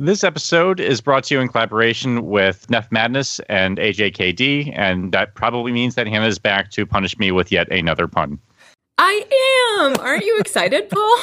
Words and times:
This 0.00 0.22
episode 0.22 0.78
is 0.78 1.00
brought 1.00 1.24
to 1.24 1.34
you 1.34 1.40
in 1.40 1.48
collaboration 1.48 2.26
with 2.26 2.68
NephMadness 2.68 3.40
and 3.48 3.78
AJKD, 3.78 4.72
and 4.78 5.10
that 5.10 5.34
probably 5.34 5.72
means 5.72 5.96
that 5.96 6.06
Hannah 6.06 6.28
is 6.28 6.38
back 6.38 6.70
to 6.70 6.86
punish 6.86 7.18
me 7.18 7.32
with 7.32 7.50
yet 7.50 7.68
another 7.72 8.06
pun. 8.06 8.38
I 8.96 9.80
am. 9.80 9.98
Aren't 9.98 10.24
you 10.24 10.38
excited, 10.38 10.88
Paul? 10.90 11.18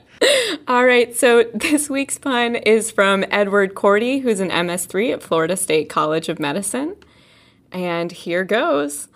All 0.66 0.84
right, 0.84 1.14
so 1.14 1.44
this 1.54 1.88
week's 1.88 2.18
pun 2.18 2.56
is 2.56 2.90
from 2.90 3.24
Edward 3.30 3.76
Cordy, 3.76 4.18
who's 4.18 4.40
an 4.40 4.50
MS3 4.50 5.12
at 5.12 5.22
Florida 5.22 5.56
State 5.56 5.88
College 5.88 6.28
of 6.28 6.40
Medicine. 6.40 6.96
And 7.70 8.10
here 8.10 8.42
goes. 8.42 9.06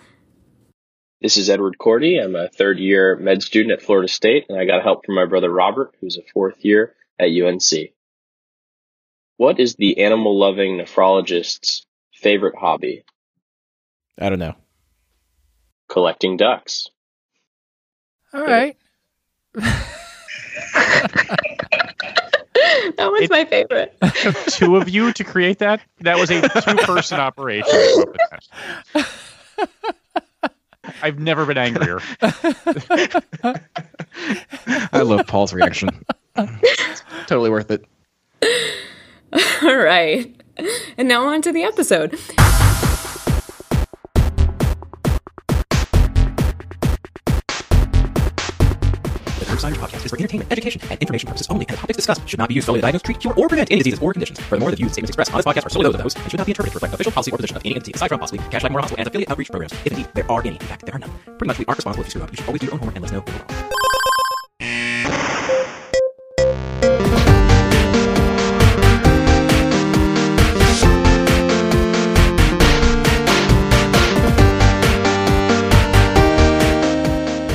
This 1.21 1.37
is 1.37 1.51
Edward 1.51 1.79
Cordy. 1.79 2.19
I'm 2.19 2.37
a 2.37 2.49
third 2.51 2.79
year 2.79 3.17
med 3.17 3.43
student 3.43 3.73
at 3.73 3.83
Florida 3.83 4.07
State, 4.07 4.47
and 4.49 4.57
I 4.57 4.65
got 4.65 4.85
help 4.85 5.05
from 5.05 5.17
my 5.17 5.27
brother 5.27 5.51
Robert, 5.51 5.93
who's 6.01 6.17
a 6.17 6.23
fourth 6.33 6.65
year 6.65 6.95
at 7.19 7.31
UNC. 7.31 7.96
What 9.37 9.61
is 9.61 9.75
the 9.77 10.03
animal 10.03 10.39
loving 10.39 10.79
nephrologist's 10.79 11.85
favorite 12.13 12.55
hobby? 12.59 13.05
I 14.19 14.29
don't 14.31 14.39
know. 14.39 14.55
Collecting 15.89 16.37
ducks. 16.37 16.89
All 18.33 18.43
right. 18.45 18.77
that 19.55 19.77
was 22.99 23.23
It- 23.23 23.31
my 23.31 23.45
favorite. 23.45 23.97
two 24.49 24.77
of 24.77 24.89
you 24.89 25.13
to 25.13 25.25
create 25.25 25.59
that? 25.59 25.81
That 26.01 26.19
was 26.19 26.31
a 26.31 26.41
two-person 26.61 27.21
operation. 27.21 27.69
to 27.71 27.93
come 27.95 28.03
up 28.03 28.09
with 28.09 28.19
that. 28.95 29.11
I've 31.03 31.19
never 31.19 31.45
been 31.47 31.59
angrier. 31.59 32.01
I 34.93 35.03
love 35.03 35.27
Paul's 35.27 35.53
reaction. 35.53 35.91
totally 37.27 37.51
worth 37.51 37.71
it. 37.71 37.85
All 39.63 39.77
right. 39.77 40.35
And 40.97 41.09
now 41.09 41.27
on 41.27 41.43
to 41.43 41.53
the 41.53 41.63
episode. 41.63 42.13
The 42.13 42.19
Curbsiders 49.45 49.75
podcast 49.75 50.05
is 50.07 50.11
for 50.11 50.17
entertainment, 50.17 50.51
education, 50.51 50.81
and 50.91 50.99
information 51.01 51.27
purposes 51.27 51.49
only, 51.51 51.67
and 51.69 51.77
the 51.77 51.81
topics 51.81 51.97
discussed 51.97 52.27
should 52.27 52.39
not 52.39 52.49
be 52.49 52.55
used 52.55 52.65
solely 52.67 52.79
to 52.81 52.83
diagnose, 52.83 53.03
treat, 53.03 53.21
cure, 53.21 53.35
or 53.35 53.49
prevent 53.49 53.71
any 53.71 53.81
diseases 53.81 54.01
or 54.01 54.13
conditions. 54.13 54.41
Furthermore, 54.41 54.71
the 54.71 54.77
views 54.77 54.87
and 54.87 54.95
statements 54.95 55.11
expressed 55.11 55.33
on 55.33 55.39
this 55.39 55.45
podcast 55.45 55.67
are 55.67 55.71
solely 55.71 55.85
those 55.85 55.95
of 55.95 55.99
the 55.99 56.03
host 56.05 56.19
and 56.19 56.31
should 56.31 56.39
not 56.39 56.47
be 56.47 56.53
interpreted 56.53 56.73
to 56.73 56.77
reflect 56.77 56.95
official 56.95 57.13
policy 57.13 57.31
or 57.31 57.37
position 57.37 57.57
of 57.57 57.63
any 57.67 57.75
entity 57.75 57.93
aside 57.93 58.09
from 58.09 58.21
possibly 58.21 58.39
Kashlak 58.47 58.71
Memorial 58.71 58.83
Hospital 58.85 59.01
and 59.01 59.09
affiliate 59.09 59.31
outreach 59.31 59.51
programs. 59.51 59.73
If 59.85 59.89
indeed 59.89 60.09
there 60.15 60.31
are 60.31 60.41
any, 60.41 60.57
in 60.57 60.59
fact, 60.59 60.87
there 60.87 60.95
are 60.95 60.99
none. 60.99 61.11
Pretty 61.25 61.47
much, 61.47 61.59
we 61.59 61.67
aren't 61.67 61.79
responsible 61.79 62.05
if 62.05 62.07
you 62.07 62.11
screw 62.13 62.23
up. 62.23 62.31
You 62.31 62.37
should 62.39 62.47
always 62.47 62.61
do 62.61 62.67
your 62.67 62.75
own 62.75 62.79
homework 62.79 62.97
and 62.97 63.05
let 63.05 63.13
us 63.13 63.27
know 63.29 63.86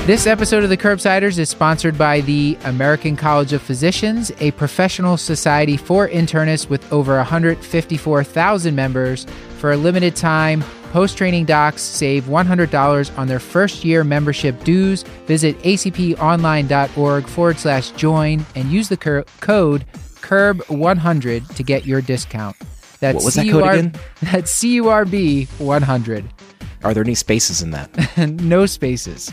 This 0.07 0.25
episode 0.25 0.63
of 0.63 0.71
the 0.71 0.77
Curbsiders 0.77 1.37
is 1.37 1.49
sponsored 1.49 1.95
by 1.95 2.21
the 2.21 2.57
American 2.63 3.15
College 3.15 3.53
of 3.53 3.61
Physicians, 3.61 4.31
a 4.39 4.49
professional 4.51 5.15
society 5.15 5.77
for 5.77 6.09
internists 6.09 6.67
with 6.67 6.91
over 6.91 7.15
154,000 7.17 8.75
members. 8.75 9.27
For 9.59 9.71
a 9.71 9.77
limited 9.77 10.15
time, 10.15 10.63
post 10.91 11.19
training 11.19 11.45
docs 11.45 11.83
save 11.83 12.23
$100 12.23 13.17
on 13.17 13.27
their 13.27 13.39
first 13.39 13.85
year 13.85 14.03
membership 14.03 14.61
dues. 14.63 15.03
Visit 15.27 15.57
acponline.org 15.59 17.27
forward 17.27 17.59
slash 17.59 17.91
join 17.91 18.43
and 18.55 18.71
use 18.71 18.89
the 18.89 18.97
cur- 18.97 19.23
code 19.39 19.85
CURB100 20.21 21.53
to 21.55 21.63
get 21.63 21.85
your 21.85 22.01
discount. 22.01 22.57
That's 22.99 23.15
What 23.15 23.23
was 23.23 23.35
that 23.35 23.47
code 23.47 23.63
again? 23.69 23.93
That's 24.23 24.51
CURB 24.63 25.47
100. 25.59 26.25
Are 26.83 26.93
there 26.95 27.03
any 27.03 27.13
spaces 27.15 27.61
in 27.61 27.69
that? 27.69 28.17
no 28.41 28.65
spaces. 28.65 29.31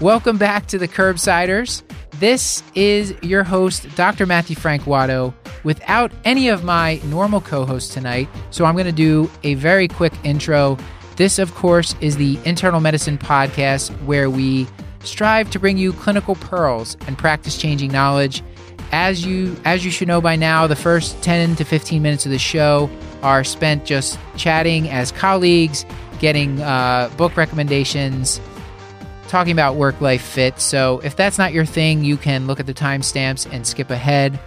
Welcome 0.00 0.38
back 0.38 0.64
to 0.68 0.78
the 0.78 0.88
Curbsiders. 0.88 1.82
This 2.20 2.62
is 2.74 3.14
your 3.20 3.44
host, 3.44 3.86
Dr. 3.96 4.24
Matthew 4.24 4.56
Frank 4.56 4.84
Watto, 4.84 5.34
without 5.62 6.10
any 6.24 6.48
of 6.48 6.64
my 6.64 7.02
normal 7.04 7.42
co 7.42 7.66
hosts 7.66 7.92
tonight. 7.92 8.26
So 8.50 8.64
I'm 8.64 8.72
going 8.72 8.86
to 8.86 8.92
do 8.92 9.30
a 9.42 9.54
very 9.54 9.88
quick 9.88 10.14
intro. 10.24 10.78
This, 11.16 11.38
of 11.38 11.54
course, 11.54 11.94
is 12.00 12.16
the 12.16 12.38
Internal 12.46 12.80
Medicine 12.80 13.18
Podcast 13.18 13.90
where 14.06 14.30
we 14.30 14.66
strive 15.00 15.50
to 15.50 15.58
bring 15.58 15.76
you 15.76 15.92
clinical 15.92 16.34
pearls 16.34 16.96
and 17.06 17.18
practice 17.18 17.58
changing 17.58 17.92
knowledge. 17.92 18.42
As 18.92 19.26
you 19.26 19.54
as 19.66 19.84
you 19.84 19.90
should 19.90 20.08
know 20.08 20.22
by 20.22 20.34
now, 20.34 20.66
the 20.66 20.76
first 20.76 21.22
10 21.22 21.56
to 21.56 21.64
15 21.64 22.00
minutes 22.00 22.24
of 22.24 22.32
the 22.32 22.38
show 22.38 22.88
are 23.22 23.44
spent 23.44 23.84
just 23.84 24.18
chatting 24.38 24.88
as 24.88 25.12
colleagues, 25.12 25.84
getting 26.20 26.58
uh, 26.62 27.10
book 27.18 27.36
recommendations, 27.36 28.40
talking 29.30 29.52
about 29.52 29.76
work 29.76 30.00
life 30.00 30.22
fit. 30.22 30.60
So 30.60 31.00
if 31.04 31.16
that's 31.16 31.38
not 31.38 31.52
your 31.52 31.64
thing, 31.64 32.04
you 32.04 32.16
can 32.16 32.46
look 32.46 32.60
at 32.60 32.66
the 32.66 32.74
timestamps 32.74 33.50
and 33.50 33.66
skip 33.66 33.90
ahead. 33.90 34.38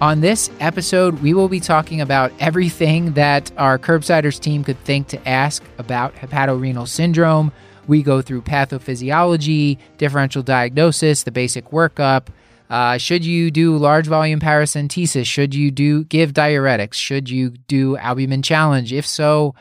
On 0.00 0.20
this 0.20 0.48
episode, 0.60 1.20
we 1.20 1.34
will 1.34 1.48
be 1.48 1.60
talking 1.60 2.00
about 2.00 2.32
everything 2.40 3.12
that 3.14 3.52
our 3.58 3.78
Curbsiders 3.78 4.40
team 4.40 4.64
could 4.64 4.78
think 4.84 5.08
to 5.08 5.28
ask 5.28 5.62
about 5.76 6.14
hepatorenal 6.14 6.88
syndrome. 6.88 7.52
We 7.86 8.02
go 8.02 8.22
through 8.22 8.42
pathophysiology, 8.42 9.76
differential 9.98 10.42
diagnosis, 10.42 11.24
the 11.24 11.32
basic 11.32 11.66
workup. 11.70 12.28
Uh, 12.70 12.96
should 12.96 13.24
you 13.24 13.50
do 13.50 13.76
large 13.76 14.06
volume 14.06 14.38
paracentesis? 14.38 15.26
Should 15.26 15.54
you 15.54 15.72
do 15.72 16.04
give 16.04 16.32
diuretics? 16.32 16.94
Should 16.94 17.28
you 17.28 17.50
do 17.50 17.96
albumin 17.96 18.42
challenge? 18.42 18.92
If 18.92 19.04
so, 19.04 19.56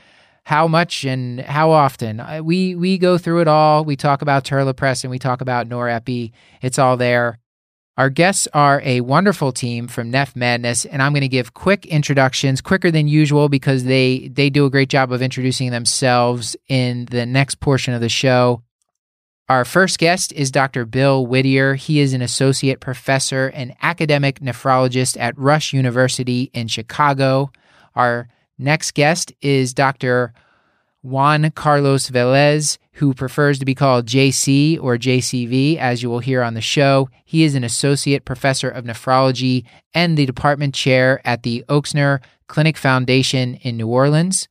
how 0.50 0.68
much 0.68 1.06
and 1.06 1.42
how 1.42 1.70
often? 1.70 2.20
We 2.44 2.74
we 2.74 2.98
go 2.98 3.20
through 3.20 3.42
it 3.42 3.48
all. 3.48 3.86
We 3.86 3.96
talk 3.96 4.24
about 4.24 4.46
terlipressin. 4.46 5.08
We 5.08 5.20
talk 5.20 5.42
about 5.42 5.70
norepi. 5.70 6.32
It's 6.64 6.80
all 6.80 6.98
there. 6.98 7.38
Our 7.98 8.10
guests 8.10 8.48
are 8.52 8.82
a 8.84 9.02
wonderful 9.02 9.52
team 9.52 9.88
from 9.88 10.12
NephMadness, 10.12 10.88
and 10.90 11.04
I'm 11.04 11.12
going 11.12 11.22
to 11.22 11.28
give 11.28 11.54
quick 11.54 11.86
introductions, 11.86 12.62
quicker 12.62 12.90
than 12.90 13.08
usual, 13.08 13.48
because 13.48 13.84
they 13.84 14.28
they 14.30 14.50
do 14.50 14.66
a 14.66 14.72
great 14.72 14.90
job 14.90 15.12
of 15.12 15.22
introducing 15.22 15.70
themselves 15.70 16.56
in 16.68 17.06
the 17.12 17.28
next 17.28 17.60
portion 17.60 17.94
of 17.94 18.02
the 18.02 18.10
show. 18.10 18.64
Our 19.50 19.66
first 19.66 20.00
guest 20.00 20.34
is 20.34 20.50
Dr. 20.50 20.84
Bill 20.84 21.28
Whittier. 21.28 21.76
He 21.76 22.00
is 22.00 22.14
an 22.14 22.24
associate 22.24 22.80
professor 22.80 23.52
and 23.54 23.76
academic 23.84 24.40
nephrologist 24.40 25.16
at 25.20 25.38
Rush 25.38 25.74
University 25.74 26.50
in 26.56 26.70
Chicago. 26.70 27.52
Our 27.94 28.30
next 28.60 28.94
guest 28.94 29.34
is 29.42 29.74
Dr. 29.74 30.34
Juan 31.02 31.50
Carlos 31.52 32.10
Velez, 32.10 32.78
who 32.94 33.14
prefers 33.14 33.58
to 33.60 33.66
be 33.66 33.74
called 33.74 34.06
JC 34.06 34.78
or 34.82 34.98
JCV, 34.98 35.78
as 35.78 36.04
you 36.04 36.10
will 36.10 36.20
hear 36.20 36.44
on 36.44 36.54
the 36.54 36.62
show. 36.62 37.10
He 37.24 37.44
is 37.44 37.56
an 37.56 37.64
associate 37.64 38.26
professor 38.26 38.70
of 38.70 38.84
nephrology 38.84 39.64
and 39.94 40.18
the 40.18 40.26
department 40.26 40.76
chair 40.76 41.22
at 41.24 41.44
the 41.44 41.64
Ochsner 41.70 42.20
Clinic 42.48 42.78
Foundation 42.78 43.56
in 43.56 43.78
New 43.78 43.88
Orleans. 43.88 44.50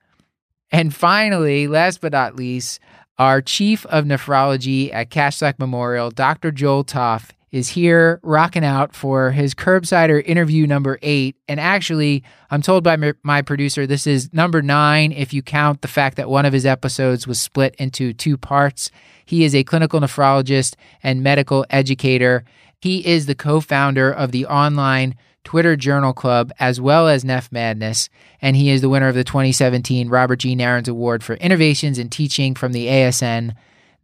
And 0.71 0.95
finally, 0.95 1.69
last 1.69 2.01
but 2.01 2.13
not 2.13 2.37
least, 2.37 2.81
our 3.19 3.43
chief 3.43 3.85
of 3.87 4.05
nephrology 4.05 4.93
at 4.93 5.11
Kashlak 5.11 5.59
Memorial, 5.59 6.11
Dr. 6.11 6.51
Joel 6.51 6.85
Topf, 6.85 7.31
is 7.51 7.69
here 7.69 8.21
rocking 8.23 8.65
out 8.65 8.95
for 8.95 9.31
his 9.31 9.55
curbsider 9.55 10.23
interview 10.25 10.67
number 10.67 10.99
eight. 11.03 11.37
And 11.49 11.59
actually, 11.59 12.23
I'm 12.51 12.63
told 12.63 12.85
by 12.85 13.15
my- 13.23 13.43
producer 13.43 13.87
this 13.87 14.07
is 14.07 14.33
number 14.33 14.61
nine 14.63 15.13
if 15.13 15.33
you 15.33 15.43
count 15.43 15.81
the 15.81 15.89
fact 15.89 16.17
that 16.17 16.29
one 16.29 16.45
of 16.45 16.53
his 16.53 16.67
episodes 16.67 17.27
was 17.27 17.41
split 17.41 17.75
into 17.77 18.13
two 18.13 18.37
parts. 18.37 18.91
He 19.25 19.45
is 19.45 19.55
a 19.55 19.65
clinical 19.65 20.01
nephrologist 20.01 20.75
and 21.03 21.23
medical 21.23 21.65
educator. 21.71 22.45
He 22.81 23.07
is 23.07 23.27
the 23.27 23.35
co 23.35 23.61
founder 23.61 24.11
of 24.11 24.33
the 24.33 24.47
online 24.47 25.15
Twitter 25.45 25.77
Journal 25.77 26.13
Club, 26.13 26.53
as 26.61 26.79
well 26.81 27.09
as 27.09 27.25
Neph 27.25 27.51
Madness, 27.51 28.11
and 28.43 28.55
he 28.55 28.71
is 28.71 28.83
the 28.83 28.89
winner 28.89 29.09
of 29.09 29.15
the 29.15 29.25
2017 29.25 30.09
Robert 30.11 30.41
G. 30.41 30.55
Narins 30.55 30.89
Award 30.89 31.25
for 31.25 31.37
Innovations 31.37 31.99
in 31.99 32.11
Teaching 32.11 32.55
from 32.55 32.73
the 32.73 32.87
ASN. 32.87 33.55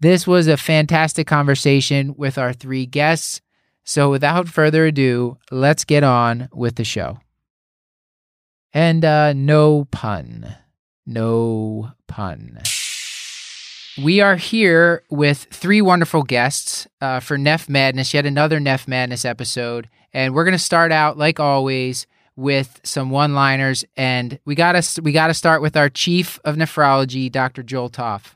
This 0.00 0.26
was 0.26 0.48
a 0.48 0.56
fantastic 0.56 1.26
conversation 1.26 2.14
with 2.16 2.38
our 2.38 2.52
three 2.52 2.86
guests. 2.86 3.40
So, 3.84 4.10
without 4.10 4.48
further 4.48 4.86
ado, 4.86 5.36
let's 5.50 5.84
get 5.84 6.02
on 6.02 6.48
with 6.54 6.76
the 6.76 6.84
show. 6.84 7.18
And 8.72 9.04
uh, 9.04 9.34
no 9.34 9.84
pun. 9.90 10.56
No 11.06 11.92
pun. 12.08 12.60
We 14.02 14.20
are 14.20 14.36
here 14.36 15.04
with 15.10 15.46
three 15.50 15.80
wonderful 15.80 16.24
guests 16.24 16.88
uh, 17.00 17.20
for 17.20 17.38
NephMadness, 17.38 18.14
yet 18.14 18.26
another 18.26 18.58
NephMadness 18.58 19.24
episode. 19.24 19.88
And 20.12 20.34
we're 20.34 20.44
going 20.44 20.52
to 20.52 20.58
start 20.58 20.90
out, 20.90 21.18
like 21.18 21.38
always, 21.38 22.06
with 22.36 22.80
some 22.82 23.10
one-liners. 23.10 23.84
And 23.96 24.40
we 24.44 24.54
got 24.54 24.72
to 24.72 25.02
we 25.02 25.12
got 25.12 25.28
to 25.28 25.34
start 25.34 25.62
with 25.62 25.76
our 25.76 25.88
chief 25.88 26.40
of 26.44 26.56
nephrology, 26.56 27.30
Dr. 27.30 27.62
Joel 27.62 27.90
Topf. 27.90 28.34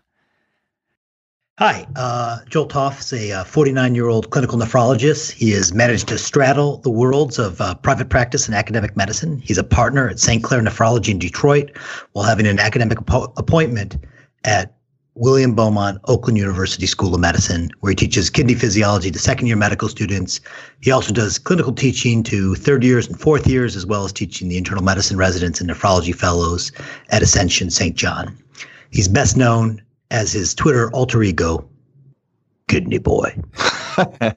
Hi, 1.58 1.88
uh, 1.96 2.38
Joel 2.48 2.68
Topf 2.68 3.00
is 3.00 3.12
a 3.32 3.44
49 3.44 3.90
uh, 3.90 3.92
year 3.92 4.06
old 4.06 4.30
clinical 4.30 4.56
nephrologist. 4.56 5.32
He 5.32 5.50
has 5.50 5.74
managed 5.74 6.06
to 6.06 6.16
straddle 6.16 6.76
the 6.76 6.90
worlds 6.90 7.36
of 7.36 7.60
uh, 7.60 7.74
private 7.74 8.10
practice 8.10 8.46
and 8.46 8.54
academic 8.54 8.96
medicine. 8.96 9.40
He's 9.40 9.58
a 9.58 9.64
partner 9.64 10.08
at 10.08 10.20
St. 10.20 10.44
Clair 10.44 10.62
Nephrology 10.62 11.08
in 11.08 11.18
Detroit 11.18 11.76
while 12.12 12.24
having 12.24 12.46
an 12.46 12.60
academic 12.60 12.98
ap- 12.98 13.36
appointment 13.36 13.96
at 14.44 14.76
William 15.16 15.56
Beaumont 15.56 15.98
Oakland 16.04 16.38
University 16.38 16.86
School 16.86 17.12
of 17.12 17.20
Medicine, 17.20 17.70
where 17.80 17.90
he 17.90 17.96
teaches 17.96 18.30
kidney 18.30 18.54
physiology 18.54 19.10
to 19.10 19.18
second 19.18 19.48
year 19.48 19.56
medical 19.56 19.88
students. 19.88 20.40
He 20.80 20.92
also 20.92 21.12
does 21.12 21.40
clinical 21.40 21.72
teaching 21.72 22.22
to 22.22 22.54
third 22.54 22.84
years 22.84 23.08
and 23.08 23.18
fourth 23.18 23.48
years, 23.48 23.74
as 23.74 23.84
well 23.84 24.04
as 24.04 24.12
teaching 24.12 24.48
the 24.48 24.58
internal 24.58 24.84
medicine 24.84 25.16
residents 25.16 25.60
and 25.60 25.68
nephrology 25.68 26.14
fellows 26.14 26.70
at 27.08 27.20
Ascension 27.20 27.70
St. 27.70 27.96
John. 27.96 28.38
He's 28.90 29.08
best 29.08 29.36
known 29.36 29.82
as 30.10 30.32
his 30.32 30.54
Twitter 30.54 30.90
alter 30.92 31.22
ego, 31.22 31.68
Kidney 32.68 32.98
Boy. 32.98 33.36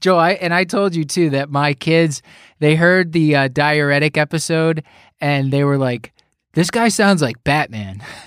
Joe, 0.00 0.16
I, 0.16 0.32
and 0.32 0.54
I 0.54 0.64
told 0.64 0.94
you 0.94 1.04
too 1.04 1.30
that 1.30 1.50
my 1.50 1.74
kids 1.74 2.22
they 2.58 2.74
heard 2.74 3.12
the 3.12 3.36
uh, 3.36 3.48
diuretic 3.48 4.16
episode 4.16 4.82
and 5.20 5.52
they 5.52 5.62
were 5.62 5.76
like, 5.76 6.12
"This 6.54 6.70
guy 6.70 6.88
sounds 6.88 7.20
like 7.20 7.42
Batman." 7.44 8.02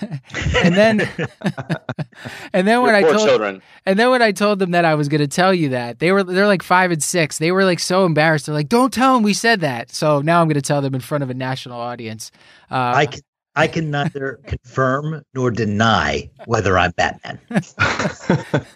and 0.62 0.74
then, 0.76 1.00
and 2.52 2.66
then 2.66 2.82
when 2.82 2.94
I 2.94 3.02
told 3.02 3.26
children. 3.28 3.62
and 3.86 3.98
then 3.98 4.10
when 4.10 4.22
I 4.22 4.30
told 4.30 4.60
them 4.60 4.70
that 4.70 4.84
I 4.84 4.94
was 4.94 5.08
going 5.08 5.20
to 5.20 5.28
tell 5.28 5.52
you 5.52 5.70
that 5.70 5.98
they 5.98 6.12
were 6.12 6.22
they're 6.22 6.46
like 6.46 6.62
five 6.62 6.92
and 6.92 7.02
six. 7.02 7.38
They 7.38 7.50
were 7.50 7.64
like 7.64 7.80
so 7.80 8.04
embarrassed. 8.04 8.46
They're 8.46 8.54
like, 8.54 8.68
"Don't 8.68 8.92
tell 8.92 9.14
them 9.14 9.24
we 9.24 9.34
said 9.34 9.60
that." 9.62 9.90
So 9.90 10.20
now 10.20 10.40
I'm 10.40 10.46
going 10.46 10.54
to 10.54 10.62
tell 10.62 10.80
them 10.80 10.94
in 10.94 11.00
front 11.00 11.24
of 11.24 11.30
a 11.30 11.34
national 11.34 11.80
audience. 11.80 12.30
Uh, 12.70 12.92
I 12.94 13.06
can, 13.06 13.20
I 13.56 13.66
can 13.68 13.90
neither 13.90 14.40
confirm 14.46 15.24
nor 15.34 15.50
deny 15.50 16.30
whether 16.46 16.78
I'm 16.78 16.92
Batman. 16.92 17.38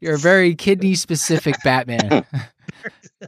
You're 0.00 0.14
a 0.14 0.18
very 0.18 0.54
kidney 0.54 0.94
specific 0.94 1.54
Batman. 1.62 2.24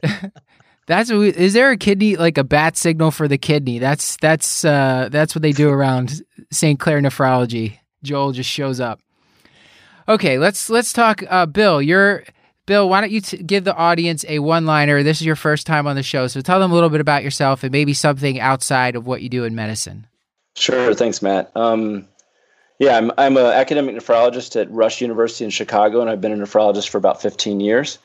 that's 0.87 1.09
what 1.09 1.19
we, 1.19 1.29
is 1.29 1.53
there 1.53 1.71
a 1.71 1.77
kidney 1.77 2.17
like 2.17 2.37
a 2.37 2.43
bat 2.43 2.75
signal 2.75 3.11
for 3.11 3.27
the 3.27 3.37
kidney? 3.37 3.79
That's 3.79 4.17
that's 4.17 4.65
uh 4.65 5.07
that's 5.09 5.33
what 5.33 5.41
they 5.41 5.53
do 5.53 5.69
around 5.69 6.21
St. 6.51 6.79
Clair 6.79 6.99
nephrology. 6.99 7.79
Joel 8.03 8.33
just 8.33 8.49
shows 8.49 8.81
up. 8.81 8.99
Okay, 10.09 10.37
let's 10.37 10.69
let's 10.69 10.91
talk 10.91 11.23
uh 11.29 11.45
Bill, 11.45 11.81
you're 11.81 12.25
Bill, 12.65 12.89
why 12.89 13.01
don't 13.01 13.11
you 13.11 13.21
t- 13.21 13.37
give 13.37 13.63
the 13.63 13.75
audience 13.75 14.25
a 14.27 14.39
one 14.39 14.65
liner? 14.65 15.03
This 15.03 15.21
is 15.21 15.25
your 15.25 15.35
first 15.35 15.67
time 15.67 15.85
on 15.85 15.95
the 15.95 16.03
show, 16.03 16.27
so 16.27 16.41
tell 16.41 16.59
them 16.59 16.71
a 16.71 16.73
little 16.73 16.89
bit 16.89 17.01
about 17.01 17.23
yourself 17.23 17.63
and 17.63 17.71
maybe 17.71 17.93
something 17.93 18.39
outside 18.39 18.95
of 18.95 19.05
what 19.05 19.21
you 19.21 19.29
do 19.29 19.43
in 19.43 19.53
medicine. 19.53 20.07
Sure, 20.55 20.93
thanks, 20.95 21.21
Matt. 21.21 21.51
Um, 21.55 22.07
yeah, 22.79 22.97
I'm 22.97 23.11
I'm 23.17 23.37
an 23.37 23.45
academic 23.45 23.95
nephrologist 23.95 24.59
at 24.59 24.71
Rush 24.71 25.01
University 25.01 25.45
in 25.45 25.51
Chicago, 25.51 26.01
and 26.01 26.09
I've 26.09 26.21
been 26.21 26.31
a 26.31 26.43
nephrologist 26.43 26.89
for 26.89 26.97
about 26.97 27.21
15 27.21 27.59
years. 27.59 27.99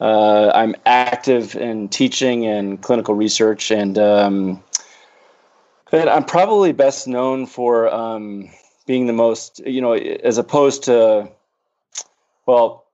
Uh, 0.00 0.50
I'm 0.54 0.74
active 0.86 1.54
in 1.54 1.88
teaching 1.88 2.46
and 2.46 2.80
clinical 2.80 3.14
research, 3.14 3.70
and 3.70 3.98
um, 3.98 4.62
I'm 5.92 6.24
probably 6.24 6.72
best 6.72 7.08
known 7.08 7.46
for 7.46 7.92
um, 7.92 8.48
being 8.86 9.06
the 9.06 9.12
most, 9.12 9.60
you 9.66 9.80
know, 9.80 9.92
as 9.92 10.38
opposed 10.38 10.84
to, 10.84 11.28
well, 12.46 12.86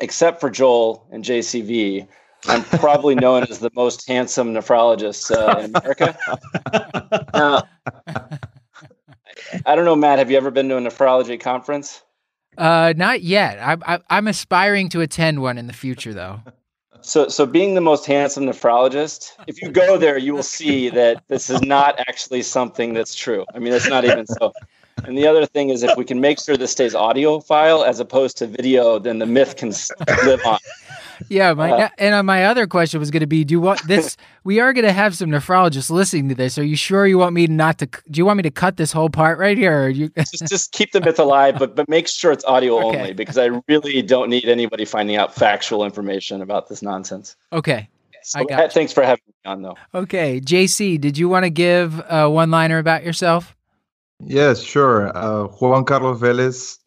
except 0.00 0.40
for 0.40 0.50
Joel 0.50 1.06
and 1.10 1.24
JCV, 1.24 2.06
I'm 2.46 2.62
probably 2.64 3.14
known 3.14 3.44
as 3.44 3.58
the 3.58 3.70
most 3.74 4.06
handsome 4.06 4.52
nephrologist 4.52 5.30
uh, 5.30 5.60
in 5.60 5.74
America. 5.74 6.16
now, 7.34 7.62
I 9.66 9.74
don't 9.74 9.84
know, 9.84 9.96
Matt. 9.96 10.18
Have 10.18 10.30
you 10.30 10.36
ever 10.36 10.50
been 10.50 10.68
to 10.68 10.76
a 10.76 10.80
nephrology 10.80 11.40
conference? 11.40 12.02
Uh, 12.58 12.92
not 12.96 13.22
yet. 13.22 13.58
I, 13.58 13.94
I, 13.94 14.00
I'm 14.10 14.28
aspiring 14.28 14.88
to 14.90 15.00
attend 15.00 15.40
one 15.40 15.58
in 15.58 15.66
the 15.66 15.72
future, 15.72 16.12
though. 16.12 16.40
So, 17.00 17.28
so 17.28 17.44
being 17.44 17.74
the 17.74 17.80
most 17.80 18.06
handsome 18.06 18.44
nephrologist, 18.44 19.32
if 19.46 19.60
you 19.60 19.70
go 19.70 19.98
there, 19.98 20.16
you 20.16 20.32
will 20.34 20.42
see 20.42 20.88
that 20.90 21.22
this 21.28 21.50
is 21.50 21.60
not 21.60 21.98
actually 21.98 22.42
something 22.42 22.94
that's 22.94 23.14
true. 23.14 23.44
I 23.54 23.58
mean, 23.58 23.72
it's 23.72 23.88
not 23.88 24.04
even 24.04 24.26
so. 24.26 24.52
And 25.04 25.18
the 25.18 25.26
other 25.26 25.44
thing 25.46 25.70
is, 25.70 25.82
if 25.82 25.96
we 25.96 26.04
can 26.04 26.20
make 26.20 26.38
sure 26.38 26.56
this 26.56 26.72
stays 26.72 26.94
audio 26.94 27.40
file 27.40 27.84
as 27.84 28.00
opposed 28.00 28.38
to 28.38 28.46
video, 28.46 28.98
then 28.98 29.18
the 29.18 29.26
myth 29.26 29.56
can 29.56 29.72
live 30.24 30.40
on. 30.46 30.58
Yeah, 31.28 31.52
my 31.54 31.70
uh, 31.70 31.88
and 31.98 32.14
uh, 32.14 32.22
my 32.22 32.44
other 32.44 32.66
question 32.66 33.00
was 33.00 33.10
going 33.10 33.20
to 33.20 33.26
be: 33.26 33.44
Do 33.44 33.52
you 33.52 33.60
want 33.60 33.86
this? 33.86 34.16
we 34.44 34.60
are 34.60 34.72
going 34.72 34.84
to 34.84 34.92
have 34.92 35.16
some 35.16 35.30
nephrologists 35.30 35.90
listening 35.90 36.28
to 36.30 36.34
this. 36.34 36.58
Are 36.58 36.64
you 36.64 36.76
sure 36.76 37.06
you 37.06 37.18
want 37.18 37.34
me 37.34 37.46
not 37.46 37.78
to? 37.78 37.86
Do 37.86 38.18
you 38.18 38.26
want 38.26 38.38
me 38.38 38.42
to 38.42 38.50
cut 38.50 38.76
this 38.76 38.92
whole 38.92 39.08
part 39.08 39.38
right 39.38 39.56
here? 39.56 39.84
Or 39.84 39.88
you 39.88 40.08
just 40.18 40.46
just 40.46 40.72
keep 40.72 40.92
the 40.92 41.00
myth 41.00 41.18
alive, 41.18 41.56
but 41.58 41.76
but 41.76 41.88
make 41.88 42.08
sure 42.08 42.32
it's 42.32 42.44
audio 42.44 42.78
okay. 42.88 42.98
only 42.98 43.12
because 43.12 43.38
I 43.38 43.50
really 43.68 44.02
don't 44.02 44.28
need 44.28 44.46
anybody 44.46 44.84
finding 44.84 45.16
out 45.16 45.34
factual 45.34 45.84
information 45.84 46.42
about 46.42 46.68
this 46.68 46.82
nonsense. 46.82 47.36
Okay. 47.52 47.88
So, 48.22 48.40
I 48.40 48.44
got 48.44 48.72
thanks 48.72 48.92
for 48.92 49.02
having 49.02 49.22
me 49.26 49.50
on, 49.50 49.60
though. 49.60 49.76
Okay, 49.94 50.40
JC, 50.40 50.98
did 50.98 51.18
you 51.18 51.28
want 51.28 51.44
to 51.44 51.50
give 51.50 52.02
a 52.08 52.28
one-liner 52.28 52.78
about 52.78 53.04
yourself? 53.04 53.54
Yes, 54.20 54.62
sure. 54.62 55.16
Uh, 55.16 55.44
Juan 55.48 55.84
Carlos 55.84 56.20
Velez, 56.20 56.78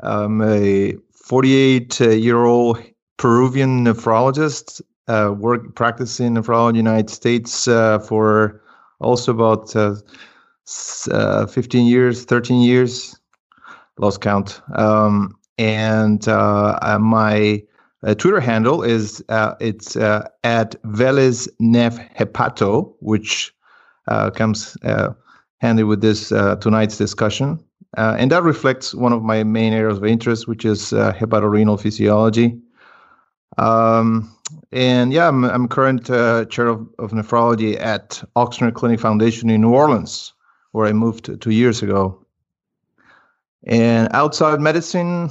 I'm 0.00 0.42
a 0.42 0.94
48 1.12 2.00
year 2.00 2.44
old 2.44 2.82
Peruvian 3.16 3.84
nephrologist, 3.84 4.80
uh, 5.08 5.34
work 5.36 5.74
practicing 5.74 6.34
nephrology 6.34 6.70
in 6.70 6.84
the 6.84 6.90
United 6.90 7.10
States 7.10 7.66
uh, 7.66 7.98
for 7.98 8.62
also 9.00 9.32
about 9.32 9.74
uh, 9.74 9.96
uh 11.10 11.46
15 11.46 11.86
years, 11.86 12.24
13 12.24 12.60
years, 12.60 13.18
lost 13.98 14.20
count. 14.20 14.60
Um, 14.74 15.36
and 15.56 16.28
uh, 16.28 16.78
uh, 16.82 16.98
my 16.98 17.62
Twitter 18.18 18.38
handle 18.38 18.82
is 18.84 19.24
it's 19.60 19.96
at 19.96 20.80
Velez 20.82 21.48
Neph 21.60 22.14
Hepato, 22.14 22.94
which 23.00 23.52
comes 24.06 24.76
handy 25.58 25.82
with 25.82 26.00
this 26.00 26.28
tonight's 26.28 26.96
discussion. 26.96 27.62
and 27.96 28.30
that 28.30 28.42
reflects 28.42 28.94
one 28.94 29.12
of 29.12 29.22
my 29.22 29.42
main 29.44 29.72
areas 29.72 29.98
of 29.98 30.04
interest, 30.04 30.48
which 30.48 30.64
is 30.64 30.92
hepatorenal 30.92 31.80
physiology. 31.80 32.60
Um, 33.58 34.32
and 34.72 35.12
yeah, 35.12 35.28
I'm, 35.28 35.44
I'm 35.44 35.68
current 35.68 36.10
uh, 36.10 36.44
chair 36.46 36.68
of, 36.68 36.88
of 36.98 37.10
nephrology 37.10 37.80
at 37.80 38.22
Ochsner 38.36 38.72
Clinic 38.72 39.00
Foundation 39.00 39.50
in 39.50 39.60
New 39.60 39.74
Orleans, 39.74 40.32
where 40.72 40.86
I 40.86 40.92
moved 40.92 41.40
two 41.40 41.50
years 41.50 41.82
ago. 41.82 42.24
And 43.64 44.08
outside 44.12 44.60
medicine, 44.60 45.30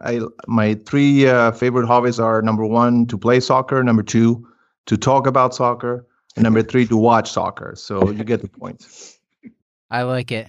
I 0.00 0.20
my 0.46 0.74
three 0.74 1.28
uh, 1.28 1.52
favorite 1.52 1.86
hobbies 1.86 2.18
are 2.18 2.40
number 2.40 2.64
one 2.64 3.06
to 3.06 3.18
play 3.18 3.40
soccer, 3.40 3.82
number 3.84 4.02
two 4.02 4.48
to 4.86 4.96
talk 4.96 5.26
about 5.26 5.54
soccer, 5.54 6.06
and 6.34 6.42
number 6.42 6.62
three 6.62 6.86
to 6.86 6.96
watch 6.96 7.30
soccer. 7.30 7.74
So 7.76 8.10
you 8.10 8.24
get 8.24 8.40
the 8.40 8.48
point. 8.48 8.86
I 9.92 10.04
like 10.04 10.32
it. 10.32 10.48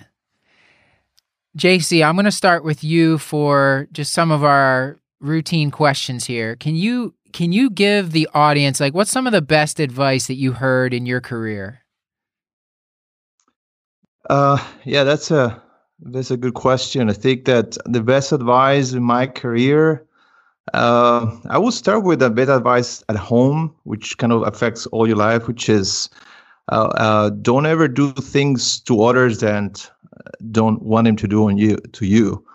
JC, 1.57 2.03
I'm 2.03 2.15
going 2.15 2.25
to 2.25 2.31
start 2.31 2.63
with 2.63 2.81
you 2.81 3.17
for 3.17 3.89
just 3.91 4.13
some 4.13 4.31
of 4.31 4.41
our 4.41 5.01
routine 5.19 5.69
questions 5.69 6.25
here. 6.25 6.55
Can 6.55 6.75
you 6.75 7.13
can 7.33 7.51
you 7.51 7.69
give 7.69 8.11
the 8.11 8.29
audience 8.33 8.79
like 8.79 8.93
what's 8.93 9.11
some 9.11 9.27
of 9.27 9.33
the 9.33 9.41
best 9.41 9.81
advice 9.81 10.27
that 10.27 10.35
you 10.35 10.53
heard 10.53 10.93
in 10.93 11.05
your 11.05 11.19
career? 11.19 11.81
Uh, 14.29 14.57
yeah, 14.85 15.03
that's 15.03 15.29
a 15.29 15.61
that's 15.99 16.31
a 16.31 16.37
good 16.37 16.53
question. 16.53 17.09
I 17.09 17.13
think 17.13 17.43
that 17.45 17.77
the 17.85 18.01
best 18.01 18.31
advice 18.31 18.93
in 18.93 19.03
my 19.03 19.27
career, 19.27 20.05
uh, 20.73 21.37
I 21.49 21.57
will 21.57 21.71
start 21.71 22.05
with 22.05 22.21
a 22.21 22.29
bit 22.29 22.47
advice 22.47 23.03
at 23.09 23.17
home, 23.17 23.75
which 23.83 24.17
kind 24.17 24.31
of 24.31 24.47
affects 24.47 24.85
all 24.87 25.05
your 25.05 25.17
life, 25.17 25.47
which 25.49 25.67
is 25.67 26.09
uh, 26.71 26.85
uh, 26.95 27.29
don't 27.29 27.65
ever 27.65 27.87
do 27.87 28.11
things 28.13 28.79
to 28.81 29.03
others 29.03 29.39
that 29.39 29.89
don't 30.51 30.81
want 30.81 31.05
them 31.05 31.15
to 31.17 31.27
do 31.27 31.47
on 31.47 31.57
you 31.57 31.77
to 31.77 32.05
you. 32.05 32.45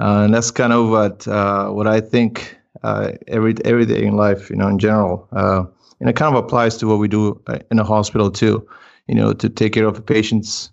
Uh, 0.00 0.22
and 0.24 0.34
that's 0.34 0.50
kind 0.50 0.72
of 0.72 0.90
what 0.90 1.26
uh, 1.28 1.68
what 1.70 1.86
I 1.86 2.00
think 2.00 2.58
uh, 2.82 3.12
every 3.28 3.54
every 3.64 3.86
day 3.86 4.04
in 4.04 4.16
life, 4.16 4.50
you 4.50 4.56
know, 4.56 4.68
in 4.68 4.78
general, 4.78 5.28
uh, 5.32 5.64
and 6.00 6.10
it 6.10 6.16
kind 6.16 6.34
of 6.34 6.44
applies 6.44 6.76
to 6.78 6.86
what 6.86 6.98
we 6.98 7.08
do 7.08 7.40
uh, 7.46 7.58
in 7.70 7.78
a 7.78 7.84
hospital 7.84 8.30
too. 8.30 8.66
You 9.06 9.14
know, 9.14 9.32
to 9.32 9.48
take 9.48 9.72
care 9.72 9.86
of 9.86 9.94
the 9.94 10.02
patients, 10.02 10.70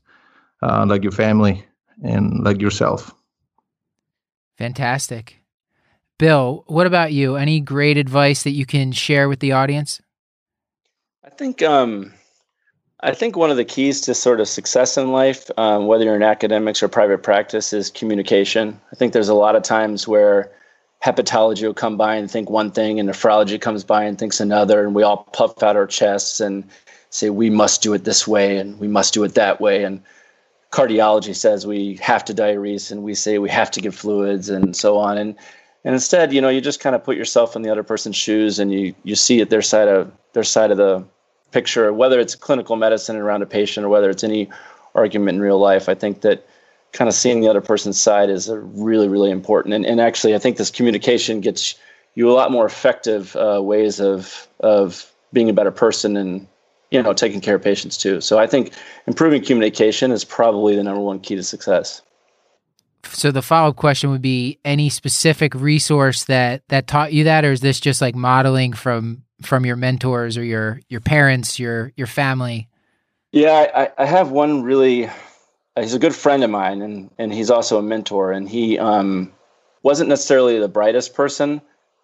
uh, 0.63 0.85
like 0.87 1.03
your 1.03 1.11
family 1.11 1.65
and 2.03 2.43
like 2.43 2.61
yourself. 2.61 3.13
Fantastic, 4.57 5.43
Bill. 6.17 6.63
What 6.67 6.87
about 6.87 7.13
you? 7.13 7.35
Any 7.35 7.59
great 7.59 7.97
advice 7.97 8.43
that 8.43 8.51
you 8.51 8.65
can 8.65 8.91
share 8.91 9.29
with 9.29 9.39
the 9.39 9.51
audience? 9.51 10.01
I 11.23 11.29
think 11.29 11.61
um, 11.61 12.13
I 13.03 13.13
think 13.13 13.35
one 13.35 13.49
of 13.49 13.57
the 13.57 13.65
keys 13.65 13.99
to 14.01 14.13
sort 14.13 14.39
of 14.39 14.47
success 14.47 14.95
in 14.95 15.11
life, 15.11 15.49
um, 15.57 15.87
whether 15.87 16.03
you're 16.03 16.15
in 16.15 16.21
academics 16.21 16.83
or 16.83 16.87
private 16.87 17.23
practice, 17.23 17.73
is 17.73 17.89
communication. 17.89 18.79
I 18.91 18.95
think 18.95 19.13
there's 19.13 19.29
a 19.29 19.33
lot 19.33 19.55
of 19.55 19.63
times 19.63 20.07
where 20.07 20.51
hepatology 21.03 21.63
will 21.63 21.73
come 21.73 21.97
by 21.97 22.15
and 22.15 22.29
think 22.29 22.49
one 22.49 22.69
thing, 22.69 22.99
and 22.99 23.09
nephrology 23.09 23.59
comes 23.59 23.83
by 23.83 24.03
and 24.03 24.19
thinks 24.19 24.39
another, 24.39 24.85
and 24.85 24.93
we 24.93 25.01
all 25.01 25.23
puff 25.33 25.63
out 25.63 25.75
our 25.75 25.87
chests 25.87 26.39
and 26.39 26.63
say 27.09 27.31
we 27.31 27.49
must 27.49 27.81
do 27.81 27.93
it 27.93 28.03
this 28.03 28.27
way 28.27 28.57
and 28.57 28.79
we 28.79 28.87
must 28.87 29.13
do 29.13 29.23
it 29.23 29.33
that 29.33 29.59
way. 29.59 29.83
And 29.83 30.01
cardiology 30.71 31.35
says 31.35 31.67
we 31.67 31.97
have 31.97 32.23
to 32.25 32.33
diurese 32.33 32.91
and 32.91 33.03
we 33.03 33.13
say 33.13 33.37
we 33.37 33.49
have 33.49 33.71
to 33.71 33.81
give 33.81 33.95
fluids 33.95 34.49
and 34.49 34.75
so 34.75 34.97
on. 34.97 35.17
And 35.17 35.35
and 35.83 35.95
instead, 35.95 36.31
you 36.31 36.41
know, 36.41 36.49
you 36.49 36.61
just 36.61 36.79
kind 36.79 36.95
of 36.95 37.03
put 37.03 37.17
yourself 37.17 37.55
in 37.55 37.63
the 37.63 37.69
other 37.71 37.83
person's 37.83 38.15
shoes 38.15 38.59
and 38.59 38.71
you 38.71 38.95
you 39.03 39.15
see 39.15 39.41
at 39.41 39.49
their 39.49 39.61
side 39.61 39.87
of 39.87 40.11
their 40.33 40.43
side 40.43 40.71
of 40.71 40.77
the 40.77 41.03
picture, 41.51 41.91
whether 41.93 42.19
it's 42.19 42.35
clinical 42.35 42.75
medicine 42.75 43.15
around 43.15 43.41
a 43.41 43.45
patient 43.45 43.85
or 43.85 43.89
whether 43.89 44.09
it's 44.09 44.23
any 44.23 44.49
argument 44.95 45.35
in 45.35 45.41
real 45.41 45.59
life. 45.59 45.89
I 45.89 45.95
think 45.95 46.21
that 46.21 46.47
kind 46.93 47.07
of 47.07 47.13
seeing 47.13 47.41
the 47.41 47.47
other 47.47 47.61
person's 47.61 47.99
side 47.99 48.29
is 48.29 48.49
really, 48.51 49.07
really 49.07 49.31
important. 49.31 49.73
And, 49.73 49.85
and 49.85 50.01
actually, 50.01 50.35
I 50.35 50.39
think 50.39 50.57
this 50.57 50.69
communication 50.69 51.41
gets 51.41 51.75
you 52.15 52.29
a 52.29 52.33
lot 52.33 52.51
more 52.51 52.65
effective 52.65 53.35
uh, 53.35 53.61
ways 53.63 53.99
of 53.99 54.47
of 54.59 55.11
being 55.33 55.49
a 55.49 55.53
better 55.53 55.71
person 55.71 56.17
and 56.17 56.47
you 56.89 57.01
know 57.01 57.13
taking 57.13 57.41
care 57.41 57.55
of 57.55 57.63
patients 57.63 57.97
too. 57.97 58.21
So 58.21 58.37
I 58.37 58.47
think 58.47 58.73
improving 59.07 59.43
communication 59.43 60.11
is 60.11 60.25
probably 60.25 60.75
the 60.75 60.83
number 60.83 61.01
one 61.01 61.19
key 61.19 61.35
to 61.35 61.43
success. 61.43 62.01
So 63.05 63.31
the 63.31 63.41
follow 63.41 63.69
up 63.69 63.75
question 63.75 64.09
would 64.11 64.21
be 64.21 64.59
any 64.63 64.89
specific 64.89 65.53
resource 65.55 66.25
that 66.25 66.67
that 66.69 66.87
taught 66.87 67.13
you 67.13 67.23
that, 67.25 67.45
or 67.45 67.51
is 67.51 67.61
this 67.61 67.79
just 67.79 68.01
like 68.01 68.15
modeling 68.15 68.73
from 68.73 69.23
from 69.41 69.65
your 69.65 69.75
mentors 69.75 70.37
or 70.37 70.43
your 70.43 70.81
your 70.89 71.01
parents, 71.01 71.59
your 71.59 71.91
your 71.95 72.07
family? 72.07 72.67
Yeah, 73.31 73.71
I, 73.73 74.03
I 74.03 74.05
have 74.05 74.31
one 74.31 74.63
really. 74.63 75.09
He's 75.79 75.93
a 75.93 75.99
good 75.99 76.15
friend 76.15 76.43
of 76.43 76.49
mine, 76.49 76.81
and 76.81 77.09
and 77.17 77.33
he's 77.33 77.49
also 77.49 77.77
a 77.77 77.81
mentor. 77.81 78.31
And 78.31 78.47
he 78.49 78.77
um, 78.77 79.31
wasn't 79.83 80.09
necessarily 80.09 80.59
the 80.59 80.67
brightest 80.67 81.13
person 81.13 81.61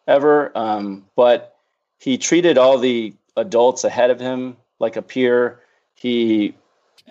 ever, 0.08 0.58
um, 0.58 1.06
but 1.16 1.58
he 2.00 2.18
treated 2.18 2.58
all 2.58 2.78
the 2.78 3.14
adults 3.36 3.84
ahead 3.84 4.10
of 4.10 4.20
him 4.20 4.58
like 4.80 4.96
a 4.96 5.02
peer. 5.02 5.60
He, 5.96 6.56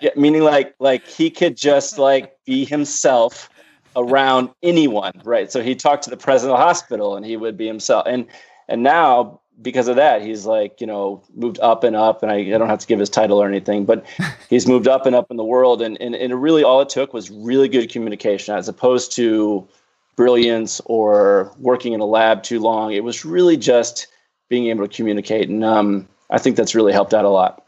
yeah, 0.01 0.11
meaning 0.15 0.43
like 0.43 0.75
like 0.79 1.05
he 1.05 1.29
could 1.29 1.55
just 1.55 1.97
like 1.97 2.37
be 2.45 2.65
himself 2.65 3.49
around 3.97 4.49
anyone, 4.63 5.21
right? 5.25 5.51
So 5.51 5.61
he 5.61 5.75
talked 5.75 6.03
to 6.03 6.09
the 6.09 6.17
president 6.17 6.53
of 6.53 6.59
the 6.59 6.65
hospital, 6.65 7.17
and 7.17 7.25
he 7.25 7.35
would 7.35 7.57
be 7.57 7.67
himself. 7.67 8.05
And 8.07 8.27
and 8.69 8.83
now 8.83 9.41
because 9.61 9.87
of 9.87 9.95
that, 9.95 10.21
he's 10.21 10.45
like, 10.45 10.79
you 10.79 10.87
know, 10.87 11.21
moved 11.35 11.59
up 11.61 11.83
and 11.83 11.95
up. 11.95 12.21
And 12.21 12.31
I, 12.31 12.37
I 12.37 12.57
don't 12.57 12.69
have 12.69 12.79
to 12.79 12.87
give 12.87 12.99
his 12.99 13.09
title 13.09 13.41
or 13.41 13.47
anything, 13.47 13.85
but 13.85 14.05
he's 14.49 14.67
moved 14.67 14.87
up 14.87 15.05
and 15.05 15.15
up 15.15 15.31
in 15.31 15.37
the 15.37 15.43
world. 15.43 15.81
And, 15.81 15.99
and, 15.99 16.15
and 16.15 16.41
really 16.41 16.63
all 16.63 16.81
it 16.81 16.89
took 16.89 17.13
was 17.13 17.31
really 17.31 17.67
good 17.67 17.89
communication 17.89 18.55
as 18.55 18.67
opposed 18.67 19.11
to 19.13 19.67
brilliance 20.15 20.81
or 20.85 21.51
working 21.59 21.93
in 21.93 21.99
a 21.99 22.05
lab 22.05 22.43
too 22.43 22.59
long. 22.59 22.93
It 22.93 23.03
was 23.03 23.25
really 23.25 23.57
just 23.57 24.07
being 24.49 24.67
able 24.67 24.87
to 24.87 24.95
communicate. 24.95 25.49
And 25.49 25.63
um, 25.63 26.07
I 26.29 26.37
think 26.37 26.55
that's 26.55 26.75
really 26.75 26.93
helped 26.93 27.13
out 27.13 27.25
a 27.25 27.29
lot. 27.29 27.67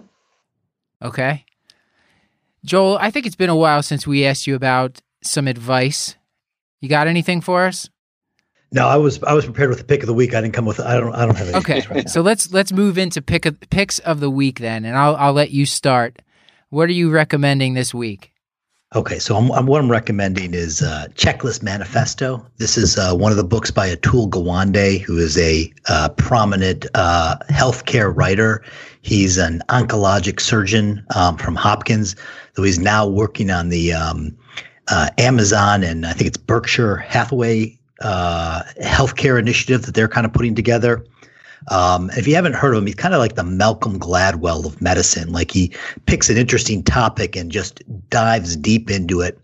Okay. 1.02 1.46
Joel, 2.66 2.98
I 3.00 3.10
think 3.10 3.26
it's 3.26 3.36
been 3.36 3.50
a 3.50 3.56
while 3.56 3.82
since 3.82 4.06
we 4.06 4.26
asked 4.26 4.46
you 4.46 4.56
about 4.56 5.02
some 5.24 5.48
advice. 5.48 6.16
You 6.82 6.90
got 6.90 7.08
anything 7.08 7.42
for 7.42 7.66
us? 7.66 7.90
No, 8.72 8.88
I 8.88 8.98
was 8.98 9.22
I 9.24 9.34
was 9.34 9.46
prepared 9.46 9.70
with 9.70 9.80
the 9.80 9.84
pick 9.84 10.02
of 10.02 10.08
the 10.08 10.14
week. 10.14 10.36
I 10.36 10.42
didn't 10.42 10.54
come 10.54 10.66
with 10.66 10.80
I 10.80 11.00
don't 11.00 11.14
I 11.14 11.26
don't 11.26 11.36
have 11.36 11.48
any. 11.50 11.58
Okay, 11.58 11.86
right 11.90 12.10
so 12.10 12.22
let's 12.22 12.52
let's 12.54 12.72
move 12.72 12.98
into 12.98 13.22
pick 13.22 13.46
of, 13.46 13.60
picks 13.72 14.00
of 14.00 14.20
the 14.20 14.30
week 14.30 14.60
then, 14.60 14.86
and 14.86 14.96
I'll 14.96 15.16
I'll 15.16 15.34
let 15.34 15.52
you 15.52 15.66
start. 15.66 16.22
What 16.70 16.88
are 16.88 16.94
you 16.94 17.10
recommending 17.10 17.74
this 17.74 17.94
week? 17.94 18.32
Okay, 18.96 19.20
so 19.20 19.36
I'm, 19.36 19.52
I'm, 19.52 19.68
what 19.68 19.80
I'm 19.82 19.92
recommending 19.92 20.56
is 20.56 20.82
uh, 20.82 21.06
Checklist 21.14 21.62
Manifesto. 21.62 22.44
This 22.58 22.76
is 22.76 22.98
uh, 22.98 23.14
one 23.14 23.32
of 23.32 23.38
the 23.38 23.44
books 23.44 23.70
by 23.70 23.94
Atul 23.94 24.28
Gawande, 24.28 25.00
who 25.00 25.20
is 25.20 25.38
a 25.38 25.72
uh, 25.88 26.10
prominent 26.10 26.88
uh, 26.96 27.36
healthcare 27.52 28.16
writer. 28.16 28.64
He's 29.02 29.38
an 29.38 29.62
oncologic 29.70 30.40
surgeon 30.40 31.06
um, 31.16 31.38
from 31.38 31.56
Hopkins, 31.56 32.16
though 32.56 32.64
he's 32.64 32.80
now 32.80 33.08
working 33.08 33.52
on 33.52 33.70
the 33.70 33.94
um, 33.94 34.36
uh, 34.90 35.10
Amazon 35.18 35.84
and 35.84 36.06
I 36.06 36.14
think 36.14 36.28
it's 36.28 36.38
Berkshire 36.38 36.98
Hathaway 36.98 37.78
uh, 38.02 38.64
healthcare 38.82 39.40
initiative 39.40 39.86
that 39.86 39.94
they're 39.94 40.08
kind 40.08 40.26
of 40.26 40.34
putting 40.34 40.56
together. 40.56 41.06
Um, 41.68 42.10
if 42.12 42.28
you 42.28 42.36
haven't 42.36 42.54
heard 42.54 42.74
of 42.74 42.80
him, 42.80 42.86
he's 42.86 42.96
kind 42.96 43.14
of 43.14 43.20
like 43.20 43.36
the 43.36 43.44
Malcolm 43.44 44.00
Gladwell 44.00 44.66
of 44.66 44.82
medicine. 44.82 45.32
Like 45.32 45.52
he 45.52 45.72
picks 46.06 46.30
an 46.30 46.38
interesting 46.38 46.84
topic 46.84 47.36
and 47.36 47.52
just 47.52 47.84
dives 48.10 48.56
deep 48.56 48.90
into 48.90 49.22
it. 49.22 49.38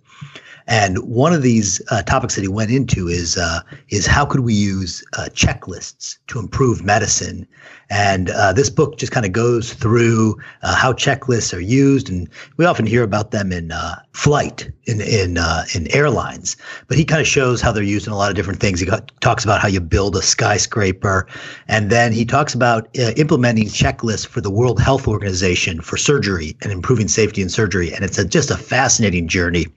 And 0.67 0.97
one 0.99 1.31
of 1.31 1.43
these 1.43 1.79
uh, 1.91 2.01
topics 2.03 2.35
that 2.35 2.41
he 2.41 2.47
went 2.47 2.71
into 2.71 3.07
is 3.07 3.37
uh, 3.37 3.61
is 3.89 4.07
how 4.07 4.25
could 4.25 4.39
we 4.39 4.53
use 4.53 5.03
uh, 5.15 5.29
checklists 5.31 6.17
to 6.27 6.39
improve 6.39 6.83
medicine? 6.83 7.47
And 7.91 8.31
uh, 8.31 8.51
this 8.51 8.71
book 8.71 8.97
just 8.97 9.11
kind 9.11 9.27
of 9.27 9.31
goes 9.31 9.73
through 9.73 10.37
uh, 10.63 10.75
how 10.75 10.91
checklists 10.91 11.53
are 11.55 11.59
used, 11.61 12.09
and 12.09 12.27
we 12.57 12.65
often 12.65 12.87
hear 12.87 13.03
about 13.03 13.29
them 13.29 13.51
in 13.51 13.71
uh, 13.71 14.01
flight 14.13 14.71
in 14.85 15.01
in 15.01 15.37
in 15.75 15.87
airlines. 15.95 16.57
But 16.87 16.97
he 16.97 17.05
kind 17.05 17.21
of 17.21 17.27
shows 17.27 17.61
how 17.61 17.71
they're 17.71 17.83
used 17.83 18.07
in 18.07 18.13
a 18.13 18.17
lot 18.17 18.31
of 18.31 18.35
different 18.35 18.59
things. 18.59 18.79
He 18.79 18.87
got, 18.87 19.11
talks 19.21 19.43
about 19.43 19.61
how 19.61 19.67
you 19.67 19.79
build 19.79 20.15
a 20.15 20.23
skyscraper, 20.23 21.27
and 21.67 21.91
then 21.91 22.11
he 22.11 22.25
talks 22.25 22.55
about 22.55 22.89
implementing 22.95 23.67
checklists 23.67 24.25
for 24.25 24.41
the 24.41 24.49
World 24.49 24.81
Health 24.81 25.07
Organization 25.07 25.79
for 25.81 25.95
surgery 25.95 26.57
and 26.63 26.71
improving 26.71 27.07
safety 27.07 27.43
in 27.43 27.49
surgery. 27.49 27.93
And 27.93 28.03
it's 28.03 28.17
a, 28.17 28.25
just 28.25 28.49
a 28.49 28.57
fascinating 28.57 29.27
journey. 29.27 29.67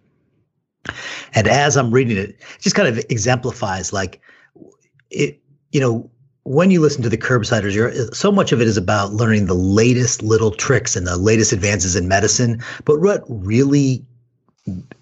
And 1.35 1.47
as 1.47 1.77
I'm 1.77 1.91
reading 1.91 2.17
it, 2.17 2.31
it 2.31 2.41
just 2.61 2.77
kind 2.77 2.89
of 2.89 2.99
exemplifies 3.09 3.93
like 3.93 4.21
it, 5.11 5.41
you 5.73 5.81
know, 5.81 6.11
when 6.45 6.71
you 6.71 6.81
listen 6.81 7.03
to 7.03 7.11
the 7.11 7.19
curbsiders, 7.19 7.75
you're, 7.75 7.93
so 8.15 8.33
much 8.33 8.53
of 8.53 8.63
it 8.63 8.69
is 8.69 8.79
about 8.79 9.13
learning 9.13 9.47
the 9.47 9.55
latest 9.55 10.23
little 10.23 10.51
tricks 10.51 10.97
and 10.97 11.07
the 11.07 11.19
latest 11.19 11.53
advances 11.53 11.95
in 11.95 12.09
medicine. 12.09 12.63
But 12.87 13.01
what 13.01 13.23
really 13.29 14.07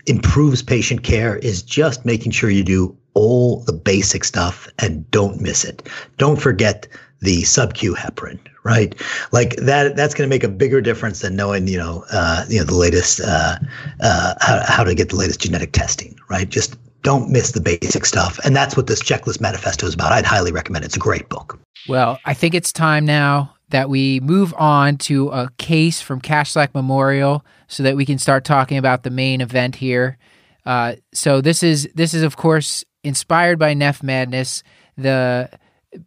improves 0.06 0.62
patient 0.62 1.04
care 1.04 1.36
is 1.36 1.62
just 1.62 2.04
making 2.04 2.32
sure 2.32 2.50
you 2.50 2.64
do 2.64 2.96
all 3.14 3.60
the 3.64 3.72
basic 3.72 4.24
stuff 4.24 4.68
and 4.80 5.08
don't 5.10 5.40
miss 5.40 5.64
it. 5.64 5.88
Don't 6.18 6.40
forget 6.40 6.88
the 7.20 7.44
sub-Q 7.44 7.94
heparin, 7.94 8.40
right? 8.66 8.94
Like 9.30 9.56
that. 9.56 9.94
That's 9.96 10.12
going 10.12 10.28
to 10.28 10.34
make 10.34 10.42
a 10.42 10.48
bigger 10.48 10.80
difference 10.80 11.20
than 11.20 11.36
knowing, 11.36 11.68
you 11.68 11.78
know, 11.78 12.04
uh, 12.10 12.44
you 12.48 12.58
know, 12.58 12.64
the 12.64 12.74
latest 12.74 13.20
uh, 13.20 13.56
uh, 14.00 14.34
how, 14.40 14.62
how 14.66 14.84
to 14.84 14.94
get 14.94 15.10
the 15.10 15.16
latest 15.16 15.40
genetic 15.40 15.72
testing, 15.72 16.18
right? 16.28 16.48
Just 16.48 16.76
don't 17.02 17.30
miss 17.30 17.52
the 17.52 17.60
basic 17.60 18.04
stuff, 18.04 18.40
and 18.44 18.56
that's 18.56 18.76
what 18.76 18.88
this 18.88 19.00
checklist 19.00 19.40
manifesto 19.40 19.86
is 19.86 19.94
about. 19.94 20.10
I'd 20.10 20.26
highly 20.26 20.50
recommend 20.50 20.84
it. 20.84 20.86
It's 20.86 20.96
a 20.96 21.00
great 21.00 21.28
book. 21.28 21.60
Well, 21.88 22.18
I 22.24 22.34
think 22.34 22.54
it's 22.54 22.72
time 22.72 23.06
now 23.06 23.54
that 23.68 23.88
we 23.88 24.18
move 24.20 24.52
on 24.58 24.96
to 24.96 25.28
a 25.28 25.48
case 25.58 26.00
from 26.00 26.20
Kashlak 26.20 26.74
Memorial, 26.74 27.44
so 27.68 27.84
that 27.84 27.96
we 27.96 28.04
can 28.04 28.18
start 28.18 28.44
talking 28.44 28.78
about 28.78 29.04
the 29.04 29.10
main 29.10 29.40
event 29.40 29.76
here. 29.76 30.18
Uh, 30.64 30.96
so 31.14 31.40
this 31.40 31.62
is 31.62 31.88
this 31.94 32.12
is 32.12 32.24
of 32.24 32.36
course 32.36 32.84
inspired 33.04 33.58
by 33.58 33.74
Neph 33.74 34.02
Madness. 34.02 34.64
The 34.98 35.48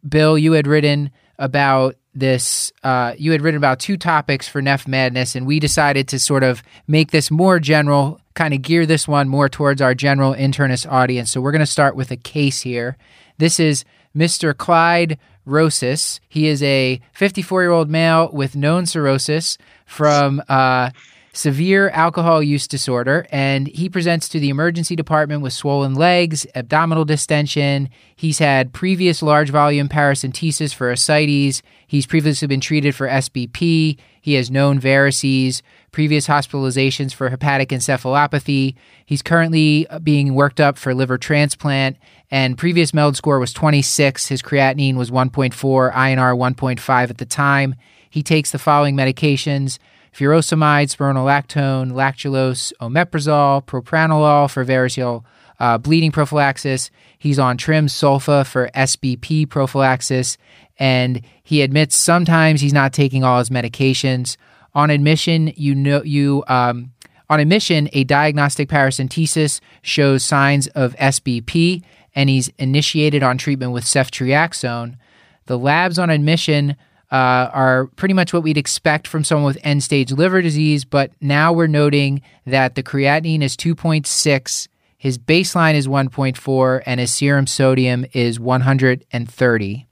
Bill, 0.07 0.37
you 0.37 0.51
had 0.51 0.67
written 0.67 1.11
about 1.39 1.96
this. 2.13 2.72
Uh, 2.84 3.13
you 3.17 3.31
had 3.31 3.41
written 3.41 3.58
about 3.58 3.79
two 3.79 3.98
topics 3.98 4.48
for 4.48 4.62
Neph 4.62 4.88
Madness, 4.88 5.36
and 5.36 5.48
we 5.48 5.60
decided 5.60 6.08
to 6.10 6.19
sort 6.19 6.43
of 6.43 6.62
make 6.88 7.10
this 7.12 7.31
more 7.31 7.60
general, 7.60 8.22
kind 8.36 8.53
of 8.53 8.62
gear 8.62 8.86
this 8.86 9.08
one 9.08 9.27
more 9.27 9.50
towards 9.50 9.81
our 9.81 9.96
general 9.96 10.34
internist 10.34 10.89
audience. 10.91 11.31
So 11.31 11.41
we're 11.41 11.51
going 11.51 11.60
to 11.62 11.65
start 11.65 11.96
with 11.96 12.12
a 12.12 12.17
case 12.17 12.62
here. 12.62 12.98
This 13.39 13.60
is 13.60 13.86
Mr. 14.15 14.55
Clyde 14.55 15.17
Rosas. 15.46 16.19
He 16.29 16.48
is 16.48 16.62
a 16.62 17.01
54 17.13 17.63
year 17.63 17.72
old 17.72 17.89
male 17.89 18.29
with 18.31 18.55
known 18.55 18.86
cirrhosis 18.86 19.58
from 19.86 20.43
uh, 20.48 20.91
severe 21.33 21.89
alcohol 21.89 22.41
use 22.41 22.67
disorder, 22.67 23.27
and 23.31 23.67
he 23.67 23.89
presents 23.89 24.27
to 24.29 24.39
the 24.39 24.50
emergency 24.50 24.95
department 24.95 25.41
with 25.41 25.53
swollen 25.53 25.93
legs, 25.93 26.48
abdominal 26.55 27.05
distension. 27.05 27.89
He's 28.15 28.39
had 28.39 28.74
previous 28.74 29.21
large 29.21 29.50
volume 29.50 29.89
paracentesis 29.89 30.74
for 30.74 30.91
ascites. 30.91 31.62
He's 31.88 32.05
previously 32.05 32.48
been 32.48 32.59
treated 32.62 32.95
for 32.95 33.07
SBP. 33.07 33.98
He 34.21 34.33
has 34.33 34.51
known 34.51 34.79
varices, 34.79 35.62
previous 35.91 36.27
hospitalizations 36.27 37.13
for 37.13 37.29
hepatic 37.29 37.69
encephalopathy. 37.69 38.75
He's 39.05 39.21
currently 39.21 39.88
uh, 39.88 40.00
being 40.00 40.33
worked 40.33 40.59
up 40.59 40.77
for 40.77 40.93
liver 40.93 41.17
transplant, 41.17 41.98
and 42.29 42.57
previous 42.57 42.93
MELD 42.93 43.15
score 43.15 43.39
was 43.39 43.53
26. 43.53 44.27
His 44.27 44.41
creatinine 44.41 44.95
was 44.95 45.09
1.4, 45.09 45.51
INR 45.93 46.55
1.5 46.55 47.09
at 47.09 47.17
the 47.17 47.25
time. 47.25 47.75
He 48.09 48.24
takes 48.24 48.51
the 48.51 48.59
following 48.59 48.95
medications 48.95 49.77
furosemide, 50.13 50.95
spironolactone, 50.95 51.91
lactulose, 51.91 52.73
omeprazole, 52.81 53.65
propranolol 53.65 54.49
for 54.49 54.65
variceal 54.65 55.23
uh, 55.59 55.77
bleeding 55.77 56.11
prophylaxis. 56.11 56.89
He's 57.17 57.39
on 57.39 57.57
trim 57.57 57.87
sulfa 57.87 58.45
for 58.45 58.69
SBP 58.75 59.49
prophylaxis, 59.49 60.37
and 60.77 61.21
he 61.43 61.61
admits 61.61 61.95
sometimes 61.95 62.61
he's 62.61 62.73
not 62.73 62.93
taking 62.93 63.23
all 63.23 63.39
his 63.39 63.49
medications. 63.49 64.37
On 64.73 64.89
admission, 64.89 65.51
you 65.55 65.75
know 65.75 66.01
you 66.03 66.43
um, 66.47 66.93
on 67.29 67.39
admission, 67.39 67.89
a 67.93 68.03
diagnostic 68.05 68.69
paracentesis 68.69 69.59
shows 69.81 70.23
signs 70.23 70.67
of 70.67 70.95
SBP, 70.95 71.83
and 72.15 72.29
he's 72.29 72.47
initiated 72.57 73.21
on 73.21 73.37
treatment 73.37 73.71
with 73.71 73.83
ceftriaxone. 73.83 74.97
The 75.45 75.57
labs 75.57 75.99
on 75.99 76.09
admission 76.09 76.75
uh, 77.11 77.49
are 77.53 77.87
pretty 77.95 78.13
much 78.13 78.33
what 78.33 78.43
we'd 78.43 78.57
expect 78.57 79.07
from 79.07 79.23
someone 79.23 79.45
with 79.45 79.57
end 79.63 79.83
stage 79.83 80.11
liver 80.11 80.41
disease. 80.41 80.85
But 80.85 81.11
now 81.21 81.51
we're 81.51 81.67
noting 81.67 82.21
that 82.45 82.75
the 82.75 82.83
creatinine 82.83 83.41
is 83.41 83.55
2.6, 83.57 84.67
his 84.97 85.17
baseline 85.17 85.75
is 85.75 85.87
1.4, 85.87 86.83
and 86.85 86.99
his 86.99 87.13
serum 87.13 87.47
sodium 87.47 88.05
is 88.13 88.39
130. 88.39 89.87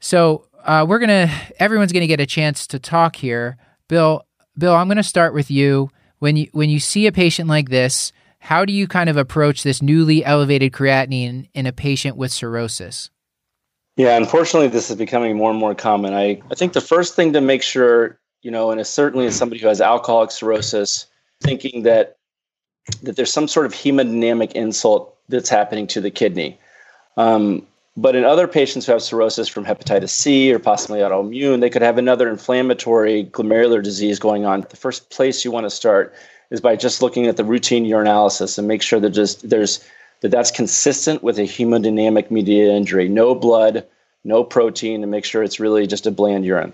So 0.00 0.46
uh, 0.64 0.84
we're 0.88 0.98
gonna 0.98 1.30
everyone's 1.58 1.92
gonna 1.92 2.06
get 2.06 2.20
a 2.20 2.26
chance 2.26 2.66
to 2.68 2.78
talk 2.78 3.16
here. 3.16 3.56
Bill, 3.88 4.26
Bill, 4.56 4.74
I'm 4.74 4.88
gonna 4.88 5.02
start 5.02 5.34
with 5.34 5.50
you. 5.50 5.90
When 6.18 6.36
you 6.36 6.48
when 6.52 6.70
you 6.70 6.80
see 6.80 7.06
a 7.06 7.12
patient 7.12 7.48
like 7.48 7.68
this, 7.68 8.12
how 8.38 8.64
do 8.64 8.72
you 8.72 8.88
kind 8.88 9.08
of 9.08 9.16
approach 9.16 9.62
this 9.62 9.82
newly 9.82 10.24
elevated 10.24 10.72
creatinine 10.72 11.48
in 11.54 11.66
a 11.66 11.72
patient 11.72 12.16
with 12.16 12.32
cirrhosis? 12.32 13.10
Yeah, 13.96 14.16
unfortunately, 14.16 14.68
this 14.68 14.90
is 14.90 14.96
becoming 14.96 15.36
more 15.36 15.50
and 15.50 15.60
more 15.60 15.74
common. 15.74 16.14
I, 16.14 16.40
I 16.50 16.54
think 16.54 16.72
the 16.72 16.80
first 16.80 17.14
thing 17.14 17.32
to 17.34 17.40
make 17.40 17.62
sure, 17.62 18.18
you 18.40 18.50
know, 18.50 18.70
and 18.70 18.84
certainly 18.86 19.26
as 19.26 19.36
somebody 19.36 19.60
who 19.60 19.68
has 19.68 19.80
alcoholic 19.80 20.30
cirrhosis, 20.30 21.06
thinking 21.42 21.82
that 21.82 22.16
that 23.02 23.16
there's 23.16 23.32
some 23.32 23.46
sort 23.46 23.66
of 23.66 23.72
hemodynamic 23.72 24.52
insult 24.52 25.16
that's 25.28 25.48
happening 25.48 25.86
to 25.86 26.00
the 26.00 26.10
kidney. 26.10 26.58
Um, 27.16 27.66
but 27.96 28.16
in 28.16 28.24
other 28.24 28.48
patients 28.48 28.86
who 28.86 28.92
have 28.92 29.02
cirrhosis 29.02 29.48
from 29.48 29.64
hepatitis 29.64 30.08
C 30.08 30.52
or 30.52 30.58
possibly 30.58 31.00
autoimmune, 31.00 31.60
they 31.60 31.70
could 31.70 31.82
have 31.82 31.98
another 31.98 32.28
inflammatory 32.28 33.26
glomerular 33.26 33.82
disease 33.82 34.18
going 34.18 34.46
on. 34.46 34.62
The 34.62 34.76
first 34.76 35.10
place 35.10 35.44
you 35.44 35.50
want 35.50 35.66
to 35.66 35.70
start 35.70 36.14
is 36.50 36.60
by 36.60 36.74
just 36.74 37.02
looking 37.02 37.26
at 37.26 37.36
the 37.36 37.44
routine 37.44 37.84
urinalysis 37.84 38.58
and 38.58 38.66
make 38.66 38.82
sure 38.82 38.98
that 39.00 39.10
just 39.10 39.48
there's 39.48 39.84
that 40.22 40.30
that's 40.30 40.50
consistent 40.50 41.22
with 41.22 41.38
a 41.38 41.42
hemodynamic 41.42 42.30
mediated 42.30 42.72
injury. 42.72 43.08
No 43.08 43.34
blood, 43.34 43.86
no 44.24 44.42
protein, 44.42 45.02
and 45.02 45.10
make 45.10 45.24
sure 45.24 45.42
it's 45.42 45.60
really 45.60 45.86
just 45.86 46.06
a 46.06 46.10
bland 46.10 46.44
urine. 46.44 46.72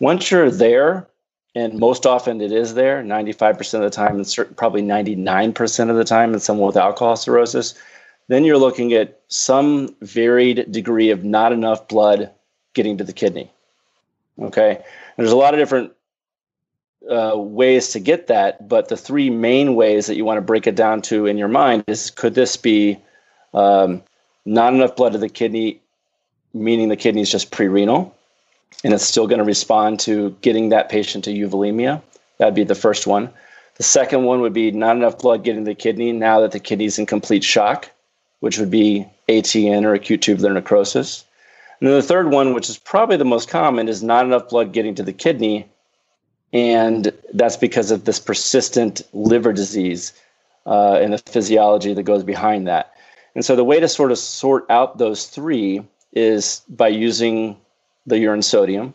Once 0.00 0.30
you're 0.30 0.50
there, 0.50 1.06
and 1.54 1.78
most 1.78 2.04
often 2.04 2.40
it 2.40 2.50
is 2.50 2.74
there, 2.74 3.02
95% 3.02 3.74
of 3.74 3.80
the 3.82 3.90
time, 3.90 4.16
and 4.16 4.56
probably 4.56 4.82
99% 4.82 5.88
of 5.88 5.96
the 5.96 6.04
time 6.04 6.34
in 6.34 6.40
someone 6.40 6.66
with 6.66 6.76
alcohol 6.76 7.16
cirrhosis, 7.16 7.74
then 8.26 8.44
you're 8.44 8.58
looking 8.58 8.92
at 8.92 9.20
some 9.28 9.94
varied 10.02 10.70
degree 10.72 11.10
of 11.10 11.24
not 11.24 11.52
enough 11.52 11.86
blood 11.86 12.30
getting 12.74 12.98
to 12.98 13.04
the 13.04 13.12
kidney. 13.12 13.50
Okay. 14.40 14.70
And 14.70 15.24
there's 15.24 15.32
a 15.32 15.36
lot 15.36 15.54
of 15.54 15.60
different 15.60 15.92
uh, 17.10 17.36
ways 17.36 17.90
to 17.90 18.00
get 18.00 18.28
that, 18.28 18.68
but 18.68 18.88
the 18.88 18.96
three 18.96 19.30
main 19.30 19.74
ways 19.74 20.06
that 20.06 20.16
you 20.16 20.24
want 20.24 20.38
to 20.38 20.42
break 20.42 20.66
it 20.66 20.74
down 20.74 21.02
to 21.02 21.26
in 21.26 21.36
your 21.36 21.48
mind 21.48 21.84
is 21.86 22.10
could 22.10 22.34
this 22.34 22.56
be 22.56 22.98
um, 23.52 24.02
not 24.44 24.72
enough 24.72 24.96
blood 24.96 25.12
to 25.12 25.18
the 25.18 25.28
kidney, 25.28 25.80
meaning 26.52 26.88
the 26.88 26.96
kidney 26.96 27.20
is 27.20 27.30
just 27.30 27.50
pre-renal, 27.50 28.14
and 28.82 28.92
it's 28.92 29.04
still 29.04 29.26
going 29.26 29.38
to 29.38 29.44
respond 29.44 30.00
to 30.00 30.30
getting 30.40 30.70
that 30.70 30.88
patient 30.88 31.24
to 31.24 31.32
euvolemia? 31.32 32.02
That'd 32.38 32.54
be 32.54 32.64
the 32.64 32.74
first 32.74 33.06
one. 33.06 33.30
The 33.76 33.82
second 33.82 34.24
one 34.24 34.40
would 34.40 34.52
be 34.52 34.70
not 34.70 34.96
enough 34.96 35.18
blood 35.18 35.44
getting 35.44 35.64
to 35.64 35.70
the 35.70 35.74
kidney 35.74 36.12
now 36.12 36.40
that 36.40 36.52
the 36.52 36.60
kidney's 36.60 36.98
in 36.98 37.06
complete 37.06 37.44
shock, 37.44 37.90
which 38.40 38.58
would 38.58 38.70
be 38.70 39.06
ATN 39.28 39.84
or 39.84 39.94
acute 39.94 40.22
tubular 40.22 40.52
necrosis. 40.52 41.24
And 41.80 41.88
then 41.88 41.96
the 41.96 42.06
third 42.06 42.30
one, 42.30 42.54
which 42.54 42.70
is 42.70 42.78
probably 42.78 43.16
the 43.16 43.24
most 43.24 43.48
common, 43.48 43.88
is 43.88 44.02
not 44.02 44.24
enough 44.24 44.48
blood 44.48 44.72
getting 44.72 44.94
to 44.94 45.02
the 45.02 45.12
kidney 45.12 45.68
and 46.54 47.12
that's 47.34 47.56
because 47.56 47.90
of 47.90 48.04
this 48.04 48.20
persistent 48.20 49.02
liver 49.12 49.52
disease 49.52 50.12
uh, 50.66 50.94
and 50.94 51.12
the 51.12 51.18
physiology 51.18 51.92
that 51.92 52.04
goes 52.04 52.22
behind 52.22 52.68
that. 52.68 52.94
And 53.34 53.44
so 53.44 53.56
the 53.56 53.64
way 53.64 53.80
to 53.80 53.88
sort 53.88 54.12
of 54.12 54.18
sort 54.18 54.64
out 54.70 54.98
those 54.98 55.26
three 55.26 55.82
is 56.12 56.62
by 56.68 56.88
using 56.88 57.56
the 58.06 58.18
urine 58.18 58.42
sodium 58.42 58.94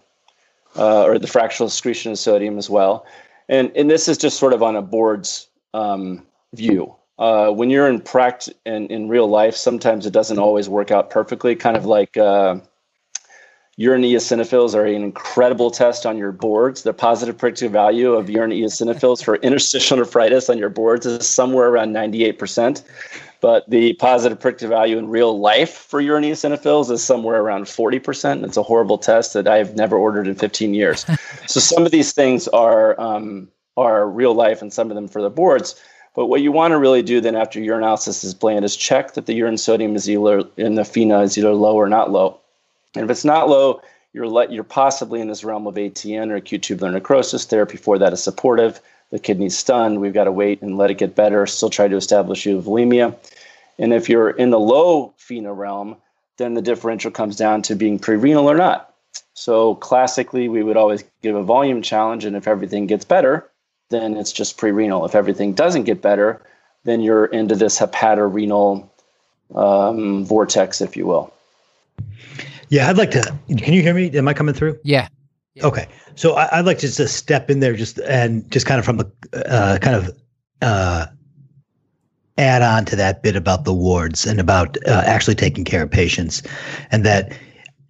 uh, 0.77 1.03
or 1.03 1.19
the 1.19 1.27
fractional 1.27 1.67
excretion 1.67 2.13
of 2.13 2.17
sodium 2.17 2.57
as 2.57 2.69
well. 2.69 3.05
And, 3.49 3.71
and 3.75 3.89
this 3.89 4.07
is 4.07 4.17
just 4.17 4.39
sort 4.39 4.53
of 4.53 4.63
on 4.63 4.77
a 4.77 4.81
board's 4.81 5.47
um, 5.73 6.25
view. 6.53 6.95
Uh, 7.17 7.49
when 7.49 7.69
you're 7.69 7.89
in 7.89 7.99
practice 7.99 8.53
and 8.65 8.89
in 8.89 9.09
real 9.09 9.27
life, 9.27 9.55
sometimes 9.55 10.05
it 10.05 10.13
doesn't 10.13 10.39
always 10.39 10.69
work 10.69 10.91
out 10.91 11.09
perfectly, 11.09 11.57
kind 11.57 11.75
of 11.75 11.85
like 11.85 12.15
uh, 12.15 12.55
urine 13.79 14.01
eosinophils 14.01 14.75
are 14.75 14.83
an 14.83 15.01
incredible 15.01 15.71
test 15.71 16.05
on 16.05 16.17
your 16.17 16.33
boards. 16.33 16.83
The 16.83 16.93
positive 16.93 17.38
predictive 17.38 17.71
value 17.71 18.12
of 18.12 18.30
urine 18.30 18.51
eosinophils 18.51 19.23
for 19.23 19.36
interstitial 19.47 19.95
nephritis 19.95 20.49
on 20.49 20.58
your 20.58 20.69
boards 20.69 21.06
is 21.06 21.25
somewhere 21.25 21.69
around 21.69 21.93
98%. 21.93 22.84
But 23.39 23.69
the 23.69 23.93
positive 23.93 24.38
predictive 24.38 24.69
value 24.69 24.97
in 24.97 25.08
real 25.08 25.39
life 25.39 25.71
for 25.71 26.01
urine 26.01 26.25
eosinophils 26.25 26.91
is 26.91 27.01
somewhere 27.01 27.41
around 27.41 27.67
40%. 27.67 28.43
It's 28.43 28.58
a 28.58 28.63
horrible 28.63 28.97
test 28.97 29.34
that 29.34 29.47
I've 29.47 29.77
never 29.77 29.97
ordered 29.97 30.27
in 30.27 30.36
15 30.36 30.73
years. 30.73 31.06
so 31.47 31.62
some 31.62 31.86
of 31.86 31.93
these 31.93 32.12
things 32.12 32.49
are, 32.49 32.99
um, 32.99 33.47
are 33.77 34.10
real 34.10 34.34
life 34.34 34.62
and 34.62 34.73
some 34.73 34.91
of 34.91 34.95
them 34.95 35.08
for 35.08 35.21
the 35.21 35.30
boards. 35.30 35.82
But 36.17 36.25
what 36.25 36.41
you 36.41 36.51
want 36.51 36.73
to 36.73 36.77
really 36.77 37.01
do 37.01 37.21
then 37.21 37.38
after 37.38 37.62
urinalysis 37.62 38.25
is 38.25 38.34
bland 38.34 38.65
is 38.65 38.75
check 38.75 39.13
that 39.13 39.25
the 39.25 39.36
urine 39.36 39.58
sodium 39.58 39.95
is 39.95 40.10
either 40.10 40.43
in 40.58 40.75
the 40.75 40.82
FeNA 40.82 41.23
is 41.23 41.38
either 41.38 41.53
low 41.53 41.77
or 41.77 41.88
not 41.88 42.12
low. 42.12 42.41
And 42.95 43.04
if 43.04 43.10
it's 43.10 43.25
not 43.25 43.49
low, 43.49 43.82
you're 44.13 44.28
let, 44.28 44.52
you're 44.52 44.63
possibly 44.63 45.21
in 45.21 45.28
this 45.28 45.43
realm 45.43 45.67
of 45.67 45.75
ATN 45.75 46.32
or 46.32 46.36
acute 46.36 46.63
tubular 46.63 46.91
necrosis. 46.91 47.45
Therapy 47.45 47.78
for 47.78 47.97
that 47.99 48.13
is 48.13 48.23
supportive. 48.23 48.80
The 49.12 49.19
kidney's 49.19 49.58
stunned. 49.58 50.02
We've 50.02 50.13
got 50.13 50.25
to 50.25 50.32
wait 50.32 50.62
and 50.62 50.78
let 50.78 50.91
it 50.91 50.97
get 50.97 51.15
better. 51.15 51.45
Still 51.45 51.69
try 51.69 51.88
to 51.88 51.95
establish 51.95 52.45
euvolemia. 52.45 53.15
And 53.78 53.93
if 53.93 54.10
you're 54.10 54.30
in 54.30 54.49
the 54.49 54.60
low 54.60 55.13
FeNA 55.19 55.56
realm, 55.56 55.95
then 56.38 56.54
the 56.54 56.62
differential 56.62 57.12
comes 57.12 57.36
down 57.36 57.62
to 57.63 57.75
being 57.75 57.99
pre-renal 57.99 58.49
or 58.49 58.58
not. 58.58 58.93
So 59.34 59.75
classically, 59.75 60.49
we 60.49 60.63
would 60.63 60.78
always 60.78 61.04
give 61.21 61.36
a 61.36 61.43
volume 61.43 61.82
challenge, 61.82 62.25
and 62.25 62.36
if 62.36 62.47
everything 62.47 62.88
gets 62.88 63.06
better, 63.06 63.49
then 63.89 64.17
it's 64.17 64.32
just 64.32 64.58
pre-renal. 64.58 65.06
If 65.06 65.15
everything 65.15 65.54
doesn't 65.54 65.84
get 65.84 66.02
better, 66.02 66.41
then 66.84 67.02
you're 67.02 67.25
into 67.25 67.56
this 67.56 67.80
hepatorenal 67.80 68.89
um, 69.56 70.25
vortex, 70.25 70.82
if 70.82 70.97
you 70.97 71.06
will. 71.06 71.34
Yeah, 72.69 72.89
I'd 72.89 72.97
like 72.97 73.12
to. 73.12 73.21
Can 73.47 73.73
you 73.73 73.82
hear 73.82 73.93
me? 73.93 74.10
Am 74.17 74.27
I 74.27 74.34
coming 74.34 74.53
through? 74.53 74.79
Yeah. 74.84 75.08
yeah. 75.55 75.65
Okay. 75.65 75.88
So 76.15 76.34
I, 76.34 76.60
would 76.60 76.65
like 76.65 76.77
to 76.79 76.91
just 76.91 77.17
step 77.17 77.49
in 77.49 77.60
there, 77.60 77.75
just 77.75 77.99
and 77.99 78.49
just 78.51 78.65
kind 78.65 78.79
of 78.79 78.86
from 78.86 78.97
the 78.97 79.12
uh, 79.34 79.79
kind 79.79 79.95
of 79.95 80.12
uh, 80.62 81.08
add 82.38 82.62
on 82.62 82.86
to 82.86 82.95
that 82.95 83.23
bit 83.23 83.36
about 83.36 83.65
the 83.65 83.73
wards 83.73 84.25
and 84.25 84.39
about 84.39 84.77
uh, 84.88 85.03
actually 85.05 85.36
taking 85.36 85.65
care 85.65 85.84
of 85.84 85.91
patients, 85.91 86.43
and 86.91 87.03
that 87.05 87.38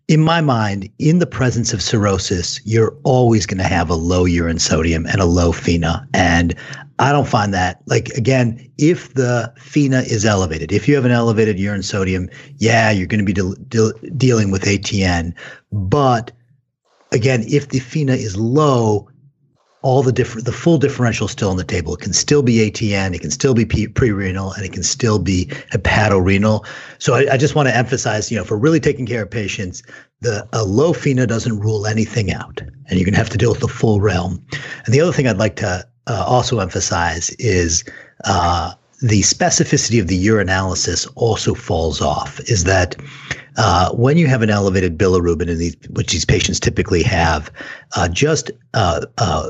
in 0.10 0.22
my 0.22 0.42
mind, 0.42 0.90
in 0.98 1.20
the 1.20 1.28
presence 1.28 1.72
of 1.72 1.84
cirrhosis, 1.84 2.60
you're 2.66 2.98
always 3.04 3.46
going 3.46 3.60
to 3.60 3.64
have 3.64 3.92
a 3.92 3.96
low 3.96 4.26
urine 4.26 4.58
sodium 4.58 5.06
and 5.06 5.22
a 5.22 5.26
low 5.26 5.52
FeNA. 5.52 6.06
And 6.16 6.56
I 6.98 7.12
don't 7.12 7.28
find 7.28 7.54
that, 7.54 7.80
like, 7.86 8.10
again, 8.18 8.60
if 8.80 9.14
the 9.14 9.54
FeNA 9.60 10.12
is 10.12 10.26
elevated, 10.26 10.72
if 10.72 10.88
you 10.88 10.96
have 10.96 11.06
an 11.06 11.12
elevated 11.12 11.60
urine 11.60 11.84
sodium, 11.84 12.28
yeah, 12.58 12.90
you're 12.90 13.06
going 13.06 13.24
to 13.24 13.26
be 13.26 13.34
de- 13.34 13.56
de- 13.68 14.10
dealing 14.18 14.50
with 14.50 14.64
ATN. 14.64 15.36
But 15.72 16.32
again, 17.12 17.44
if 17.48 17.70
the 17.70 17.80
FeNA 17.80 18.18
is 18.18 18.36
low, 18.36 19.08
all 19.82 20.04
the 20.04 20.12
different 20.12 20.46
the 20.46 20.52
full 20.52 20.78
differential 20.78 21.28
still 21.28 21.50
on 21.50 21.58
the 21.58 21.64
table. 21.64 21.94
It 21.96 22.02
can 22.02 22.14
still 22.14 22.42
be 22.44 22.70
ATN, 22.70 23.16
it 23.16 23.22
can 23.22 23.32
still 23.32 23.54
be 23.54 23.66
pre-renal, 23.66 24.52
and 24.52 24.66
it 24.66 24.74
can 24.74 24.84
still 24.84 25.20
be 25.20 25.46
hepatorenal. 25.72 26.66
So 26.98 27.14
I, 27.14 27.34
I 27.34 27.38
just 27.38 27.56
want 27.56 27.70
to 27.70 27.76
emphasize, 27.76 28.30
you 28.32 28.38
know, 28.38 28.44
for 28.44 28.58
really 28.58 28.80
taking 28.80 29.06
care 29.06 29.24
of 29.24 29.32
patients, 29.32 29.82
the 30.22 30.48
a 30.54 30.64
low 30.64 30.94
FeNA 30.94 31.28
doesn't 31.28 31.60
rule 31.60 31.86
anything 31.86 32.32
out, 32.32 32.62
and 32.62 33.00
you're 33.00 33.06
going 33.06 33.14
to 33.14 33.20
have 33.20 33.30
to 33.30 33.38
deal 33.38 33.52
with 33.52 33.62
the 33.62 33.68
full 33.68 34.02
realm. 34.02 34.46
And 34.86 34.94
the 34.94 35.02
other 35.02 35.14
thing 35.14 35.28
I'd 35.28 35.38
like 35.38 35.56
to 35.58 35.88
uh, 36.08 36.26
also 36.28 36.60
emphasize 36.60 37.30
is 37.40 37.84
uh, 38.26 38.74
the 39.02 39.22
specificity 39.22 40.02
of 40.02 40.08
the 40.08 40.28
urinalysis 40.28 41.10
also 41.16 41.54
falls 41.54 42.02
off. 42.02 42.40
Is 42.42 42.66
that 42.66 42.98
uh, 43.58 43.92
when 43.94 44.18
you 44.18 44.28
have 44.28 44.42
an 44.42 44.50
elevated 44.50 44.98
bilirubin, 44.98 45.50
in 45.50 45.58
these, 45.58 45.78
which 45.92 46.12
these 46.12 46.26
patients 46.26 46.60
typically 46.60 47.04
have, 47.04 47.52
uh, 47.96 48.10
just 48.10 48.52
uh, 48.74 49.06
uh, 49.18 49.50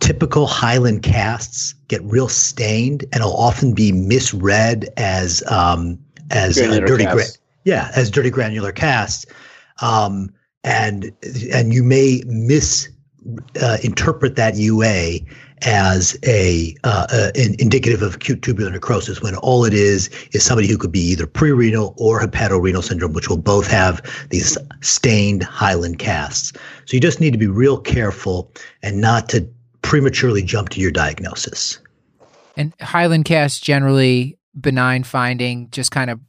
typical 0.00 0.46
hyaline 0.46 1.00
casts 1.00 1.74
get 1.88 2.02
real 2.04 2.28
stained 2.28 3.04
and 3.12 3.22
will 3.22 3.36
often 3.36 3.74
be 3.74 3.92
misread 3.92 4.88
as 4.96 5.42
um, 5.50 5.98
as 6.30 6.60
uh, 6.60 6.80
dirty 6.80 7.04
gra- 7.04 7.24
yeah 7.64 7.90
as 7.94 8.10
dirty 8.10 8.30
granular 8.30 8.72
casts 8.72 9.26
um, 9.82 10.30
and 10.64 11.12
and 11.52 11.72
you 11.72 11.82
may 11.82 12.22
misinterpret 12.26 14.32
uh, 14.32 14.34
that 14.34 14.56
UA 14.56 15.20
as 15.62 16.16
a 16.24 16.74
uh, 16.84 17.06
uh, 17.10 17.30
indicative 17.34 18.02
of 18.02 18.14
acute 18.14 18.42
tubular 18.42 18.70
necrosis 18.70 19.20
when 19.20 19.34
all 19.36 19.64
it 19.64 19.74
is 19.74 20.08
is 20.32 20.42
somebody 20.42 20.66
who 20.66 20.78
could 20.78 20.92
be 20.92 21.00
either 21.00 21.26
pre-renal 21.26 21.94
or 21.98 22.20
hepatorenal 22.20 22.82
syndrome, 22.82 23.12
which 23.12 23.28
will 23.28 23.36
both 23.36 23.70
have 23.70 24.02
these 24.30 24.56
stained 24.80 25.42
hyaline 25.42 25.94
casts. 25.94 26.52
So 26.86 26.96
you 26.96 27.00
just 27.00 27.20
need 27.20 27.32
to 27.32 27.38
be 27.38 27.46
real 27.46 27.78
careful 27.78 28.52
and 28.82 29.00
not 29.00 29.28
to 29.30 29.48
prematurely 29.90 30.40
jump 30.40 30.68
to 30.68 30.80
your 30.80 30.92
diagnosis. 30.92 31.80
And 32.56 32.72
hyaline 32.80 33.24
cast 33.24 33.64
generally 33.64 34.38
benign 34.58 35.02
finding, 35.02 35.68
just 35.70 35.90
kind 35.90 36.10
of 36.10 36.20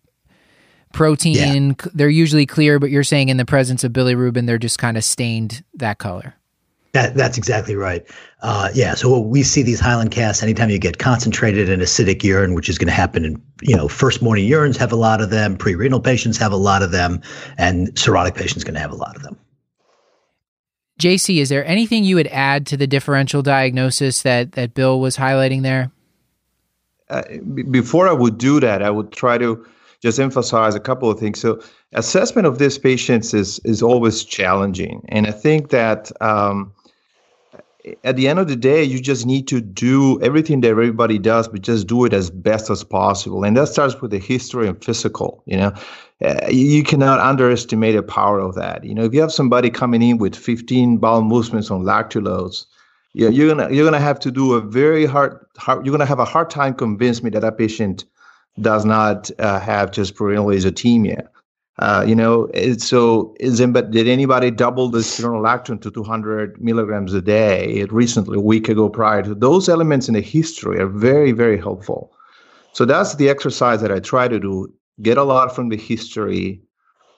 protein. 0.93 1.75
c- 1.79 1.91
They're 1.93 2.09
usually 2.09 2.47
clear, 2.47 2.79
but 2.79 2.89
you're 2.89 3.03
saying 3.03 3.29
in 3.29 3.37
the 3.37 3.45
presence 3.45 3.83
of 3.83 3.91
bilirubin, 3.93 4.47
they're 4.47 4.57
just 4.57 4.79
kind 4.79 4.97
of 4.97 5.03
stained 5.03 5.63
that 5.75 5.99
color. 5.99 6.33
That, 6.93 7.13
that's 7.13 7.37
exactly 7.37 7.75
right. 7.75 8.03
Uh, 8.41 8.69
yeah. 8.73 8.95
So 8.95 9.19
we 9.19 9.43
see 9.43 9.61
these 9.61 9.79
hyaline 9.79 10.09
casts 10.09 10.41
anytime 10.41 10.71
you 10.71 10.79
get 10.79 10.97
concentrated 10.97 11.69
and 11.69 11.83
acidic 11.83 12.23
urine, 12.23 12.55
which 12.55 12.67
is 12.67 12.79
going 12.79 12.87
to 12.87 12.93
happen 12.93 13.23
in, 13.23 13.39
you 13.61 13.77
know, 13.77 13.87
first 13.87 14.23
morning 14.23 14.49
urines 14.49 14.75
have 14.77 14.91
a 14.91 14.95
lot 14.95 15.21
of 15.21 15.29
them, 15.29 15.55
pre-renal 15.55 16.01
patients 16.01 16.35
have 16.37 16.51
a 16.51 16.57
lot 16.57 16.81
of 16.81 16.89
them, 16.89 17.21
and 17.59 17.89
cirrhotic 17.89 18.33
patients 18.33 18.63
going 18.63 18.73
to 18.73 18.79
have 18.81 18.91
a 18.91 18.95
lot 18.95 19.15
of 19.15 19.21
them. 19.21 19.37
JC, 21.01 21.37
is 21.37 21.49
there 21.49 21.65
anything 21.65 22.03
you 22.03 22.15
would 22.15 22.27
add 22.27 22.65
to 22.67 22.77
the 22.77 22.87
differential 22.87 23.41
diagnosis 23.41 24.21
that 24.21 24.53
that 24.53 24.73
Bill 24.73 24.99
was 24.99 25.17
highlighting 25.17 25.63
there? 25.63 25.91
uh, 27.11 27.23
b- 27.53 27.63
before 27.63 28.07
I 28.07 28.13
would 28.13 28.37
do 28.37 28.59
that, 28.61 28.81
I 28.81 28.89
would 28.89 29.11
try 29.11 29.37
to 29.37 29.63
just 30.01 30.19
emphasize 30.19 30.73
a 30.73 30.79
couple 30.79 31.11
of 31.11 31.19
things. 31.19 31.39
So, 31.39 31.61
assessment 31.93 32.47
of 32.47 32.57
these 32.57 32.77
patients 32.77 33.33
is 33.33 33.59
is 33.59 33.83
always 33.83 34.23
challenging, 34.23 35.05
and 35.09 35.27
I 35.27 35.31
think 35.31 35.69
that 35.69 36.11
um, 36.21 36.73
at 38.03 38.15
the 38.15 38.27
end 38.27 38.39
of 38.39 38.47
the 38.47 38.55
day, 38.55 38.83
you 38.83 38.99
just 38.99 39.25
need 39.25 39.47
to 39.49 39.59
do 39.59 40.21
everything 40.21 40.61
that 40.61 40.69
everybody 40.69 41.19
does, 41.19 41.47
but 41.47 41.61
just 41.61 41.87
do 41.87 42.05
it 42.05 42.13
as 42.13 42.29
best 42.31 42.69
as 42.69 42.83
possible, 42.83 43.43
and 43.43 43.57
that 43.57 43.67
starts 43.67 44.01
with 44.01 44.11
the 44.11 44.19
history 44.19 44.67
and 44.67 44.83
physical. 44.83 45.43
You 45.45 45.57
know, 45.57 45.73
uh, 46.23 46.47
you 46.49 46.83
cannot 46.83 47.19
underestimate 47.19 47.95
the 47.95 48.03
power 48.03 48.39
of 48.39 48.55
that. 48.55 48.83
You 48.83 48.93
know, 48.93 49.03
if 49.03 49.13
you 49.13 49.21
have 49.21 49.31
somebody 49.31 49.69
coming 49.69 50.01
in 50.01 50.17
with 50.17 50.35
15 50.35 50.97
bowel 50.97 51.23
movements 51.23 51.71
on 51.71 51.83
lactulose 51.83 52.65
yeah, 53.13 53.29
you're 53.29 53.53
gonna 53.53 53.73
you're 53.73 53.85
gonna 53.85 53.99
have 53.99 54.19
to 54.21 54.31
do 54.31 54.53
a 54.53 54.61
very 54.61 55.05
hard, 55.05 55.45
hard 55.57 55.85
you're 55.85 55.91
gonna 55.91 56.05
have 56.05 56.19
a 56.19 56.25
hard 56.25 56.49
time 56.49 56.73
convince 56.73 57.21
me 57.21 57.29
that 57.31 57.41
that 57.41 57.57
patient 57.57 58.05
does 58.59 58.85
not 58.85 59.29
uh, 59.39 59.59
have 59.59 59.91
just 59.91 60.15
prerenal 60.15 60.55
azotemia. 60.55 61.27
Uh, 61.79 62.05
you 62.07 62.15
know, 62.15 62.49
so 62.77 63.35
is 63.39 63.59
did 63.59 64.07
anybody 64.07 64.51
double 64.51 64.87
the 64.87 64.99
spironolactone 64.99 65.81
to 65.81 65.89
200 65.89 66.61
milligrams 66.61 67.13
a 67.13 67.21
day 67.21 67.85
recently, 67.89 68.37
a 68.37 68.41
week 68.41 68.69
ago 68.69 68.87
prior 68.87 69.23
to 69.23 69.33
those 69.33 69.67
elements 69.67 70.07
in 70.07 70.13
the 70.13 70.21
history 70.21 70.79
are 70.79 70.87
very 70.87 71.31
very 71.31 71.57
helpful. 71.57 72.13
So 72.73 72.85
that's 72.85 73.15
the 73.15 73.29
exercise 73.29 73.81
that 73.81 73.91
I 73.91 73.99
try 73.99 74.29
to 74.29 74.39
do. 74.39 74.71
Get 75.01 75.17
a 75.17 75.23
lot 75.23 75.55
from 75.55 75.69
the 75.69 75.77
history, 75.77 76.61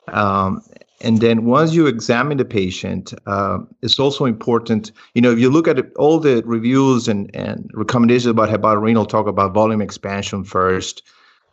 um, 0.08 0.62
and 1.04 1.20
then 1.20 1.44
once 1.44 1.74
you 1.74 1.86
examine 1.86 2.38
the 2.38 2.46
patient, 2.46 3.14
uh, 3.28 3.60
it's 3.82 4.00
also 4.00 4.24
important, 4.24 4.92
you 5.16 5.22
know, 5.22 5.32
if 5.32 5.40
you 5.40 5.50
look 5.50 5.68
at 5.68 5.78
it, 5.78 5.92
all 5.98 6.18
the 6.18 6.42
reviews 6.46 7.10
and, 7.10 7.30
and 7.36 7.70
recommendations 7.74 8.28
about 8.28 8.50
hepatorenal 8.50 9.08
talk 9.08 9.28
about 9.28 9.54
volume 9.54 9.82
expansion 9.82 10.46
first, 10.46 11.04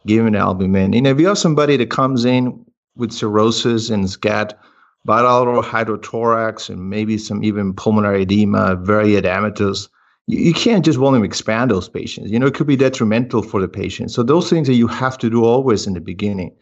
given 0.06 0.36
albumin. 0.36 0.94
And 0.94 1.06
if 1.06 1.18
you 1.18 1.26
have 1.26 1.38
somebody 1.38 1.76
that 1.78 1.90
comes 1.90 2.24
in 2.24 2.64
with 2.94 3.12
cirrhosis 3.12 3.90
and 3.90 4.04
has 4.04 4.16
got 4.16 4.56
bilateral 5.04 5.62
hydrothorax 5.62 6.70
and 6.70 6.88
maybe 6.88 7.18
some 7.18 7.42
even 7.42 7.74
pulmonary 7.74 8.22
edema, 8.22 8.76
very 8.76 9.10
edematous, 9.10 9.88
you, 10.26 10.54
can't 10.54 10.84
just 10.84 10.98
volume 10.98 11.24
expand 11.24 11.70
those 11.70 11.88
patients. 11.88 12.30
You 12.30 12.38
know, 12.38 12.46
it 12.46 12.54
could 12.54 12.66
be 12.66 12.76
detrimental 12.76 13.42
for 13.42 13.60
the 13.60 13.68
patient. 13.68 14.10
So 14.10 14.22
those 14.22 14.48
things 14.48 14.68
that 14.68 14.74
you 14.74 14.86
have 14.86 15.18
to 15.18 15.30
do 15.30 15.44
always 15.44 15.86
in 15.86 15.94
the 15.94 16.00
beginning. 16.00 16.54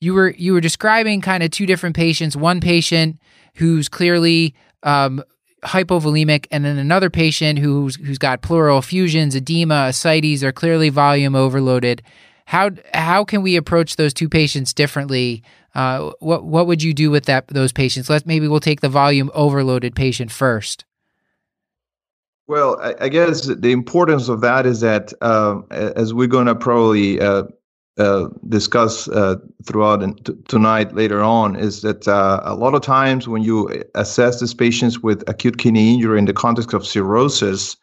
You 0.00 0.14
were 0.14 0.30
you 0.30 0.52
were 0.52 0.60
describing 0.60 1.20
kind 1.20 1.42
of 1.42 1.50
two 1.50 1.66
different 1.66 1.96
patients. 1.96 2.36
One 2.36 2.60
patient 2.60 3.18
who's 3.54 3.88
clearly 3.88 4.54
um, 4.84 5.24
hypovolemic 5.64 6.46
and 6.52 6.64
then 6.64 6.78
another 6.78 7.10
patient 7.10 7.58
who's 7.58 7.96
who's 7.96 8.18
got 8.18 8.42
pleural 8.42 8.78
effusions 8.78 9.34
edema 9.34 9.88
ascites 9.88 10.44
are 10.44 10.52
clearly 10.52 10.88
volume 10.88 11.34
overloaded. 11.34 12.02
How 12.46 12.70
how 12.94 13.24
can 13.24 13.42
we 13.42 13.56
approach 13.56 13.96
those 13.96 14.14
two 14.14 14.28
patients 14.28 14.72
differently? 14.72 15.42
Uh, 15.74 16.12
what 16.20 16.44
what 16.44 16.68
would 16.68 16.80
you 16.80 16.94
do 16.94 17.10
with 17.10 17.24
that 17.24 17.48
those 17.48 17.72
patients? 17.72 18.08
Let's 18.08 18.24
maybe 18.24 18.46
we'll 18.46 18.60
take 18.60 18.82
the 18.82 18.88
volume 18.88 19.32
overloaded 19.34 19.96
patient 19.96 20.30
first 20.30 20.84
well, 22.48 22.80
I, 22.80 22.94
I 23.02 23.08
guess 23.08 23.46
the 23.46 23.72
importance 23.72 24.28
of 24.28 24.40
that 24.40 24.66
is 24.66 24.80
that 24.80 25.12
um, 25.22 25.66
as 25.70 26.14
we're 26.14 26.26
going 26.26 26.46
to 26.46 26.54
probably 26.54 27.20
uh, 27.20 27.44
uh, 27.98 28.28
discuss 28.48 29.06
uh, 29.08 29.36
throughout 29.64 29.98
t- 30.24 30.32
tonight 30.48 30.94
later 30.94 31.20
on 31.20 31.56
is 31.56 31.82
that 31.82 32.08
uh, 32.08 32.40
a 32.44 32.54
lot 32.54 32.74
of 32.74 32.80
times 32.80 33.28
when 33.28 33.42
you 33.42 33.84
assess 33.94 34.40
these 34.40 34.54
patients 34.54 35.00
with 35.00 35.28
acute 35.28 35.58
kidney 35.58 35.94
injury 35.94 36.18
in 36.18 36.24
the 36.24 36.32
context 36.32 36.72
of 36.72 36.86
cirrhosis, 36.86 37.76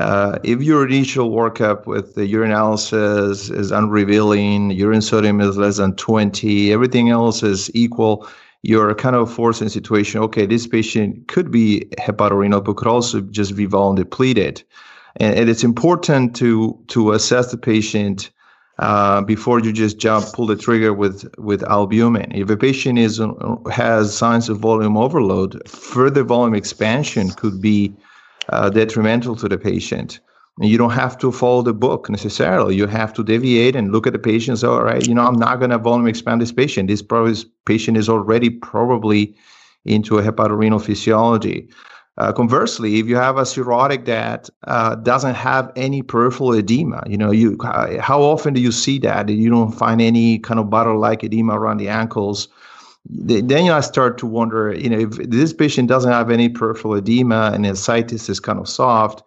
uh, 0.00 0.38
if 0.44 0.62
your 0.62 0.86
initial 0.86 1.30
workup 1.30 1.86
with 1.86 2.14
the 2.14 2.32
urinalysis 2.32 3.54
is 3.54 3.70
unrevealing, 3.70 4.74
urine 4.74 5.02
sodium 5.02 5.40
is 5.40 5.58
less 5.58 5.76
than 5.76 5.94
20, 5.96 6.72
everything 6.72 7.10
else 7.10 7.42
is 7.42 7.70
equal, 7.74 8.26
you're 8.64 8.94
kind 8.94 9.14
of 9.14 9.32
forced 9.32 9.60
in 9.60 9.66
a 9.66 9.70
situation, 9.70 10.20
okay, 10.22 10.46
this 10.46 10.66
patient 10.66 11.28
could 11.28 11.50
be 11.50 11.86
hepatorenal, 11.98 12.64
but 12.64 12.76
could 12.76 12.88
also 12.88 13.20
just 13.20 13.54
be 13.56 13.66
volume 13.66 13.96
depleted. 13.96 14.62
And, 15.16 15.38
and 15.38 15.50
it's 15.50 15.62
important 15.62 16.34
to, 16.36 16.78
to 16.88 17.12
assess 17.12 17.50
the 17.50 17.58
patient 17.58 18.30
uh, 18.78 19.20
before 19.20 19.60
you 19.60 19.72
just 19.72 19.98
jump 19.98 20.26
pull 20.32 20.46
the 20.46 20.56
trigger 20.56 20.92
with 20.92 21.32
with 21.38 21.62
albumin. 21.62 22.32
If 22.32 22.50
a 22.50 22.56
patient 22.56 22.98
is 22.98 23.20
uh, 23.20 23.30
has 23.70 24.16
signs 24.16 24.48
of 24.48 24.58
volume 24.58 24.96
overload, 24.96 25.62
further 25.68 26.24
volume 26.24 26.56
expansion 26.56 27.30
could 27.30 27.60
be 27.60 27.94
uh, 28.48 28.70
detrimental 28.70 29.36
to 29.36 29.48
the 29.48 29.58
patient. 29.58 30.18
You 30.60 30.78
don't 30.78 30.90
have 30.92 31.18
to 31.18 31.32
follow 31.32 31.62
the 31.62 31.74
book 31.74 32.08
necessarily. 32.08 32.76
You 32.76 32.86
have 32.86 33.12
to 33.14 33.24
deviate 33.24 33.74
and 33.74 33.90
look 33.90 34.06
at 34.06 34.12
the 34.12 34.20
patients. 34.20 34.62
All 34.62 34.84
right, 34.84 35.04
you 35.06 35.14
know, 35.14 35.26
I'm 35.26 35.38
not 35.38 35.58
going 35.58 35.70
to 35.70 35.78
volume 35.78 36.06
expand 36.06 36.40
this 36.40 36.52
patient. 36.52 36.88
This 36.88 37.02
patient 37.64 37.96
is 37.96 38.08
already 38.08 38.50
probably 38.50 39.34
into 39.84 40.18
a 40.18 40.22
hepatorenal 40.22 40.80
physiology. 40.80 41.68
Uh, 42.16 42.32
conversely, 42.32 43.00
if 43.00 43.06
you 43.06 43.16
have 43.16 43.36
a 43.36 43.42
cirrhotic 43.42 44.04
that 44.04 44.48
uh, 44.68 44.94
doesn't 44.94 45.34
have 45.34 45.72
any 45.74 46.00
peripheral 46.00 46.54
edema, 46.54 47.02
you 47.08 47.18
know, 47.18 47.32
you 47.32 47.58
how 48.00 48.22
often 48.22 48.54
do 48.54 48.60
you 48.60 48.70
see 48.70 49.00
that? 49.00 49.28
You 49.28 49.50
don't 49.50 49.72
find 49.72 50.00
any 50.00 50.38
kind 50.38 50.60
of 50.60 50.70
bottle-like 50.70 51.24
edema 51.24 51.58
around 51.58 51.78
the 51.78 51.88
ankles. 51.88 52.46
Then 53.06 53.68
I 53.68 53.80
start 53.80 54.16
to 54.18 54.26
wonder, 54.26 54.72
you 54.72 54.88
know, 54.88 55.00
if 55.00 55.16
this 55.28 55.52
patient 55.52 55.88
doesn't 55.88 56.12
have 56.12 56.30
any 56.30 56.48
peripheral 56.48 56.94
edema 56.94 57.50
and 57.52 57.66
his 57.66 57.80
ascites 57.80 58.28
is 58.28 58.38
kind 58.38 58.60
of 58.60 58.68
soft, 58.68 59.24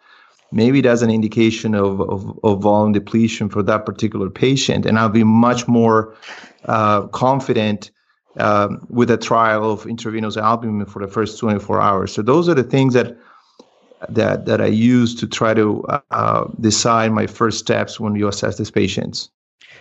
maybe 0.52 0.82
that's 0.82 1.02
an 1.02 1.10
indication 1.10 1.76
of, 1.76 2.02
of, 2.02 2.40
of 2.44 2.62
volume 2.62 2.94
depletion 2.94 3.50
for 3.50 3.64
that 3.64 3.86
particular 3.86 4.30
patient. 4.30 4.86
And 4.86 4.98
I'll 4.98 5.10
be 5.10 5.24
much 5.24 5.68
more 5.68 6.16
uh, 6.66 7.08
confident 7.08 7.92
um, 8.38 8.86
with 8.90 9.10
a 9.10 9.18
trial 9.18 9.72
of 9.72 9.86
intravenous 9.86 10.38
albumin 10.38 10.86
for 10.86 11.02
the 11.02 11.12
first 11.12 11.40
24 11.40 11.82
hours. 11.82 12.14
So 12.14 12.22
those 12.22 12.48
are 12.48 12.54
the 12.54 12.64
things 12.64 12.94
that 12.94 13.18
that 14.10 14.46
that 14.46 14.62
I 14.62 14.68
use 14.68 15.16
to 15.16 15.28
try 15.28 15.56
to 15.56 15.84
uh, 16.12 16.48
decide 16.60 17.12
my 17.12 17.26
first 17.26 17.58
steps 17.58 18.00
when 18.00 18.16
you 18.16 18.28
assess 18.28 18.58
these 18.58 18.70
patients. 18.70 19.30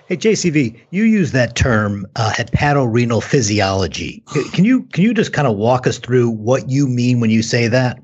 Hey 0.08 0.16
JCV, 0.16 0.78
you 0.90 1.04
use 1.04 1.32
that 1.32 1.56
term 1.56 2.06
uh, 2.16 2.32
hepatorenal 2.32 3.22
physiology. 3.22 4.22
Can 4.52 4.64
you 4.64 4.84
can 4.84 5.02
you 5.02 5.12
just 5.12 5.32
kind 5.32 5.48
of 5.48 5.56
walk 5.56 5.86
us 5.86 5.98
through 5.98 6.30
what 6.30 6.70
you 6.70 6.86
mean 6.86 7.20
when 7.20 7.30
you 7.30 7.42
say 7.42 7.68
that? 7.68 8.00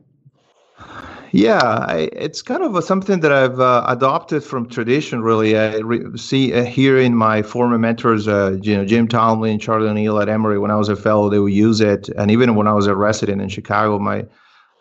Yeah, 1.34 1.62
I, 1.62 2.10
it's 2.12 2.42
kind 2.42 2.62
of 2.62 2.76
a, 2.76 2.82
something 2.82 3.20
that 3.20 3.32
I've 3.32 3.58
uh, 3.58 3.86
adopted 3.88 4.44
from 4.44 4.68
tradition. 4.68 5.22
Really, 5.22 5.56
I 5.56 5.78
re- 5.78 6.18
see 6.18 6.52
uh, 6.52 6.62
here 6.62 6.98
in 6.98 7.16
my 7.16 7.40
former 7.40 7.78
mentors, 7.78 8.28
uh, 8.28 8.58
you 8.60 8.76
know, 8.76 8.84
Jim 8.84 9.08
Tomlin, 9.08 9.52
and 9.52 9.60
Charlie 9.60 9.88
O'Neill 9.88 10.20
at 10.20 10.28
Emory. 10.28 10.58
When 10.58 10.70
I 10.70 10.76
was 10.76 10.90
a 10.90 10.96
fellow, 10.96 11.30
they 11.30 11.38
would 11.38 11.54
use 11.54 11.80
it, 11.80 12.10
and 12.10 12.30
even 12.30 12.54
when 12.54 12.68
I 12.68 12.74
was 12.74 12.86
a 12.86 12.94
resident 12.94 13.40
in 13.40 13.48
Chicago, 13.48 13.98
my 13.98 14.26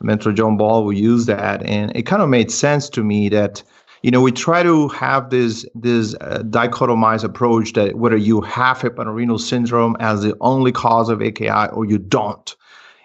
mentor 0.01 0.33
John 0.33 0.57
Ball 0.57 0.83
would 0.83 0.97
use 0.97 1.25
that, 1.27 1.63
and 1.63 1.95
it 1.95 2.03
kind 2.05 2.21
of 2.21 2.27
made 2.27 2.51
sense 2.51 2.89
to 2.89 3.03
me 3.03 3.29
that 3.29 3.63
you 4.03 4.11
know 4.11 4.19
we 4.19 4.33
try 4.33 4.61
to 4.61 4.89
have 4.89 5.29
this 5.29 5.65
this 5.73 6.15
uh, 6.19 6.43
dichotomized 6.45 7.23
approach 7.23 7.71
that 7.73 7.95
whether 7.95 8.17
you 8.17 8.41
have 8.41 8.79
hepatorenal 8.79 9.39
syndrome 9.39 9.95
as 10.01 10.23
the 10.23 10.35
only 10.41 10.73
cause 10.73 11.07
of 11.07 11.21
AKI 11.21 11.69
or 11.71 11.85
you 11.85 11.97
don't 11.97 12.57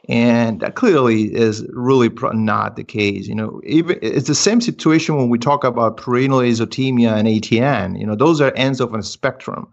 and 0.09 0.61
that 0.61 0.77
clearly 0.77 1.35
is 1.35 1.67
really 1.71 2.11
not 2.33 2.77
the 2.77 2.85
case. 2.85 3.27
You 3.27 3.35
know, 3.35 3.61
even 3.65 3.99
it's 4.03 4.29
the 4.29 4.35
same 4.35 4.61
situation 4.61 5.17
when 5.17 5.29
we 5.29 5.39
talk 5.39 5.65
about 5.65 5.97
prerenal 5.97 6.47
azotemia 6.47 7.17
and 7.17 7.27
ATN. 7.27 7.99
You 7.99 8.07
know, 8.07 8.15
those 8.15 8.41
are 8.41 8.53
ends 8.55 8.81
of 8.81 8.95
a 8.95 9.03
spectrum. 9.03 9.67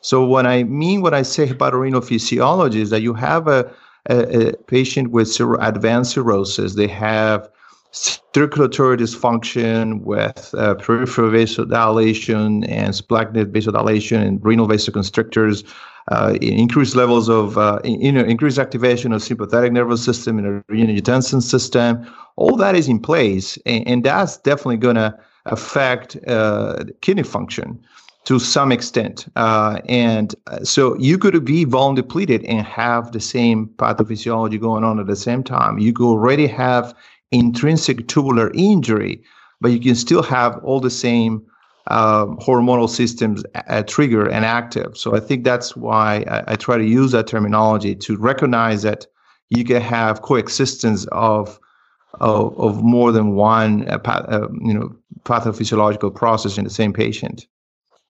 So 0.00 0.24
what 0.24 0.46
I 0.46 0.64
mean 0.64 1.02
what 1.02 1.14
I 1.14 1.22
say 1.22 1.48
about 1.50 1.74
renal 1.74 2.00
physiology 2.00 2.80
is 2.80 2.90
that 2.90 3.02
you 3.02 3.14
have 3.14 3.48
a, 3.48 3.70
a, 4.08 4.48
a 4.48 4.52
patient 4.64 5.10
with 5.10 5.38
advanced 5.60 6.12
cirrhosis. 6.12 6.74
They 6.74 6.88
have 6.88 7.48
circulatory 7.90 8.96
dysfunction 8.96 10.02
with 10.02 10.54
uh, 10.58 10.74
peripheral 10.74 11.30
vasodilation 11.30 12.68
and 12.68 12.92
splanchnic 12.92 13.52
vasodilation 13.52 14.26
and 14.26 14.44
renal 14.44 14.66
vasoconstrictors 14.66 15.64
uh, 16.10 16.36
increased 16.40 16.96
levels 16.96 17.28
of 17.28 17.56
uh, 17.56 17.80
you 17.84 18.12
know 18.12 18.24
increased 18.24 18.58
activation 18.58 19.12
of 19.12 19.22
sympathetic 19.22 19.72
nervous 19.72 20.04
system 20.04 20.38
and 20.38 20.64
renin-angiotensin 20.66 21.42
system. 21.42 22.06
All 22.36 22.56
that 22.56 22.74
is 22.74 22.88
in 22.88 22.98
place, 23.00 23.58
and, 23.64 23.86
and 23.86 24.04
that's 24.04 24.36
definitely 24.38 24.76
going 24.78 24.96
to 24.96 25.16
affect 25.46 26.16
uh, 26.26 26.84
kidney 27.00 27.22
function. 27.22 27.80
to 28.24 28.38
some 28.38 28.72
extent. 28.72 29.26
Uh, 29.36 29.80
and 29.88 30.34
uh, 30.46 30.64
so 30.64 30.96
you 30.98 31.18
could 31.18 31.44
be 31.44 31.64
volume 31.64 31.94
depleted 31.94 32.44
and 32.44 32.66
have 32.66 33.12
the 33.12 33.20
same 33.20 33.68
pathophysiology 33.76 34.58
going 34.58 34.82
on 34.84 34.98
at 34.98 35.06
the 35.06 35.16
same 35.16 35.42
time. 35.42 35.78
You 35.78 35.92
could 35.92 36.06
already 36.06 36.46
have 36.46 36.94
intrinsic 37.32 38.08
tubular 38.08 38.50
injury, 38.54 39.22
but 39.60 39.72
you 39.72 39.80
can 39.80 39.94
still 39.94 40.22
have 40.22 40.58
all 40.64 40.80
the 40.80 40.90
same 40.90 41.44
uh, 41.88 42.26
hormonal 42.26 42.88
systems 42.88 43.44
uh, 43.54 43.82
trigger 43.82 44.28
and 44.28 44.44
active. 44.44 44.96
So 44.96 45.14
I 45.14 45.20
think 45.20 45.44
that's 45.44 45.76
why 45.76 46.24
I, 46.28 46.52
I, 46.52 46.56
try 46.56 46.78
to 46.78 46.84
use 46.84 47.12
that 47.12 47.26
terminology 47.26 47.94
to 47.96 48.16
recognize 48.16 48.82
that 48.82 49.06
you 49.50 49.64
can 49.64 49.82
have 49.82 50.22
coexistence 50.22 51.06
of 51.12 51.58
of, 52.20 52.58
of 52.58 52.82
more 52.82 53.12
than 53.12 53.34
one 53.34 53.88
uh, 53.88 53.98
uh 54.06 54.48
you 54.62 54.72
know 54.72 54.94
pathophysiological 55.24 56.14
process 56.14 56.56
in 56.56 56.64
the 56.64 56.70
same 56.70 56.92
patient. 56.92 57.46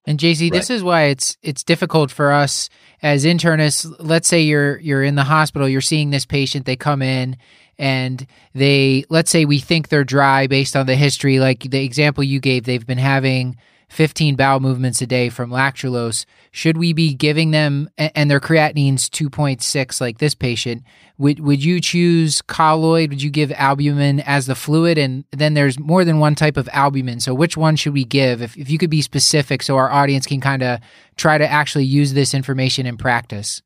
And 0.07 0.19
JC, 0.19 0.43
right. 0.43 0.53
this 0.53 0.71
is 0.71 0.83
why 0.83 1.05
it's 1.05 1.37
it's 1.43 1.63
difficult 1.63 2.11
for 2.11 2.33
us 2.33 2.69
as 3.03 3.25
internists. 3.25 3.93
Let's 3.99 4.29
say 4.29 4.43
you're 4.43 4.79
you're 4.79 5.03
in 5.03 5.15
the 5.15 5.25
hospital, 5.25 5.69
you're 5.69 5.81
seeing 5.81 6.11
this 6.11 6.27
patient, 6.27 6.67
they 6.67 6.77
come 6.77 7.03
in 7.03 7.37
and 7.79 8.27
they 8.55 9.05
let's 9.09 9.31
say 9.31 9.45
we 9.45 9.59
think 9.59 9.89
they're 9.89 10.05
dry 10.05 10.47
based 10.47 10.77
on 10.77 10.87
the 10.87 10.95
history 10.95 11.39
like 11.39 11.61
the 11.61 11.85
example 11.85 12.23
you 12.23 12.39
gave 12.39 12.65
they've 12.65 12.87
been 12.87 12.99
having 12.99 13.57
15 13.89 14.37
bowel 14.37 14.61
movements 14.61 15.01
a 15.03 15.07
day 15.07 15.29
from 15.29 15.51
lactulose. 15.51 16.25
Should 16.51 16.77
we 16.77 16.93
be 16.93 17.15
giving 17.15 17.51
them 17.51 17.89
and 17.97 18.31
their 18.31 18.41
creatinine's 18.41 19.09
2.6 19.09 20.01
like 20.01 20.19
this 20.19 20.35
patient 20.35 20.83
would 21.17 21.41
would 21.41 21.65
you 21.65 21.81
choose 21.81 22.43
colloid? 22.43 23.11
Would 23.11 23.23
you 23.23 23.31
give 23.31 23.53
albumin 23.53 24.21
as 24.21 24.47
the 24.47 24.55
fluid? 24.55 24.99
And 24.99 25.25
then 25.31 25.55
there's 25.55 25.79
more 25.79 26.05
than 26.05 26.19
one 26.19 26.35
type 26.35 26.57
of 26.57 26.69
albumin. 26.73 27.21
So 27.21 27.33
which 27.35 27.57
one 27.57 27.77
should 27.77 27.93
we 27.93 28.05
give? 28.05 28.43
If, 28.43 28.57
if 28.57 28.69
you 28.69 28.79
could 28.79 28.91
be 28.91 29.03
specific 29.03 29.63
so 29.63 29.77
our 29.77 29.91
audience 29.91 30.27
can 30.27 30.41
kind 30.41 30.63
of 30.63 30.81
try 31.17 31.39
to 31.39 31.47
actually 31.47 31.85
use 31.85 32.15
this 32.15 32.35
information 32.35 32.87
in 32.87 32.97
practice. 32.97 33.63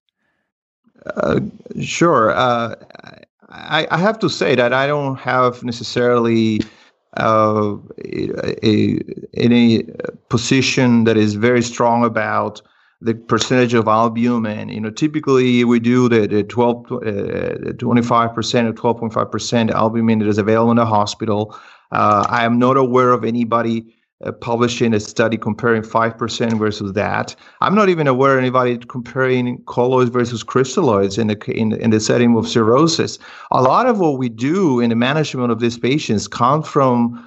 Uh, 1.16 1.40
sure. 1.80 2.32
Uh, 2.32 2.74
I, 3.48 3.86
I 3.90 3.96
have 3.96 4.18
to 4.18 4.28
say 4.28 4.54
that 4.54 4.74
I 4.74 4.86
don't 4.86 5.16
have 5.16 5.62
necessarily 5.62 6.60
uh, 7.16 7.76
a, 8.04 8.98
a, 9.36 9.82
position 10.28 11.04
that 11.04 11.16
is 11.16 11.34
very 11.34 11.62
strong 11.62 12.04
about 12.04 12.60
the 13.00 13.14
percentage 13.14 13.74
of 13.74 13.88
albumin. 13.88 14.68
You 14.68 14.80
know, 14.80 14.90
typically 14.90 15.64
we 15.64 15.80
do 15.80 16.08
the, 16.08 16.26
the 16.26 16.42
12, 16.42 16.92
uh, 16.92 16.98
25% 17.74 18.12
or 18.12 18.72
12.5% 18.72 19.70
albumin 19.70 20.18
that 20.18 20.28
is 20.28 20.38
available 20.38 20.70
in 20.72 20.76
the 20.76 20.86
hospital. 20.86 21.56
Uh, 21.92 22.26
I 22.28 22.44
am 22.44 22.58
not 22.58 22.76
aware 22.76 23.12
of 23.12 23.24
anybody 23.24 23.97
uh, 24.24 24.32
publishing 24.32 24.94
a 24.94 25.00
study 25.00 25.36
comparing 25.36 25.82
5% 25.82 26.58
versus 26.58 26.92
that. 26.94 27.36
I'm 27.60 27.74
not 27.74 27.88
even 27.88 28.06
aware 28.06 28.32
of 28.32 28.38
anybody 28.40 28.78
comparing 28.78 29.62
colloids 29.66 30.10
versus 30.10 30.42
crystalloids 30.42 31.18
in 31.18 31.28
the, 31.28 31.50
in, 31.52 31.72
in 31.74 31.90
the 31.90 32.00
setting 32.00 32.36
of 32.36 32.48
cirrhosis. 32.48 33.18
A 33.52 33.62
lot 33.62 33.86
of 33.86 34.00
what 34.00 34.18
we 34.18 34.28
do 34.28 34.80
in 34.80 34.90
the 34.90 34.96
management 34.96 35.52
of 35.52 35.60
these 35.60 35.78
patients 35.78 36.26
come 36.26 36.62
from 36.62 37.24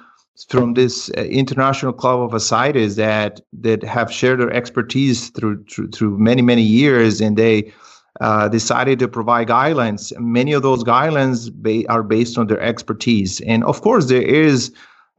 from 0.48 0.74
this 0.74 1.10
uh, 1.10 1.20
international 1.22 1.92
club 1.92 2.20
of 2.20 2.34
ascites 2.34 2.96
that 2.96 3.40
that 3.52 3.82
have 3.82 4.10
shared 4.10 4.40
their 4.40 4.52
expertise 4.52 5.28
through 5.30 5.62
through, 5.64 5.88
through 5.88 6.18
many 6.18 6.42
many 6.42 6.62
years 6.62 7.20
and 7.20 7.36
they 7.36 7.70
uh, 8.20 8.48
decided 8.48 8.98
to 8.98 9.06
provide 9.06 9.48
guidelines 9.48 10.18
many 10.18 10.52
of 10.52 10.62
those 10.62 10.82
guidelines 10.84 11.52
ba- 11.52 11.86
are 11.92 12.02
based 12.02 12.38
on 12.38 12.46
their 12.46 12.60
expertise 12.60 13.42
and 13.42 13.62
of 13.64 13.82
course 13.82 14.06
there 14.06 14.22
is 14.22 14.72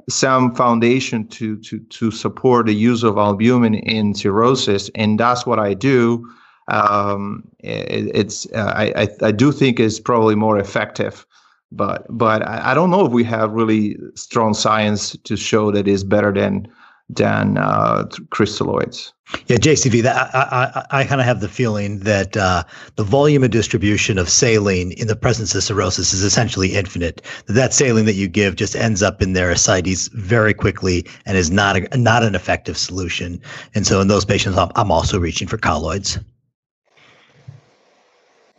some 0.10 0.54
foundation 0.56 1.28
to 1.28 1.58
to 1.58 1.80
to 1.80 2.12
support 2.12 2.66
the 2.66 2.74
use 2.74 3.04
of 3.04 3.18
albumin 3.18 3.76
in 3.76 4.14
cirrhosis, 4.14 4.90
and 4.96 5.20
that's 5.20 5.46
what 5.46 5.60
I 5.60 5.74
do. 5.74 6.30
Um, 6.68 7.44
it, 7.60 8.12
it's 8.16 8.46
uh, 8.54 8.74
I, 8.76 9.08
I, 9.22 9.32
do 9.32 9.52
think 9.52 9.82
it's 9.82 10.00
probably 10.00 10.36
more 10.36 10.58
effective, 10.58 11.26
but 11.72 12.06
but 12.10 12.42
I, 12.48 12.72
I, 12.72 12.74
don't 12.74 12.90
know 12.90 13.06
if 13.06 13.12
we 13.12 13.26
have 13.26 13.52
really 13.52 13.98
strong 14.16 14.54
science 14.54 15.18
to 15.26 15.36
show 15.36 15.72
that 15.72 15.90
is 15.90 16.06
better 16.06 16.32
than 16.32 16.70
than 17.16 17.58
uh, 17.58 18.06
crystalloids. 18.30 19.12
Yeah, 19.48 19.58
JCV, 19.58 20.04
that, 20.04 20.36
I, 20.36 20.86
I, 20.92 21.02
I 21.02 21.04
kind 21.06 21.20
of 21.20 21.26
have 21.26 21.40
the 21.40 21.50
feeling 21.50 22.00
that 22.00 22.38
uh, 22.38 22.64
the 22.96 23.04
volume 23.04 23.44
and 23.44 23.52
distribution 23.52 24.18
of 24.18 24.30
saline 24.30 24.92
in 24.92 25.08
the 25.08 25.16
presence 25.16 25.56
of 25.56 25.64
cirrhosis 25.64 26.14
is 26.14 26.24
essentially 26.24 26.76
infinite. 26.76 27.22
That, 27.48 27.54
that 27.54 27.74
saline 27.74 28.06
that 28.06 28.14
you 28.14 28.28
give 28.28 28.56
just 28.56 28.76
ends 28.76 29.02
up 29.02 29.22
in 29.22 29.34
their 29.34 29.50
ascites 29.50 30.10
very 30.10 30.54
quickly 30.54 31.06
and 31.26 31.38
is 31.38 31.50
not 31.50 31.78
a, 31.78 31.98
not 31.98 32.24
an 32.24 32.36
effective 32.36 32.78
solution. 32.78 33.42
And 33.74 33.88
so 33.88 34.02
in 34.02 34.08
those 34.08 34.26
patients, 34.26 34.58
I'm, 34.58 34.72
I'm 34.76 34.92
also 34.92 35.20
reaching 35.20 35.48
for 35.48 35.58
colloids. 35.58 36.20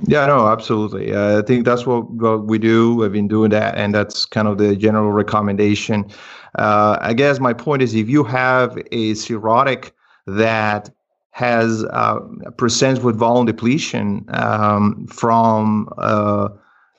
Yeah, 0.00 0.26
no, 0.26 0.48
absolutely. 0.48 1.14
Uh, 1.14 1.38
I 1.38 1.42
think 1.42 1.64
that's 1.64 1.87
what, 1.87 2.11
what 2.11 2.46
we 2.46 2.59
do. 2.59 3.04
I've 3.04 3.12
been 3.12 3.28
doing 3.28 3.50
that, 3.50 3.76
and 3.76 3.94
that's 3.94 4.26
kind 4.26 4.48
of 4.48 4.59
the 4.59 4.74
general 4.74 5.12
recommendation. 5.12 6.11
Uh, 6.59 6.98
I 7.00 7.14
guess 7.14 7.38
my 7.38 7.52
point 7.52 7.83
is 7.83 7.94
if 7.94 8.09
you 8.09 8.24
have 8.24 8.76
a 8.90 9.12
cirrhotic 9.12 9.92
that 10.26 10.90
has 11.30 11.85
uh, 11.85 12.20
presents 12.57 13.02
with 13.02 13.16
volume 13.16 13.46
depletion 13.46 14.24
um, 14.28 15.07
from 15.07 15.88
uh, 15.98 16.48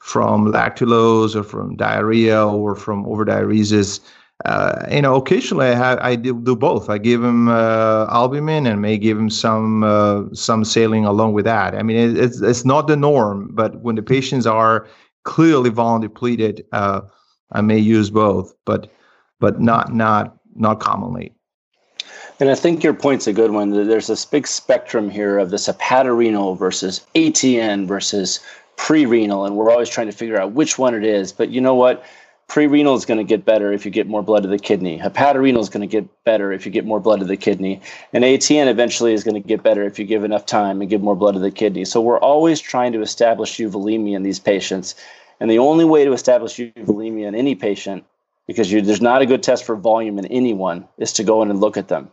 from 0.01 0.51
lactulose 0.51 1.35
or 1.35 1.43
from 1.43 1.75
diarrhea 1.75 2.45
or 2.45 2.75
from 2.75 3.05
overdiuresis. 3.05 3.99
Uh, 4.43 4.85
you 4.91 5.01
know, 5.01 5.15
occasionally 5.15 5.67
I, 5.67 5.75
have, 5.75 5.99
I 5.99 6.15
do, 6.17 6.41
do, 6.41 6.57
both. 6.57 6.89
I 6.89 6.97
give 6.97 7.23
him 7.23 7.47
uh, 7.47 8.05
albumin 8.09 8.67
and 8.67 8.81
may 8.81 8.97
give 8.97 9.17
him 9.17 9.29
some 9.29 9.83
uh, 9.83 10.23
some 10.33 10.65
saline 10.65 11.05
along 11.05 11.31
with 11.31 11.45
that. 11.45 11.73
I 11.73 11.83
mean, 11.83 11.95
it, 11.95 12.17
it's 12.17 12.41
it's 12.41 12.65
not 12.65 12.87
the 12.87 12.97
norm, 12.97 13.49
but 13.53 13.79
when 13.79 13.95
the 13.95 14.03
patients 14.03 14.45
are 14.45 14.87
clearly 15.23 15.69
volume 15.69 16.01
depleted, 16.01 16.65
uh, 16.73 17.01
I 17.53 17.61
may 17.61 17.79
use 17.79 18.09
both, 18.09 18.53
but 18.65 18.91
but 19.39 19.61
not 19.61 19.93
not 19.93 20.35
not 20.53 20.81
commonly. 20.81 21.33
And 22.41 22.49
I 22.49 22.55
think 22.55 22.83
your 22.83 22.93
point's 22.93 23.27
a 23.27 23.33
good 23.33 23.51
one. 23.51 23.69
There's 23.87 24.07
this 24.07 24.25
big 24.25 24.47
spectrum 24.47 25.09
here 25.09 25.37
of 25.37 25.49
this 25.49 25.67
hepatorenal 25.67 26.57
versus 26.57 27.05
ATN 27.15 27.87
versus 27.87 28.41
pre-renal, 28.75 29.45
and 29.45 29.55
we're 29.55 29.71
always 29.71 29.89
trying 29.89 30.07
to 30.07 30.13
figure 30.13 30.37
out 30.37 30.51
which 30.51 30.77
one 30.77 30.93
it 30.93 31.05
is. 31.05 31.31
But 31.31 31.49
you 31.49 31.61
know 31.61 31.75
what? 31.75 32.03
Pre-renal 32.47 32.95
is 32.95 33.05
going 33.05 33.17
to 33.17 33.23
get 33.23 33.43
better 33.43 33.73
if 33.73 33.85
you 33.85 33.91
get 33.91 34.07
more 34.07 34.21
blood 34.21 34.43
to 34.43 34.49
the 34.49 34.59
kidney. 34.59 34.99
Hepatorenal 34.99 35.59
is 35.59 35.69
going 35.69 35.81
to 35.81 35.87
get 35.87 36.07
better 36.23 36.51
if 36.51 36.65
you 36.65 36.71
get 36.71 36.85
more 36.85 36.99
blood 36.99 37.19
to 37.19 37.25
the 37.25 37.37
kidney. 37.37 37.81
And 38.13 38.23
ATN 38.23 38.67
eventually 38.67 39.13
is 39.13 39.23
going 39.23 39.41
to 39.41 39.47
get 39.47 39.63
better 39.63 39.83
if 39.83 39.97
you 39.97 40.05
give 40.05 40.23
enough 40.23 40.45
time 40.45 40.79
and 40.79 40.89
give 40.89 41.01
more 41.01 41.15
blood 41.15 41.33
to 41.33 41.39
the 41.39 41.51
kidney. 41.51 41.85
So 41.85 42.01
we're 42.01 42.19
always 42.19 42.59
trying 42.59 42.93
to 42.93 43.01
establish 43.01 43.57
euvolemia 43.57 44.15
in 44.15 44.23
these 44.23 44.39
patients. 44.39 44.95
And 45.39 45.49
the 45.49 45.59
only 45.59 45.85
way 45.85 46.05
to 46.05 46.13
establish 46.13 46.55
euvolemia 46.57 47.27
in 47.27 47.35
any 47.35 47.55
patient, 47.55 48.05
because 48.47 48.71
you, 48.71 48.81
there's 48.81 49.01
not 49.01 49.23
a 49.23 49.25
good 49.25 49.41
test 49.41 49.65
for 49.65 49.75
volume 49.75 50.19
in 50.19 50.25
anyone, 50.27 50.87
is 50.97 51.11
to 51.13 51.23
go 51.23 51.41
in 51.41 51.49
and 51.49 51.59
look 51.59 51.77
at 51.77 51.87
them. 51.87 52.09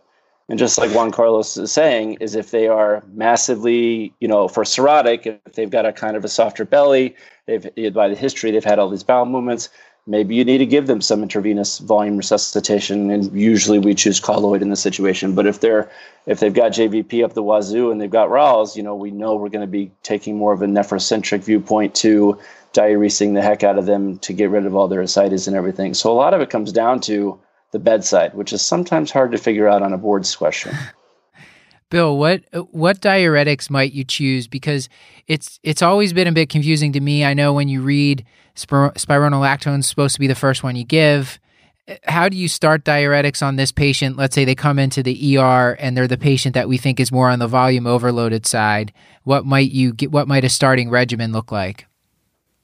And 0.49 0.59
just 0.59 0.77
like 0.77 0.91
Juan 0.91 1.13
Carlos 1.13 1.57
is 1.57 1.73
saying, 1.73 2.15
is 2.21 2.35
if 2.35 2.51
they 2.51 2.69
are 2.69 3.03
massively, 3.13 4.13
you 4.21 4.29
know, 4.29 4.49
for 4.49 4.65
cirrhotic, 4.65 5.39
if 5.47 5.55
they've 5.55 5.71
got 5.71 5.87
a 5.87 5.93
kind 5.93 6.17
of 6.17 6.25
a 6.25 6.29
softer 6.29 6.65
belly, 6.65 7.15
they've 7.47 7.95
by 7.95 8.09
the 8.09 8.17
history 8.17 8.51
they've 8.51 8.65
had 8.65 8.79
all 8.79 8.91
these 8.91 9.05
bowel 9.05 9.25
movements, 9.25 9.69
maybe 10.07 10.35
you 10.35 10.45
need 10.45 10.59
to 10.59 10.67
give 10.67 10.87
them 10.87 11.01
some 11.01 11.23
intravenous 11.23 11.79
volume 11.79 12.17
resuscitation. 12.17 13.11
And 13.11 13.33
usually 13.39 13.79
we 13.79 13.95
choose 13.95 14.21
colloid 14.21 14.63
in 14.63 14.71
the 14.71 14.77
situation. 14.77 15.35
But 15.35 15.47
if 15.47 15.61
they're 15.61 15.91
if 16.27 16.41
they've 16.41 16.55
got 16.55 16.73
JVP 16.73 17.25
up 17.25 17.35
the 17.35 17.43
wazoo 17.43 17.91
and 17.91 18.01
they've 18.01 18.11
got 18.11 18.31
rales, 18.31 18.77
you 18.77 18.83
know, 18.83 18.95
we 18.95 19.11
know 19.11 19.35
we're 19.37 19.49
going 19.49 19.67
to 19.67 19.67
be 19.67 19.91
taking 20.03 20.37
more 20.37 20.53
of 20.53 20.63
a 20.63 20.67
nephrocentric 20.67 21.41
viewpoint 21.41 21.95
to 21.97 22.39
diuresing 22.73 23.35
the 23.35 23.43
heck 23.43 23.63
out 23.63 23.79
of 23.79 23.87
them 23.87 24.19
to 24.21 24.33
get 24.33 24.51
rid 24.51 24.67
of 24.67 24.75
all 24.75 24.89
their 24.89 25.03
ascites 25.03 25.47
and 25.47 25.57
everything. 25.57 25.95
So 25.95 26.11
a 26.11 26.15
lot 26.15 26.35
of 26.35 26.41
it 26.41 26.51
comes 26.51 26.73
down 26.73 27.01
to 27.03 27.39
the 27.73 27.79
bedside, 27.79 28.35
which 28.35 28.53
is 28.53 28.63
sometimes 28.63 29.11
hard 29.11 29.33
to 29.33 29.39
figure 29.39 29.69
out 29.69 29.83
on 29.83 29.93
a 29.93 29.99
boards 29.99 30.35
question. 30.37 30.75
Bill, 31.93 32.17
what 32.17 32.43
what 32.71 33.03
diuretics 33.03 33.69
might 33.69 33.93
you 33.93 34.03
choose? 34.03 34.49
Because 34.49 34.89
it's 35.29 35.61
it's 35.63 35.83
always 35.83 36.15
been 36.15 36.27
a 36.27 36.33
bit 36.33 36.49
confusing 36.49 36.91
to 36.93 37.01
me. 37.01 37.23
I 37.23 37.35
know 37.35 37.53
when 37.53 37.69
you 37.69 37.83
read 37.83 38.25
spir- 38.55 38.93
spironolactone 38.93 39.81
is 39.81 39.89
supposed 39.89 40.15
to 40.15 40.21
be 40.21 40.27
the 40.27 40.35
first 40.35 40.63
one 40.63 40.75
you 40.75 40.85
give. 40.85 41.39
How 42.05 42.31
do 42.31 42.37
you 42.39 42.49
start 42.49 42.87
diuretics 42.87 43.43
on 43.47 43.57
this 43.57 43.73
patient? 43.73 44.17
Let's 44.17 44.35
say 44.35 44.47
they 44.47 44.55
come 44.55 44.79
into 44.79 45.03
the 45.03 45.37
ER 45.37 45.77
and 45.79 45.95
they're 45.95 46.09
the 46.09 46.17
patient 46.17 46.55
that 46.55 46.67
we 46.67 46.79
think 46.79 46.99
is 46.99 47.13
more 47.13 47.29
on 47.29 47.41
the 47.41 47.47
volume 47.47 47.87
overloaded 47.87 48.47
side. 48.47 48.95
What 49.25 49.45
might 49.45 49.71
you 49.71 49.93
get? 49.93 50.11
What 50.11 50.27
might 50.27 50.45
a 50.45 50.49
starting 50.49 50.89
regimen 50.89 51.31
look 51.31 51.53
like? 51.53 51.87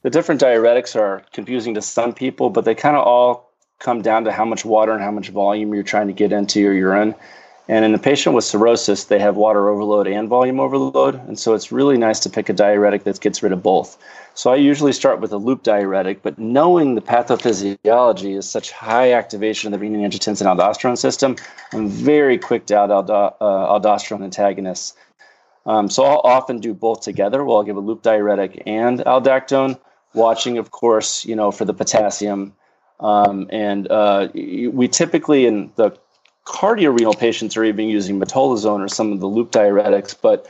The 0.04 0.10
different 0.10 0.40
diuretics 0.40 0.96
are 0.96 1.22
confusing 1.34 1.74
to 1.74 1.82
some 1.82 2.14
people, 2.14 2.48
but 2.48 2.64
they 2.64 2.74
kind 2.74 2.96
of 2.96 3.06
all 3.06 3.52
come 3.78 4.00
down 4.00 4.24
to 4.24 4.32
how 4.32 4.46
much 4.46 4.64
water 4.64 4.92
and 4.92 5.02
how 5.02 5.10
much 5.10 5.28
volume 5.28 5.74
you're 5.74 5.82
trying 5.82 6.06
to 6.06 6.14
get 6.14 6.32
into 6.32 6.60
your 6.60 6.72
urine. 6.72 7.14
And 7.70 7.84
in 7.84 7.92
the 7.92 7.98
patient 7.98 8.34
with 8.34 8.44
cirrhosis, 8.44 9.04
they 9.04 9.18
have 9.18 9.36
water 9.36 9.68
overload 9.68 10.06
and 10.06 10.26
volume 10.26 10.58
overload. 10.58 11.16
And 11.28 11.38
so 11.38 11.52
it's 11.52 11.70
really 11.70 11.98
nice 11.98 12.18
to 12.20 12.30
pick 12.30 12.48
a 12.48 12.54
diuretic 12.54 13.04
that 13.04 13.20
gets 13.20 13.42
rid 13.42 13.52
of 13.52 13.62
both. 13.62 13.98
So 14.32 14.50
I 14.50 14.56
usually 14.56 14.92
start 14.92 15.20
with 15.20 15.32
a 15.32 15.36
loop 15.36 15.64
diuretic, 15.64 16.22
but 16.22 16.38
knowing 16.38 16.94
the 16.94 17.02
pathophysiology 17.02 18.38
is 18.38 18.48
such 18.48 18.70
high 18.72 19.12
activation 19.12 19.72
of 19.72 19.78
the 19.78 19.84
renin 19.84 20.00
angiotensin 20.00 20.46
aldosterone 20.46 20.96
system, 20.96 21.36
I'm 21.72 21.88
very 21.88 22.38
quick 22.38 22.64
to 22.66 22.76
add 22.76 22.90
aldo- 22.90 23.36
uh, 23.38 23.78
aldosterone 23.78 24.22
antagonists. 24.24 24.96
Um, 25.66 25.90
so 25.90 26.04
I'll 26.04 26.22
often 26.24 26.60
do 26.60 26.72
both 26.72 27.02
together. 27.02 27.44
Well, 27.44 27.58
I'll 27.58 27.64
give 27.64 27.76
a 27.76 27.80
loop 27.80 28.00
diuretic 28.02 28.62
and 28.64 29.00
aldactone, 29.00 29.78
watching, 30.14 30.56
of 30.56 30.70
course, 30.70 31.26
you 31.26 31.36
know, 31.36 31.50
for 31.50 31.66
the 31.66 31.74
potassium. 31.74 32.54
Um, 33.00 33.46
and 33.50 33.90
uh, 33.90 34.28
we 34.34 34.88
typically 34.88 35.44
in 35.44 35.70
the 35.76 35.90
cardiorenal 36.48 37.14
patients 37.14 37.56
are 37.56 37.64
even 37.64 37.88
using 37.88 38.18
metolazone 38.18 38.80
or 38.80 38.88
some 38.88 39.12
of 39.12 39.20
the 39.20 39.26
loop 39.26 39.52
diuretics, 39.52 40.16
but 40.20 40.48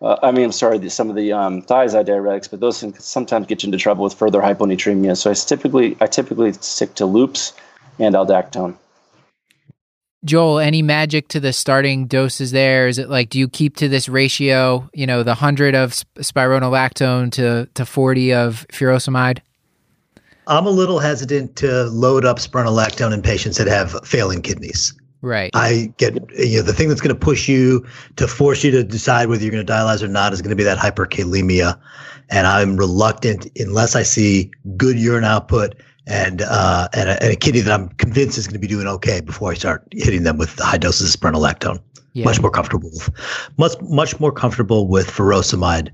uh, 0.00 0.16
I 0.22 0.30
mean, 0.30 0.44
I'm 0.44 0.52
sorry, 0.52 0.78
the, 0.78 0.88
some 0.88 1.10
of 1.10 1.16
the 1.16 1.32
um, 1.32 1.62
thiazide 1.62 2.06
diuretics, 2.06 2.50
but 2.50 2.60
those 2.60 2.80
can 2.80 2.94
sometimes 2.94 3.46
get 3.46 3.62
you 3.62 3.66
into 3.66 3.76
trouble 3.76 4.04
with 4.04 4.14
further 4.14 4.40
hyponatremia. 4.40 5.16
So 5.16 5.30
I 5.30 5.34
typically 5.34 5.96
I 6.00 6.06
typically 6.06 6.52
stick 6.52 6.94
to 6.94 7.06
loops 7.06 7.52
and 7.98 8.14
aldactone. 8.14 8.76
Joel, 10.24 10.58
any 10.58 10.82
magic 10.82 11.28
to 11.28 11.40
the 11.40 11.52
starting 11.52 12.06
doses 12.06 12.50
there? 12.52 12.86
Is 12.88 12.98
it 12.98 13.08
like, 13.08 13.30
do 13.30 13.38
you 13.38 13.48
keep 13.48 13.76
to 13.76 13.88
this 13.88 14.08
ratio, 14.08 14.88
you 14.92 15.06
know, 15.06 15.22
the 15.22 15.30
100 15.30 15.74
of 15.74 15.92
spironolactone 16.18 17.32
to, 17.32 17.66
to 17.74 17.86
40 17.86 18.34
of 18.34 18.66
furosemide? 18.70 19.38
I'm 20.46 20.66
a 20.66 20.70
little 20.70 20.98
hesitant 20.98 21.56
to 21.56 21.84
load 21.84 22.26
up 22.26 22.38
spironolactone 22.38 23.14
in 23.14 23.22
patients 23.22 23.56
that 23.56 23.66
have 23.66 23.96
failing 24.06 24.42
kidneys. 24.42 24.92
Right. 25.22 25.50
I 25.52 25.92
get 25.98 26.14
you 26.38 26.58
know 26.58 26.62
the 26.62 26.72
thing 26.72 26.88
that's 26.88 27.00
going 27.00 27.14
to 27.14 27.20
push 27.20 27.48
you 27.48 27.86
to 28.16 28.26
force 28.26 28.64
you 28.64 28.70
to 28.70 28.82
decide 28.82 29.28
whether 29.28 29.42
you're 29.42 29.52
going 29.52 29.66
to 29.66 29.72
dialyze 29.72 30.02
or 30.02 30.08
not 30.08 30.32
is 30.32 30.40
going 30.40 30.50
to 30.50 30.56
be 30.56 30.64
that 30.64 30.78
hyperkalemia, 30.78 31.78
and 32.30 32.46
I'm 32.46 32.76
reluctant 32.76 33.46
unless 33.56 33.94
I 33.94 34.02
see 34.02 34.50
good 34.76 34.98
urine 34.98 35.24
output 35.24 35.74
and 36.06 36.42
uh, 36.42 36.88
and, 36.94 37.10
a, 37.10 37.22
and 37.22 37.32
a 37.32 37.36
kidney 37.36 37.60
that 37.60 37.72
I'm 37.72 37.90
convinced 37.90 38.38
is 38.38 38.46
going 38.46 38.54
to 38.54 38.60
be 38.60 38.66
doing 38.66 38.86
okay 38.86 39.20
before 39.20 39.50
I 39.50 39.54
start 39.54 39.86
hitting 39.92 40.22
them 40.22 40.38
with 40.38 40.58
high 40.58 40.78
doses 40.78 41.14
of 41.14 41.20
spironolactone. 41.20 41.80
Yeah. 42.12 42.24
Much 42.24 42.40
more 42.40 42.50
comfortable, 42.50 42.90
with, 42.90 43.10
much 43.56 43.80
much 43.82 44.18
more 44.18 44.32
comfortable 44.32 44.88
with 44.88 45.08
furosemide 45.08 45.90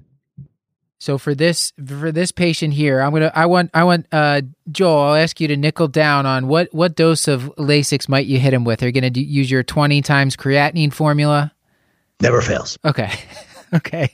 so 0.98 1.18
for 1.18 1.35
this 1.35 1.72
for 1.85 2.11
this 2.11 2.32
patient 2.32 2.72
here, 2.72 3.00
I'm 3.00 3.12
gonna 3.12 3.30
I 3.35 3.46
want 3.46 3.70
I 3.74 3.85
want 3.85 4.06
uh, 4.12 4.42
Joel. 4.70 5.02
I'll 5.02 5.14
ask 5.14 5.40
you 5.40 5.48
to 5.48 5.56
nickel 5.56 5.88
down 5.88 6.24
on 6.24 6.48
what 6.48 6.72
what 6.72 6.96
dose 6.96 7.28
of 7.28 7.52
Lasix 7.59 8.09
might 8.09 8.26
you 8.26 8.38
hit 8.38 8.54
him 8.54 8.64
with. 8.64 8.82
Are 8.82 8.87
you 8.87 8.92
gonna 8.92 9.11
do, 9.11 9.20
use 9.20 9.50
your 9.50 9.62
20 9.62 10.00
times 10.02 10.37
creatinine 10.37 10.92
formula? 10.92 11.52
Never 12.20 12.40
fails. 12.40 12.78
Okay, 12.85 13.12
okay. 13.74 14.11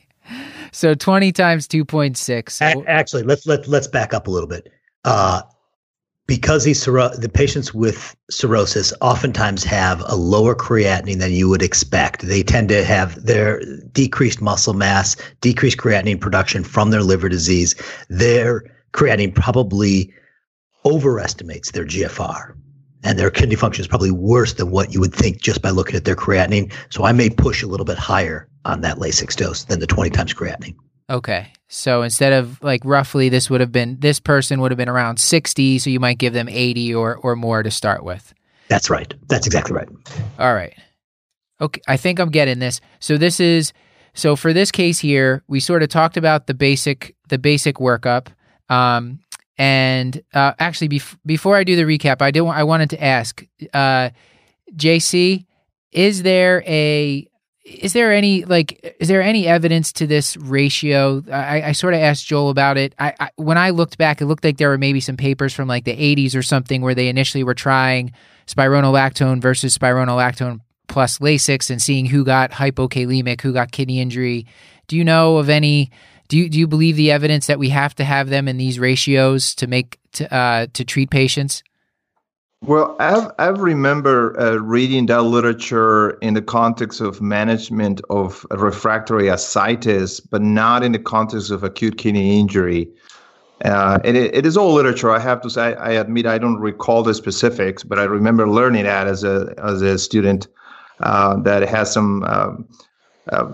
So 0.72 0.94
20 0.94 1.32
times 1.32 1.68
2.6. 1.68 2.84
Actually, 2.88 3.22
let's 3.22 3.46
let 3.46 3.68
let's 3.68 3.86
back 3.86 4.12
up 4.12 4.26
a 4.26 4.30
little 4.30 4.48
bit. 4.48 4.72
Uh, 5.04 5.42
because 6.32 6.64
these 6.64 6.82
the 6.86 7.30
patients 7.30 7.74
with 7.74 8.16
cirrhosis 8.30 8.90
oftentimes 9.02 9.64
have 9.64 10.02
a 10.06 10.16
lower 10.16 10.54
creatinine 10.54 11.18
than 11.18 11.30
you 11.30 11.46
would 11.46 11.60
expect. 11.60 12.22
They 12.22 12.42
tend 12.42 12.70
to 12.70 12.82
have 12.84 13.22
their 13.22 13.60
decreased 13.92 14.40
muscle 14.40 14.72
mass, 14.72 15.14
decreased 15.42 15.76
creatinine 15.76 16.18
production 16.18 16.64
from 16.64 16.90
their 16.90 17.02
liver 17.02 17.28
disease. 17.28 17.74
Their 18.08 18.62
creatinine 18.94 19.34
probably 19.34 20.10
overestimates 20.86 21.72
their 21.72 21.84
GFR. 21.84 22.54
And 23.04 23.18
their 23.18 23.30
kidney 23.30 23.56
function 23.56 23.82
is 23.82 23.88
probably 23.88 24.10
worse 24.10 24.54
than 24.54 24.70
what 24.70 24.90
you 24.90 25.00
would 25.00 25.14
think 25.14 25.42
just 25.42 25.60
by 25.60 25.68
looking 25.68 25.96
at 25.96 26.06
their 26.06 26.16
creatinine. 26.16 26.72
So 26.88 27.04
I 27.04 27.12
may 27.12 27.28
push 27.28 27.62
a 27.62 27.66
little 27.66 27.84
bit 27.84 27.98
higher 27.98 28.48
on 28.64 28.80
that 28.80 28.96
Lasix 28.96 29.36
dose 29.36 29.64
than 29.64 29.80
the 29.80 29.86
20 29.86 30.08
times 30.08 30.32
creatinine. 30.32 30.76
Okay. 31.12 31.52
So 31.68 32.02
instead 32.02 32.32
of 32.32 32.62
like 32.62 32.80
roughly 32.84 33.28
this 33.28 33.50
would 33.50 33.60
have 33.60 33.70
been 33.70 33.98
this 34.00 34.18
person 34.18 34.60
would 34.60 34.70
have 34.70 34.78
been 34.78 34.88
around 34.88 35.18
60, 35.18 35.78
so 35.78 35.90
you 35.90 36.00
might 36.00 36.18
give 36.18 36.32
them 36.32 36.48
80 36.48 36.94
or 36.94 37.16
or 37.16 37.36
more 37.36 37.62
to 37.62 37.70
start 37.70 38.02
with. 38.02 38.32
That's 38.68 38.88
right. 38.88 39.12
That's 39.28 39.46
exactly 39.46 39.74
right. 39.74 39.88
All 40.38 40.54
right. 40.54 40.74
Okay, 41.60 41.80
I 41.86 41.96
think 41.96 42.18
I'm 42.18 42.30
getting 42.30 42.58
this. 42.58 42.80
So 42.98 43.18
this 43.18 43.38
is 43.40 43.72
so 44.14 44.36
for 44.36 44.52
this 44.52 44.70
case 44.70 44.98
here, 44.98 45.42
we 45.48 45.60
sort 45.60 45.82
of 45.82 45.90
talked 45.90 46.16
about 46.16 46.46
the 46.46 46.54
basic 46.54 47.14
the 47.28 47.38
basic 47.38 47.76
workup. 47.76 48.28
Um 48.70 49.20
and 49.58 50.22
uh, 50.32 50.54
actually 50.58 50.88
bef- 50.88 51.18
before 51.26 51.56
I 51.56 51.64
do 51.64 51.76
the 51.76 51.82
recap, 51.82 52.22
I 52.22 52.30
do 52.30 52.46
I 52.46 52.62
wanted 52.62 52.90
to 52.90 53.04
ask 53.04 53.46
uh 53.74 54.10
JC, 54.74 55.44
is 55.92 56.22
there 56.22 56.64
a 56.66 57.28
is 57.64 57.92
there 57.92 58.12
any 58.12 58.44
like 58.44 58.96
is 58.98 59.08
there 59.08 59.22
any 59.22 59.46
evidence 59.46 59.92
to 59.94 60.06
this 60.06 60.36
ratio? 60.36 61.22
I, 61.30 61.62
I 61.62 61.72
sort 61.72 61.94
of 61.94 62.00
asked 62.00 62.26
joel 62.26 62.50
about 62.50 62.76
it. 62.76 62.94
I, 62.98 63.14
I, 63.18 63.30
when 63.36 63.58
i 63.58 63.70
looked 63.70 63.98
back 63.98 64.20
it 64.20 64.26
looked 64.26 64.44
like 64.44 64.56
there 64.56 64.68
were 64.68 64.78
maybe 64.78 65.00
some 65.00 65.16
papers 65.16 65.54
from 65.54 65.68
like 65.68 65.84
the 65.84 65.96
80s 65.96 66.36
or 66.36 66.42
something 66.42 66.82
where 66.82 66.94
they 66.94 67.08
initially 67.08 67.44
were 67.44 67.54
trying 67.54 68.12
spironolactone 68.46 69.40
versus 69.40 69.76
spironolactone 69.76 70.60
plus 70.88 71.18
lasix 71.18 71.70
and 71.70 71.80
seeing 71.80 72.06
who 72.06 72.24
got 72.24 72.50
hypokalemic 72.50 73.40
who 73.40 73.52
got 73.52 73.72
kidney 73.72 74.00
injury. 74.00 74.46
Do 74.88 74.96
you 74.96 75.04
know 75.04 75.38
of 75.38 75.48
any 75.48 75.90
do 76.28 76.38
you, 76.38 76.48
do 76.48 76.58
you 76.58 76.66
believe 76.66 76.96
the 76.96 77.10
evidence 77.10 77.46
that 77.46 77.58
we 77.58 77.68
have 77.68 77.94
to 77.96 78.04
have 78.04 78.30
them 78.30 78.48
in 78.48 78.56
these 78.56 78.78
ratios 78.78 79.54
to 79.56 79.66
make 79.66 79.98
to, 80.12 80.34
uh, 80.34 80.66
to 80.72 80.84
treat 80.84 81.10
patients 81.10 81.62
well, 82.62 82.96
I 83.00 83.28
I 83.38 83.48
remember 83.48 84.38
uh, 84.40 84.54
reading 84.56 85.06
that 85.06 85.22
literature 85.22 86.10
in 86.20 86.34
the 86.34 86.42
context 86.42 87.00
of 87.00 87.20
management 87.20 88.00
of 88.08 88.46
refractory 88.50 89.28
ascites, 89.28 90.20
but 90.20 90.42
not 90.42 90.84
in 90.84 90.92
the 90.92 90.98
context 90.98 91.50
of 91.50 91.64
acute 91.64 91.98
kidney 91.98 92.38
injury. 92.38 92.88
Uh, 93.64 93.98
and 94.04 94.16
it, 94.16 94.34
it 94.34 94.46
is 94.46 94.56
all 94.56 94.72
literature. 94.72 95.10
I 95.10 95.18
have 95.18 95.40
to 95.42 95.50
say, 95.50 95.74
I 95.74 95.90
admit 95.92 96.26
I 96.26 96.38
don't 96.38 96.58
recall 96.58 97.02
the 97.02 97.14
specifics, 97.14 97.82
but 97.82 97.98
I 97.98 98.04
remember 98.04 98.48
learning 98.48 98.84
that 98.84 99.06
as 99.06 99.24
a 99.24 99.54
as 99.58 99.82
a 99.82 99.98
student 99.98 100.46
uh, 101.00 101.36
that 101.42 101.68
has 101.68 101.92
some 101.92 102.22
um, 102.24 102.68
uh, 103.30 103.52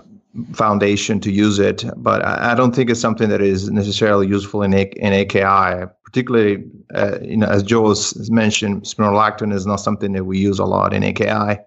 foundation 0.53 1.19
to 1.21 1.31
use 1.31 1.59
it. 1.59 1.83
But 1.97 2.23
I, 2.25 2.51
I, 2.51 2.55
don't 2.55 2.75
think 2.75 2.89
it's 2.89 2.99
something 2.99 3.29
that 3.29 3.41
is 3.41 3.69
necessarily 3.69 4.27
useful 4.27 4.63
in 4.63 4.73
a, 4.73 4.83
in 4.97 5.13
AKI 5.13 5.85
particularly, 6.09 6.63
uh, 6.95 7.19
you 7.21 7.37
know, 7.37 7.45
as 7.45 7.61
Joe 7.61 7.87
has 7.89 8.31
mentioned, 8.31 8.83
spironolactone 8.83 9.53
is 9.53 9.67
not 9.67 9.75
something 9.75 10.13
that 10.13 10.23
we 10.23 10.39
use 10.39 10.57
a 10.57 10.65
lot 10.65 10.91
in 10.91 11.03
AKI. 11.03 11.59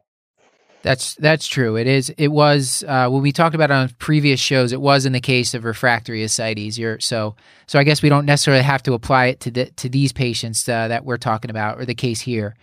That's 0.83 1.15
that's 1.15 1.47
true. 1.47 1.77
It 1.77 1.87
is. 1.87 2.11
It 2.19 2.33
was 2.33 2.83
uh, 2.89 3.09
when 3.09 3.23
we 3.23 3.31
talked 3.31 3.55
about 3.55 3.71
on 3.71 3.91
previous 4.01 4.41
shows. 4.41 4.73
It 4.73 4.81
was 4.81 5.07
in 5.07 5.13
the 5.13 5.21
case 5.21 5.55
of 5.55 5.63
refractory 5.63 6.25
ascites. 6.25 6.77
You're, 6.77 6.99
so 6.99 7.37
so 7.69 7.79
I 7.79 7.85
guess 7.85 8.03
we 8.03 8.09
don't 8.09 8.27
necessarily 8.27 8.65
have 8.65 8.83
to 8.83 8.93
apply 8.95 9.27
it 9.27 9.39
to 9.41 9.53
the, 9.53 9.67
to 9.67 9.89
these 9.89 10.13
patients 10.13 10.69
uh, 10.69 10.89
that 10.89 11.05
we're 11.05 11.19
talking 11.19 11.53
about, 11.53 11.81
or 11.81 11.85
the 11.85 11.95
case 11.95 12.21
here. 12.21 12.57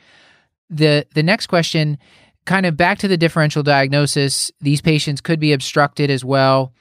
the 0.69 1.07
The 1.15 1.23
next 1.23 1.47
question, 1.47 1.97
kind 2.49 2.65
of 2.65 2.75
back 2.75 2.97
to 2.97 3.07
the 3.07 3.15
differential 3.15 3.61
diagnosis. 3.61 4.51
These 4.59 4.81
patients 4.81 5.21
could 5.21 5.39
be 5.39 5.53
obstructed 5.53 6.09
as 6.09 6.25
well. 6.25 6.73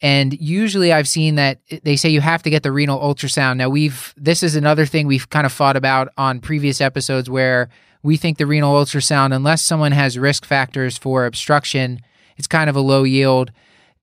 And 0.00 0.32
usually 0.40 0.92
I've 0.92 1.06
seen 1.06 1.36
that 1.36 1.60
they 1.84 1.94
say 1.94 2.08
you 2.08 2.20
have 2.20 2.42
to 2.42 2.50
get 2.50 2.64
the 2.64 2.72
renal 2.72 2.98
ultrasound. 2.98 3.56
Now 3.56 3.68
we've 3.68 4.12
this 4.16 4.42
is 4.42 4.56
another 4.56 4.84
thing 4.84 5.06
we've 5.06 5.30
kind 5.30 5.46
of 5.46 5.52
fought 5.52 5.76
about 5.76 6.08
on 6.18 6.40
previous 6.40 6.80
episodes 6.80 7.30
where 7.30 7.68
we 8.02 8.16
think 8.16 8.36
the 8.36 8.46
renal 8.46 8.74
ultrasound 8.74 9.32
unless 9.32 9.62
someone 9.62 9.92
has 9.92 10.18
risk 10.18 10.44
factors 10.44 10.98
for 10.98 11.24
obstruction, 11.24 12.00
it's 12.36 12.48
kind 12.48 12.68
of 12.68 12.74
a 12.74 12.80
low 12.80 13.04
yield. 13.04 13.52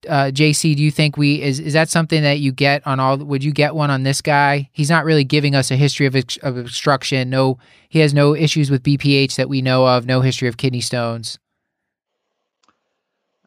Uh, 0.08 0.30
JC, 0.32 0.74
do 0.74 0.82
you 0.82 0.90
think 0.90 1.16
we 1.16 1.42
is 1.42 1.60
is 1.60 1.74
that 1.74 1.88
something 1.88 2.22
that 2.22 2.38
you 2.38 2.52
get 2.52 2.86
on 2.86 3.00
all? 3.00 3.18
Would 3.18 3.44
you 3.44 3.52
get 3.52 3.74
one 3.74 3.90
on 3.90 4.02
this 4.02 4.22
guy? 4.22 4.70
He's 4.72 4.90
not 4.90 5.04
really 5.04 5.24
giving 5.24 5.54
us 5.54 5.70
a 5.70 5.76
history 5.76 6.06
of, 6.06 6.16
of 6.42 6.56
obstruction. 6.56 7.28
No, 7.30 7.58
he 7.88 7.98
has 8.00 8.14
no 8.14 8.34
issues 8.34 8.70
with 8.70 8.82
BPH 8.82 9.36
that 9.36 9.48
we 9.48 9.60
know 9.60 9.86
of. 9.86 10.06
No 10.06 10.20
history 10.20 10.48
of 10.48 10.56
kidney 10.56 10.80
stones. 10.80 11.38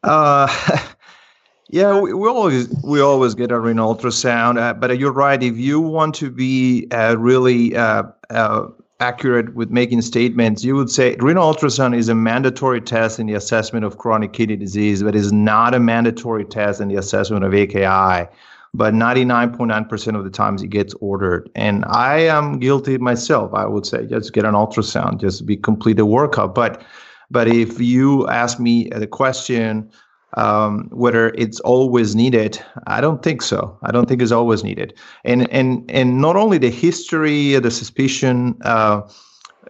Uh, 0.02 0.48
Yeah, 1.74 1.98
we, 1.98 2.12
we, 2.12 2.28
always 2.28 2.68
we 2.84 3.00
always 3.00 3.34
get 3.34 3.50
a 3.50 3.58
renal 3.58 3.96
ultrasound, 3.96 4.60
uh, 4.60 4.74
but 4.74 4.96
you're 4.96 5.10
right. 5.10 5.42
If 5.42 5.56
you 5.56 5.80
want 5.80 6.14
to 6.16 6.30
be 6.30 6.86
uh, 6.92 7.16
really 7.18 7.74
uh, 7.74 8.04
uh, 8.30 8.66
accurate 9.00 9.54
with 9.54 9.70
making 9.70 10.02
statements, 10.02 10.64
you 10.64 10.76
would 10.76 10.90
say 10.90 11.16
renal 11.18 11.52
ultrasound 11.52 11.96
is 11.96 12.08
a 12.08 12.14
mandatory 12.14 12.80
test 12.80 13.18
in 13.18 13.26
the 13.26 13.34
assessment 13.34 13.84
of 13.84 13.98
chronic 13.98 14.32
kidney 14.32 14.56
disease, 14.56 15.02
but 15.02 15.14
is 15.14 15.32
not 15.32 15.74
a 15.74 15.80
mandatory 15.80 16.44
test 16.44 16.80
in 16.80 16.88
the 16.88 16.96
assessment 16.96 17.44
of 17.44 17.54
AKI. 17.54 18.28
But 18.76 18.92
99.9% 18.92 20.16
of 20.16 20.24
the 20.24 20.30
times 20.30 20.62
it 20.62 20.68
gets 20.68 20.94
ordered, 20.94 21.48
and 21.54 21.84
I 21.86 22.18
am 22.20 22.58
guilty 22.58 22.98
myself. 22.98 23.54
I 23.54 23.66
would 23.66 23.86
say 23.86 24.04
just 24.06 24.32
get 24.32 24.44
an 24.44 24.54
ultrasound, 24.54 25.20
just 25.20 25.46
be 25.46 25.56
complete 25.56 25.96
the 25.96 26.06
workup. 26.06 26.54
But 26.54 26.82
but 27.30 27.48
if 27.48 27.80
you 27.80 28.28
ask 28.28 28.58
me 28.58 28.88
the 28.88 29.06
question 29.06 29.90
um, 30.36 30.88
whether 30.90 31.28
it's 31.30 31.60
always 31.60 32.14
needed, 32.14 32.60
I 32.86 33.00
don't 33.00 33.22
think 33.22 33.42
so. 33.42 33.76
I 33.82 33.92
don't 33.92 34.08
think 34.08 34.20
it's 34.20 34.32
always 34.32 34.64
needed. 34.64 34.94
And 35.24 35.50
and 35.50 35.88
and 35.90 36.20
not 36.20 36.36
only 36.36 36.58
the 36.58 36.70
history, 36.70 37.58
the 37.58 37.70
suspicion, 37.70 38.56
uh, 38.62 39.02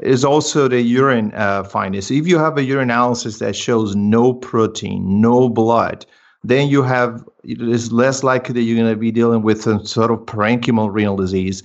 is 0.01 0.25
also 0.25 0.69
the 0.69 0.81
urine 0.81 1.33
uh, 1.35 1.65
findings. 1.65 2.11
If 2.11 2.27
you 2.27 2.39
have 2.39 2.59
a 2.59 2.63
urine 2.63 2.91
analysis 2.91 3.39
that 3.39 3.55
shows 3.55 3.95
no 3.95 4.33
protein, 4.33 5.21
no 5.21 5.49
blood, 5.49 6.07
then 6.43 6.69
you 6.69 6.83
have 6.83 7.25
it 7.45 7.61
is 7.61 7.93
less 7.93 8.23
likely 8.23 8.55
that 8.55 8.63
you're 8.63 8.77
going 8.77 8.93
to 8.93 8.99
be 8.99 9.11
dealing 9.11 9.43
with 9.43 9.63
some 9.63 9.85
sort 9.85 10.11
of 10.11 10.21
parenchymal 10.21 10.93
renal 10.93 11.17
disease. 11.17 11.63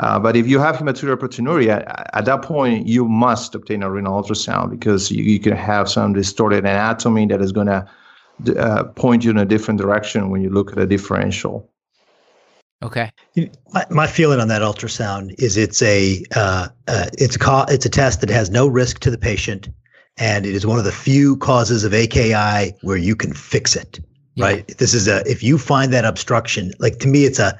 Uh, 0.00 0.18
but 0.18 0.36
if 0.36 0.46
you 0.46 0.60
have 0.60 0.76
hematuria 0.76 1.16
proteinuria, 1.16 1.82
at 2.14 2.24
that 2.24 2.40
point 2.40 2.86
you 2.86 3.06
must 3.06 3.54
obtain 3.54 3.82
a 3.82 3.90
renal 3.90 4.22
ultrasound 4.22 4.70
because 4.70 5.10
you, 5.10 5.24
you 5.24 5.40
can 5.40 5.56
have 5.56 5.88
some 5.88 6.12
distorted 6.12 6.60
anatomy 6.60 7.26
that 7.26 7.42
is 7.42 7.50
going 7.50 7.66
to 7.66 7.86
uh, 8.56 8.84
point 8.84 9.24
you 9.24 9.30
in 9.30 9.38
a 9.38 9.44
different 9.44 9.80
direction 9.80 10.30
when 10.30 10.42
you 10.42 10.50
look 10.50 10.72
at 10.72 10.78
a 10.78 10.86
differential. 10.86 11.70
Okay. 12.82 13.10
My, 13.72 13.84
my 13.90 14.06
feeling 14.06 14.40
on 14.40 14.48
that 14.48 14.62
ultrasound 14.62 15.34
is 15.38 15.56
it's 15.56 15.82
a 15.82 16.24
uh, 16.36 16.68
uh, 16.86 17.06
it's 17.14 17.36
a 17.36 17.38
co- 17.38 17.66
it's 17.68 17.84
a 17.84 17.90
test 17.90 18.20
that 18.20 18.30
has 18.30 18.50
no 18.50 18.68
risk 18.68 19.00
to 19.00 19.10
the 19.10 19.18
patient, 19.18 19.68
and 20.16 20.46
it 20.46 20.54
is 20.54 20.64
one 20.64 20.78
of 20.78 20.84
the 20.84 20.92
few 20.92 21.36
causes 21.38 21.82
of 21.82 21.92
AKI 21.92 22.74
where 22.82 22.96
you 22.96 23.16
can 23.16 23.32
fix 23.34 23.74
it. 23.74 23.98
Yeah. 24.36 24.44
Right. 24.44 24.78
This 24.78 24.94
is 24.94 25.08
a 25.08 25.28
if 25.28 25.42
you 25.42 25.58
find 25.58 25.92
that 25.92 26.04
obstruction, 26.04 26.72
like 26.78 27.00
to 27.00 27.08
me, 27.08 27.24
it's 27.24 27.40
a 27.40 27.58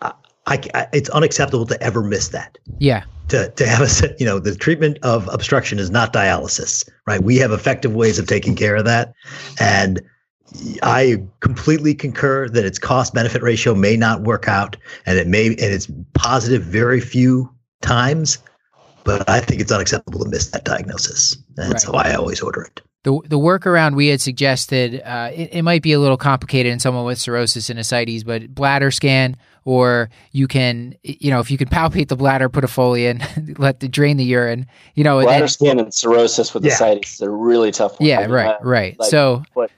I, 0.00 0.12
I, 0.46 0.86
it's 0.92 1.08
unacceptable 1.10 1.66
to 1.66 1.82
ever 1.82 2.02
miss 2.02 2.28
that. 2.28 2.58
Yeah. 2.78 3.02
To 3.28 3.48
to 3.50 3.66
have 3.66 3.80
a 3.82 4.14
you 4.18 4.26
know 4.26 4.38
the 4.38 4.54
treatment 4.54 4.98
of 5.02 5.28
obstruction 5.32 5.78
is 5.78 5.90
not 5.90 6.12
dialysis, 6.12 6.88
right? 7.06 7.22
We 7.22 7.36
have 7.38 7.50
effective 7.50 7.94
ways 7.94 8.18
of 8.20 8.26
taking 8.28 8.54
care 8.54 8.76
of 8.76 8.84
that, 8.84 9.14
and 9.58 10.00
I 10.82 11.22
completely 11.40 11.94
concur 11.94 12.48
that 12.48 12.64
its 12.64 12.78
cost 12.78 13.14
benefit 13.14 13.42
ratio 13.42 13.74
may 13.74 13.96
not 13.96 14.22
work 14.22 14.48
out 14.48 14.76
and 15.06 15.18
it 15.18 15.26
may 15.26 15.48
and 15.48 15.58
it's 15.58 15.90
positive 16.14 16.62
very 16.62 17.00
few 17.00 17.52
times, 17.82 18.38
but 19.04 19.28
I 19.28 19.40
think 19.40 19.60
it's 19.60 19.72
unacceptable 19.72 20.20
to 20.22 20.28
miss 20.30 20.48
that 20.50 20.64
diagnosis. 20.64 21.36
That's 21.56 21.86
Right. 21.88 22.04
how 22.04 22.10
I 22.10 22.14
always 22.14 22.40
order 22.40 22.62
it. 22.62 22.80
The, 23.02 23.20
the 23.24 23.38
workaround 23.38 23.94
we 23.94 24.08
had 24.08 24.20
suggested, 24.20 25.00
uh, 25.04 25.30
it, 25.32 25.50
it 25.52 25.62
might 25.62 25.82
be 25.82 25.92
a 25.92 26.00
little 26.00 26.16
complicated 26.16 26.72
in 26.72 26.80
someone 26.80 27.04
with 27.04 27.18
cirrhosis 27.18 27.70
and 27.70 27.78
ascites, 27.78 28.24
but 28.24 28.52
bladder 28.52 28.90
scan, 28.90 29.36
or 29.66 30.08
you 30.32 30.46
can, 30.46 30.94
you 31.02 31.28
know, 31.30 31.40
if 31.40 31.50
you 31.50 31.58
can 31.58 31.68
palpate 31.68 32.08
the 32.08 32.16
bladder, 32.16 32.48
put 32.48 32.64
a 32.64 32.68
Foley 32.68 33.04
in, 33.06 33.20
let 33.58 33.80
the 33.80 33.88
drain 33.88 34.16
the 34.16 34.24
urine, 34.24 34.64
you 34.94 35.04
know, 35.04 35.18
and 35.18 35.26
Bladder 35.26 35.40
then- 35.40 35.48
scan 35.48 35.78
and 35.80 35.92
cirrhosis 35.92 36.54
with 36.54 36.64
Yeah. 36.64 36.72
ascites 36.72 37.14
is 37.14 37.20
a 37.20 37.28
really 37.30 37.72
tough 37.72 37.98
one. 38.00 38.08
yeah, 38.08 38.20
I 38.20 38.22
mean, 38.22 38.30
right, 38.30 38.46
uh, 38.54 38.58
right. 38.62 38.98
like- 38.98 39.10
so, 39.10 39.42
but 39.54 39.70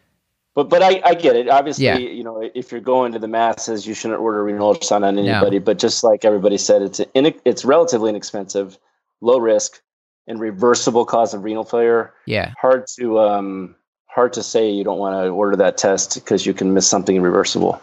but 0.54 0.68
but 0.68 0.82
I, 0.82 1.00
I 1.04 1.14
get 1.14 1.36
it. 1.36 1.48
Obviously, 1.48 1.86
Yeah. 1.86 1.96
you 1.98 2.22
know, 2.22 2.48
if 2.54 2.70
you're 2.70 2.80
going 2.80 3.12
to 3.12 3.18
the 3.18 3.28
masses, 3.28 3.86
you 3.86 3.94
shouldn't 3.94 4.20
order 4.20 4.44
renal 4.44 4.74
ultrasound 4.74 5.04
on 5.04 5.16
No. 5.16 5.22
anybody. 5.22 5.58
But 5.58 5.78
just 5.78 6.04
like 6.04 6.24
everybody 6.24 6.58
said, 6.58 6.82
it's 6.82 7.00
in, 7.14 7.32
it's 7.44 7.64
relatively 7.64 8.10
inexpensive, 8.10 8.76
low 9.20 9.38
risk, 9.38 9.80
and 10.26 10.38
reversible 10.38 11.04
cause 11.06 11.32
of 11.32 11.44
renal 11.44 11.64
failure. 11.64 12.12
yeah, 12.26 12.52
Hard 12.60 12.86
to 12.98 13.20
um 13.20 13.74
hard 14.06 14.32
to 14.34 14.42
say 14.42 14.68
you 14.68 14.84
don't 14.84 14.98
want 14.98 15.14
to 15.24 15.28
order 15.30 15.56
that 15.56 15.78
test 15.78 16.14
because 16.16 16.44
you 16.44 16.52
can 16.52 16.74
miss 16.74 16.86
something 16.86 17.16
irreversible. 17.16 17.80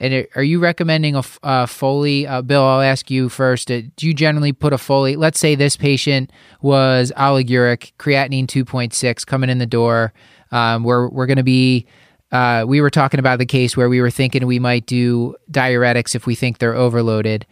And 0.00 0.26
are- 0.34 0.42
you 0.42 0.58
recommending 0.58 1.14
a, 1.14 1.22
uh, 1.42 1.66
Foley? 1.66 2.26
Uh, 2.26 2.40
Bill, 2.42 2.62
I'll 2.62 2.80
ask 2.80 3.10
you 3.10 3.28
first. 3.28 3.70
Uh, 3.70 3.82
do 3.96 4.06
you 4.06 4.14
generally 4.14 4.52
put 4.52 4.72
a 4.72 4.78
Foley? 4.78 5.14
Let's 5.14 5.38
say 5.38 5.54
this 5.54 5.76
patient 5.76 6.32
was 6.62 7.12
oliguric, 7.16 7.92
creatinine 7.98 8.46
2.6 8.46 9.26
coming 9.26 9.50
in 9.50 9.58
the 9.58 9.66
door. 9.66 10.12
Um, 10.50 10.84
we're 10.84 11.08
we're 11.08 11.26
going 11.26 11.36
to 11.36 11.42
be. 11.42 11.86
Uh, 12.32 12.64
we 12.66 12.80
were 12.80 12.90
talking 12.90 13.18
about 13.18 13.40
the 13.40 13.46
case 13.46 13.76
where 13.76 13.88
we 13.88 14.00
were 14.00 14.10
thinking 14.10 14.46
we 14.46 14.60
might 14.60 14.86
do 14.86 15.34
diuretics 15.50 16.14
if 16.14 16.26
we 16.26 16.36
think 16.36 16.58
they're 16.58 16.76
overloaded. 16.76 17.44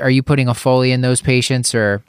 Are 0.00 0.10
you 0.10 0.22
putting 0.22 0.46
a 0.46 0.54
Foley 0.54 0.92
in 0.92 1.00
those 1.00 1.20
patients, 1.20 1.74
or 1.74 2.02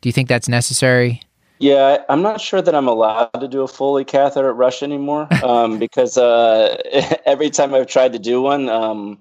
do 0.00 0.08
you 0.08 0.12
think 0.12 0.28
that's 0.28 0.48
necessary? 0.48 1.22
Yeah, 1.60 2.04
I'm 2.08 2.22
not 2.22 2.40
sure 2.40 2.62
that 2.62 2.74
I'm 2.74 2.88
allowed 2.88 3.40
to 3.40 3.48
do 3.48 3.62
a 3.62 3.68
Foley 3.68 4.04
catheter 4.04 4.48
at 4.48 4.56
Rush 4.56 4.82
anymore 4.82 5.28
um, 5.44 5.78
because 5.84 6.16
uh, 6.18 6.76
every 7.26 7.50
time 7.50 7.74
I've 7.74 7.86
tried 7.86 8.12
to 8.12 8.18
do 8.18 8.42
one, 8.42 8.68
um, 8.68 9.20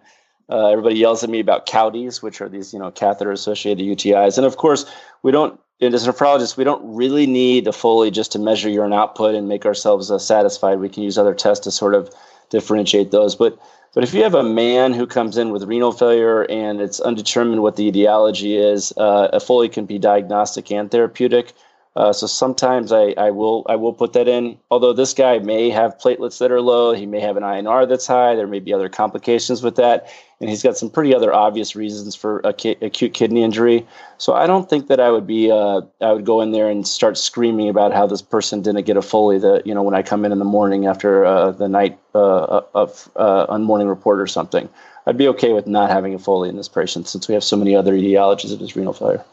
uh, 0.50 0.68
everybody 0.68 0.96
yells 0.96 1.24
at 1.24 1.30
me 1.30 1.40
about 1.40 1.66
CAUTIs, 1.66 2.22
which 2.22 2.42
are 2.42 2.50
these 2.50 2.74
you 2.74 2.80
know 2.80 2.92
catheter-associated 2.92 3.86
UTIs, 3.86 4.38
and 4.38 4.46
of 4.46 4.58
course 4.58 4.86
we 5.24 5.32
don't. 5.32 5.60
As 5.80 6.08
a 6.08 6.12
nephrologist, 6.12 6.58
we 6.58 6.64
don't 6.64 6.82
really 6.96 7.28
need 7.28 7.68
a 7.68 7.72
Foley 7.72 8.10
just 8.10 8.32
to 8.32 8.40
measure 8.40 8.68
urine 8.68 8.94
output 8.94 9.36
and 9.36 9.48
make 9.48 9.64
ourselves 9.64 10.10
uh, 10.10 10.18
satisfied. 10.18 10.80
We 10.80 10.90
can 10.90 11.04
use 11.04 11.20
other 11.20 11.36
tests 11.36 11.64
to 11.66 11.72
sort 11.72 11.94
of 11.94 12.14
differentiate 12.50 13.12
those, 13.12 13.36
but. 13.36 13.60
But 13.94 14.04
if 14.04 14.14
you 14.14 14.22
have 14.22 14.36
a 14.36 14.44
man 14.44 14.94
who 14.94 15.08
comes 15.08 15.38
in 15.38 15.50
with 15.50 15.64
renal 15.64 15.92
failure 15.92 16.44
and 16.52 16.80
it's 16.80 17.00
undetermined 17.00 17.64
what 17.64 17.78
the 17.78 17.88
etiology 17.88 18.56
is, 18.56 18.94
uh, 18.98 19.30
a 19.34 19.40
Foley 19.40 19.70
can 19.70 19.88
be 19.88 19.98
diagnostic 19.98 20.72
and 20.72 20.92
therapeutic. 20.92 21.54
Uh, 21.98 22.14
so 22.14 22.28
sometimes 22.28 22.92
I, 22.92 23.16
I 23.18 23.32
will 23.32 23.66
I 23.68 23.76
will 23.76 23.92
put 23.92 24.14
that 24.14 24.28
in. 24.28 24.60
Although 24.70 24.94
this 24.94 25.16
guy 25.16 25.40
may 25.40 25.72
have 25.72 25.98
platelets 25.98 26.38
that 26.38 26.52
are 26.52 26.62
low, 26.62 26.94
he 26.94 27.08
may 27.08 27.20
have 27.20 27.38
an 27.38 27.44
INR 27.44 27.90
that's 27.90 28.06
high. 28.06 28.36
There 28.36 28.46
may 28.46 28.60
be 28.60 28.72
other 28.72 28.88
complications 28.88 29.64
with 29.64 29.78
that, 29.78 30.08
and 30.40 30.48
he's 30.48 30.62
got 30.62 30.78
some 30.78 30.92
pretty 30.92 31.16
other 31.16 31.34
obvious 31.34 31.76
reasons 31.76 32.14
for 32.14 32.44
acu- 32.44 32.80
acute 32.84 33.16
kidney 33.16 33.42
injury. 33.42 33.84
So 34.20 34.34
I 34.34 34.46
don't 34.46 34.70
think 34.70 34.90
that 34.90 35.00
I 35.00 35.10
would 35.10 35.26
be 35.26 35.50
uh, 35.50 35.82
I 36.00 36.14
would 36.14 36.24
go 36.24 36.40
in 36.40 36.52
there 36.52 36.70
and 36.70 36.88
start 36.88 37.18
screaming 37.18 37.68
about 37.68 37.94
how 37.94 38.06
this 38.06 38.22
person 38.22 38.62
didn't 38.62 38.86
get 38.86 38.96
a 38.96 39.02
Foley. 39.02 39.40
That 39.40 39.66
you 39.66 39.74
know 39.74 39.82
when 39.82 39.96
I 39.96 40.04
come 40.04 40.24
in 40.24 40.32
in 40.32 40.38
the 40.38 40.46
morning 40.46 40.86
after 40.86 41.26
uh, 41.26 41.50
the 41.50 41.68
night 41.68 41.98
uh, 42.14 42.62
of 42.76 43.10
uh, 43.16 43.48
on 43.50 43.64
morning 43.64 43.88
report 43.88 44.22
or 44.22 44.28
something. 44.28 44.70
I'd 45.08 45.18
be 45.18 45.30
okay 45.30 45.54
with 45.54 45.66
not 45.66 45.90
having 45.90 46.14
a 46.14 46.20
Foley 46.20 46.50
in 46.50 46.58
this 46.58 46.68
patient 46.68 47.08
since 47.08 47.28
we 47.28 47.34
have 47.34 47.44
so 47.44 47.56
many 47.56 47.76
other 47.76 47.94
etiologies 47.94 48.54
of 48.54 48.60
his 48.60 48.76
renal 48.76 48.94
failure. 48.94 49.24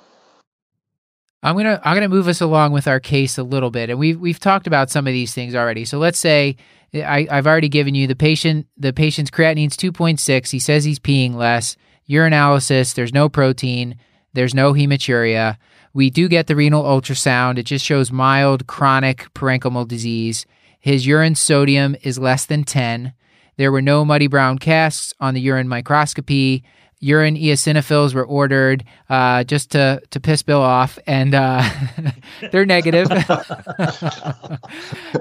I'm 1.44 1.56
gonna 1.56 1.78
I'm 1.84 1.94
gonna 1.94 2.08
move 2.08 2.26
us 2.26 2.40
along 2.40 2.72
with 2.72 2.88
our 2.88 2.98
case 2.98 3.36
a 3.36 3.42
little 3.42 3.70
bit, 3.70 3.90
and 3.90 3.98
we've 3.98 4.18
we've 4.18 4.40
talked 4.40 4.66
about 4.66 4.88
some 4.88 5.06
of 5.06 5.12
these 5.12 5.34
things 5.34 5.54
already. 5.54 5.84
So 5.84 5.98
let's 5.98 6.18
say 6.18 6.56
I, 6.94 7.28
I've 7.30 7.46
already 7.46 7.68
given 7.68 7.94
you 7.94 8.06
the 8.06 8.16
patient 8.16 8.66
the 8.78 8.94
patient's 8.94 9.30
creatinine's 9.30 9.76
2.6. 9.76 10.50
He 10.50 10.58
says 10.58 10.84
he's 10.84 10.98
peeing 10.98 11.34
less. 11.34 11.76
Urinalysis, 12.08 12.94
there's 12.94 13.12
no 13.12 13.28
protein, 13.28 13.96
there's 14.32 14.54
no 14.54 14.72
hematuria. 14.72 15.58
We 15.92 16.08
do 16.08 16.28
get 16.28 16.46
the 16.46 16.56
renal 16.56 16.82
ultrasound. 16.82 17.58
It 17.58 17.64
just 17.64 17.84
shows 17.84 18.10
mild 18.10 18.66
chronic 18.66 19.32
parenchymal 19.34 19.86
disease. 19.86 20.46
His 20.80 21.06
urine 21.06 21.34
sodium 21.34 21.94
is 22.02 22.18
less 22.18 22.46
than 22.46 22.64
10. 22.64 23.12
There 23.56 23.70
were 23.70 23.82
no 23.82 24.04
muddy 24.04 24.26
brown 24.26 24.58
casts 24.58 25.14
on 25.20 25.34
the 25.34 25.40
urine 25.40 25.68
microscopy 25.68 26.64
urine 27.04 27.36
eosinophils 27.36 28.14
were 28.14 28.24
ordered 28.24 28.82
uh, 29.10 29.44
just 29.44 29.70
to 29.72 30.00
to 30.10 30.20
piss 30.20 30.42
Bill 30.42 30.62
off, 30.62 30.98
and 31.06 31.34
uh, 31.34 31.62
they're 32.52 32.64
negative. 32.66 33.08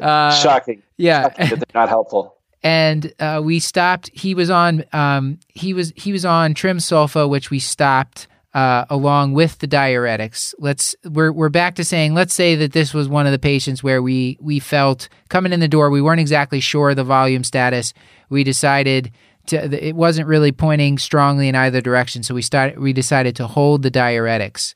uh, 0.01 0.31
Shocking. 0.31 0.81
yeah, 0.97 1.23
Shocking 1.23 1.47
they're 1.49 1.59
not 1.75 1.89
helpful. 1.89 2.35
and 2.63 3.13
uh, 3.19 3.41
we 3.43 3.59
stopped. 3.59 4.09
He 4.13 4.33
was 4.35 4.49
on. 4.49 4.85
Um, 4.93 5.39
he 5.49 5.73
was 5.73 5.91
he 5.95 6.11
was 6.11 6.25
on 6.25 6.53
trim 6.53 6.77
sulfa, 6.77 7.29
which 7.29 7.49
we 7.49 7.59
stopped. 7.59 8.27
Uh, 8.55 8.85
along 8.91 9.33
with 9.33 9.57
the 9.57 9.67
diuretics, 9.67 10.53
let's 10.59 10.95
we're 11.05 11.31
we're 11.31 11.49
back 11.49 11.73
to 11.73 11.83
saying 11.83 12.13
let's 12.13 12.35
say 12.35 12.53
that 12.53 12.71
this 12.71 12.93
was 12.93 13.09
one 13.09 13.25
of 13.25 13.31
the 13.31 13.39
patients 13.39 13.81
where 13.81 13.99
we 13.99 14.37
we 14.39 14.59
felt 14.59 15.09
coming 15.29 15.51
in 15.51 15.59
the 15.59 15.67
door 15.67 15.89
we 15.89 16.03
weren't 16.03 16.19
exactly 16.19 16.59
sure 16.59 16.91
of 16.91 16.95
the 16.95 17.03
volume 17.03 17.43
status. 17.43 17.95
We 18.29 18.43
decided 18.43 19.11
to 19.47 19.87
it 19.87 19.95
wasn't 19.95 20.27
really 20.27 20.51
pointing 20.51 20.97
strongly 20.97 21.47
in 21.47 21.55
either 21.55 21.81
direction, 21.81 22.23
so 22.23 22.33
we 22.33 22.41
started 22.41 22.79
we 22.79 22.93
decided 22.93 23.35
to 23.37 23.47
hold 23.47 23.83
the 23.83 23.91
diuretics. 23.91 24.73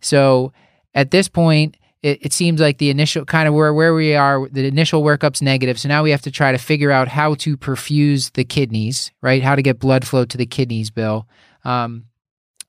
So 0.00 0.52
at 0.94 1.10
this 1.10 1.28
point, 1.28 1.76
it, 2.02 2.18
it 2.26 2.32
seems 2.32 2.60
like 2.60 2.78
the 2.78 2.90
initial 2.90 3.24
kind 3.24 3.46
of 3.46 3.54
where 3.54 3.72
where 3.74 3.94
we 3.94 4.14
are, 4.14 4.48
the 4.48 4.66
initial 4.66 5.02
workup's 5.02 5.42
negative. 5.42 5.78
So 5.78 5.88
now 5.88 6.02
we 6.02 6.10
have 6.10 6.22
to 6.22 6.30
try 6.30 6.52
to 6.52 6.58
figure 6.58 6.90
out 6.90 7.08
how 7.08 7.34
to 7.36 7.56
perfuse 7.56 8.30
the 8.30 8.44
kidneys, 8.44 9.12
right? 9.20 9.42
How 9.42 9.54
to 9.54 9.62
get 9.62 9.78
blood 9.78 10.06
flow 10.06 10.24
to 10.24 10.36
the 10.36 10.46
kidneys, 10.46 10.90
Bill. 10.90 11.26
Um, 11.64 12.04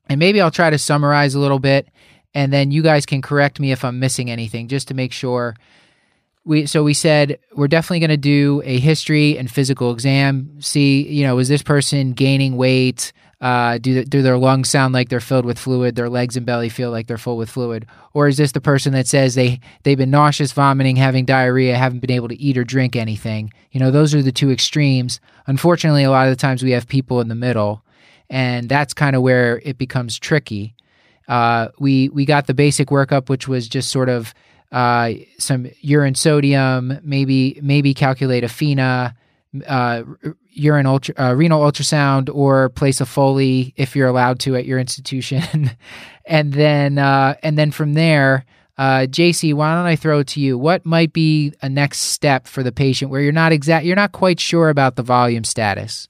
and 0.08 0.18
maybe 0.18 0.40
I'll 0.40 0.50
try 0.50 0.70
to 0.70 0.78
summarize 0.78 1.34
a 1.34 1.38
little 1.40 1.58
bit, 1.58 1.88
and 2.34 2.52
then 2.52 2.70
you 2.70 2.82
guys 2.82 3.06
can 3.06 3.22
correct 3.22 3.58
me 3.60 3.72
if 3.72 3.84
I'm 3.84 3.98
missing 3.98 4.30
anything, 4.30 4.68
just 4.68 4.88
to 4.88 4.94
make 4.94 5.12
sure. 5.12 5.56
We 6.44 6.66
so 6.66 6.82
we 6.82 6.94
said 6.94 7.38
we're 7.54 7.68
definitely 7.68 8.00
going 8.00 8.10
to 8.10 8.16
do 8.16 8.62
a 8.64 8.78
history 8.80 9.38
and 9.38 9.50
physical 9.50 9.92
exam. 9.92 10.60
See, 10.60 11.06
you 11.08 11.24
know, 11.24 11.38
is 11.38 11.48
this 11.48 11.62
person 11.62 12.12
gaining 12.12 12.56
weight? 12.56 13.12
Uh, 13.40 13.78
do 13.78 14.04
do 14.04 14.22
their 14.22 14.38
lungs 14.38 14.68
sound 14.68 14.94
like 14.94 15.08
they're 15.08 15.20
filled 15.20 15.44
with 15.44 15.58
fluid? 15.58 15.94
Their 15.94 16.08
legs 16.08 16.36
and 16.36 16.46
belly 16.46 16.68
feel 16.68 16.90
like 16.90 17.06
they're 17.06 17.18
full 17.18 17.36
with 17.36 17.50
fluid, 17.50 17.86
or 18.12 18.26
is 18.26 18.36
this 18.36 18.52
the 18.52 18.60
person 18.60 18.92
that 18.92 19.06
says 19.06 19.34
they 19.34 19.60
they've 19.84 19.98
been 19.98 20.10
nauseous, 20.10 20.52
vomiting, 20.52 20.96
having 20.96 21.24
diarrhea, 21.24 21.76
haven't 21.76 22.00
been 22.00 22.10
able 22.10 22.28
to 22.28 22.40
eat 22.40 22.58
or 22.58 22.64
drink 22.64 22.96
anything? 22.96 23.52
You 23.70 23.80
know, 23.80 23.90
those 23.90 24.14
are 24.14 24.22
the 24.22 24.32
two 24.32 24.50
extremes. 24.50 25.20
Unfortunately, 25.46 26.04
a 26.04 26.10
lot 26.10 26.28
of 26.28 26.32
the 26.32 26.40
times 26.40 26.62
we 26.62 26.72
have 26.72 26.88
people 26.88 27.20
in 27.20 27.28
the 27.28 27.34
middle, 27.34 27.84
and 28.30 28.68
that's 28.68 28.94
kind 28.94 29.14
of 29.14 29.22
where 29.22 29.60
it 29.64 29.78
becomes 29.78 30.18
tricky. 30.18 30.74
Uh, 31.28 31.68
we 31.78 32.08
we 32.10 32.24
got 32.24 32.46
the 32.46 32.54
basic 32.54 32.88
workup, 32.88 33.28
which 33.28 33.46
was 33.46 33.68
just 33.68 33.90
sort 33.90 34.08
of 34.08 34.34
uh, 34.72 35.12
some 35.38 35.68
urine 35.80 36.14
sodium, 36.14 36.98
maybe 37.02 37.60
maybe 37.62 37.94
calculate 37.94 38.42
a 38.42 38.48
FENA, 38.48 39.14
uh, 39.66 40.02
urine 40.50 40.86
ultra, 40.86 41.14
uh, 41.18 41.34
renal 41.34 41.60
ultrasound, 41.60 42.28
or 42.34 42.70
place 42.70 43.00
a 43.00 43.06
Foley 43.06 43.74
if 43.76 43.94
you're 43.94 44.08
allowed 44.08 44.40
to 44.40 44.56
at 44.56 44.64
your 44.64 44.78
institution, 44.78 45.70
and 46.26 46.54
then 46.54 46.98
uh, 46.98 47.34
and 47.42 47.56
then 47.56 47.70
from 47.70 47.94
there 47.94 48.44
Uh, 48.78 49.06
JC, 49.06 49.52
why 49.54 49.74
don't 49.74 49.86
I 49.86 49.96
throw 49.96 50.20
it 50.20 50.28
to 50.28 50.40
you? 50.40 50.56
What 50.56 50.86
might 50.86 51.12
be 51.12 51.52
a 51.60 51.68
next 51.68 51.98
step 51.98 52.46
for 52.46 52.62
the 52.62 52.72
patient 52.72 53.10
where 53.10 53.20
you're 53.20 53.30
not 53.30 53.52
exact, 53.52 53.84
you're 53.84 53.96
not 53.96 54.12
quite 54.12 54.40
sure 54.40 54.70
about 54.70 54.96
the 54.96 55.02
volume 55.02 55.44
status? 55.44 56.08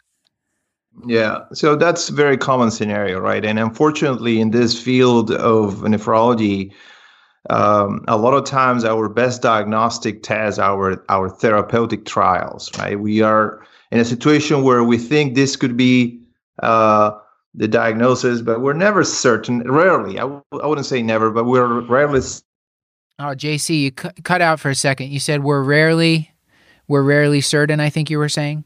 Yeah, 1.06 1.40
so 1.52 1.74
that's 1.74 2.08
very 2.08 2.36
common 2.36 2.70
scenario, 2.70 3.18
right? 3.18 3.44
And 3.44 3.58
unfortunately, 3.58 4.40
in 4.40 4.52
this 4.52 4.80
field 4.80 5.32
of 5.32 5.82
nephrology, 5.82 6.72
um, 7.50 8.04
a 8.08 8.16
lot 8.16 8.34
of 8.34 8.44
times 8.44 8.84
our 8.84 9.08
best 9.08 9.42
diagnostic 9.42 10.22
tests 10.22 10.58
our 10.58 11.04
our 11.08 11.28
therapeutic 11.28 12.04
trials, 12.04 12.70
right? 12.78 12.98
We 12.98 13.20
are 13.20 13.64
in 13.90 13.98
a 13.98 14.04
situation 14.04 14.62
where 14.62 14.84
we 14.84 14.98
think 14.98 15.34
this 15.34 15.56
could 15.56 15.76
be 15.76 16.20
uh, 16.62 17.12
the 17.54 17.68
diagnosis, 17.68 18.42
but 18.42 18.60
we're 18.60 18.72
never 18.72 19.02
certain. 19.04 19.60
Rarely, 19.70 20.18
I 20.18 20.22
w- 20.22 20.42
I 20.62 20.66
wouldn't 20.66 20.86
say 20.86 21.02
never, 21.02 21.30
but 21.30 21.44
we're 21.44 21.80
rarely. 21.80 22.20
Oh, 23.18 23.34
JC, 23.34 23.82
you 23.82 23.92
cu- 23.92 24.10
cut 24.22 24.40
out 24.40 24.60
for 24.60 24.70
a 24.70 24.74
second. 24.74 25.10
You 25.10 25.20
said 25.20 25.42
we're 25.42 25.62
rarely, 25.62 26.32
we're 26.88 27.02
rarely 27.02 27.40
certain. 27.40 27.80
I 27.80 27.90
think 27.90 28.08
you 28.08 28.18
were 28.18 28.28
saying. 28.28 28.64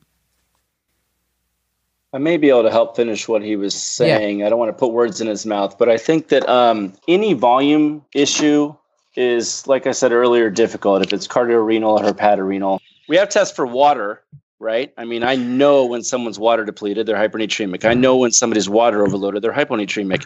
I 2.16 2.18
may 2.18 2.38
be 2.38 2.48
able 2.48 2.62
to 2.62 2.70
help 2.70 2.96
finish 2.96 3.28
what 3.28 3.42
he 3.42 3.56
was 3.56 3.74
saying. 3.74 4.38
Yeah. 4.38 4.46
I 4.46 4.48
don't 4.48 4.58
want 4.58 4.70
to 4.70 4.78
put 4.78 4.90
words 4.90 5.20
in 5.20 5.26
his 5.26 5.44
mouth, 5.44 5.76
but 5.76 5.90
I 5.90 5.98
think 5.98 6.28
that 6.28 6.48
um, 6.48 6.94
any 7.06 7.34
volume 7.34 8.06
issue 8.14 8.74
is, 9.16 9.66
like 9.66 9.86
I 9.86 9.92
said 9.92 10.12
earlier, 10.12 10.48
difficult. 10.48 11.02
If 11.02 11.12
it's 11.12 11.26
cardiorenal 11.26 11.98
or 11.98 12.00
hepatorenal, 12.00 12.80
we 13.06 13.18
have 13.18 13.28
tests 13.28 13.54
for 13.54 13.66
water, 13.66 14.22
right? 14.58 14.94
I 14.96 15.04
mean, 15.04 15.24
I 15.24 15.36
know 15.36 15.84
when 15.84 16.02
someone's 16.02 16.38
water 16.38 16.64
depleted, 16.64 17.04
they're 17.04 17.16
hypernatremic. 17.16 17.84
I 17.84 17.92
know 17.92 18.16
when 18.16 18.32
somebody's 18.32 18.68
water 18.68 19.02
overloaded, 19.02 19.42
they're 19.42 19.52
hyponatremic. 19.52 20.24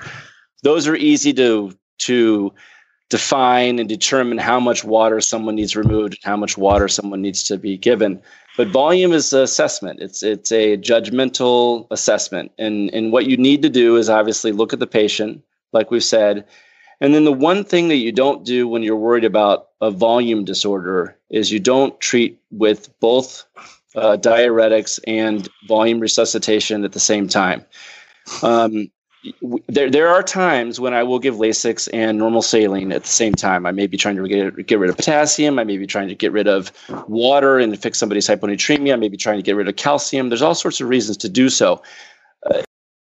Those 0.62 0.86
are 0.86 0.94
easy 0.94 1.32
to 1.34 1.76
to 1.98 2.52
define 3.08 3.80
and 3.80 3.88
determine 3.88 4.38
how 4.38 4.60
much 4.60 4.84
water 4.84 5.20
someone 5.20 5.56
needs 5.56 5.74
removed, 5.74 6.14
and 6.14 6.22
how 6.22 6.36
much 6.36 6.56
water 6.56 6.86
someone 6.86 7.20
needs 7.20 7.42
to 7.42 7.58
be 7.58 7.76
given. 7.76 8.22
But 8.60 8.68
volume 8.68 9.14
is 9.14 9.32
an 9.32 9.40
assessment. 9.40 10.00
It's 10.02 10.22
it's 10.22 10.52
a 10.52 10.76
judgmental 10.76 11.86
assessment. 11.90 12.52
And 12.58 12.92
and 12.92 13.10
what 13.10 13.24
you 13.24 13.38
need 13.38 13.62
to 13.62 13.70
do 13.70 13.96
is 13.96 14.10
obviously 14.10 14.52
look 14.52 14.74
at 14.74 14.80
the 14.80 14.86
patient, 14.86 15.42
like 15.72 15.90
we've 15.90 16.04
said. 16.04 16.44
And 17.00 17.14
then 17.14 17.24
the 17.24 17.32
one 17.32 17.64
thing 17.64 17.88
that 17.88 17.96
you 18.04 18.12
don't 18.12 18.44
do 18.44 18.68
when 18.68 18.82
you're 18.82 18.96
worried 18.96 19.24
about 19.24 19.68
a 19.80 19.90
volume 19.90 20.44
disorder 20.44 21.16
is 21.30 21.50
you 21.50 21.58
don't 21.58 21.98
treat 22.00 22.38
with 22.50 22.90
both 23.00 23.46
uh, 23.94 24.18
diuretics 24.18 25.00
and 25.06 25.48
volume 25.66 25.98
resuscitation 25.98 26.84
at 26.84 26.92
the 26.92 27.00
same 27.00 27.28
time. 27.28 27.64
Um, 28.42 28.90
there 29.68 29.90
there 29.90 30.08
are 30.08 30.22
times 30.22 30.80
when 30.80 30.94
I 30.94 31.02
will 31.02 31.18
give 31.18 31.36
Lasix 31.36 31.88
and 31.92 32.16
normal 32.16 32.42
saline 32.42 32.92
at 32.92 33.02
the 33.02 33.08
same 33.08 33.34
time. 33.34 33.66
I 33.66 33.72
may 33.72 33.86
be 33.86 33.96
trying 33.96 34.16
to 34.16 34.26
get, 34.26 34.66
get 34.66 34.78
rid 34.78 34.90
of 34.90 34.96
potassium. 34.96 35.58
I 35.58 35.64
may 35.64 35.76
be 35.76 35.86
trying 35.86 36.08
to 36.08 36.14
get 36.14 36.32
rid 36.32 36.48
of 36.48 36.72
water 37.06 37.58
and 37.58 37.78
fix 37.80 37.98
somebody's 37.98 38.26
hyponatremia. 38.26 38.94
I 38.94 38.96
may 38.96 39.08
be 39.08 39.16
trying 39.16 39.36
to 39.36 39.42
get 39.42 39.56
rid 39.56 39.68
of 39.68 39.76
calcium. 39.76 40.30
There's 40.30 40.42
all 40.42 40.54
sorts 40.54 40.80
of 40.80 40.88
reasons 40.88 41.16
to 41.18 41.28
do 41.28 41.50
so. 41.50 41.82
Uh, 42.50 42.62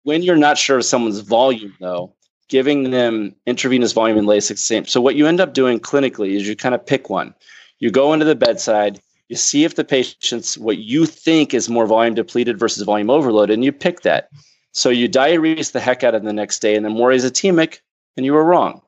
when 0.04 0.24
you're 0.24 0.36
not 0.36 0.58
sure 0.58 0.78
of 0.78 0.86
someone's 0.86 1.20
volume, 1.20 1.76
though, 1.80 2.14
giving 2.48 2.90
them 2.90 3.36
intravenous 3.46 3.94
volume 3.94 4.18
and 4.18 4.28
Lasix 4.28 4.60
same. 4.60 4.86
So 4.86 5.00
what 5.02 5.16
you 5.16 5.28
end 5.28 5.40
up 5.40 5.54
doing 5.54 5.80
clinically 5.80 6.36
is 6.36 6.48
you 6.48 6.56
kind 6.56 6.74
of 6.74 6.84
pick 6.84 7.10
one. 7.10 7.36
You 7.78 7.92
go 7.92 8.14
into 8.14 8.26
the 8.26 8.36
bedside. 8.36 9.00
You 9.28 9.36
see 9.36 9.64
if 9.64 9.76
the 9.76 9.84
patient's 9.84 10.58
what 10.58 10.80
you 10.80 11.06
think 11.06 11.54
is 11.54 11.70
more 11.70 11.86
volume 11.86 12.16
depleted 12.16 12.58
versus 12.58 12.82
volume 12.84 13.12
overloaded, 13.12 13.54
and 13.54 13.64
you 13.64 13.72
pick 13.72 14.02
that 14.02 14.30
so 14.72 14.90
you 14.90 15.10
diurese 15.10 15.72
the 15.72 15.80
heck 15.80 16.04
out 16.04 16.16
of 16.16 16.24
the 16.24 16.34
next 16.34 16.60
day, 16.60 16.76
and 16.76 16.86
then 16.86 16.94
more 16.94 17.10
azotemic, 17.10 17.80
and 18.18 18.26
you 18.26 18.34
were 18.34 18.44
wrong. 18.44 18.82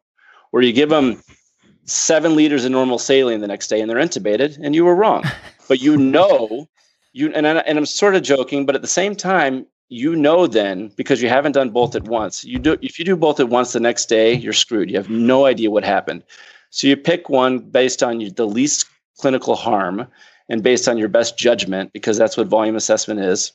Or 0.52 0.62
you 0.62 0.74
give 0.74 0.90
them 0.90 1.22
seven 1.86 2.36
liters 2.36 2.66
of 2.66 2.72
normal 2.72 3.00
saline 3.00 3.42
the 3.42 3.48
next 3.48 3.68
day, 3.68 3.82
and 3.82 3.90
they're 3.90 3.98
intubated, 3.98 4.60
and 4.62 4.76
you 4.76 4.86
were 4.86 4.96
wrong. 4.96 5.24
But 5.68 5.80
you 5.80 5.96
know, 5.96 6.68
you 7.14 7.32
and 7.34 7.48
I, 7.48 7.60
and 7.60 7.78
I'm 7.78 7.86
sort 7.86 8.14
of 8.16 8.24
joking, 8.24 8.66
but 8.66 8.76
at 8.76 8.82
the 8.82 8.90
same 8.90 9.16
time, 9.16 9.66
you 9.88 10.18
know 10.18 10.48
then 10.48 10.92
because 10.98 11.22
you 11.22 11.30
haven't 11.30 11.54
done 11.54 11.70
both 11.70 11.96
at 11.96 12.04
once. 12.04 12.44
You 12.44 12.60
do 12.60 12.78
if 12.82 13.00
you 13.00 13.06
do 13.06 13.16
both 13.16 13.40
at 13.40 13.48
once 13.48 13.72
the 13.72 13.80
next 13.80 14.08
day, 14.08 14.34
you're 14.34 14.52
screwed. 14.52 14.90
You 14.90 14.98
have 14.98 15.10
no 15.10 15.46
idea 15.46 15.72
what 15.72 15.86
happened. 15.86 16.24
So 16.72 16.88
you 16.88 16.98
pick 16.98 17.30
one 17.30 17.60
based 17.60 18.04
on 18.04 18.20
the 18.36 18.48
least 18.48 18.86
clinical 19.18 19.56
harm 19.56 20.08
and 20.50 20.64
based 20.64 20.90
on 20.90 20.98
your 20.98 21.10
best 21.10 21.38
judgment 21.38 21.94
because 21.94 22.18
that's 22.18 22.36
what 22.36 22.48
volume 22.48 22.76
assessment 22.76 23.20
is 23.20 23.54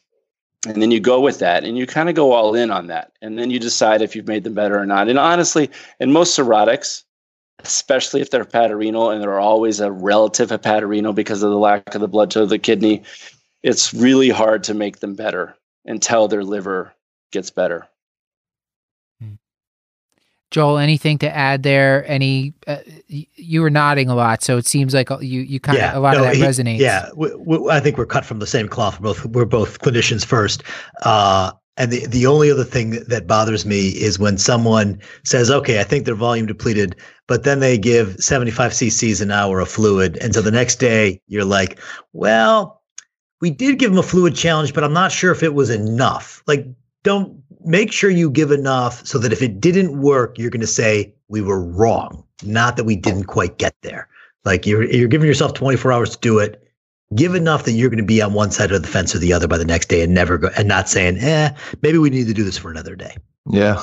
and 0.67 0.83
then 0.83 0.91
you 0.91 1.01
go 1.01 1.21
with 1.21 1.39
that 1.39 1.65
and 1.65 1.79
you 1.79 1.87
kind 1.87 2.09
of 2.09 2.15
go 2.15 2.33
all 2.33 2.55
in 2.55 2.71
on 2.71 2.89
that. 2.89 3.13
And 3.23 3.39
then 3.39 3.51
you 3.51 3.59
decide 3.59 4.03
if 4.03 4.17
you've 4.17 4.29
made 4.29 4.45
them 4.45 4.55
better 4.55 4.79
or 4.79 4.87
not. 4.87 5.09
And 5.09 5.19
honestly 5.19 5.71
in 6.01 6.13
most 6.13 6.37
cirrhotics 6.37 7.05
especially 7.61 8.21
if 8.21 8.31
they're 8.31 8.45
hepatorenal 8.45 9.13
and 9.13 9.23
they're 9.23 9.39
always 9.39 9.81
a 9.81 9.91
relative 9.91 10.51
hepatorenal 10.51 11.15
because 11.15 11.43
of 11.43 11.51
the 11.51 11.57
lack 11.57 11.95
of 11.95 12.01
the 12.01 12.09
blood 12.09 12.31
to 12.31 12.45
the 12.47 12.59
kidney 12.59 13.03
it's 13.63 13.95
really 13.95 14.29
hard 14.29 14.63
to 14.63 14.75
make 14.75 15.01
them 15.01 15.15
better 15.15 15.57
until 15.87 16.29
their 16.29 16.45
liver 16.45 16.93
gets 17.33 17.51
better 17.51 17.89
Joel, 20.51 20.79
anything 20.79 21.19
to 21.19 21.35
add 21.35 21.63
there? 21.63 22.09
Any? 22.09 22.55
Uh, 22.67 22.79
you 23.09 23.61
were 23.61 23.71
nodding 23.71 24.09
a 24.09 24.15
lot, 24.15 24.43
so 24.43 24.57
it 24.57 24.67
seems 24.67 24.95
like 24.95 25.11
you 25.21 25.41
you 25.41 25.59
kind 25.59 25.79
yeah, 25.79 25.91
of 25.91 25.97
a 25.97 26.01
lot 26.01 26.15
no, 26.15 26.19
of 26.19 26.25
that 26.25 26.37
he, 26.37 26.43
resonates. 26.43 26.79
Yeah, 26.79 27.09
we, 27.17 27.35
we, 27.35 27.71
I 27.71 27.81
think 27.81 27.99
we're 27.99 28.07
cut 28.07 28.25
from 28.25 28.39
the 28.39 28.47
same 28.47 28.69
cloth. 28.69 29.01
We're 29.01 29.13
both 29.13 29.27
we're 29.27 29.45
both 29.45 29.81
clinicians 29.81 30.25
first. 30.25 30.63
Uh, 31.03 31.53
and 31.77 31.93
the, 31.93 32.07
the 32.07 32.27
only 32.27 32.51
other 32.51 32.65
thing 32.65 32.91
that 33.07 33.27
bothers 33.27 33.67
me 33.67 33.89
is 33.89 34.19
when 34.19 34.39
someone 34.39 35.01
says, 35.25 35.51
okay, 35.51 35.79
I 35.79 35.85
think 35.85 36.07
they're 36.07 36.15
volume 36.15 36.47
depleted, 36.47 36.97
but 37.27 37.45
then 37.45 37.61
they 37.61 37.77
give 37.77 38.17
75 38.19 38.73
cc's 38.73 39.21
an 39.21 39.31
hour 39.31 39.61
of 39.61 39.69
fluid. 39.69 40.17
And 40.23 40.35
so 40.35 40.41
the 40.41 40.51
next 40.51 40.77
day 40.77 41.21
you're 41.27 41.45
like, 41.45 41.79
well, 42.15 42.83
we 43.43 43.51
did 43.51 43.79
give 43.79 43.91
them 43.91 43.99
a 43.99 44.03
fluid 44.03 44.35
challenge, 44.35 44.73
but 44.73 44.85
I'm 44.85 44.95
not 44.95 45.13
sure 45.13 45.33
if 45.33 45.43
it 45.43 45.55
was 45.55 45.69
enough. 45.69 46.43
Like, 46.47 46.67
don't 47.03 47.43
make 47.67 47.93
sure 47.93 48.09
you 48.09 48.31
give 48.31 48.51
enough 48.51 49.05
so 49.05 49.19
that 49.19 49.33
if 49.33 49.43
it 49.43 49.61
didn't 49.61 50.01
work, 50.01 50.39
you're 50.39 50.51
going 50.51 50.61
to 50.61 50.67
say 50.67 51.13
we 51.29 51.43
were 51.43 51.63
wrong, 51.63 52.25
not 52.45 52.77
that 52.77 52.85
we 52.85 52.97
didn't 52.97 53.25
quite 53.25 53.59
get 53.59 53.75
there. 53.83 54.09
Like 54.45 54.65
you're 54.65 54.85
you're 54.85 55.09
giving 55.09 55.27
yourself 55.27 55.55
24 55.55 55.93
hours 55.93 56.11
to 56.11 56.19
do 56.21 56.39
it. 56.39 56.63
Give 57.15 57.35
enough 57.35 57.65
that 57.65 57.73
you're 57.73 57.91
going 57.91 57.99
to 57.99 58.05
be 58.05 58.23
on 58.23 58.33
one 58.33 58.51
side 58.51 58.73
of 58.73 58.83
the 58.83 58.89
fence 58.89 59.15
or 59.15 59.19
the 59.19 59.33
other 59.33 59.47
by 59.47 59.59
the 59.59 59.65
next 59.65 59.89
day, 59.89 60.03
and 60.03 60.15
never 60.15 60.39
go 60.39 60.51
and 60.57 60.67
not 60.67 60.89
saying, 60.89 61.19
"eh, 61.19 61.51
maybe 61.83 61.99
we 61.99 62.11
need 62.11 62.27
to 62.27 62.35
do 62.35 62.45
this 62.45 62.59
for 62.59 62.71
another 62.71 62.97
day." 62.97 63.17
Yeah, 63.49 63.83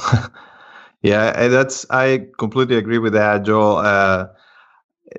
yeah, 1.02 1.48
that's 1.48 1.86
I 1.90 2.28
completely 2.38 2.76
agree 2.78 2.98
with 2.98 3.14
that, 3.14 3.44
Joel. 3.44 3.78
Uh, 3.78 4.28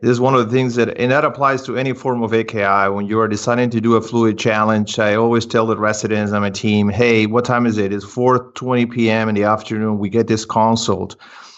this 0.02 0.10
is 0.10 0.20
one 0.20 0.34
of 0.34 0.44
the 0.44 0.52
things 0.52 0.74
that, 0.74 0.96
and 0.98 1.10
that 1.12 1.24
applies 1.24 1.62
to 1.62 1.76
any 1.76 1.92
form 1.92 2.22
of 2.22 2.32
AKI. 2.32 2.88
When 2.90 3.06
you 3.06 3.20
are 3.20 3.28
deciding 3.28 3.70
to 3.70 3.80
do 3.80 3.94
a 3.94 4.00
fluid 4.00 4.38
challenge, 4.38 4.98
I 4.98 5.14
always 5.14 5.46
tell 5.46 5.66
the 5.66 5.76
residents 5.76 6.32
on 6.32 6.42
my 6.42 6.50
team, 6.50 6.88
"Hey, 6.88 7.26
what 7.26 7.44
time 7.44 7.66
is 7.66 7.78
it? 7.78 7.92
It's 7.92 8.04
4:20 8.04 8.90
p.m. 8.90 9.28
in 9.28 9.34
the 9.34 9.44
afternoon. 9.44 9.98
We 9.98 10.08
get 10.08 10.26
this 10.26 10.44
consult. 10.44 11.16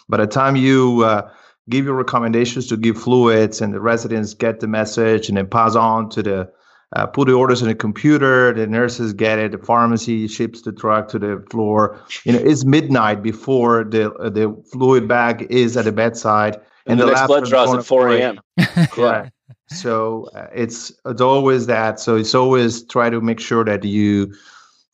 By 0.09 0.19
the 0.19 0.27
time 0.27 0.57
you 0.57 1.03
uh, 1.05 1.29
give 1.69 1.85
your 1.85 1.95
recommendations 1.95 2.67
to 2.69 2.77
give 2.77 3.01
fluids, 3.01 3.61
and 3.61 3.73
the 3.73 3.81
residents 3.81 4.35
get 4.35 4.61
the 4.61 4.69
message, 4.69 5.29
and 5.29 5.39
then 5.39 5.47
pass 5.47 5.75
on 5.75 6.11
to 6.11 6.23
the 6.23 6.51
uh, 6.95 7.07
put 7.07 7.29
the 7.29 7.35
orders 7.35 7.63
in 7.63 7.69
the 7.69 7.75
computer. 7.75 8.53
The 8.53 8.67
nurses 8.67 9.13
get 9.13 9.39
it. 9.39 9.53
The 9.53 9.59
pharmacy 9.59 10.29
ships 10.29 10.63
the 10.63 10.73
drug 10.73 11.09
to 11.09 11.19
the 11.19 11.45
floor. 11.51 11.99
You 12.25 12.33
know, 12.33 12.39
it's 12.39 12.65
midnight 12.65 13.23
before 13.23 13.85
the 13.85 14.11
the 14.31 14.55
fluid 14.73 15.09
bag 15.09 15.47
is 15.49 15.77
at 15.77 15.87
the 15.87 15.93
bedside." 15.93 16.61
And, 16.87 17.01
the, 17.01 17.07
the 17.07 17.13
next 17.13 17.27
blood 17.27 17.45
draws 17.47 17.75
at 17.75 17.85
4 17.85 18.11
a.m. 18.11 18.41
Correct. 18.91 19.33
so 19.69 20.29
uh, 20.35 20.47
it's 20.55 20.93
it's 21.05 21.21
always 21.21 21.67
that. 21.67 22.01
So 22.01 22.17
it's 22.17 22.35
always 22.35 22.85
try 22.85 23.11
to 23.11 23.21
make 23.21 23.41
sure 23.41 23.65
that 23.65 23.85
you 23.85 24.35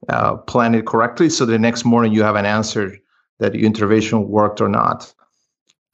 uh, 0.08 0.36
plan 0.36 0.74
it 0.74 0.86
correctly, 0.86 1.28
so 1.28 1.44
the 1.46 1.58
next 1.58 1.84
morning 1.84 2.12
you 2.12 2.22
have 2.22 2.36
an 2.36 2.46
answer 2.46 2.96
that 3.38 3.54
your 3.54 3.64
intervention 3.64 4.28
worked 4.28 4.60
or 4.60 4.68
not. 4.68 5.12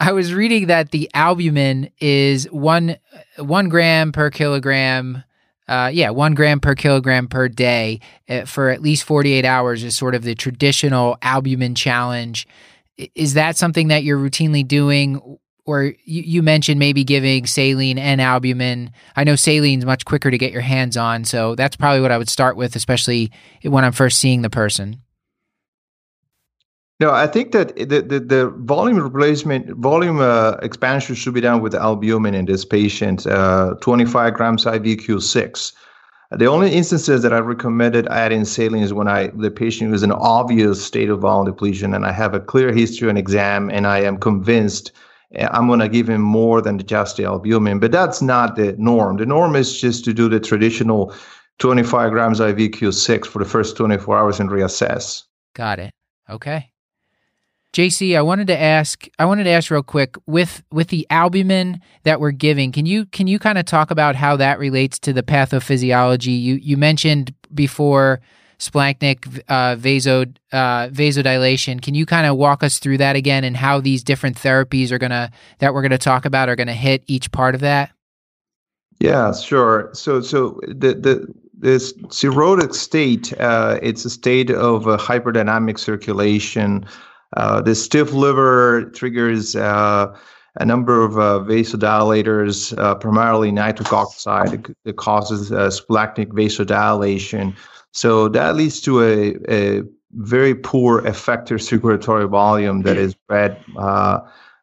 I 0.01 0.13
was 0.13 0.33
reading 0.33 0.69
that 0.69 0.91
the 0.93 1.11
albumin 1.15 1.91
is 2.01 2.45
one 2.53 2.97
one 3.39 3.69
gram 3.69 4.13
per 4.13 4.31
kilogram. 4.31 5.25
Uh, 5.67 5.91
yeah, 5.93 6.09
one 6.09 6.35
gram 6.35 6.61
per 6.61 6.75
kilogram 6.75 7.27
per 7.27 7.49
day 7.49 8.01
uh, 8.29 8.47
for 8.47 8.71
at 8.71 8.81
least 8.81 9.05
48 9.05 9.45
hours 9.45 9.85
is 9.85 9.97
sort 9.97 10.15
of 10.15 10.23
the 10.23 10.35
traditional 10.35 11.19
albumin 11.21 11.75
challenge. 11.75 12.49
Is 13.15 13.35
that 13.35 13.57
something 13.57 13.89
that 13.89 14.03
you're 14.03 14.19
routinely 14.19 14.67
doing? 14.67 15.39
Or 15.69 15.83
you, 16.05 16.23
you 16.23 16.43
mentioned 16.43 16.79
maybe 16.79 17.05
giving 17.05 17.45
saline 17.45 17.99
and 17.99 18.23
albumin. 18.23 18.91
I 19.17 19.25
know 19.25 19.37
saline's 19.37 19.85
much 19.85 20.07
quicker 20.07 20.31
to 20.31 20.39
get 20.39 20.51
your 20.51 20.63
hands 20.63 20.97
on, 20.97 21.25
so 21.25 21.55
that's 21.55 21.77
probably 21.77 22.01
what 22.01 22.11
I 22.11 22.17
would 22.17 22.31
start 22.31 22.57
with, 22.57 22.75
especially 22.75 23.31
when 23.63 23.85
I'm 23.85 23.93
first 23.93 24.19
seeing 24.19 24.41
the 24.41 24.49
person. 24.49 25.03
No, 27.01 27.13
I 27.13 27.27
think 27.27 27.53
that 27.53 27.77
the, 27.77 28.01
the, 28.01 28.19
the 28.19 28.49
volume 28.49 28.99
replacement, 28.99 29.69
volume 29.77 30.21
uh, 30.21 30.53
expansion 30.63 31.15
should 31.15 31.35
be 31.35 31.43
done 31.43 31.61
with 31.61 31.75
albumin 31.75 32.35
in 32.35 32.47
this 32.47 32.65
patient, 32.65 33.27
uh, 33.27 33.75
25 33.83 34.35
grams 34.35 34.65
IVQ6. 34.65 35.73
The 36.31 36.47
only 36.47 36.73
instances 36.73 37.23
that 37.23 37.33
I 37.35 37.39
recommended 37.39 38.07
adding 38.09 38.47
saline 38.47 38.83
is 38.83 38.93
when 38.95 39.07
I 39.07 39.29
the 39.29 39.51
patient 39.51 39.91
was 39.91 40.03
in 40.03 40.13
obvious 40.13 40.85
state 40.85 41.09
of 41.09 41.21
volume 41.21 41.47
depletion 41.47 41.95
and 41.95 42.05
I 42.05 42.13
have 42.13 42.35
a 42.35 42.41
clear 42.41 42.73
history 42.73 43.09
and 43.09 43.17
exam 43.17 43.71
and 43.71 43.87
I 43.87 44.01
am 44.01 44.19
convinced 44.19 44.93
Uh, 45.37 45.49
I'm 45.51 45.67
going 45.67 45.81
to 45.81 45.89
give 45.89 46.09
him 46.09 46.21
more 46.21 46.61
than 46.63 46.79
just 46.79 47.17
the 47.17 47.25
albumin. 47.25 47.79
But 47.79 47.93
that's 47.93 48.23
not 48.23 48.57
the 48.57 48.75
norm. 48.79 49.17
The 49.17 49.27
norm 49.27 49.57
is 49.57 49.81
just 49.81 50.05
to 50.07 50.15
do 50.15 50.29
the 50.29 50.41
traditional 50.41 51.15
25 51.59 52.13
grams 52.13 52.41
IV 52.41 52.57
Q6 52.57 53.27
for 53.27 53.39
the 53.41 53.49
first 53.49 53.77
24 53.77 54.17
hours 54.17 54.41
and 54.41 54.51
reassess. 54.51 55.25
Got 55.55 55.79
it. 55.79 55.93
Okay. 56.31 56.71
JC, 57.75 58.17
I 58.17 58.23
wanted 58.23 58.47
to 58.47 58.59
ask 58.59 59.07
I 59.19 59.27
wanted 59.27 59.45
to 59.45 59.51
ask 59.51 59.71
real 59.71 59.83
quick 59.83 60.17
with 60.27 60.63
with 60.73 60.89
the 60.89 61.07
albumin 61.11 61.81
that 62.05 62.19
we're 62.19 62.31
giving, 62.31 62.73
can 62.73 62.87
you 62.87 63.05
can 63.07 63.27
you 63.27 63.39
kind 63.39 63.59
of 63.59 63.67
talk 63.67 63.91
about 63.91 64.17
how 64.17 64.37
that 64.37 64.59
relates 64.59 64.99
to 65.01 65.13
the 65.13 65.23
pathophysiology? 65.23 66.41
You 66.41 66.55
you 66.55 66.77
mentioned 66.79 67.35
before 67.55 68.21
splanchnic 68.59 69.43
uh, 69.49 69.77
uh, 70.53 70.89
vasodilation. 70.89 71.81
Can 71.81 71.95
you 71.95 72.07
kind 72.07 72.27
of 72.27 72.37
walk 72.37 72.63
us 72.63 72.79
through 72.79 72.99
that 72.99 73.17
again 73.17 73.45
and 73.45 73.57
how 73.57 73.81
these 73.81 74.03
different 74.03 74.37
therapies 74.37 74.91
are 74.91 74.99
gonna 74.99 75.31
that 75.59 75.75
we're 75.75 75.83
gonna 75.83 75.99
talk 75.99 76.25
about 76.25 76.49
are 76.49 76.57
gonna 76.57 76.75
hit 76.75 77.05
each 77.07 77.31
part 77.31 77.55
of 77.55 77.61
that? 77.61 77.93
Yeah, 79.01 79.33
sure. 79.33 79.91
So 79.93 80.21
so 80.21 80.61
the 80.67 80.95
the 80.95 81.35
this 81.61 81.93
cirrhotic 82.05 82.75
state, 82.75 83.33
uh, 83.41 83.79
it's 83.83 84.05
a 84.05 84.11
state 84.11 84.51
of 84.51 84.87
uh, 84.87 84.97
hyperdynamic 84.97 85.79
circulation. 85.79 86.87
Uh, 87.37 87.61
the 87.61 87.75
stiff 87.75 88.13
liver 88.13 88.91
triggers 88.95 89.57
uh, 89.57 90.17
a 90.61 90.65
number 90.65 91.05
of 91.05 91.19
uh, 91.19 91.45
vasodilators, 91.47 92.77
uh, 92.79 92.95
primarily 92.95 93.53
nitric 93.53 93.93
oxide, 93.93 94.67
that 94.85 94.97
causes 94.97 95.51
splanchnic 95.51 96.29
vasodilation. 96.29 97.55
So 97.99 98.29
that 98.29 98.55
leads 98.55 98.81
to 98.83 99.03
a, 99.03 99.37
a 99.49 99.83
very 100.13 100.55
poor 100.55 101.05
effective 101.05 101.61
circulatory 101.61 102.29
volume 102.29 102.83
that 102.83 102.97
is 102.97 103.17
read 103.29 103.59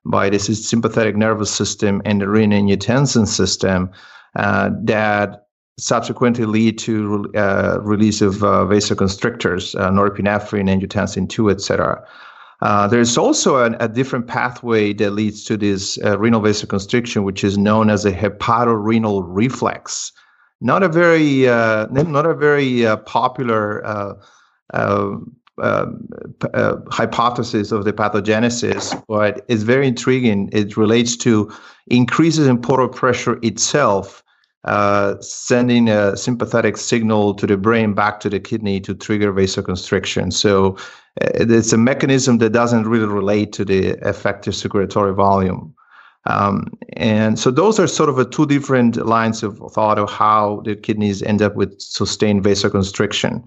by 0.05 0.29
the 0.29 0.39
sympathetic 0.39 1.17
nervous 1.17 1.51
system 1.51 2.01
and 2.05 2.21
the 2.21 2.27
renin-angiotensin 2.27 3.27
system 3.27 3.91
that 4.36 5.45
subsequently 5.77 6.45
lead 6.45 6.77
to 6.77 7.29
uh, 7.36 7.79
release 7.81 8.21
of 8.21 8.43
uh, 8.43 8.65
vasoconstrictors, 8.65 9.77
uh, 9.79 9.89
norepinephrine, 9.89 10.69
angiotensin 10.69 11.27
2, 11.27 11.49
etc. 11.49 12.01
Uh, 12.61 12.88
there's 12.88 13.17
also 13.17 13.63
an, 13.63 13.75
a 13.81 13.89
different 13.89 14.27
pathway 14.27 14.93
that 14.93 15.11
leads 15.11 15.43
to 15.43 15.57
this 15.57 15.99
uh, 16.05 16.17
renal 16.17 16.41
vasoconstriction, 16.41 17.25
which 17.25 17.43
is 17.43 17.57
known 17.57 17.89
as 17.89 18.05
a 18.05 18.13
hepatorenal 18.13 19.23
reflex. 19.27 20.13
Not 20.66 20.82
a 20.82 20.89
very, 20.89 21.47
uh, 21.47 21.86
not 21.91 22.26
a 22.26 22.34
very 22.34 22.84
popular 23.05 24.18
hypothesis 26.99 27.72
of 27.72 27.86
the 27.86 27.93
pathogenesis, 27.93 29.03
but 29.07 29.45
it's 29.47 29.61
very 29.61 29.88
intriguing. 29.88 30.49
It 30.51 30.76
relates 30.76 31.16
to 31.18 31.53
increases 31.88 32.47
in 32.47 32.59
portal 32.59 32.89
pressure 32.89 33.38
itself 33.43 34.24
uh, 34.63 35.22
sending 35.22 35.88
a 35.89 36.18
sympathetic 36.18 36.78
signal 36.78 37.36
to 37.36 37.45
the 37.45 37.57
brain 37.57 37.93
back 37.93 38.20
to 38.22 38.30
the 38.32 38.39
kidney 38.39 38.80
to 38.82 38.95
trigger 38.95 39.32
vasoconstriction. 39.32 40.34
So 40.34 40.76
uh, 41.22 41.30
it's 41.36 41.72
a 41.74 41.78
mechanism 41.78 42.39
that 42.39 42.53
doesn't 42.53 42.88
really 42.88 43.05
relate 43.05 43.53
to 43.53 43.66
the 43.66 43.89
effective 44.09 44.55
circulatory 44.55 45.13
volume. 45.13 45.74
Um, 46.28 46.73
and 46.93 47.38
so 47.38 47.51
those 47.51 47.80
are 47.80 47.88
sort 47.88 48.09
of 48.09 48.30
two 48.32 48.45
different 48.45 48.95
lines 49.05 49.43
of 49.43 49.59
thought 49.71 49.99
of 49.99 50.09
how 50.09 50.61
the 50.65 50.76
kidneys 50.76 51.21
end 51.21 51.41
up 51.41 51.55
with 51.55 51.80
sustained 51.80 52.43
vasoconstriction. 52.43 53.45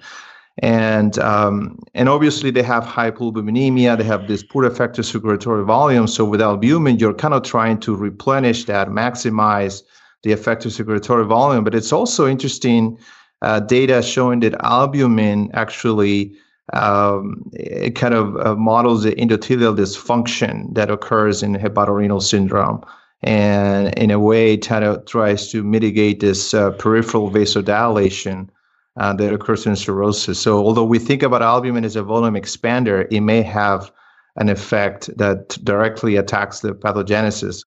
And 0.60 1.18
um, 1.20 1.78
and 1.94 2.08
obviously 2.08 2.50
they 2.50 2.62
have 2.62 2.84
hypoalbuminemia, 2.84 3.96
they 3.98 4.04
have 4.04 4.26
this 4.26 4.42
poor 4.42 4.64
effective 4.64 5.06
circulatory 5.06 5.64
volume. 5.64 6.08
So 6.08 6.24
with 6.24 6.40
albumin, 6.40 6.98
you're 6.98 7.14
kind 7.14 7.34
of 7.34 7.44
trying 7.44 7.78
to 7.80 7.94
replenish 7.94 8.64
that, 8.64 8.88
maximize 8.88 9.82
the 10.24 10.32
effective 10.32 10.72
circulatory 10.72 11.24
volume. 11.24 11.62
But 11.62 11.74
it's 11.76 11.92
also 11.92 12.26
interesting 12.26 12.98
uh, 13.42 13.60
data 13.60 14.02
showing 14.02 14.40
that 14.40 14.54
albumin 14.64 15.50
actually 15.54 16.34
um, 16.72 17.50
it 17.54 17.94
kind 17.94 18.14
of 18.14 18.36
uh, 18.36 18.54
models 18.56 19.02
the 19.04 19.12
endothelial 19.12 19.76
dysfunction 19.76 20.74
that 20.74 20.90
occurs 20.90 21.42
in 21.42 21.54
hepatorenal 21.54 22.22
syndrome. 22.22 22.84
And 23.22 23.92
in 23.98 24.10
a 24.10 24.18
way, 24.18 24.56
kind 24.56 24.84
of 24.84 25.04
tries 25.06 25.50
to 25.50 25.64
mitigate 25.64 26.20
this 26.20 26.54
uh, 26.54 26.70
peripheral 26.72 27.30
vasodilation 27.30 28.48
uh, 28.96 29.12
that 29.14 29.32
occurs 29.32 29.66
in 29.66 29.74
cirrhosis. 29.74 30.38
So, 30.38 30.58
although 30.58 30.84
we 30.84 30.98
think 30.98 31.22
about 31.22 31.42
albumin 31.42 31.84
as 31.84 31.96
a 31.96 32.02
volume 32.02 32.34
expander, 32.34 33.08
it 33.10 33.20
may 33.20 33.42
have 33.42 33.90
an 34.36 34.48
effect 34.48 35.10
that 35.18 35.58
directly 35.64 36.16
attacks 36.16 36.60
the 36.60 36.72
pathogenesis. 36.72 37.64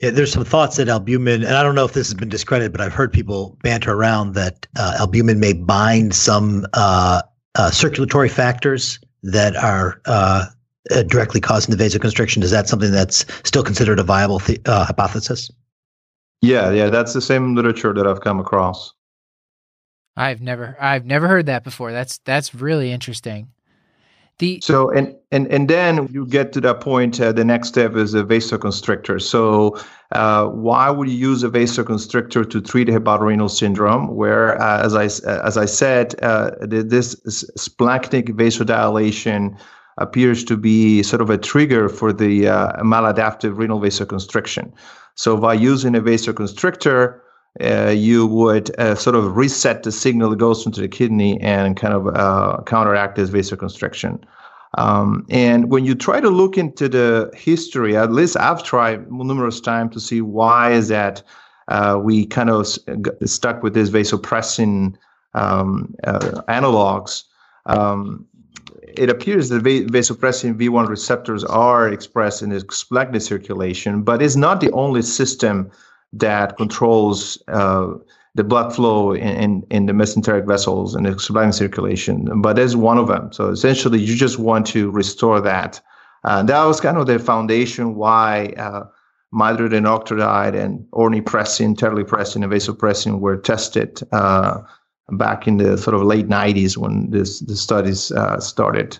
Yeah, 0.00 0.10
there's 0.10 0.32
some 0.32 0.44
thoughts 0.44 0.76
that 0.76 0.88
albumin, 0.88 1.42
and 1.42 1.56
I 1.56 1.62
don't 1.62 1.74
know 1.74 1.84
if 1.84 1.92
this 1.92 2.08
has 2.08 2.14
been 2.14 2.28
discredited, 2.28 2.72
but 2.72 2.80
I've 2.80 2.92
heard 2.92 3.12
people 3.12 3.58
banter 3.62 3.92
around 3.92 4.34
that 4.34 4.66
uh, 4.76 4.96
albumin 4.98 5.40
may 5.40 5.52
bind 5.52 6.14
some 6.14 6.66
uh, 6.74 7.22
uh, 7.54 7.70
circulatory 7.70 8.28
factors 8.28 8.98
that 9.22 9.56
are 9.56 10.00
uh, 10.06 10.46
uh, 10.90 11.02
directly 11.04 11.40
causing 11.40 11.76
the 11.76 11.82
vasoconstriction. 11.82 12.42
Is 12.42 12.50
that 12.50 12.68
something 12.68 12.92
that's 12.92 13.24
still 13.44 13.62
considered 13.62 13.98
a 13.98 14.02
viable 14.02 14.40
th- 14.40 14.60
uh, 14.66 14.84
hypothesis? 14.84 15.50
Yeah, 16.40 16.70
yeah, 16.70 16.88
that's 16.88 17.14
the 17.14 17.20
same 17.20 17.54
literature 17.54 17.92
that 17.92 18.06
I've 18.06 18.20
come 18.20 18.38
across. 18.38 18.92
I've 20.16 20.40
never, 20.40 20.76
I've 20.80 21.04
never 21.04 21.28
heard 21.28 21.46
that 21.46 21.64
before. 21.64 21.92
That's 21.92 22.18
that's 22.18 22.54
really 22.54 22.90
interesting. 22.92 23.50
The 24.38 24.60
so 24.62 24.90
and 24.90 25.16
and 25.32 25.48
and 25.48 25.68
then 25.68 26.08
you 26.12 26.24
get 26.24 26.52
to 26.52 26.60
that 26.60 26.80
point. 26.80 27.20
Uh, 27.20 27.32
the 27.32 27.44
next 27.44 27.68
step 27.68 27.96
is 27.96 28.14
a 28.14 28.22
vasoconstrictor. 28.22 29.20
So 29.20 29.76
uh, 30.12 30.46
why 30.46 30.90
would 30.90 31.08
you 31.08 31.16
use 31.16 31.42
a 31.42 31.50
vasoconstrictor 31.50 32.48
to 32.48 32.60
treat 32.60 32.86
hepatorenal 32.86 33.50
syndrome, 33.50 34.14
where, 34.14 34.60
uh, 34.62 34.84
as 34.84 34.94
I 34.94 35.04
as 35.28 35.56
I 35.56 35.64
said, 35.64 36.14
uh, 36.22 36.52
this 36.60 37.16
splanchnic 37.58 38.28
vasodilation 38.28 39.58
appears 39.96 40.44
to 40.44 40.56
be 40.56 41.02
sort 41.02 41.20
of 41.20 41.30
a 41.30 41.38
trigger 41.38 41.88
for 41.88 42.12
the 42.12 42.46
uh, 42.48 42.72
maladaptive 42.84 43.58
renal 43.58 43.80
vasoconstriction. 43.80 44.72
So 45.16 45.36
by 45.36 45.54
using 45.54 45.96
a 45.96 46.00
vasoconstrictor, 46.00 47.18
uh, 47.60 47.88
you 47.88 48.26
would 48.26 48.78
uh, 48.78 48.94
sort 48.94 49.16
of 49.16 49.36
reset 49.36 49.82
the 49.82 49.92
signal 49.92 50.30
that 50.30 50.38
goes 50.38 50.64
into 50.64 50.80
the 50.80 50.88
kidney 50.88 51.40
and 51.40 51.76
kind 51.76 51.94
of 51.94 52.06
uh, 52.08 52.62
counteract 52.66 53.16
this 53.16 53.30
vasoconstriction. 53.30 54.22
Um, 54.76 55.26
and 55.30 55.70
when 55.70 55.84
you 55.84 55.94
try 55.94 56.20
to 56.20 56.28
look 56.28 56.58
into 56.58 56.88
the 56.88 57.30
history, 57.34 57.96
at 57.96 58.12
least 58.12 58.36
I've 58.36 58.62
tried 58.62 59.10
numerous 59.10 59.60
times 59.60 59.94
to 59.94 60.00
see 60.00 60.20
why 60.20 60.72
is 60.72 60.88
that 60.88 61.22
uh, 61.68 61.98
we 62.02 62.26
kind 62.26 62.50
of 62.50 62.66
stuck 63.24 63.62
with 63.62 63.74
this 63.74 63.90
vasopressin 63.90 64.94
um, 65.34 65.94
uh, 66.04 66.42
analogs. 66.48 67.24
Um, 67.66 68.26
it 68.96 69.10
appears 69.10 69.48
that 69.50 69.62
vasopressin 69.62 70.58
V1 70.58 70.88
receptors 70.88 71.44
are 71.44 71.88
expressed 71.88 72.42
in 72.42 72.50
the 72.50 72.60
splanchnic 72.60 73.22
circulation, 73.22 74.02
but 74.02 74.22
it's 74.22 74.36
not 74.36 74.60
the 74.60 74.70
only 74.72 75.02
system 75.02 75.70
that 76.12 76.56
controls 76.56 77.42
uh, 77.48 77.88
the 78.34 78.44
blood 78.44 78.74
flow 78.74 79.12
in, 79.12 79.28
in, 79.28 79.66
in, 79.70 79.86
the 79.86 79.92
mesenteric 79.92 80.46
vessels 80.46 80.94
and 80.94 81.06
the 81.06 81.10
splanchnic 81.10 81.54
circulation, 81.54 82.40
but 82.40 82.56
there's 82.56 82.76
one 82.76 82.98
of 82.98 83.08
them. 83.08 83.32
So 83.32 83.48
essentially, 83.48 84.00
you 84.00 84.14
just 84.14 84.38
want 84.38 84.66
to 84.68 84.90
restore 84.90 85.40
that. 85.40 85.80
Uh, 86.24 86.42
that 86.44 86.64
was 86.64 86.80
kind 86.80 86.96
of 86.96 87.06
the 87.06 87.18
foundation 87.18 87.94
why 87.94 88.54
uh, 88.56 88.84
midodrine 89.32 89.86
octreotide 89.86 90.54
and 90.54 90.80
ornipressin, 90.92 91.76
terlipressin, 91.76 92.42
and 92.42 92.52
vasopressin 92.52 93.20
were 93.20 93.36
tested 93.36 94.00
uh, 94.12 94.60
back 95.10 95.46
in 95.46 95.56
the 95.58 95.76
sort 95.78 95.94
of 95.94 96.02
late 96.02 96.28
90s 96.28 96.76
when 96.76 97.10
this 97.10 97.40
the 97.40 97.56
studies 97.56 98.12
uh, 98.12 98.38
started 98.40 98.98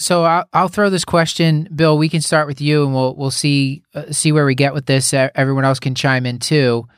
so 0.00 0.24
I'll, 0.24 0.48
I'll, 0.52 0.68
throw 0.68 0.88
this 0.88 1.04
question, 1.04 1.68
Bill. 1.74 1.98
We 1.98 2.08
can 2.08 2.22
start 2.22 2.46
with 2.46 2.60
you, 2.60 2.84
and 2.84 2.94
we'll 2.94 3.14
we'll 3.14 3.30
see 3.30 3.82
uh, 3.94 4.10
see 4.10 4.32
where 4.32 4.46
we 4.46 4.54
get 4.54 4.72
with 4.72 4.86
this. 4.86 5.12
Uh, 5.12 5.28
everyone 5.34 5.64
else 5.64 5.78
can 5.78 5.94
chime 5.94 6.24
in 6.24 6.38
too. 6.38 6.88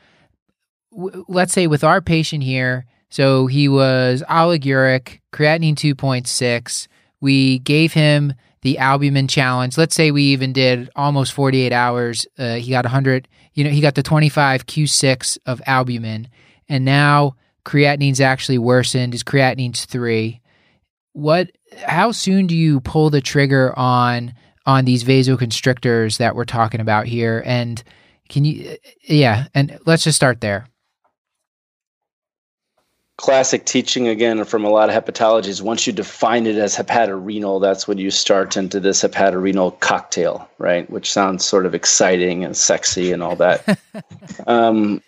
W- 0.91 1.25
let's 1.27 1.51
say 1.51 1.67
with 1.67 1.83
our 1.83 2.01
patient 2.01 2.43
here, 2.43 2.85
so 3.09 3.47
he 3.47 3.67
was 3.67 4.23
oliguric, 4.29 5.19
creatinine 5.33 5.75
two 5.75 5.95
point 5.95 6.27
six. 6.27 6.87
We 7.19 7.59
gave 7.59 7.93
him 7.93 8.33
the 8.61 8.77
albumin 8.77 9.27
challenge. 9.27 9.77
Let's 9.77 9.95
say 9.95 10.11
we 10.11 10.23
even 10.23 10.53
did 10.53 10.89
almost 10.95 11.33
forty 11.33 11.61
eight 11.61 11.73
hours. 11.73 12.25
Uh, 12.39 12.55
he 12.55 12.71
got 12.71 12.85
hundred. 12.85 13.27
You 13.53 13.65
know, 13.65 13.69
he 13.69 13.81
got 13.81 13.95
the 13.95 14.03
twenty 14.03 14.29
five 14.29 14.65
Q 14.65 14.87
six 14.87 15.37
of 15.45 15.61
albumin, 15.67 16.29
and 16.69 16.85
now 16.85 17.35
creatinine's 17.65 18.21
actually 18.21 18.59
worsened. 18.59 19.11
His 19.11 19.23
creatinine's 19.23 19.83
three. 19.83 20.39
What 21.13 21.51
how 21.85 22.11
soon 22.11 22.47
do 22.47 22.55
you 22.55 22.79
pull 22.81 23.09
the 23.09 23.21
trigger 23.21 23.77
on 23.77 24.33
on 24.65 24.85
these 24.85 25.03
vasoconstrictors 25.03 26.17
that 26.17 26.35
we're 26.35 26.45
talking 26.45 26.81
about 26.81 27.05
here 27.05 27.41
and 27.45 27.83
can 28.29 28.45
you 28.45 28.77
yeah 29.07 29.45
and 29.53 29.77
let's 29.85 30.03
just 30.03 30.15
start 30.15 30.41
there 30.41 30.67
classic 33.17 33.65
teaching 33.65 34.07
again 34.07 34.43
from 34.43 34.65
a 34.65 34.69
lot 34.69 34.89
of 34.89 34.95
hepatologies. 35.05 35.61
Once 35.61 35.85
you 35.87 35.93
define 35.93 36.45
it 36.45 36.57
as 36.57 36.75
hepatorenal, 36.75 37.61
that's 37.61 37.87
when 37.87 37.97
you 37.97 38.11
start 38.11 38.57
into 38.57 38.79
this 38.79 39.01
hepatorenal 39.01 39.79
cocktail, 39.79 40.49
right? 40.57 40.89
Which 40.89 41.11
sounds 41.11 41.45
sort 41.45 41.65
of 41.65 41.75
exciting 41.75 42.43
and 42.43 42.57
sexy 42.57 43.11
and 43.11 43.23
all 43.23 43.35
that. 43.37 43.79
um, 44.47 45.01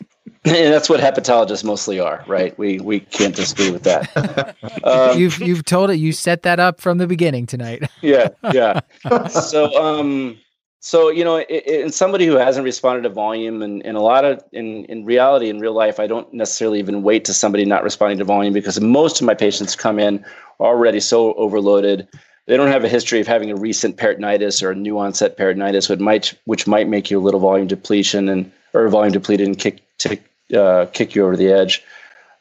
and 0.46 0.56
that's 0.74 0.90
what 0.90 1.00
hepatologists 1.00 1.64
mostly 1.64 2.00
are, 2.00 2.24
right? 2.28 2.58
We 2.58 2.80
we 2.80 3.00
can't 3.00 3.36
disagree 3.36 3.72
with 3.72 3.84
that. 3.84 4.56
Um, 4.84 5.18
you've 5.18 5.40
you've 5.40 5.66
told 5.66 5.90
it. 5.90 5.96
You 5.96 6.12
set 6.12 6.44
that 6.44 6.60
up 6.60 6.80
from 6.80 7.00
the 7.00 7.08
beginning 7.08 7.48
tonight. 7.48 7.90
yeah, 8.02 8.30
yeah. 8.54 8.82
So 9.30 9.74
um, 9.82 10.38
so 10.80 11.10
you 11.10 11.24
know, 11.24 11.40
in 11.40 11.92
somebody 11.92 12.28
who 12.28 12.36
hasn't 12.36 12.64
responded 12.64 13.02
to 13.04 13.10
volume, 13.10 13.64
and, 13.64 13.84
and 13.84 13.98
a 13.98 14.02
lot 14.02 14.26
of 14.26 14.44
in 14.52 14.86
in 14.86 15.06
reality, 15.06 15.50
in 15.50 15.60
real 15.60 15.74
life, 15.74 16.00
I 16.00 16.06
don't 16.06 16.32
necessarily 16.34 16.78
even 16.80 17.02
wait 17.02 17.26
to 17.26 17.34
somebody 17.34 17.66
not 17.66 17.84
responding 17.84 18.20
to 18.20 18.24
volume 18.24 18.54
because 18.54 18.80
most 18.80 19.20
of 19.22 19.26
my 19.26 19.34
patients 19.34 19.76
come 19.76 19.98
in 19.98 20.24
already 20.60 21.00
so 21.00 21.34
overloaded. 21.34 22.08
They 22.46 22.58
don't 22.58 22.72
have 22.72 22.84
a 22.84 22.90
history 22.90 23.20
of 23.20 23.28
having 23.28 23.50
a 23.50 23.56
recent 23.56 23.98
peritonitis 23.98 24.62
or 24.62 24.72
a 24.72 24.76
new 24.76 25.00
onset 25.00 25.36
peritonitis, 25.36 25.90
which 25.90 26.00
might 26.00 26.34
which 26.46 26.68
might 26.68 26.88
make 26.88 27.10
you 27.10 27.20
a 27.20 27.24
little 27.24 27.40
volume 27.40 27.68
depletion 27.68 28.30
and 28.30 28.52
or 28.74 28.88
volume 28.90 29.14
depleted 29.14 29.48
and 29.48 29.58
kick 29.58 29.82
tick, 29.98 30.24
uh, 30.54 30.86
kick 30.92 31.16
you 31.16 31.24
over 31.24 31.38
the 31.38 31.50
edge. 31.50 31.84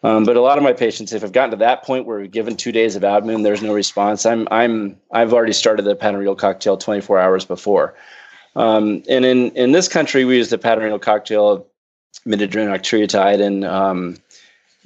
Um, 0.02 0.24
but 0.24 0.36
a 0.36 0.40
lot 0.42 0.59
of 0.59 0.64
my 0.64 0.74
patients, 0.74 1.14
if 1.14 1.24
I've 1.24 1.32
gotten 1.32 1.52
to 1.52 1.57
that 1.57 1.82
point 1.82 2.05
where 2.05 2.26
given 2.26 2.57
two 2.57 2.72
days 2.72 2.94
of 2.94 3.02
admin, 3.02 3.42
there's 3.42 3.62
no 3.62 3.72
response. 3.72 4.26
I'm 4.26 4.46
I'm 4.50 5.00
I've 5.11 5.32
already 5.32 5.55
started 5.55 5.82
the 5.82 5.96
panoreal 5.96 6.36
cocktail 6.36 6.76
24 6.76 7.18
hours 7.18 7.46
before. 7.46 7.94
Um, 8.55 9.02
and 9.09 9.24
in, 9.24 9.50
in 9.52 9.72
this 9.72 9.88
country, 9.88 10.24
we 10.24 10.36
use 10.36 10.50
the 10.50 10.59
hepatorenal 10.59 11.00
cocktail 11.00 11.48
of 11.48 11.64
midodrine 12.26 13.40
and 13.40 13.64
um, 13.64 14.16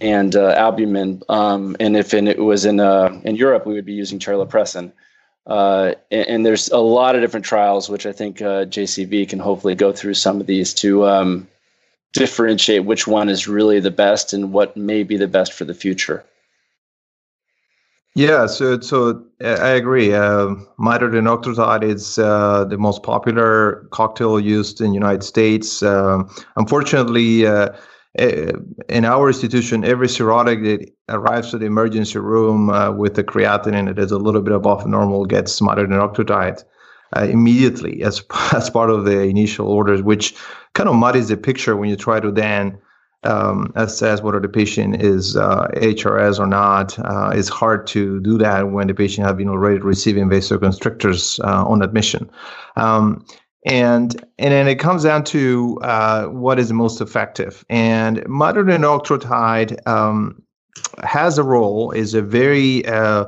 and 0.01 0.37
uh, 0.37 0.51
albumin. 0.51 1.23
Um, 1.29 1.77
and 1.81 1.97
if 1.97 2.15
in, 2.15 2.29
it 2.29 2.39
was 2.39 2.65
in 2.65 2.81
uh, 2.81 3.21
in 3.25 3.37
Europe, 3.37 3.67
we 3.67 3.75
would 3.75 3.85
be 3.85 3.95
using 3.95 4.19
terlipressin. 4.19 4.93
Uh, 5.47 5.95
and, 6.11 6.29
and, 6.29 6.47
there's 6.47 6.69
a 6.69 6.77
lot 6.77 7.15
of 7.15 7.23
different 7.23 7.47
trials, 7.47 7.89
which 7.89 8.05
I 8.05 8.13
think 8.13 8.43
uh, 8.43 8.67
JCV 8.67 9.27
can 9.27 9.39
hopefully 9.39 9.75
go 9.75 9.93
through 9.93 10.13
some 10.13 10.43
of 10.43 10.47
these 10.47 10.75
to 10.75 11.07
um, 11.07 11.49
differentiate 12.13 12.85
which 12.85 13.07
one 13.07 13.29
is 13.29 13.49
really 13.49 13.81
the 13.81 13.91
best 13.91 14.33
and 14.33 14.53
what 14.53 14.77
may 14.77 15.03
be 15.03 15.17
the 15.17 15.29
best 15.29 15.53
for 15.53 15.65
the 15.65 15.75
future. 15.75 16.25
Yeah, 18.15 18.47
so 18.47 18.81
so 18.81 19.23
I 19.41 19.69
agree. 19.69 20.13
Uh, 20.13 20.57
Midodrine 20.81 21.29
octreotide 21.29 21.85
is 21.85 22.19
uh, 22.19 22.65
the 22.65 22.77
most 22.77 23.05
popular 23.05 23.87
cocktail 23.93 24.41
used 24.41 24.81
in 24.81 24.89
the 24.89 24.95
United 24.95 25.23
States. 25.23 25.85
Um, 25.85 26.29
unfortunately, 26.57 27.47
uh, 27.47 27.69
eh, 28.19 28.51
in 28.89 29.05
our 29.05 29.29
institution, 29.29 29.85
every 29.85 30.09
cirrhotic 30.09 30.65
that 30.65 30.91
arrives 31.09 31.53
to 31.53 31.59
the 31.59 31.67
emergency 31.67 32.19
room 32.19 32.71
uh, 32.71 32.91
with 32.91 33.17
a 33.19 33.23
creatinine 33.23 33.87
that 33.87 34.01
is 34.01 34.11
a 34.11 34.19
little 34.19 34.43
bit 34.43 34.55
above 34.55 34.85
normal 34.85 35.25
gets 35.25 35.61
Midodrine 35.61 36.01
octreotide 36.01 36.65
uh, 37.17 37.25
immediately 37.25 38.03
as 38.03 38.23
as 38.53 38.71
part 38.71 38.91
of 38.91 39.05
the 39.05 39.23
initial 39.23 39.69
orders, 39.69 40.03
which 40.03 40.35
kind 40.75 40.89
of 40.89 40.95
muddies 40.95 41.29
the 41.29 41.37
picture 41.37 41.77
when 41.77 41.89
you 41.89 41.97
try 41.97 42.21
to 42.21 42.31
then 42.31 42.79
um, 43.25 43.73
assess 43.75 44.23
whether 44.23 44.41
the 44.41 44.49
patient 44.49 45.03
is 45.03 45.37
uh, 45.37 45.69
HRS 45.75 46.39
or 46.39 46.47
not. 46.47 46.99
Uh, 46.99 47.33
it's 47.35 47.49
hard 47.49 47.87
to 47.89 48.21
do 48.21 48.39
that 48.39 48.71
when 48.71 48.87
the 48.87 48.95
patient 48.95 49.27
have 49.27 49.37
been 49.37 49.49
already 49.49 49.79
receiving 49.79 50.29
vasoconstrictors 50.29 51.43
uh, 51.45 51.67
on 51.67 51.83
admission. 51.83 52.31
Um, 52.77 53.25
and 53.67 54.25
and 54.39 54.53
then 54.53 54.69
it 54.69 54.77
comes 54.77 55.03
down 55.03 55.25
to 55.25 55.79
uh, 55.83 56.27
what 56.27 56.59
is 56.59 56.73
most 56.73 57.01
effective. 57.01 57.65
And 57.69 58.19
Midodrine 58.27 58.85
octreotide 58.85 59.87
um, 59.87 60.41
has 61.03 61.39
a 61.39 61.43
role. 61.43 61.91
is 61.91 62.15
a 62.15 62.23
very 62.23 62.87
uh, 62.87 63.27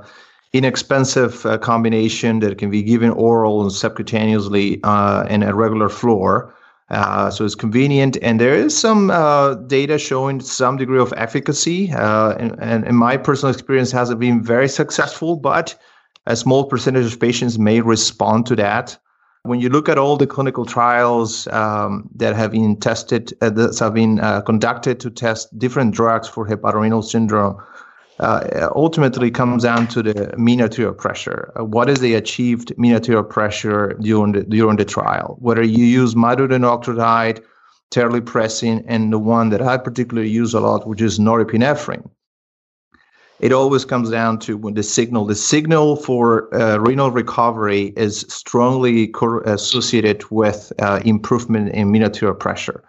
inexpensive 0.53 1.47
uh, 1.47 1.59
combination 1.59 2.41
that 2.41 2.59
can 2.59 2.71
be 2.71 2.83
given 2.83 3.11
oral 3.11 3.63
and 3.63 3.71
subcutaneously 3.71 4.75
in 5.31 5.43
a 5.43 5.55
regular 5.55 5.89
floor. 5.89 6.55
Uh, 6.91 7.31
so 7.31 7.45
it's 7.45 7.55
convenient, 7.55 8.17
and 8.21 8.41
there 8.41 8.55
is 8.55 8.77
some 8.77 9.11
uh, 9.11 9.55
data 9.55 9.97
showing 9.97 10.41
some 10.41 10.77
degree 10.77 10.99
of 10.99 11.15
efficacy. 11.17 11.93
Uh, 11.93 12.33
and, 12.33 12.57
and, 12.61 12.85
in 12.85 12.97
my 12.97 13.17
personal 13.17 13.53
experience, 13.53 13.93
hasn't 13.93 14.19
been 14.19 14.43
very 14.43 14.69
successful, 14.69 15.37
but 15.37 15.77
a 16.27 16.35
small 16.35 16.65
percentage 16.65 17.13
of 17.13 17.21
patients 17.21 17.59
may 17.59 17.81
respond 17.81 18.45
to 18.47 18.57
that. 18.57 18.99
When 19.45 19.61
you 19.61 19.69
look 19.69 19.89
at 19.89 19.99
all 19.99 20.17
the 20.17 20.27
clinical 20.27 20.67
trials 20.67 21.47
um, 21.49 22.11
that 22.17 22.35
have 22.35 22.51
been 22.51 22.77
tested, 22.77 23.33
uh, 23.41 23.51
that 23.51 23.79
have 23.79 23.95
been 23.95 24.19
uh, 24.19 24.41
conducted 24.41 24.99
to 25.01 25.11
test 25.11 25.57
different 25.59 25.95
drugs 25.95 26.27
for 26.29 26.45
hepatorenal 26.47 27.05
syndrome, 27.05 27.57
uh, 28.21 28.68
ultimately 28.75 29.31
comes 29.31 29.62
down 29.62 29.89
to 29.89 30.03
the 30.03 30.35
mean 30.37 30.61
arterial 30.61 30.95
pressure. 30.95 31.53
Uh, 31.59 31.64
what 31.64 31.89
is 31.89 32.01
the 32.01 32.14
achieved 32.14 32.77
mean 32.79 32.93
arterial 32.93 33.25
pressure 33.25 33.97
during 34.01 34.33
the, 34.33 34.43
during 34.45 34.77
the 34.77 34.85
trial? 34.85 35.37
Whether 35.41 35.62
you 35.62 35.85
use 35.85 36.14
midodrine 36.14 36.64
octreotide, 36.64 37.43
terlipressin, 37.91 38.85
and 38.87 39.12
the 39.12 39.18
one 39.18 39.49
that 39.51 39.62
I 39.62 39.79
particularly 39.79 40.29
use 40.29 40.55
a 40.55 40.61
lot, 40.61 40.87
which 40.87 41.01
is 41.01 41.18
norepinephrine. 41.18 42.09
It 43.41 43.53
always 43.53 43.87
comes 43.87 44.11
down 44.11 44.39
to 44.41 44.59
when 44.59 44.75
the 44.75 44.83
signal, 44.83 45.25
the 45.25 45.35
signal 45.35 45.97
for 45.97 46.55
uh, 46.55 46.77
renal 46.77 47.11
recovery 47.11 47.95
is 47.97 48.21
strongly 48.29 49.09
co- 49.09 49.41
associated 49.41 50.31
with 50.31 50.73
uh, 50.79 51.01
improvement 51.07 51.71
in 51.73 51.91
mean 51.91 52.03
arterial 52.03 52.37
pressure. 52.37 52.85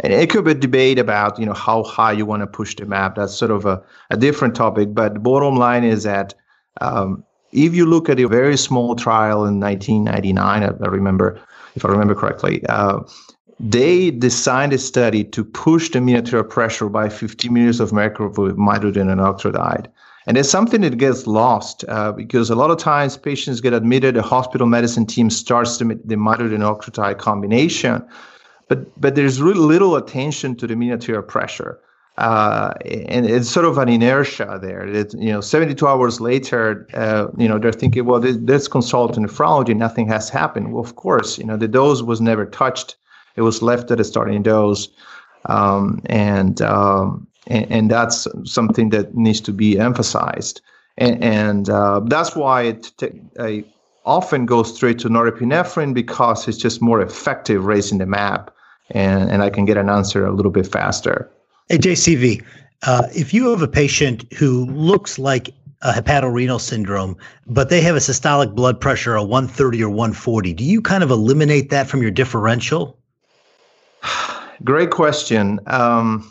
And 0.00 0.12
it 0.12 0.30
could 0.30 0.44
be 0.44 0.50
a 0.50 0.54
debate 0.54 0.98
about, 0.98 1.38
you 1.38 1.46
know, 1.46 1.52
how 1.52 1.84
high 1.84 2.12
you 2.12 2.26
want 2.26 2.42
to 2.42 2.46
push 2.46 2.74
the 2.74 2.84
map. 2.84 3.14
That's 3.14 3.34
sort 3.34 3.50
of 3.50 3.64
a, 3.64 3.82
a 4.10 4.16
different 4.16 4.56
topic. 4.56 4.92
But 4.92 5.14
the 5.14 5.20
bottom 5.20 5.56
line 5.56 5.84
is 5.84 6.02
that 6.02 6.34
um, 6.80 7.24
if 7.52 7.74
you 7.74 7.86
look 7.86 8.08
at 8.08 8.18
a 8.18 8.26
very 8.26 8.56
small 8.56 8.96
trial 8.96 9.44
in 9.44 9.60
1999, 9.60 10.62
I, 10.62 10.86
remember, 10.86 11.40
if 11.76 11.84
I 11.84 11.88
remember 11.88 12.14
correctly, 12.14 12.64
uh, 12.68 13.00
they 13.60 14.10
designed 14.10 14.72
a 14.72 14.78
study 14.78 15.22
to 15.22 15.44
push 15.44 15.90
the 15.90 16.00
mean 16.00 16.16
arterial 16.16 16.44
pressure 16.44 16.88
by 16.88 17.08
50 17.08 17.48
meters 17.48 17.78
of 17.78 17.92
mercury 17.92 18.28
with 18.28 18.56
midodrine 18.56 19.10
and 19.10 19.20
octreotide. 19.20 19.86
And 20.26 20.36
it's 20.36 20.48
something 20.48 20.80
that 20.80 20.98
gets 20.98 21.26
lost 21.26 21.84
uh, 21.86 22.10
because 22.10 22.50
a 22.50 22.56
lot 22.56 22.70
of 22.70 22.78
times 22.78 23.16
patients 23.16 23.60
get 23.60 23.74
admitted, 23.74 24.16
the 24.16 24.22
hospital 24.22 24.66
medicine 24.66 25.06
team 25.06 25.30
starts 25.30 25.76
the, 25.76 25.84
the 26.04 26.16
midodrine 26.16 27.08
and 27.08 27.18
combination 27.18 28.04
but 28.74 29.00
but 29.00 29.14
there's 29.14 29.40
really 29.40 29.60
little 29.60 29.96
attention 29.96 30.56
to 30.56 30.66
the 30.66 30.76
mean 30.76 30.92
arterial 30.92 31.22
pressure. 31.22 31.80
Uh, 32.16 32.72
and 32.84 33.26
it's 33.26 33.50
sort 33.50 33.66
of 33.66 33.76
an 33.76 33.88
inertia 33.88 34.58
there. 34.62 34.88
That 34.88 35.12
you 35.14 35.32
know, 35.32 35.40
72 35.40 35.84
hours 35.86 36.20
later, 36.20 36.86
uh, 36.94 37.26
you 37.36 37.48
know, 37.48 37.58
they're 37.58 37.72
thinking, 37.72 38.04
well, 38.04 38.20
this, 38.20 38.36
this 38.40 38.68
consult 38.68 39.16
nephrology, 39.16 39.76
nothing 39.76 40.06
has 40.08 40.30
happened. 40.30 40.72
Well, 40.72 40.84
of 40.84 40.94
course, 40.94 41.38
you 41.38 41.44
know, 41.44 41.56
the 41.56 41.66
dose 41.66 42.02
was 42.02 42.20
never 42.20 42.46
touched; 42.46 42.94
it 43.34 43.42
was 43.42 43.62
left 43.62 43.90
at 43.90 43.98
a 43.98 44.04
starting 44.04 44.44
dose, 44.44 44.88
um, 45.46 46.00
and, 46.06 46.62
um, 46.62 47.26
and, 47.48 47.66
and 47.68 47.90
that's 47.90 48.28
something 48.44 48.90
that 48.90 49.16
needs 49.16 49.40
to 49.40 49.52
be 49.52 49.76
emphasized. 49.76 50.60
And, 50.96 51.24
and 51.24 51.68
uh, 51.68 52.00
that's 52.06 52.36
why 52.36 52.62
it 52.62 52.92
t- 52.96 53.20
I 53.40 53.64
often 54.04 54.46
go 54.46 54.62
straight 54.62 55.00
to 55.00 55.08
norepinephrine 55.08 55.94
because 55.94 56.46
it's 56.46 56.58
just 56.58 56.80
more 56.80 57.00
effective 57.00 57.64
raising 57.64 57.98
the 57.98 58.06
map 58.06 58.53
and, 58.90 59.30
and 59.30 59.42
I 59.42 59.50
can 59.50 59.64
get 59.64 59.76
an 59.76 59.88
answer 59.88 60.26
a 60.26 60.32
little 60.32 60.52
bit 60.52 60.66
faster. 60.66 61.30
Hey, 61.68 61.78
JCV, 61.78 62.44
uh, 62.86 63.06
if 63.14 63.32
you 63.32 63.50
have 63.50 63.62
a 63.62 63.68
patient 63.68 64.30
who 64.34 64.66
looks 64.66 65.18
like 65.18 65.50
a 65.82 65.92
hepatorenal 65.92 66.60
syndrome, 66.60 67.16
but 67.46 67.68
they 67.68 67.80
have 67.80 67.96
a 67.96 68.00
systolic 68.00 68.54
blood 68.54 68.80
pressure 68.80 69.16
of 69.16 69.28
130 69.28 69.82
or 69.82 69.88
140, 69.88 70.52
do 70.54 70.64
you 70.64 70.80
kind 70.80 71.02
of 71.02 71.10
eliminate 71.10 71.70
that 71.70 71.86
from 71.86 72.02
your 72.02 72.10
differential? 72.10 72.98
Great 74.64 74.90
question. 74.90 75.60
Um, 75.66 76.30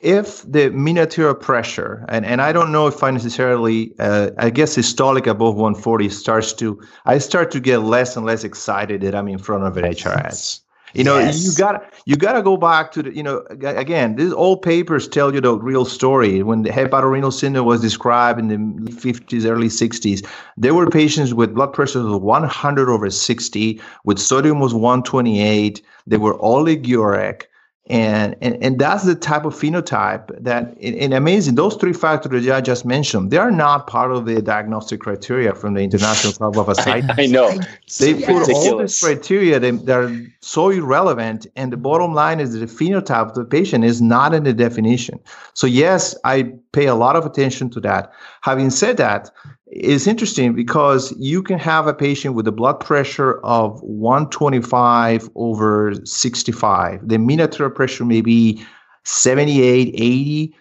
if 0.00 0.42
the 0.42 0.70
arterial 0.98 1.34
pressure, 1.34 2.04
and, 2.08 2.24
and 2.24 2.40
I 2.40 2.52
don't 2.52 2.70
know 2.70 2.86
if 2.86 3.02
I 3.02 3.10
necessarily, 3.10 3.92
uh, 3.98 4.30
I 4.38 4.50
guess 4.50 4.76
systolic 4.76 5.26
above 5.26 5.56
140 5.56 6.08
starts 6.08 6.52
to, 6.54 6.80
I 7.04 7.18
start 7.18 7.50
to 7.52 7.60
get 7.60 7.78
less 7.78 8.16
and 8.16 8.24
less 8.24 8.44
excited 8.44 9.00
that 9.00 9.14
I'm 9.14 9.28
in 9.28 9.38
front 9.38 9.64
of 9.64 9.76
an 9.76 9.84
HRS. 9.84 10.60
You 10.98 11.04
know, 11.04 11.16
yes. 11.16 11.46
you 11.46 11.56
got 11.56 11.94
you 12.06 12.16
got 12.16 12.32
to 12.32 12.42
go 12.42 12.56
back 12.56 12.90
to 12.90 13.04
the. 13.04 13.14
You 13.14 13.22
know, 13.22 13.44
again, 13.50 14.16
these 14.16 14.32
old 14.32 14.62
papers 14.62 15.06
tell 15.06 15.32
you 15.32 15.40
the 15.40 15.56
real 15.56 15.84
story. 15.84 16.42
When 16.42 16.62
the 16.62 16.70
hepatorenal 16.70 17.32
syndrome 17.32 17.66
was 17.66 17.80
described 17.80 18.40
in 18.40 18.48
the 18.48 18.56
50s, 18.90 19.48
early 19.48 19.68
60s, 19.68 20.26
there 20.56 20.74
were 20.74 20.90
patients 20.90 21.32
with 21.32 21.54
blood 21.54 21.72
pressure 21.72 22.00
of 22.00 22.20
100 22.20 22.88
over 22.88 23.10
60, 23.10 23.80
with 24.04 24.18
sodium 24.18 24.58
was 24.58 24.74
128. 24.74 25.80
They 26.08 26.16
were 26.16 26.36
oliguric, 26.38 27.44
And, 27.90 28.36
and, 28.42 28.62
and 28.62 28.78
that's 28.78 29.04
the 29.04 29.14
type 29.14 29.46
of 29.46 29.54
phenotype 29.54 30.30
that, 30.42 30.76
and 30.82 31.14
amazing, 31.14 31.54
those 31.54 31.74
three 31.76 31.94
factors 31.94 32.44
that 32.44 32.54
I 32.54 32.60
just 32.60 32.84
mentioned, 32.84 33.30
they 33.30 33.38
are 33.38 33.50
not 33.50 33.86
part 33.86 34.12
of 34.12 34.26
the 34.26 34.42
diagnostic 34.42 35.00
criteria 35.00 35.54
from 35.54 35.72
the 35.72 35.80
International 35.80 36.34
Club 36.34 36.58
of 36.58 36.68
Ascites. 36.68 37.06
I, 37.18 37.22
I 37.22 37.26
know. 37.26 37.58
They 37.98 38.14
put 38.22 38.50
all 38.50 38.78
these 38.78 38.98
criteria 39.00 39.58
that, 39.58 39.86
that 39.86 39.98
are 39.98 40.26
so 40.40 40.68
irrelevant. 40.68 41.46
And 41.56 41.72
the 41.72 41.78
bottom 41.78 42.12
line 42.12 42.40
is 42.40 42.52
that 42.52 42.58
the 42.58 42.66
phenotype 42.66 43.30
of 43.30 43.34
the 43.34 43.44
patient 43.46 43.84
is 43.84 44.02
not 44.02 44.34
in 44.34 44.44
the 44.44 44.52
definition. 44.52 45.18
So, 45.54 45.66
yes, 45.66 46.14
I 46.24 46.52
pay 46.72 46.86
a 46.86 46.94
lot 46.94 47.16
of 47.16 47.24
attention 47.24 47.70
to 47.70 47.80
that. 47.80 48.12
Having 48.42 48.70
said 48.70 48.98
that, 48.98 49.30
it's 49.70 50.06
interesting 50.06 50.54
because 50.54 51.12
you 51.18 51.42
can 51.42 51.58
have 51.58 51.86
a 51.86 51.94
patient 51.94 52.34
with 52.34 52.48
a 52.48 52.52
blood 52.52 52.80
pressure 52.80 53.38
of 53.44 53.80
125 53.82 55.28
over 55.34 55.94
65. 56.04 57.06
The 57.06 57.18
mean 57.18 57.40
arterial 57.40 57.74
pressure 57.74 58.04
may 58.04 58.20
be 58.20 58.64
78, 59.04 59.94
80. 59.94 60.54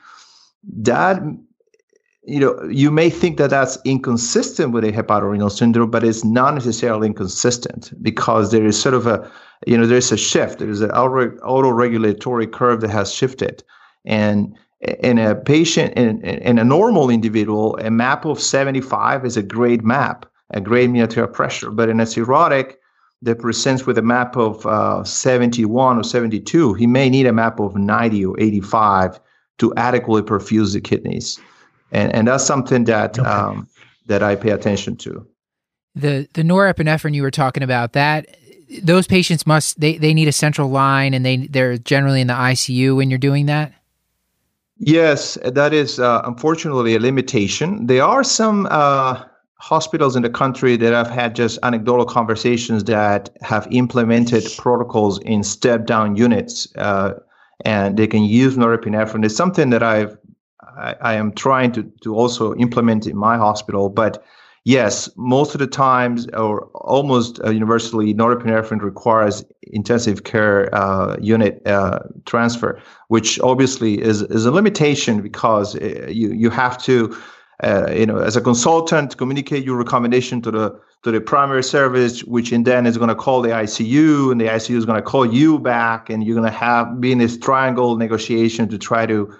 That 0.79 1.21
you 2.27 2.41
know, 2.41 2.61
you 2.69 2.91
may 2.91 3.09
think 3.09 3.37
that 3.37 3.51
that's 3.51 3.77
inconsistent 3.85 4.73
with 4.73 4.83
a 4.83 4.91
hepatorenal 4.91 5.49
syndrome, 5.49 5.89
but 5.89 6.03
it's 6.03 6.25
not 6.25 6.53
necessarily 6.53 7.07
inconsistent 7.07 7.93
because 8.01 8.51
there 8.51 8.65
is 8.65 8.79
sort 8.79 8.95
of 8.95 9.07
a, 9.07 9.31
you 9.65 9.77
know, 9.77 9.87
there's 9.87 10.11
a 10.11 10.17
shift. 10.17 10.59
There's 10.59 10.81
an 10.81 10.91
auto-regulatory 10.91 12.47
curve 12.47 12.81
that 12.81 12.89
has 12.89 13.13
shifted, 13.13 13.63
and 14.03 14.53
in 14.81 15.17
a 15.17 15.35
patient 15.35 15.93
in, 15.97 16.21
in 16.21 16.59
a 16.59 16.63
normal 16.63 17.09
individual 17.09 17.77
a 17.77 17.89
map 17.89 18.25
of 18.25 18.39
75 18.39 19.25
is 19.25 19.35
a 19.35 19.43
great 19.43 19.83
map 19.83 20.25
a 20.51 20.61
great 20.61 20.89
mean 20.89 21.01
arterial 21.01 21.31
pressure. 21.31 21.71
But 21.71 21.89
in 21.89 21.99
a 21.99 22.03
cirrhotic 22.03 22.75
that 23.21 23.39
presents 23.39 23.85
with 23.85 23.97
a 23.97 24.01
map 24.01 24.37
of 24.37 24.65
uh, 24.65 25.03
71 25.03 25.97
or 25.97 26.03
72 26.03 26.73
he 26.75 26.87
may 26.87 27.09
need 27.09 27.25
a 27.25 27.33
map 27.33 27.59
of 27.59 27.75
90 27.75 28.25
or 28.25 28.39
85 28.39 29.19
to 29.57 29.73
adequately 29.75 30.21
perfuse 30.21 30.73
the 30.73 30.81
kidneys. 30.81 31.39
And 31.91 32.13
and 32.13 32.27
that's 32.27 32.45
something 32.45 32.83
that 32.85 33.17
okay. 33.17 33.27
um, 33.27 33.67
that 34.05 34.21
i 34.21 34.35
pay 34.35 34.51
attention 34.51 34.95
to. 34.97 35.25
The 35.95 36.27
the 36.33 36.43
norepinephrine 36.43 37.15
you 37.15 37.23
were 37.23 37.31
talking 37.31 37.63
about 37.63 37.93
that 37.93 38.37
those 38.83 39.07
patients 39.07 39.47
must 39.47 39.79
they, 39.79 39.97
they 39.97 40.13
need 40.13 40.27
a 40.27 40.33
central 40.33 40.69
line 40.69 41.13
and 41.13 41.25
they 41.25 41.37
they're 41.47 41.77
generally 41.77 42.21
in 42.21 42.27
the 42.27 42.33
icu 42.33 42.95
when 42.95 43.09
you're 43.09 43.17
doing 43.17 43.45
that 43.45 43.73
Yes, 44.79 45.37
that 45.43 45.73
is 45.73 45.99
uh, 45.99 46.21
unfortunately 46.23 46.95
a 46.95 46.99
limitation. 46.99 47.87
There 47.87 48.03
are 48.03 48.23
some 48.23 48.67
uh, 48.69 49.23
hospitals 49.55 50.15
in 50.15 50.21
the 50.21 50.29
country 50.29 50.77
that 50.77 50.93
have 50.93 51.09
had 51.09 51.35
just 51.35 51.57
anecdotal 51.63 52.05
conversations 52.05 52.83
that 52.83 53.29
have 53.41 53.67
implemented 53.71 54.45
protocols 54.57 55.19
in 55.19 55.43
step 55.43 55.87
down 55.87 56.15
units, 56.15 56.67
uh, 56.77 57.13
and 57.65 57.97
they 57.97 58.05
can 58.05 58.23
use 58.23 58.55
norepinephrine. 58.55 59.25
It's 59.25 59.35
something 59.35 59.71
that 59.71 59.81
I've 59.81 60.15
I, 60.77 60.95
I 61.01 61.13
am 61.15 61.31
trying 61.31 61.71
to 61.71 61.83
to 62.03 62.15
also 62.15 62.53
implement 62.55 63.07
in 63.07 63.17
my 63.17 63.35
hospital, 63.37 63.89
but 63.89 64.23
yes, 64.67 65.09
most 65.15 65.55
of 65.55 65.59
the 65.59 65.67
times, 65.67 66.27
or 66.33 66.65
almost 66.75 67.39
uh, 67.43 67.49
universally, 67.49 68.13
norepinephrine 68.13 68.81
requires 68.81 69.43
intensive 69.63 70.25
care 70.25 70.73
uh, 70.75 71.15
unit 71.21 71.65
uh, 71.65 71.99
transfer, 72.25 72.79
which 73.07 73.39
obviously 73.39 74.01
is 74.01 74.21
is 74.23 74.45
a 74.45 74.51
limitation 74.51 75.21
because 75.21 75.75
uh, 75.75 76.07
you 76.09 76.31
you 76.33 76.49
have 76.49 76.77
to. 76.83 77.15
Uh, 77.63 77.89
you 77.89 78.05
know, 78.05 78.19
as 78.19 78.35
a 78.35 78.41
consultant, 78.41 79.17
communicate 79.17 79.63
your 79.63 79.75
recommendation 79.75 80.43
to 80.43 80.51
the 80.51 80.79
to 81.01 81.09
the 81.09 81.19
primary 81.19 81.63
service, 81.63 82.23
which 82.25 82.51
in 82.53 82.63
then 82.63 82.85
is 82.85 82.97
going 82.97 83.09
to 83.09 83.15
call 83.15 83.41
the 83.41 83.49
ICU, 83.49 84.31
and 84.31 84.39
the 84.39 84.45
ICU 84.45 84.75
is 84.75 84.85
going 84.85 85.01
to 85.03 85.09
call 85.13 85.25
you 85.25 85.57
back, 85.57 86.07
and 86.07 86.23
you're 86.23 86.35
going 86.35 86.51
to 86.51 86.55
have 86.55 87.01
be 87.01 87.11
in 87.11 87.17
this 87.17 87.35
triangle 87.35 87.97
negotiation 87.97 88.69
to 88.69 88.77
try 88.77 89.07
to 89.07 89.33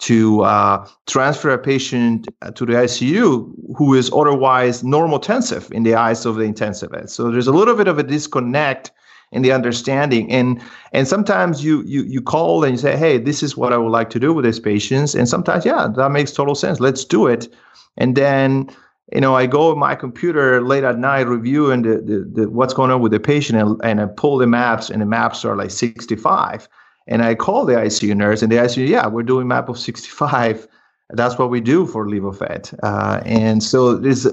to 0.00 0.42
uh, 0.42 0.86
transfer 1.06 1.50
a 1.50 1.58
patient 1.58 2.26
to 2.54 2.66
the 2.66 2.72
ICU 2.72 3.76
who 3.76 3.94
is 3.94 4.10
otherwise 4.12 4.82
normotensive 4.82 5.70
in 5.72 5.82
the 5.82 5.94
eyes 5.94 6.24
of 6.24 6.36
the 6.36 6.44
intensivist. 6.44 7.10
So 7.10 7.30
there's 7.30 7.46
a 7.46 7.52
little 7.52 7.76
bit 7.76 7.86
of 7.86 7.98
a 7.98 8.02
disconnect 8.02 8.90
in 9.32 9.42
the 9.42 9.52
understanding, 9.52 10.30
and 10.32 10.60
and 10.92 11.06
sometimes 11.06 11.62
you 11.62 11.82
you 11.82 12.02
you 12.02 12.20
call 12.20 12.64
and 12.64 12.72
you 12.72 12.78
say, 12.78 12.96
hey, 12.96 13.18
this 13.18 13.42
is 13.42 13.56
what 13.56 13.72
I 13.72 13.76
would 13.76 13.92
like 13.92 14.10
to 14.10 14.18
do 14.18 14.32
with 14.32 14.44
these 14.44 14.58
patients, 14.58 15.14
and 15.14 15.28
sometimes 15.28 15.64
yeah, 15.64 15.86
that 15.96 16.10
makes 16.10 16.32
total 16.32 16.54
sense. 16.54 16.80
Let's 16.80 17.04
do 17.04 17.26
it, 17.26 17.52
and 17.96 18.16
then. 18.16 18.70
You 19.12 19.20
know, 19.20 19.34
I 19.34 19.46
go 19.46 19.72
on 19.72 19.78
my 19.80 19.96
computer 19.96 20.62
late 20.62 20.84
at 20.84 20.96
night 20.96 21.26
reviewing 21.26 21.82
the, 21.82 21.96
the, 21.96 22.30
the 22.32 22.48
what's 22.48 22.72
going 22.72 22.92
on 22.92 23.00
with 23.00 23.10
the 23.10 23.18
patient, 23.18 23.60
and, 23.60 23.80
and 23.82 24.00
I 24.00 24.06
pull 24.06 24.38
the 24.38 24.46
maps, 24.46 24.88
and 24.88 25.02
the 25.02 25.04
maps 25.04 25.44
are 25.44 25.56
like 25.56 25.72
65 25.72 26.68
and 27.06 27.22
I 27.22 27.34
call 27.34 27.64
the 27.64 27.74
ICU 27.74 28.16
nurse, 28.16 28.42
and 28.42 28.50
the 28.50 28.56
ICU, 28.56 28.88
yeah, 28.88 29.06
we're 29.06 29.22
doing 29.22 29.48
map 29.48 29.68
of 29.68 29.78
65. 29.78 30.66
That's 31.10 31.38
what 31.38 31.50
we 31.50 31.60
do 31.60 31.86
for 31.86 32.06
Levophed. 32.06 32.78
Uh, 32.82 33.20
and 33.24 33.62
so 33.62 33.96
there's 33.96 34.28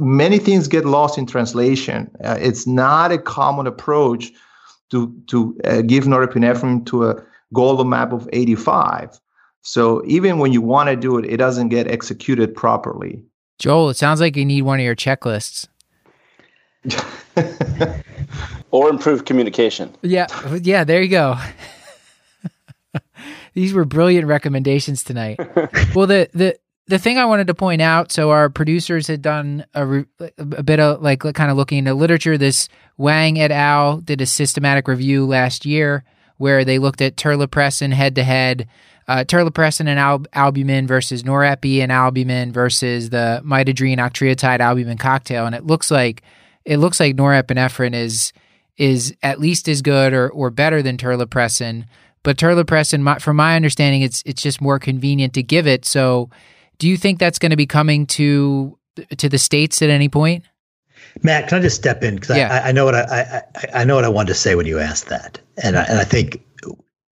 many 0.00 0.38
things 0.38 0.66
get 0.66 0.84
lost 0.84 1.16
in 1.16 1.26
translation. 1.26 2.10
Uh, 2.24 2.36
it's 2.40 2.66
not 2.66 3.12
a 3.12 3.18
common 3.18 3.66
approach 3.66 4.32
to 4.90 5.14
to 5.28 5.56
uh, 5.64 5.82
give 5.82 6.04
norepinephrine 6.04 6.84
to 6.86 7.08
a 7.08 7.22
golden 7.52 7.88
map 7.88 8.12
of 8.12 8.28
85. 8.32 9.20
So 9.62 10.02
even 10.06 10.38
when 10.38 10.52
you 10.52 10.60
want 10.60 10.88
to 10.88 10.96
do 10.96 11.18
it, 11.18 11.24
it 11.24 11.36
doesn't 11.36 11.68
get 11.68 11.88
executed 11.88 12.54
properly. 12.54 13.22
Joel, 13.58 13.90
it 13.90 13.96
sounds 13.96 14.20
like 14.20 14.36
you 14.36 14.44
need 14.44 14.62
one 14.62 14.80
of 14.80 14.84
your 14.84 14.96
checklists. 14.96 15.68
or 18.70 18.88
improved 18.88 19.26
communication. 19.26 19.94
Yeah, 20.02 20.26
yeah, 20.62 20.84
there 20.84 21.02
you 21.02 21.08
go. 21.08 21.36
These 23.58 23.74
were 23.74 23.84
brilliant 23.84 24.28
recommendations 24.28 25.02
tonight. 25.02 25.40
well, 25.92 26.06
the 26.06 26.30
the 26.32 26.56
the 26.86 26.96
thing 26.96 27.18
I 27.18 27.24
wanted 27.24 27.48
to 27.48 27.54
point 27.54 27.82
out, 27.82 28.12
so 28.12 28.30
our 28.30 28.48
producers 28.48 29.08
had 29.08 29.20
done 29.20 29.66
a, 29.74 30.04
a 30.38 30.62
bit 30.62 30.78
of 30.78 31.02
like 31.02 31.22
kind 31.34 31.50
of 31.50 31.56
looking 31.56 31.78
into 31.78 31.92
literature. 31.92 32.38
This 32.38 32.68
Wang 32.98 33.36
et 33.36 33.50
al. 33.50 33.96
did 33.96 34.20
a 34.20 34.26
systematic 34.26 34.86
review 34.86 35.26
last 35.26 35.66
year 35.66 36.04
where 36.36 36.64
they 36.64 36.78
looked 36.78 37.00
at 37.00 37.16
terlipressin 37.16 37.92
head 37.92 38.14
to 38.14 38.22
head, 38.22 38.68
uh, 39.08 39.24
terlipressin 39.26 39.88
and 39.88 39.98
al- 39.98 40.26
albumin 40.34 40.86
versus 40.86 41.24
norepi 41.24 41.82
and 41.82 41.90
albumin 41.90 42.52
versus 42.52 43.10
the 43.10 43.42
midodrine 43.44 43.98
octreotide 43.98 44.60
albumin 44.60 44.98
cocktail, 44.98 45.46
and 45.46 45.56
it 45.56 45.66
looks 45.66 45.90
like 45.90 46.22
it 46.64 46.76
looks 46.76 47.00
like 47.00 47.16
norepinephrine 47.16 47.92
is 47.92 48.32
is 48.76 49.16
at 49.24 49.40
least 49.40 49.68
as 49.68 49.82
good 49.82 50.12
or 50.12 50.30
or 50.30 50.48
better 50.48 50.80
than 50.80 50.96
terlipressin. 50.96 51.86
But 52.22 52.36
terlipressin, 52.36 53.20
from 53.20 53.36
my 53.36 53.56
understanding, 53.56 54.02
it's 54.02 54.22
it's 54.26 54.42
just 54.42 54.60
more 54.60 54.78
convenient 54.78 55.34
to 55.34 55.42
give 55.42 55.66
it. 55.66 55.84
So, 55.84 56.30
do 56.78 56.88
you 56.88 56.96
think 56.96 57.18
that's 57.18 57.38
going 57.38 57.50
to 57.50 57.56
be 57.56 57.66
coming 57.66 58.06
to 58.06 58.78
to 59.16 59.28
the 59.28 59.38
states 59.38 59.82
at 59.82 59.90
any 59.90 60.08
point? 60.08 60.44
Matt, 61.22 61.48
can 61.48 61.58
I 61.58 61.62
just 61.62 61.76
step 61.76 62.02
in 62.02 62.16
because 62.16 62.36
yeah. 62.36 62.62
I, 62.64 62.68
I, 62.68 62.72
know 62.72 62.84
what 62.84 62.94
I, 62.94 63.42
I, 63.54 63.80
I 63.80 63.84
know 63.84 63.96
what 63.96 64.04
I 64.04 64.08
wanted 64.08 64.28
to 64.28 64.34
say 64.34 64.54
when 64.54 64.66
you 64.66 64.78
asked 64.78 65.06
that, 65.06 65.40
and 65.62 65.76
I, 65.76 65.84
and 65.84 65.98
I 65.98 66.04
think 66.04 66.42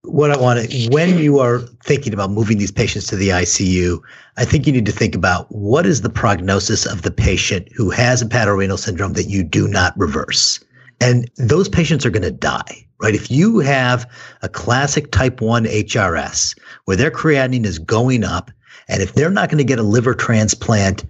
what 0.03 0.31
I 0.31 0.37
want 0.37 0.69
to 0.69 0.89
when 0.91 1.19
you 1.19 1.39
are 1.39 1.61
thinking 1.85 2.13
about 2.13 2.31
moving 2.31 2.59
these 2.59 2.73
patients 2.73 3.07
to 3.09 3.17
the 3.17 3.29
ICU, 3.29 4.01
I 4.37 4.45
think 4.45 4.67
you 4.67 4.73
need 4.73 4.87
to 4.87 4.93
think 4.93 5.15
about 5.15 5.47
what 5.51 5.87
is 5.87 6.01
the 6.01 6.11
prognosis 6.11 6.87
of 6.87 7.03
the 7.03 7.11
patient 7.11 7.69
who 7.75 7.91
has 7.91 8.23
a 8.23 8.27
hepatorenal 8.27 8.79
syndrome 8.79 9.13
that 9.15 9.29
you 9.29 9.43
do 9.43 9.69
not 9.69 9.97
reverse, 9.97 10.61
and 11.01 11.31
those 11.37 11.69
patients 11.69 12.05
are 12.05 12.11
going 12.11 12.23
to 12.23 12.33
die 12.33 12.87
right? 13.03 13.15
If 13.15 13.31
you 13.31 13.59
have 13.59 14.09
a 14.43 14.49
classic 14.49 15.11
type 15.11 15.41
1 15.41 15.65
HRS 15.65 16.59
where 16.85 16.97
their 16.97 17.11
creatinine 17.11 17.67
is 17.67 17.79
going 17.79 18.25
up, 18.25 18.51
and 18.89 19.03
if 19.03 19.15
they're 19.15 19.31
not 19.31 19.49
going 19.49 19.59
to 19.59 19.65
get 19.65 19.79
a 19.79 19.83
liver 19.83 20.15
transplant 20.15 21.05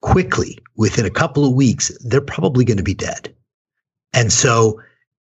quickly 0.00 0.58
within 0.76 1.06
a 1.06 1.10
couple 1.10 1.44
of 1.44 1.54
weeks, 1.54 1.96
they're 2.04 2.20
probably 2.20 2.64
going 2.64 2.76
to 2.76 2.82
be 2.82 2.94
dead. 2.94 3.32
And 4.12 4.32
so, 4.32 4.80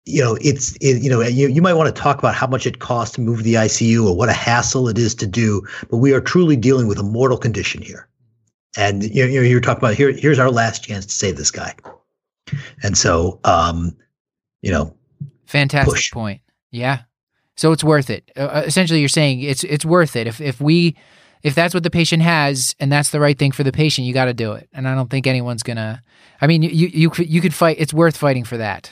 you 0.05 0.21
know, 0.21 0.37
it's, 0.41 0.75
it, 0.77 1.01
you 1.01 1.09
know, 1.09 1.21
you, 1.21 1.49
you 1.49 1.61
might 1.61 1.73
want 1.73 1.93
to 1.93 2.01
talk 2.01 2.19
about 2.19 2.35
how 2.35 2.47
much 2.47 2.65
it 2.67 2.79
costs 2.79 3.15
to 3.15 3.21
move 3.21 3.43
the 3.43 3.55
ICU 3.55 4.07
or 4.07 4.15
what 4.15 4.29
a 4.29 4.33
hassle 4.33 4.87
it 4.87 4.97
is 4.97 5.15
to 5.15 5.27
do, 5.27 5.63
but 5.89 5.97
we 5.97 6.13
are 6.13 6.21
truly 6.21 6.55
dealing 6.55 6.87
with 6.87 6.99
a 6.99 7.03
mortal 7.03 7.37
condition 7.37 7.81
here. 7.81 8.07
And 8.77 9.03
you 9.03 9.25
know, 9.25 9.41
you're 9.41 9.59
talking 9.59 9.79
about 9.79 9.95
here, 9.95 10.11
here's 10.11 10.39
our 10.39 10.51
last 10.51 10.83
chance 10.83 11.07
to 11.07 11.11
save 11.11 11.35
this 11.35 11.51
guy. 11.51 11.75
And 12.83 12.97
so, 12.97 13.39
um, 13.43 13.95
you 14.61 14.71
know, 14.71 14.95
Fantastic 15.49 15.95
push. 15.95 16.11
point. 16.11 16.41
Yeah. 16.69 16.99
So 17.57 17.71
it's 17.71 17.83
worth 17.83 18.11
it. 18.11 18.29
Uh, 18.37 18.41
uh, 18.41 18.63
essentially, 18.67 18.99
you're 18.99 19.09
saying 19.09 19.41
it's 19.41 19.63
it's 19.63 19.83
worth 19.83 20.15
it. 20.15 20.27
If 20.27 20.39
if 20.39 20.61
we 20.61 20.95
if 21.41 21.55
that's 21.55 21.73
what 21.73 21.81
the 21.81 21.89
patient 21.89 22.21
has 22.21 22.75
and 22.79 22.91
that's 22.91 23.09
the 23.09 23.19
right 23.19 23.37
thing 23.37 23.51
for 23.51 23.63
the 23.63 23.71
patient, 23.71 24.05
you 24.05 24.13
got 24.13 24.25
to 24.25 24.33
do 24.33 24.53
it. 24.53 24.69
And 24.73 24.87
I 24.87 24.93
don't 24.93 25.09
think 25.09 25.25
anyone's 25.25 25.63
gonna. 25.63 26.03
I 26.39 26.45
mean, 26.45 26.61
you 26.61 26.69
you 26.69 27.11
you 27.17 27.41
could 27.41 27.53
fight. 27.53 27.77
It's 27.79 27.93
worth 27.93 28.15
fighting 28.15 28.43
for 28.43 28.57
that. 28.57 28.91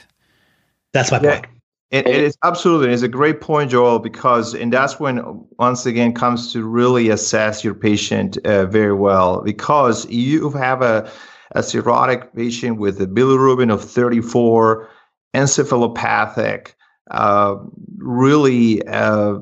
That's 0.92 1.12
my 1.12 1.20
point. 1.20 1.46
It, 1.92 2.08
it 2.08 2.22
is 2.24 2.36
absolutely 2.42 2.92
it's 2.92 3.02
a 3.02 3.08
great 3.08 3.40
point, 3.40 3.70
Joel, 3.70 4.00
because 4.00 4.52
and 4.52 4.72
that's 4.72 4.98
when 4.98 5.22
once 5.58 5.86
again 5.86 6.12
comes 6.12 6.52
to 6.52 6.64
really 6.64 7.08
assess 7.08 7.62
your 7.62 7.74
patient 7.74 8.36
uh, 8.44 8.66
very 8.66 8.92
well 8.92 9.42
because 9.42 10.10
you 10.10 10.50
have 10.50 10.82
a 10.82 11.08
a 11.52 11.60
cirrhotic 11.60 12.34
patient 12.34 12.78
with 12.78 13.00
a 13.00 13.06
bilirubin 13.06 13.72
of 13.72 13.82
34 13.82 14.88
encephalopathic, 15.34 16.74
uh, 17.10 17.56
really 17.98 18.86
uh, 18.86 19.38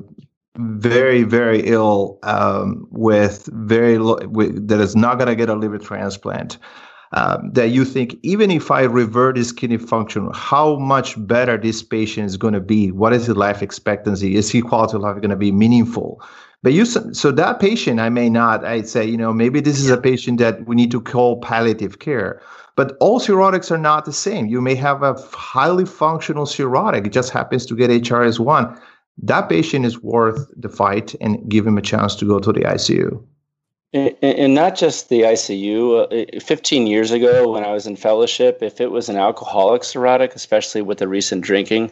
very 0.57 1.23
very 1.23 1.61
ill 1.61 2.19
um, 2.23 2.87
with 2.91 3.49
very 3.53 3.97
lo- 3.97 4.19
with, 4.27 4.67
that 4.67 4.79
is 4.79 4.95
not 4.95 5.17
going 5.17 5.27
to 5.27 5.35
get 5.35 5.49
a 5.49 5.55
liver 5.55 5.77
transplant. 5.77 6.57
Um, 7.13 7.51
that 7.53 7.69
you 7.69 7.85
think 7.85 8.17
even 8.23 8.51
if 8.51 8.69
I 8.69 8.81
revert 8.81 9.37
his 9.37 9.53
kidney 9.53 9.77
function, 9.77 10.29
how 10.33 10.77
much 10.77 11.15
better 11.25 11.57
this 11.57 11.81
patient 11.81 12.25
is 12.25 12.35
going 12.35 12.53
to 12.53 12.59
be? 12.59 12.91
What 12.91 13.13
is 13.13 13.27
his 13.27 13.37
life 13.37 13.61
expectancy? 13.61 14.35
Is 14.35 14.51
his 14.51 14.63
quality 14.63 14.97
of 14.97 15.03
life 15.03 15.15
going 15.15 15.29
to 15.29 15.37
be 15.37 15.53
meaningful? 15.53 16.21
But 16.63 16.73
you 16.73 16.85
so 16.85 17.31
that 17.31 17.59
patient, 17.61 17.99
I 17.99 18.09
may 18.09 18.29
not. 18.29 18.65
I'd 18.65 18.89
say 18.89 19.05
you 19.05 19.15
know 19.15 19.31
maybe 19.31 19.61
this 19.61 19.79
is 19.79 19.89
a 19.89 19.97
patient 19.97 20.39
that 20.39 20.67
we 20.67 20.75
need 20.75 20.91
to 20.91 20.99
call 20.99 21.39
palliative 21.39 21.99
care. 21.99 22.41
But 22.77 22.95
all 22.99 23.19
cirrhotics 23.19 23.71
are 23.71 23.77
not 23.77 24.05
the 24.05 24.13
same. 24.13 24.45
You 24.45 24.61
may 24.61 24.75
have 24.75 25.01
a 25.01 25.15
highly 25.33 25.83
functional 25.83 26.45
cirrhotic; 26.45 27.07
it 27.07 27.11
just 27.11 27.31
happens 27.31 27.65
to 27.65 27.75
get 27.75 27.89
HRS1. 27.89 28.79
That 29.23 29.49
patient 29.49 29.83
is 29.83 30.01
worth 30.01 30.47
the 30.55 30.69
fight 30.69 31.15
and 31.19 31.49
give 31.49 31.65
him 31.65 31.77
a 31.77 31.81
chance 31.81 32.15
to 32.17 32.25
go 32.25 32.39
to 32.39 32.53
the 32.53 32.61
ICU. 32.61 33.19
And 33.93 34.53
not 34.53 34.75
just 34.75 35.09
the 35.09 35.21
ICU. 35.21 36.37
Uh, 36.37 36.39
15 36.39 36.85
years 36.85 37.09
ago, 37.11 37.51
when 37.51 37.63
I 37.63 37.71
was 37.71 37.87
in 37.87 37.95
fellowship, 37.95 38.61
if 38.61 38.79
it 38.79 38.91
was 38.91 39.09
an 39.09 39.17
alcoholic 39.17 39.81
cirrhotic, 39.81 40.35
especially 40.35 40.83
with 40.83 40.99
the 40.99 41.07
recent 41.07 41.41
drinking, 41.41 41.91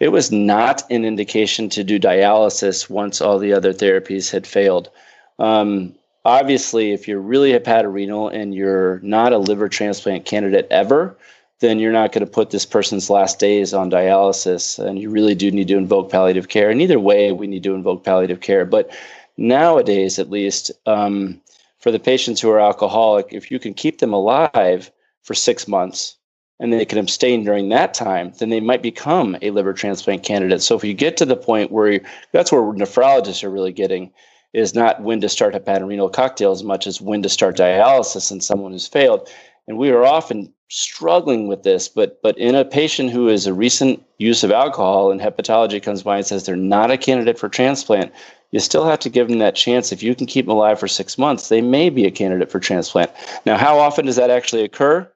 it 0.00 0.08
was 0.08 0.32
not 0.32 0.82
an 0.90 1.04
indication 1.04 1.68
to 1.70 1.84
do 1.84 2.00
dialysis 2.00 2.90
once 2.90 3.20
all 3.20 3.38
the 3.38 3.52
other 3.52 3.72
therapies 3.72 4.30
had 4.32 4.46
failed. 4.46 4.90
Um, 5.38 5.94
obviously, 6.26 6.92
if 6.92 7.06
you're 7.06 7.20
really 7.20 7.52
hepatorenal 7.52 8.34
and 8.34 8.54
you're 8.54 8.98
not 9.00 9.32
a 9.32 9.38
liver 9.38 9.68
transplant 9.68 10.24
candidate 10.24 10.66
ever, 10.70 11.16
then 11.60 11.78
you're 11.78 11.92
not 11.92 12.12
going 12.12 12.24
to 12.24 12.30
put 12.30 12.50
this 12.50 12.66
person's 12.66 13.08
last 13.08 13.38
days 13.38 13.72
on 13.72 13.90
dialysis. 13.90 14.78
And 14.78 14.98
you 14.98 15.08
really 15.08 15.34
do 15.34 15.50
need 15.50 15.68
to 15.68 15.76
invoke 15.76 16.10
palliative 16.10 16.48
care. 16.48 16.68
And 16.68 16.82
either 16.82 16.98
way, 16.98 17.32
we 17.32 17.46
need 17.46 17.62
to 17.62 17.74
invoke 17.74 18.04
palliative 18.04 18.40
care. 18.40 18.64
But 18.66 18.90
nowadays, 19.36 20.18
at 20.18 20.28
least, 20.28 20.72
um, 20.84 21.40
for 21.78 21.92
the 21.92 22.00
patients 22.00 22.40
who 22.40 22.50
are 22.50 22.60
alcoholic, 22.60 23.28
if 23.30 23.50
you 23.50 23.58
can 23.58 23.72
keep 23.72 24.00
them 24.00 24.12
alive 24.12 24.90
for 25.22 25.34
six 25.34 25.68
months 25.68 26.16
and 26.58 26.72
they 26.72 26.84
can 26.84 26.98
abstain 26.98 27.44
during 27.44 27.68
that 27.68 27.94
time, 27.94 28.32
then 28.38 28.48
they 28.48 28.60
might 28.60 28.82
become 28.82 29.36
a 29.42 29.50
liver 29.50 29.72
transplant 29.72 30.24
candidate. 30.24 30.62
So 30.62 30.76
if 30.76 30.82
you 30.82 30.94
get 30.94 31.16
to 31.18 31.24
the 31.24 31.36
point 31.36 31.70
where 31.70 31.92
you, 31.92 32.00
that's 32.32 32.50
where 32.50 32.62
nephrologists 32.62 33.44
are 33.44 33.50
really 33.50 33.72
getting 33.72 34.12
is 34.56 34.74
not 34.74 35.02
when 35.02 35.20
to 35.20 35.28
start 35.28 35.54
a 35.54 35.60
hepatorenal 35.60 36.10
cocktail 36.10 36.50
as 36.50 36.64
much 36.64 36.86
as 36.86 36.98
when 36.98 37.22
to 37.22 37.28
start 37.28 37.58
dialysis 37.58 38.32
in 38.32 38.40
someone 38.40 38.72
who's 38.72 38.86
failed. 38.86 39.28
And 39.68 39.76
we 39.76 39.90
are 39.90 40.04
often 40.04 40.50
struggling 40.68 41.46
with 41.46 41.62
this, 41.62 41.88
but 41.88 42.20
but 42.22 42.38
in 42.38 42.54
a 42.54 42.64
patient 42.64 43.10
who 43.10 43.28
is 43.28 43.46
a 43.46 43.52
recent 43.52 44.02
use 44.18 44.42
of 44.42 44.50
alcohol 44.50 45.10
and 45.10 45.20
hepatology 45.20 45.82
comes 45.82 46.02
by 46.02 46.16
and 46.16 46.26
says 46.26 46.46
they're 46.46 46.56
not 46.56 46.90
a 46.90 46.96
candidate 46.96 47.38
for 47.38 47.50
transplant, 47.50 48.12
you 48.50 48.58
still 48.58 48.86
have 48.86 48.98
to 49.00 49.10
give 49.10 49.28
them 49.28 49.40
that 49.40 49.56
chance. 49.56 49.92
If 49.92 50.02
you 50.02 50.14
can 50.14 50.26
keep 50.26 50.46
them 50.46 50.56
alive 50.56 50.80
for 50.80 50.88
six 50.88 51.18
months, 51.18 51.50
they 51.50 51.60
may 51.60 51.90
be 51.90 52.06
a 52.06 52.10
candidate 52.10 52.50
for 52.50 52.58
transplant. 52.58 53.10
Now, 53.44 53.58
how 53.58 53.78
often 53.78 54.06
does 54.06 54.16
that 54.16 54.30
actually 54.30 54.64
occur? 54.64 55.06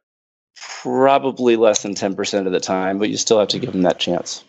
Probably 0.82 1.56
less 1.56 1.82
than 1.82 1.94
10% 1.94 2.46
of 2.46 2.52
the 2.52 2.60
time, 2.60 2.98
but 2.98 3.08
you 3.08 3.16
still 3.16 3.38
have 3.38 3.48
to 3.48 3.58
give 3.58 3.72
them 3.72 3.82
that 3.82 3.98
chance. 3.98 4.44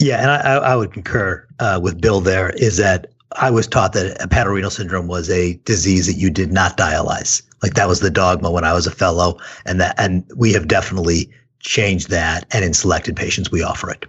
Yeah, 0.00 0.20
and 0.20 0.30
I, 0.30 0.72
I 0.72 0.76
would 0.76 0.92
concur 0.92 1.46
uh, 1.60 1.78
with 1.80 2.00
Bill 2.00 2.20
there 2.20 2.50
is 2.50 2.78
that 2.78 3.12
I 3.36 3.50
was 3.50 3.66
taught 3.66 3.92
that 3.94 4.18
hepatorenal 4.18 4.70
syndrome 4.70 5.06
was 5.06 5.30
a 5.30 5.54
disease 5.64 6.06
that 6.06 6.14
you 6.14 6.30
did 6.30 6.52
not 6.52 6.76
dialyze. 6.76 7.42
Like 7.62 7.74
that 7.74 7.88
was 7.88 8.00
the 8.00 8.10
dogma 8.10 8.50
when 8.50 8.64
I 8.64 8.72
was 8.72 8.86
a 8.86 8.90
fellow, 8.90 9.38
and 9.64 9.80
that 9.80 9.94
and 9.98 10.24
we 10.36 10.52
have 10.52 10.68
definitely 10.68 11.30
changed 11.60 12.10
that. 12.10 12.46
And 12.52 12.64
in 12.64 12.74
selected 12.74 13.16
patients, 13.16 13.50
we 13.50 13.62
offer 13.62 13.90
it. 13.90 14.06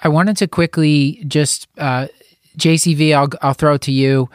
I 0.00 0.08
wanted 0.08 0.36
to 0.38 0.48
quickly 0.48 1.22
just 1.28 1.68
uh, 1.78 2.08
JCV, 2.58 3.14
I'll, 3.14 3.28
I'll 3.42 3.54
throw 3.54 3.74
it 3.74 3.82
to 3.82 3.92
you. 3.92 4.28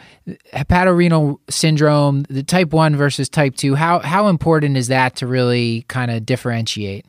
Hepatorenal 0.52 1.38
syndrome, 1.48 2.24
the 2.28 2.42
type 2.42 2.72
1 2.72 2.96
versus 2.96 3.28
type 3.28 3.56
2, 3.56 3.74
how, 3.74 4.00
how 4.00 4.28
important 4.28 4.76
is 4.76 4.88
that 4.88 5.16
to 5.16 5.26
really 5.26 5.84
kind 5.88 6.10
of 6.10 6.26
differentiate? 6.26 7.06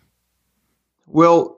Well, 1.06 1.58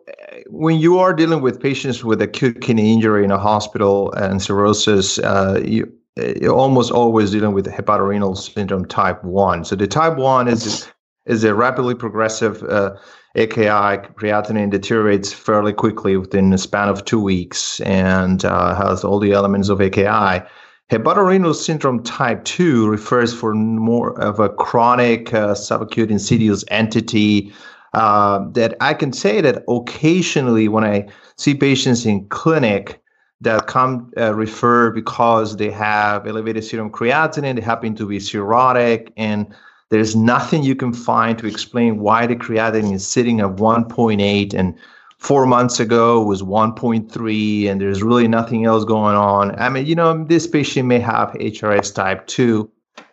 when 0.49 0.79
you 0.79 0.99
are 0.99 1.13
dealing 1.13 1.41
with 1.41 1.61
patients 1.61 2.03
with 2.03 2.21
acute 2.21 2.61
kidney 2.61 2.93
injury 2.93 3.23
in 3.23 3.31
a 3.31 3.37
hospital 3.37 4.11
and 4.13 4.41
cirrhosis, 4.41 5.19
uh, 5.19 5.61
you, 5.63 5.91
you're 6.15 6.55
almost 6.55 6.91
always 6.91 7.31
dealing 7.31 7.53
with 7.53 7.65
hepatorenal 7.65 8.37
syndrome 8.37 8.85
type 8.85 9.23
1. 9.23 9.65
So 9.65 9.75
the 9.75 9.87
type 9.87 10.17
1 10.17 10.47
is, 10.47 10.87
is 11.25 11.43
a 11.43 11.53
rapidly 11.55 11.95
progressive 11.95 12.63
uh, 12.63 12.95
AKI 13.35 13.97
creatinine 14.15 14.69
deteriorates 14.69 15.33
fairly 15.33 15.73
quickly 15.73 16.17
within 16.17 16.51
the 16.51 16.57
span 16.57 16.87
of 16.87 17.03
two 17.05 17.19
weeks 17.19 17.79
and 17.81 18.45
uh, 18.45 18.75
has 18.75 19.03
all 19.03 19.19
the 19.19 19.31
elements 19.31 19.69
of 19.69 19.81
AKI. 19.81 20.45
Hepatorenal 20.91 21.55
syndrome 21.55 22.03
type 22.03 22.43
2 22.43 22.87
refers 22.87 23.33
for 23.33 23.55
more 23.55 24.19
of 24.21 24.39
a 24.39 24.49
chronic 24.49 25.33
uh, 25.33 25.55
subacute 25.55 26.11
insidious 26.11 26.63
entity 26.67 27.51
uh, 27.93 28.49
that 28.51 28.75
I 28.81 28.93
can 28.93 29.13
say 29.13 29.41
that 29.41 29.63
occasionally 29.67 30.67
when 30.67 30.83
I 30.83 31.07
see 31.37 31.53
patients 31.53 32.05
in 32.05 32.27
clinic 32.29 33.01
that 33.41 33.67
come 33.67 34.11
uh, 34.17 34.33
refer 34.33 34.91
because 34.91 35.57
they 35.57 35.69
have 35.69 36.25
elevated 36.25 36.63
serum 36.63 36.89
creatinine, 36.89 37.55
they 37.55 37.61
happen 37.61 37.95
to 37.95 38.07
be 38.07 38.17
cirrhotic, 38.17 39.11
and 39.17 39.53
there's 39.89 40.15
nothing 40.15 40.63
you 40.63 40.75
can 40.75 40.93
find 40.93 41.37
to 41.37 41.45
explain 41.45 41.99
why 41.99 42.25
the 42.25 42.35
creatinine 42.35 42.93
is 42.93 43.05
sitting 43.05 43.41
at 43.41 43.57
1.8 43.57 44.53
and 44.53 44.75
four 45.23 45.45
months 45.45 45.79
ago 45.79 46.21
was 46.21 46.41
1.3 46.41 47.69
and 47.69 47.79
there's 47.79 48.03
really 48.03 48.27
nothing 48.27 48.65
else 48.65 48.83
going 48.83 49.15
on. 49.15 49.57
I 49.57 49.69
mean, 49.69 49.85
you 49.85 49.95
know, 49.95 50.23
this 50.25 50.47
patient 50.47 50.87
may 50.87 50.99
have 50.99 51.29
HRS 51.29 51.95
type 51.95 52.27
2. 52.27 52.69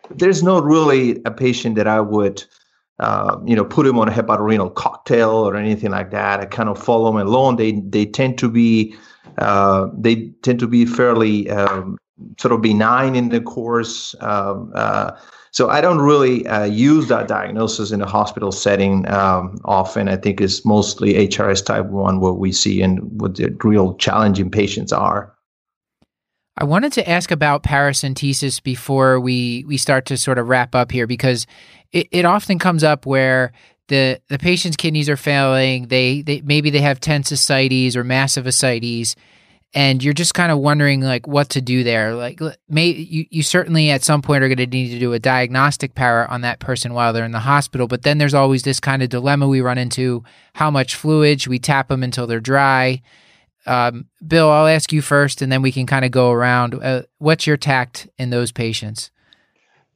There's 0.09 0.43
not 0.43 0.63
really 0.65 1.21
a 1.23 1.31
patient 1.31 1.75
that 1.75 1.87
I 1.87 2.01
would, 2.01 2.43
uh, 3.01 3.37
you 3.45 3.55
know, 3.55 3.65
put 3.65 3.85
him 3.85 3.97
on 3.97 4.07
a 4.07 4.11
hepatorenal 4.11 4.73
cocktail 4.73 5.31
or 5.31 5.55
anything 5.55 5.91
like 5.91 6.11
that. 6.11 6.39
I 6.39 6.45
kind 6.45 6.69
of 6.69 6.81
follow 6.81 7.11
them 7.11 7.27
alone. 7.27 7.55
They 7.55 7.71
they 7.71 8.05
tend 8.05 8.37
to 8.37 8.49
be 8.49 8.95
uh, 9.39 9.87
they 9.97 10.29
tend 10.43 10.59
to 10.59 10.67
be 10.67 10.85
fairly 10.85 11.49
um, 11.49 11.97
sort 12.39 12.53
of 12.53 12.61
benign 12.61 13.15
in 13.15 13.29
the 13.29 13.41
course. 13.41 14.15
Um, 14.21 14.71
uh, 14.75 15.11
so 15.49 15.69
I 15.69 15.81
don't 15.81 15.99
really 15.99 16.47
uh, 16.47 16.63
use 16.63 17.07
that 17.07 17.27
diagnosis 17.27 17.91
in 17.91 18.01
a 18.01 18.07
hospital 18.07 18.51
setting 18.51 19.09
um, 19.11 19.57
often. 19.65 20.07
I 20.07 20.15
think 20.15 20.39
it's 20.39 20.63
mostly 20.63 21.13
HRS 21.27 21.65
type 21.65 21.87
1 21.87 22.19
what 22.21 22.37
we 22.37 22.53
see 22.53 22.81
and 22.81 23.19
what 23.19 23.35
the 23.35 23.53
real 23.63 23.95
challenging 23.95 24.49
patients 24.49 24.93
are. 24.93 25.35
I 26.57 26.63
wanted 26.63 26.93
to 26.93 27.09
ask 27.09 27.31
about 27.31 27.63
paracentesis 27.63 28.61
before 28.61 29.19
we, 29.19 29.65
we 29.67 29.77
start 29.77 30.05
to 30.07 30.17
sort 30.17 30.37
of 30.37 30.47
wrap 30.47 30.75
up 30.75 30.91
here 30.91 31.07
because 31.07 31.47
it, 31.91 32.07
it 32.11 32.25
often 32.25 32.59
comes 32.59 32.83
up 32.83 33.05
where 33.05 33.51
the, 33.87 34.21
the 34.29 34.39
patient's 34.39 34.77
kidneys 34.77 35.09
are 35.09 35.17
failing. 35.17 35.87
They, 35.87 36.21
they 36.21 36.41
maybe 36.41 36.69
they 36.69 36.81
have 36.81 36.99
tense 36.99 37.31
ascites 37.31 37.95
or 37.95 38.03
massive 38.03 38.47
ascites 38.47 39.15
and 39.73 40.03
you're 40.03 40.13
just 40.13 40.33
kind 40.33 40.51
of 40.51 40.59
wondering 40.59 41.01
like 41.01 41.27
what 41.27 41.49
to 41.49 41.61
do 41.61 41.83
there. 41.83 42.13
Like 42.13 42.39
may 42.69 42.87
you, 42.87 43.25
you 43.29 43.43
certainly 43.43 43.89
at 43.89 44.03
some 44.03 44.21
point 44.21 44.43
are 44.43 44.47
going 44.47 44.57
to 44.57 44.67
need 44.67 44.89
to 44.89 44.99
do 44.99 45.13
a 45.13 45.19
diagnostic 45.19 45.95
power 45.95 46.29
on 46.29 46.41
that 46.41 46.59
person 46.59 46.93
while 46.93 47.13
they're 47.13 47.25
in 47.25 47.31
the 47.31 47.39
hospital 47.39 47.87
but 47.87 48.03
then 48.03 48.17
there's 48.17 48.33
always 48.33 48.63
this 48.63 48.79
kind 48.79 49.01
of 49.01 49.09
dilemma 49.09 49.47
we 49.47 49.61
run 49.61 49.77
into. 49.77 50.23
How 50.55 50.71
much 50.71 50.95
fluid 50.95 51.47
we 51.47 51.59
tap 51.59 51.87
them 51.87 52.03
until 52.03 52.27
they're 52.27 52.39
dry. 52.39 53.01
Um, 53.65 54.07
bill 54.25 54.49
i'll 54.49 54.65
ask 54.67 54.91
you 54.91 55.03
first 55.03 55.41
and 55.41 55.51
then 55.51 55.61
we 55.61 55.71
can 55.71 55.85
kind 55.85 56.03
of 56.03 56.11
go 56.11 56.31
around. 56.31 56.75
Uh, 56.75 57.03
what's 57.19 57.45
your 57.45 57.57
tact 57.57 58.09
in 58.17 58.29
those 58.29 58.51
patients 58.51 59.11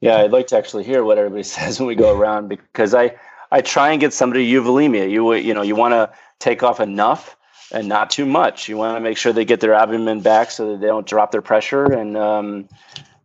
yeah 0.00 0.18
i'd 0.18 0.32
like 0.32 0.46
to 0.46 0.56
actually 0.56 0.84
hear 0.84 1.04
what 1.04 1.18
everybody 1.18 1.42
says 1.56 1.78
when 1.78 1.86
we 1.86 1.94
go 1.94 2.16
around 2.18 2.48
because 2.48 2.94
i 2.94 3.14
i 3.50 3.60
try 3.60 3.90
and 3.90 4.00
get 4.00 4.12
somebody 4.12 4.50
euvolemia 4.50 5.10
you 5.10 5.32
you 5.34 5.54
know 5.54 5.62
you 5.62 5.74
want 5.74 5.92
to 5.92 6.10
take 6.38 6.62
off 6.62 6.80
enough 6.80 7.36
and 7.72 7.88
not 7.88 8.10
too 8.10 8.26
much. 8.26 8.68
You 8.68 8.76
want 8.76 8.96
to 8.96 9.00
make 9.00 9.16
sure 9.16 9.32
they 9.32 9.44
get 9.44 9.60
their 9.60 9.74
abdomen 9.74 10.20
back 10.20 10.50
so 10.50 10.72
that 10.72 10.80
they 10.80 10.86
don't 10.86 11.06
drop 11.06 11.32
their 11.32 11.42
pressure. 11.42 11.84
And 11.84 12.16
um, 12.16 12.68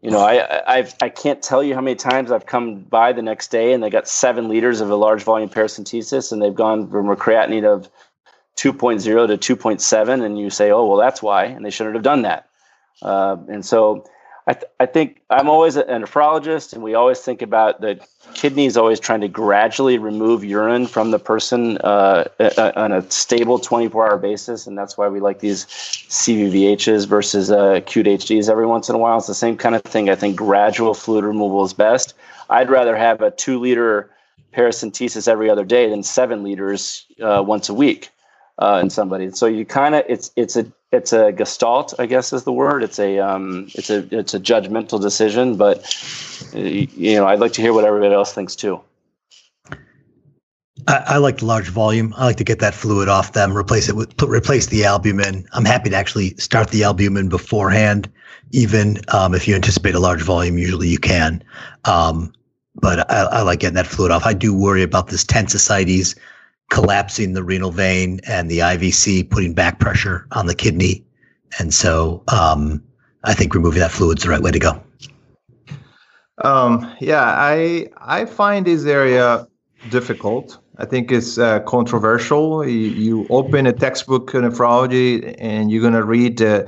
you 0.01 0.09
know, 0.09 0.19
I 0.19 0.78
I've, 0.78 0.95
I 1.01 1.09
can't 1.09 1.41
tell 1.41 1.63
you 1.63 1.76
how 1.76 1.82
many 1.82 1.95
times 1.95 2.32
I've 2.32 2.45
come 2.45 2.82
by 2.82 3.13
the 3.13 3.22
next 3.22 3.51
day 3.51 3.74
and 3.74 3.84
they 3.84 3.89
got 3.89 4.07
seven 4.07 4.47
liters 4.47 4.82
of 4.82 4.89
a 4.89 4.95
large 4.95 5.24
volume 5.24 5.49
paracentesis 5.49 6.32
and 6.32 6.41
they've 6.41 6.55
gone 6.55 6.89
from 6.89 7.09
a 7.09 7.15
creatinine 7.15 7.65
of 7.65 7.89
2.0 8.57 9.39
to 9.39 9.55
2.7, 9.55 10.24
and 10.24 10.38
you 10.38 10.49
say, 10.49 10.72
oh 10.72 10.86
well, 10.86 10.97
that's 10.97 11.24
why, 11.24 11.45
and 11.45 11.65
they 11.65 11.69
shouldn't 11.69 11.95
have 11.95 12.03
done 12.03 12.24
that. 12.24 12.49
Uh, 13.01 13.38
and 13.47 13.65
so 13.65 14.05
I, 14.47 14.53
th- 14.53 14.71
I 14.79 14.85
think 14.87 15.21
I'm 15.29 15.49
always 15.49 15.75
a 15.75 15.83
nephrologist, 15.83 16.73
and 16.73 16.83
we 16.83 16.95
always 16.95 17.19
think 17.19 17.41
about 17.41 17.81
the 17.81 17.99
kidneys 18.33 18.77
always 18.77 18.99
trying 18.99 19.21
to 19.21 19.27
gradually 19.27 19.97
remove 19.97 20.43
urine 20.43 20.87
from 20.87 21.11
the 21.11 21.19
person 21.19 21.77
uh, 21.79 22.25
on 22.75 22.91
a 22.91 23.09
stable 23.11 23.59
24 23.59 24.09
hour 24.09 24.17
basis. 24.17 24.67
And 24.67 24.77
that's 24.77 24.97
why 24.97 25.07
we 25.09 25.19
like 25.19 25.39
these 25.39 25.65
CVVHs 25.65 27.07
versus 27.07 27.51
uh, 27.51 27.73
acute 27.77 28.07
HDs 28.07 28.49
every 28.49 28.65
once 28.65 28.89
in 28.89 28.95
a 28.95 28.97
while. 28.97 29.17
It's 29.17 29.27
the 29.27 29.33
same 29.35 29.57
kind 29.57 29.75
of 29.75 29.83
thing. 29.83 30.09
I 30.09 30.15
think 30.15 30.35
gradual 30.35 30.93
fluid 30.93 31.23
removal 31.25 31.63
is 31.65 31.73
best. 31.73 32.13
I'd 32.49 32.69
rather 32.69 32.95
have 32.97 33.21
a 33.21 33.31
two 33.31 33.59
liter 33.59 34.11
paracentesis 34.53 35.27
every 35.27 35.49
other 35.49 35.65
day 35.65 35.89
than 35.89 36.03
seven 36.03 36.43
liters 36.43 37.05
uh, 37.21 37.43
once 37.45 37.69
a 37.69 37.73
week. 37.73 38.09
uh, 38.57 38.79
in 38.83 38.89
somebody. 38.89 39.31
So 39.31 39.45
you 39.47 39.65
kind 39.65 39.95
of 39.95 40.03
it's 40.07 40.31
it's 40.35 40.55
a 40.55 40.65
it's 40.91 41.13
a 41.13 41.31
gestalt, 41.31 41.93
I 41.99 42.05
guess 42.05 42.33
is 42.33 42.43
the 42.43 42.51
word. 42.51 42.83
It's 42.83 42.99
a 42.99 43.19
um, 43.19 43.67
it's 43.73 43.89
a 43.89 44.07
it's 44.17 44.33
a 44.33 44.39
judgmental 44.39 45.01
decision, 45.01 45.55
but 45.55 45.81
you 46.53 47.15
know 47.15 47.27
I'd 47.27 47.39
like 47.39 47.53
to 47.53 47.61
hear 47.61 47.73
what 47.73 47.85
everybody 47.85 48.13
else 48.13 48.33
thinks 48.33 48.55
too. 48.55 48.81
I, 50.87 51.03
I, 51.07 51.17
like 51.17 51.37
the 51.37 51.45
large 51.45 51.69
volume. 51.69 52.13
I 52.17 52.25
like 52.25 52.37
to 52.37 52.43
get 52.43 52.59
that 52.59 52.73
fluid 52.73 53.07
off 53.07 53.33
them, 53.33 53.55
replace 53.55 53.87
it 53.87 53.95
with 53.95 54.21
replace 54.21 54.67
the 54.67 54.83
albumin. 54.83 55.45
I'm 55.53 55.65
happy 55.65 55.89
to 55.91 55.95
actually 55.95 56.35
start 56.37 56.71
the 56.71 56.83
albumin 56.83 57.29
beforehand, 57.29 58.11
even 58.51 58.97
um, 59.09 59.33
if 59.33 59.47
you 59.47 59.55
anticipate 59.55 59.95
a 59.95 59.99
large 59.99 60.23
volume. 60.23 60.57
Usually 60.57 60.87
you 60.87 60.97
can, 60.97 61.43
um, 61.85 62.33
but 62.75 63.09
I, 63.11 63.23
I, 63.23 63.41
like 63.43 63.59
getting 63.59 63.75
that 63.75 63.87
fluid 63.87 64.11
off. 64.11 64.25
I 64.25 64.33
do 64.33 64.53
worry 64.53 64.81
about 64.81 65.07
this 65.07 65.23
tense 65.23 65.53
ascites 65.53 66.15
collapsing 66.72 67.34
the 67.34 67.43
renal 67.43 67.69
vein 67.69 68.19
and 68.28 68.49
the 68.49 68.59
IVC 68.59 69.30
putting 69.30 69.53
back 69.53 69.80
pressure 69.80 70.26
on 70.32 70.47
the 70.47 70.55
kidney, 70.55 71.05
and 71.59 71.74
so 71.74 72.24
um, 72.30 72.84
I 73.24 73.36
think 73.36 73.53
removing 73.53 73.82
that 73.82 73.91
fluid 73.91 74.17
is 74.17 74.24
the 74.24 74.32
right 74.32 74.41
way 74.41 74.51
to 74.51 74.59
go. 74.59 74.82
Um, 76.43 76.91
yeah, 76.99 77.24
I 77.24 77.89
I 77.97 78.26
find 78.26 78.65
this 78.65 78.86
area 78.86 79.47
difficult. 79.89 80.57
I 80.78 80.86
think 80.86 81.11
it's 81.11 81.38
uh, 81.38 81.59
controversial. 81.61 82.65
You, 82.65 82.72
you, 82.72 83.28
open 83.30 83.67
a 83.67 83.74
textbook 83.74 84.34
in 84.34 84.41
nephrology 84.41 85.36
and 85.38 85.69
you're 85.69 85.82
going 85.82 85.93
to 85.93 86.03
read 86.03 86.41
uh, 86.41 86.65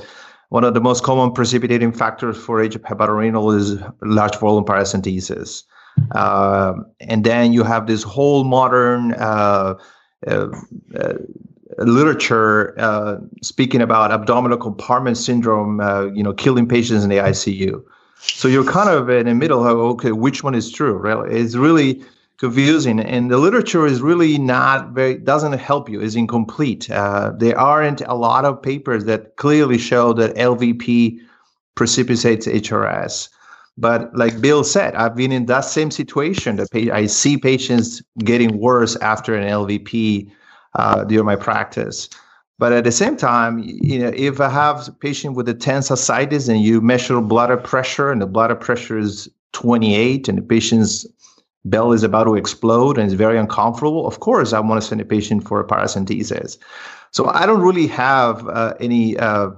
one 0.50 0.64
of 0.64 0.76
the 0.76 0.82
most 0.82 1.04
common 1.04 1.32
precipitating 1.32 1.92
factors 1.94 2.38
for 2.38 2.62
age 2.62 2.76
of 2.76 2.84
hepatorenal 2.84 3.56
is 3.56 3.82
large 4.02 4.36
volume 4.38 4.66
paracentesis. 4.66 5.64
Uh, 6.12 6.74
and 7.00 7.24
then 7.24 7.54
you 7.54 7.64
have 7.64 7.88
this 7.88 8.04
whole 8.04 8.44
modern 8.44 9.14
uh, 9.14 9.76
uh, 10.28 10.48
uh, 10.96 11.14
literature 11.80 13.20
speaking 13.42 13.82
about 13.82 14.12
abdominal 14.12 14.58
compartment 14.58 15.18
syndrome, 15.18 15.80
you 16.16 16.24
know, 16.24 16.34
killing 16.34 16.68
patients 16.68 17.04
in 17.04 17.10
the 17.10 17.18
ICU. 17.18 17.84
So 18.20 18.48
you're 18.48 18.64
kind 18.66 18.90
of 18.90 19.10
in 19.10 19.26
the 19.26 19.36
middle 19.36 19.68
of 19.68 19.78
okay, 19.78 20.12
which 20.12 20.44
one 20.44 20.56
is 20.56 20.72
true? 20.72 20.94
Right? 20.94 21.32
It's 21.32 21.56
really 21.56 22.04
confusing 22.38 23.00
and 23.00 23.32
the 23.32 23.38
literature 23.38 23.86
is 23.86 24.02
really 24.02 24.38
not 24.38 24.90
very 24.90 25.16
doesn't 25.18 25.54
help 25.54 25.88
you 25.88 26.02
is 26.02 26.16
incomplete 26.16 26.90
uh, 26.90 27.32
there 27.38 27.58
aren't 27.58 28.02
a 28.02 28.16
lot 28.16 28.44
of 28.44 28.62
papers 28.62 29.06
that 29.06 29.38
clearly 29.38 29.78
show 29.78 30.14
that 30.14 30.36
lvp 30.36 31.18
precipitates 31.76 32.48
hrs 32.48 33.30
but 33.78 34.16
like 34.16 34.40
bill 34.42 34.64
said 34.64 34.96
i've 34.96 35.16
been 35.16 35.32
in 35.32 35.46
that 35.46 35.62
same 35.62 35.92
situation 35.92 36.56
that 36.56 36.68
i 36.94 37.06
see 37.06 37.38
patients 37.38 38.02
getting 38.20 38.58
worse 38.58 38.96
after 38.98 39.36
an 39.36 39.48
lvp 39.48 40.30
uh, 40.76 41.04
during 41.06 41.26
my 41.26 41.36
practice 41.36 42.10
but 42.60 42.72
at 42.72 42.84
the 42.84 42.92
same 42.92 43.16
time 43.16 43.60
you 43.64 44.00
know 44.00 44.12
if 44.16 44.40
i 44.40 44.50
have 44.50 44.88
a 44.88 44.92
patient 44.92 45.36
with 45.36 45.48
a 45.50 45.54
tense 45.54 45.90
ascites 45.90 46.48
and 46.48 46.62
you 46.62 46.82
measure 46.82 47.20
blood 47.22 47.64
pressure 47.64 48.12
and 48.12 48.22
the 48.22 48.28
blood 48.28 48.58
pressure 48.60 48.98
is 48.98 49.30
28 49.54 50.28
and 50.28 50.38
the 50.38 50.42
patient's 50.42 51.06
bell 51.66 51.94
is 51.94 52.04
about 52.04 52.26
to 52.26 52.36
explode 52.36 52.98
and 52.98 53.06
it's 53.06 53.14
very 53.14 53.38
uncomfortable, 53.38 54.06
of 54.06 54.20
course, 54.20 54.54
I 54.54 54.60
want 54.60 54.82
to 54.82 54.88
send 54.88 55.02
a 55.02 55.06
patient 55.06 55.48
for 55.48 55.60
a 55.60 55.68
paracentesis. 55.68 56.58
So 57.12 57.28
I 57.28 57.46
don't 57.46 57.62
really 57.62 57.88
have 57.88 58.48
uh, 58.48 58.74
any 58.80 59.18
uh, 59.18 59.52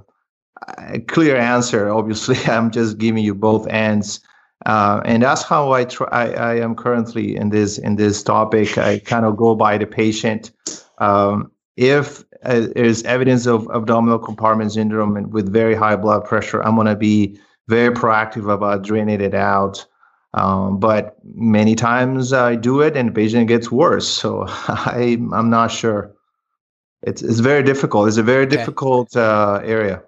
clear 1.08 1.36
answer. 1.38 1.90
Obviously, 1.90 2.38
I'm 2.52 2.72
just 2.72 2.98
giving 2.98 3.24
you 3.24 3.36
both 3.36 3.68
ends. 3.68 4.20
Uh, 4.66 5.02
and 5.06 5.22
that's 5.22 5.44
how 5.44 5.74
I 5.74 5.86
try. 5.86 6.08
I, 6.12 6.26
I, 6.32 6.56
am 6.56 6.76
currently 6.76 7.36
in 7.36 7.50
this 7.50 7.78
in 7.78 7.98
this 7.98 8.24
topic. 8.24 8.78
I 8.78 9.00
kind 9.00 9.26
of 9.26 9.38
go 9.38 9.54
by 9.54 9.78
the 9.78 9.86
patient. 9.86 10.52
Um, 10.98 11.52
if 11.78 12.24
uh, 12.44 12.68
there's 12.74 13.04
evidence 13.04 13.46
of 13.46 13.68
abdominal 13.74 14.18
compartment 14.18 14.72
syndrome 14.72 15.18
and 15.18 15.32
with 15.34 15.52
very 15.52 15.76
high 15.76 15.96
blood 15.96 16.26
pressure, 16.26 16.64
I'm 16.64 16.76
going 16.76 16.88
to 16.88 16.96
be 16.96 17.38
very 17.68 17.94
proactive 17.94 18.52
about 18.52 18.84
draining 18.84 19.22
it 19.22 19.36
out. 19.36 19.86
Um, 20.34 20.80
but 20.80 21.18
many 21.24 21.76
times 21.76 22.34
I 22.34 22.56
do 22.56 22.82
it 22.82 22.98
and 22.98 23.10
the 23.10 23.14
patient 23.14 23.48
gets 23.48 23.72
worse. 23.72 24.08
So 24.08 24.46
I, 24.48 25.18
I'm 25.34 25.50
not 25.50 25.72
sure. 25.72 26.14
It's, 27.04 27.22
it's 27.22 27.40
very 27.40 27.64
difficult. 27.64 28.08
It's 28.08 28.18
a 28.18 28.24
very 28.24 28.46
okay. 28.46 28.58
difficult 28.58 29.16
uh, 29.16 29.62
area. 29.64 30.04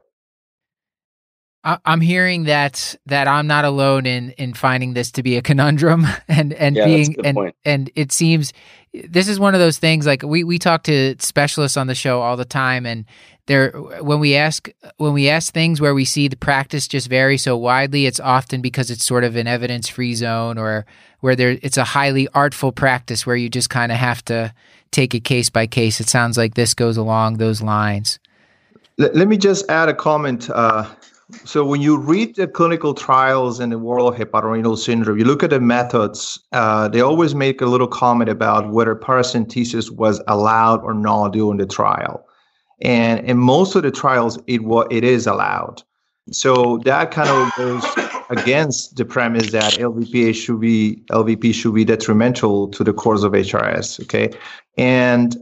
I'm 1.86 2.02
hearing 2.02 2.46
that 2.46 2.96
that 3.08 3.28
I'm 3.28 3.48
not 3.48 3.66
alone 3.66 4.06
in 4.06 4.32
in 4.32 4.54
finding 4.54 4.94
this 4.94 5.12
to 5.12 5.24
be 5.24 5.38
a 5.38 5.42
conundrum 5.42 6.06
and 6.28 6.54
and 6.54 6.76
yeah, 6.76 6.86
being 6.86 7.16
and 7.26 7.36
point. 7.36 7.56
and 7.66 7.92
it 7.96 8.12
seems 8.12 8.54
this 8.94 9.28
is 9.28 9.40
one 9.40 9.54
of 9.54 9.60
those 9.60 9.78
things 9.78 10.06
like 10.06 10.24
we 10.24 10.44
we 10.44 10.58
talk 10.58 10.84
to 10.84 11.16
specialists 11.20 11.78
on 11.78 11.88
the 11.88 11.96
show 11.96 12.22
all 12.22 12.38
the 12.38 12.46
time 12.46 12.86
and 12.86 13.06
there 13.48 13.72
when 14.02 14.20
we 14.20 14.36
ask 14.36 14.70
when 14.98 15.14
we 15.14 15.30
ask 15.30 15.54
things 15.54 15.82
where 15.82 15.94
we 15.94 16.06
see 16.06 16.28
the 16.28 16.38
practice 16.38 16.88
just 16.88 17.10
vary 17.10 17.38
so 17.38 17.58
widely 17.58 18.06
it's 18.06 18.20
often 18.20 18.62
because 18.62 18.90
it's 18.90 19.06
sort 19.06 19.24
of 19.24 19.36
an 19.36 19.48
evidence 19.48 19.88
free 19.90 20.14
zone 20.14 20.58
or 20.58 20.86
where 21.20 21.36
there 21.36 21.58
it's 21.62 21.78
a 21.78 21.84
highly 21.84 22.28
artful 22.34 22.72
practice 22.72 23.26
where 23.26 23.36
you 23.36 23.50
just 23.50 23.70
kind 23.70 23.92
of 23.92 23.98
have 23.98 24.24
to 24.24 24.54
take 24.92 25.14
it 25.14 25.24
case 25.24 25.50
by 25.50 25.68
case 25.68 26.00
it 26.00 26.08
sounds 26.08 26.38
like 26.38 26.56
this 26.56 26.74
goes 26.74 26.98
along 26.98 27.38
those 27.38 27.62
lines 27.62 28.20
let, 28.98 29.16
let 29.16 29.28
me 29.28 29.38
just 29.38 29.70
add 29.70 29.90
a 29.90 29.94
comment 29.94 30.50
uh, 30.50 30.88
so 31.44 31.66
when 31.66 31.82
you 31.82 31.98
read 31.98 32.36
the 32.36 32.48
clinical 32.48 32.94
trials 32.94 33.60
in 33.60 33.70
the 33.70 33.80
world 33.80 34.14
of 34.14 34.20
hepatorenal 34.20 34.78
syndrome, 34.78 35.18
you 35.18 35.26
look 35.26 35.44
at 35.44 35.50
the 35.50 35.60
methods. 35.60 36.40
Uh, 36.54 36.88
they 36.88 37.02
always 37.02 37.36
make 37.36 37.60
a 37.62 37.66
little 37.66 37.88
comment 37.88 38.30
about 38.30 38.72
whether 38.72 38.96
paracentesis 38.96 39.92
was 39.92 40.22
allowed 40.28 40.82
or 40.84 40.94
not 40.94 41.34
during 41.34 41.58
the 41.58 41.66
trial 41.66 42.26
and 42.82 43.20
in 43.28 43.38
most 43.38 43.76
of 43.76 43.84
the 43.84 43.92
trials 43.92 44.38
it 44.48 44.64
what 44.64 44.92
it 44.92 45.04
is 45.04 45.26
allowed 45.26 45.82
so 46.32 46.78
that 46.80 47.12
kind 47.12 47.30
of 47.30 47.52
goes 47.56 47.84
against 48.30 48.96
the 48.98 49.06
premise 49.06 49.52
that 49.52 49.74
lvpa 49.74 50.34
should 50.34 50.60
be 50.60 51.02
lvp 51.10 51.54
should 51.54 51.74
be 51.74 51.86
detrimental 51.86 52.68
to 52.70 52.84
the 52.84 52.94
course 52.94 53.24
of 53.24 53.32
hrs 53.32 54.00
okay 54.02 54.30
and 54.78 55.38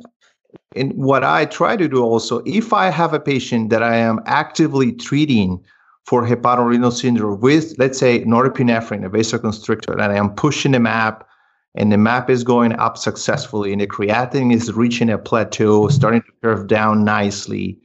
in 0.75 0.91
what 0.91 1.23
i 1.23 1.45
try 1.45 1.75
to 1.75 1.87
do 1.87 2.03
also 2.03 2.41
if 2.45 2.71
i 2.71 2.89
have 2.89 3.13
a 3.13 3.19
patient 3.19 3.69
that 3.69 3.83
i 3.83 3.95
am 3.95 4.19
actively 4.25 4.93
treating 4.93 5.61
for 6.05 6.23
hepatorenal 6.23 6.93
syndrome 6.93 7.39
with 7.39 7.75
let's 7.77 7.97
say 7.97 8.23
norepinephrine 8.23 9.05
a 9.05 9.09
vasoconstrictor 9.09 9.93
and 9.93 10.03
i 10.03 10.15
am 10.15 10.33
pushing 10.35 10.71
the 10.71 10.79
map 10.79 11.27
and 11.75 11.91
the 11.91 11.97
map 11.97 12.29
is 12.29 12.43
going 12.43 12.73
up 12.73 12.97
successfully 12.97 13.71
and 13.71 13.81
the 13.81 13.87
creatinine 13.87 14.53
is 14.53 14.71
reaching 14.73 15.09
a 15.09 15.17
plateau 15.17 15.89
starting 15.89 16.21
to 16.21 16.31
curve 16.41 16.67
down 16.67 17.03
nicely. 17.03 17.77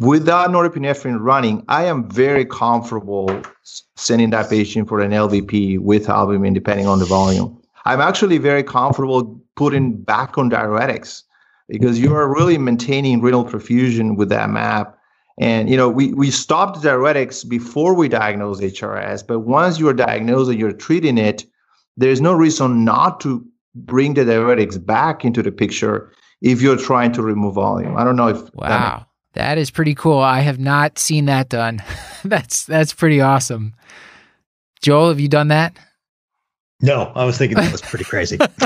Without 0.00 0.50
norepinephrine 0.50 1.18
running 1.20 1.64
i 1.68 1.84
am 1.84 2.08
very 2.10 2.44
comfortable 2.44 3.42
sending 3.96 4.30
that 4.30 4.48
patient 4.48 4.88
for 4.88 5.00
an 5.00 5.10
lvp 5.10 5.78
with 5.80 6.08
albumin 6.08 6.54
depending 6.54 6.86
on 6.86 6.98
the 6.98 7.04
volume. 7.04 7.60
I'm 7.84 8.00
actually 8.00 8.38
very 8.38 8.62
comfortable 8.62 9.40
putting 9.56 10.00
back 10.00 10.38
on 10.38 10.50
diuretics 10.50 11.22
because 11.68 11.98
you 12.00 12.14
are 12.14 12.32
really 12.32 12.58
maintaining 12.58 13.20
renal 13.20 13.44
perfusion 13.44 14.16
with 14.16 14.28
that 14.30 14.48
map 14.50 14.96
and 15.38 15.70
you 15.70 15.76
know 15.76 15.88
we, 15.88 16.12
we 16.14 16.30
stopped 16.30 16.82
diuretics 16.82 17.48
before 17.48 17.94
we 17.94 18.08
diagnosed 18.08 18.60
hrs 18.60 19.26
but 19.26 19.40
once 19.40 19.78
you're 19.78 19.94
diagnosed 19.94 20.50
and 20.50 20.58
you're 20.58 20.72
treating 20.72 21.18
it 21.18 21.44
there's 21.96 22.20
no 22.20 22.32
reason 22.32 22.84
not 22.84 23.20
to 23.20 23.44
bring 23.74 24.14
the 24.14 24.22
diuretics 24.22 24.84
back 24.84 25.24
into 25.24 25.42
the 25.42 25.52
picture 25.52 26.12
if 26.40 26.60
you're 26.60 26.76
trying 26.76 27.12
to 27.12 27.22
remove 27.22 27.54
volume. 27.54 27.96
I 27.96 28.04
don't 28.04 28.16
know 28.16 28.28
if 28.28 28.54
wow. 28.54 29.06
That, 29.34 29.48
that 29.56 29.58
is 29.58 29.70
pretty 29.70 29.94
cool. 29.94 30.18
I 30.18 30.40
have 30.40 30.58
not 30.58 30.98
seen 30.98 31.26
that 31.26 31.48
done. 31.48 31.82
that's 32.24 32.64
that's 32.64 32.92
pretty 32.92 33.20
awesome. 33.20 33.74
Joel, 34.82 35.08
have 35.08 35.20
you 35.20 35.28
done 35.28 35.48
that? 35.48 35.76
No, 36.80 37.12
I 37.14 37.24
was 37.24 37.38
thinking 37.38 37.56
that 37.58 37.70
was 37.70 37.80
pretty 37.80 38.04
crazy. 38.04 38.38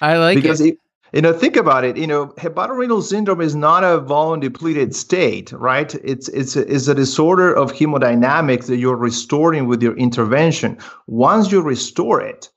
I 0.00 0.16
like 0.16 0.36
because 0.36 0.60
it. 0.60 0.74
it 0.74 0.78
you 1.12 1.20
know 1.22 1.32
think 1.32 1.56
about 1.56 1.84
it. 1.84 1.96
You 1.96 2.06
know 2.06 2.28
hepatorenal 2.38 3.02
syndrome 3.02 3.40
is 3.40 3.54
not 3.54 3.84
a 3.84 3.98
volume 3.98 4.40
depleted 4.40 4.94
state 4.94 5.52
right? 5.52 5.94
It's 5.96 6.28
it's 6.28 6.56
a, 6.56 6.72
it's 6.72 6.88
a 6.88 6.94
disorder 6.94 7.52
of 7.52 7.72
hemodynamics 7.72 8.66
that 8.66 8.78
you're 8.78 8.96
restoring 8.96 9.66
with 9.66 9.82
your 9.82 9.96
intervention. 9.96 10.78
Once 11.06 11.50
you 11.50 11.60
restore 11.60 12.20
it 12.20 12.50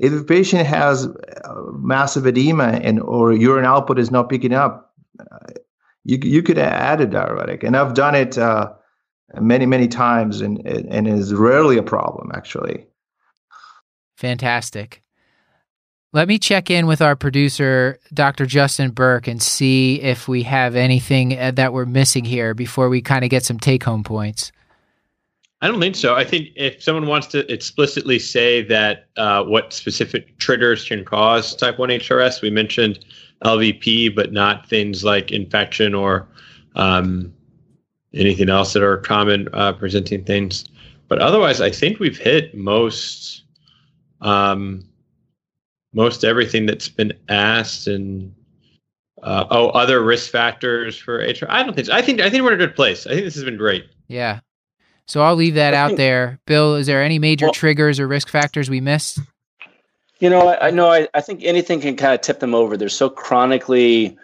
if 0.00 0.12
a 0.14 0.24
patient 0.24 0.66
has 0.66 1.06
uh, 1.06 1.54
massive 1.78 2.26
edema 2.26 2.80
and 2.82 3.00
or 3.00 3.32
urine 3.32 3.66
output 3.66 3.98
is 3.98 4.10
not 4.10 4.30
picking 4.30 4.54
up 4.54 4.94
uh, 5.20 5.52
you, 6.04 6.18
you 6.22 6.42
could 6.42 6.58
add 6.58 7.00
a 7.00 7.06
diuretic. 7.06 7.62
And 7.62 7.76
i've 7.76 7.94
done 7.94 8.14
it 8.14 8.38
uh, 8.38 8.72
many 9.40 9.66
many 9.66 9.86
times 9.86 10.40
and 10.40 10.66
and 10.66 11.06
is 11.06 11.32
rarely 11.34 11.76
a 11.76 11.82
problem 11.82 12.32
actually. 12.34 12.86
Fantastic 14.16 15.02
let 16.12 16.26
me 16.26 16.38
check 16.38 16.70
in 16.70 16.86
with 16.86 17.00
our 17.00 17.14
producer, 17.14 17.98
Dr. 18.12 18.46
Justin 18.46 18.90
Berk, 18.90 19.28
and 19.28 19.40
see 19.40 20.00
if 20.00 20.26
we 20.26 20.42
have 20.42 20.74
anything 20.74 21.38
uh, 21.38 21.52
that 21.52 21.72
we're 21.72 21.86
missing 21.86 22.24
here 22.24 22.52
before 22.52 22.88
we 22.88 23.00
kind 23.00 23.24
of 23.24 23.30
get 23.30 23.44
some 23.44 23.58
take 23.58 23.84
home 23.84 24.02
points. 24.02 24.50
I 25.62 25.68
don't 25.68 25.78
think 25.78 25.94
so. 25.94 26.14
I 26.14 26.24
think 26.24 26.48
if 26.56 26.82
someone 26.82 27.06
wants 27.06 27.26
to 27.28 27.50
explicitly 27.52 28.18
say 28.18 28.62
that 28.62 29.08
uh, 29.16 29.44
what 29.44 29.72
specific 29.72 30.38
triggers 30.38 30.88
can 30.88 31.04
cause 31.04 31.54
type 31.54 31.78
1 31.78 31.90
HRS, 31.90 32.40
we 32.40 32.50
mentioned 32.50 33.04
LVP, 33.44 34.14
but 34.14 34.32
not 34.32 34.68
things 34.68 35.04
like 35.04 35.30
infection 35.30 35.94
or 35.94 36.26
um, 36.76 37.32
anything 38.14 38.48
else 38.48 38.72
that 38.72 38.82
are 38.82 38.96
common 38.98 39.48
uh, 39.52 39.74
presenting 39.74 40.24
things. 40.24 40.64
But 41.08 41.18
otherwise, 41.20 41.60
I 41.60 41.70
think 41.70 41.98
we've 41.98 42.18
hit 42.18 42.54
most 42.54 43.42
um, 44.22 44.82
most 45.92 46.24
everything 46.24 46.66
that's 46.66 46.88
been 46.88 47.12
asked 47.28 47.86
and 47.86 48.34
uh, 49.22 49.44
oh, 49.50 49.68
other 49.70 50.02
risk 50.02 50.30
factors 50.30 50.96
for 50.96 51.16
HR. 51.18 51.46
I 51.48 51.62
don't 51.62 51.74
think 51.74 51.86
so. 51.88 51.92
I 51.92 52.02
think 52.02 52.20
I 52.20 52.30
think 52.30 52.42
we're 52.42 52.54
in 52.54 52.60
a 52.60 52.66
good 52.66 52.76
place. 52.76 53.06
I 53.06 53.10
think 53.10 53.24
this 53.24 53.34
has 53.34 53.44
been 53.44 53.56
great. 53.56 53.86
Yeah. 54.08 54.40
So 55.06 55.22
I'll 55.22 55.34
leave 55.34 55.54
that 55.54 55.74
I 55.74 55.76
out 55.76 55.86
think- 55.88 55.98
there. 55.98 56.38
Bill, 56.46 56.76
is 56.76 56.86
there 56.86 57.02
any 57.02 57.18
major 57.18 57.46
Well- 57.46 57.52
triggers 57.54 57.98
or 58.00 58.06
risk 58.08 58.28
factors 58.28 58.70
we 58.70 58.80
missed? 58.80 59.18
You 60.20 60.28
know, 60.28 60.48
I, 60.48 60.68
I 60.68 60.70
know. 60.70 60.90
I, 60.90 61.08
I 61.14 61.22
think 61.22 61.42
anything 61.44 61.80
can 61.80 61.96
kind 61.96 62.12
of 62.14 62.20
tip 62.20 62.40
them 62.40 62.54
over. 62.54 62.76
They're 62.76 62.90
so 62.90 63.08
chronically 63.08 64.18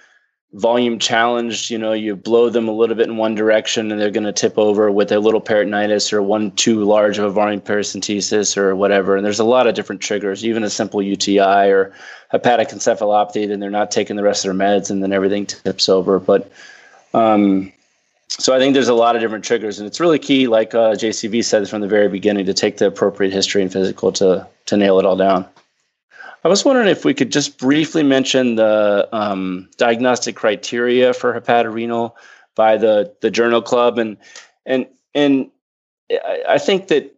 volume 0.52 0.98
challenged. 0.98 1.70
You 1.70 1.78
know, 1.78 1.93
you 1.93 2.16
blow 2.16 2.48
them 2.48 2.68
a 2.68 2.73
little 2.73 2.97
bit 2.97 3.09
in 3.09 3.16
one 3.16 3.35
direction, 3.35 3.90
and 3.90 4.01
they're 4.01 4.10
going 4.10 4.24
to 4.24 4.32
tip 4.32 4.59
over 4.59 4.90
with 4.90 5.12
a 5.12 5.20
little 5.20 5.40
peritonitis 5.40 6.12
or 6.12 6.23
one 6.23 6.51
too 6.52 6.85
large 6.85 7.18
of 7.18 7.24
a 7.24 7.31
volume 7.31 7.60
paracentesis 7.60 8.56
or 8.56 8.74
whatever. 8.74 9.16
And 9.16 9.24
there's 9.24 9.40
a 9.40 9.44
lot 9.44 9.66
of 9.66 9.74
different 9.74 10.01
triggers, 10.01 10.44
even 10.44 10.64
a 10.64 10.70
simple 10.70 11.02
UTI 11.02 11.70
or 11.70 11.93
hepatic 12.31 12.68
encephalopathy. 12.68 13.48
Then 13.48 13.60
they're 13.60 13.70
not 13.70 13.90
taking 13.90 14.16
the 14.16 14.23
rest 14.23 14.44
of 14.44 14.56
their 14.56 14.66
meds, 14.66 14.90
and 14.90 15.02
then 15.02 15.12
everything 15.12 15.47
tips 15.47 15.89
over. 15.89 16.18
But 16.18 16.51
um, 17.14 17.73
so 18.28 18.55
I 18.55 18.59
think 18.59 18.74
there's 18.74 18.89
a 18.89 18.94
lot 18.94 19.16
of 19.16 19.23
different 19.23 19.44
triggers, 19.44 19.78
and 19.78 19.86
it's 19.86 20.01
really 20.01 20.18
key, 20.18 20.47
like 20.47 20.74
uh, 20.74 20.93
JCV 20.93 21.44
said 21.44 21.68
from 21.68 21.81
the 21.81 21.89
very 21.89 22.09
beginning, 22.09 22.47
to 22.47 22.55
take 22.55 22.78
the 22.78 22.86
appropriate 22.86 23.32
history 23.32 23.62
and 23.62 23.73
physical 23.73 24.12
to 24.12 24.47
to 24.66 24.77
nail 24.77 24.98
it 24.98 25.06
all 25.06 25.16
down. 25.16 25.47
I 26.47 26.48
was 26.48 26.64
wondering 26.64 26.86
if 26.86 27.05
we 27.05 27.12
could 27.12 27.32
just 27.32 27.59
briefly 27.59 28.05
mention 28.05 28.55
the 28.55 29.09
um, 29.10 29.68
diagnostic 29.78 30.36
criteria 30.36 31.12
for 31.12 31.35
hepatorenal 31.35 32.12
by 32.55 32.77
the 32.77 33.12
the 33.20 33.32
Journal 33.32 33.60
Club, 33.60 33.98
and 33.98 34.16
and 34.64 34.86
and 35.12 35.51
I, 36.48 36.59
think 36.59 36.86
that 36.86 37.12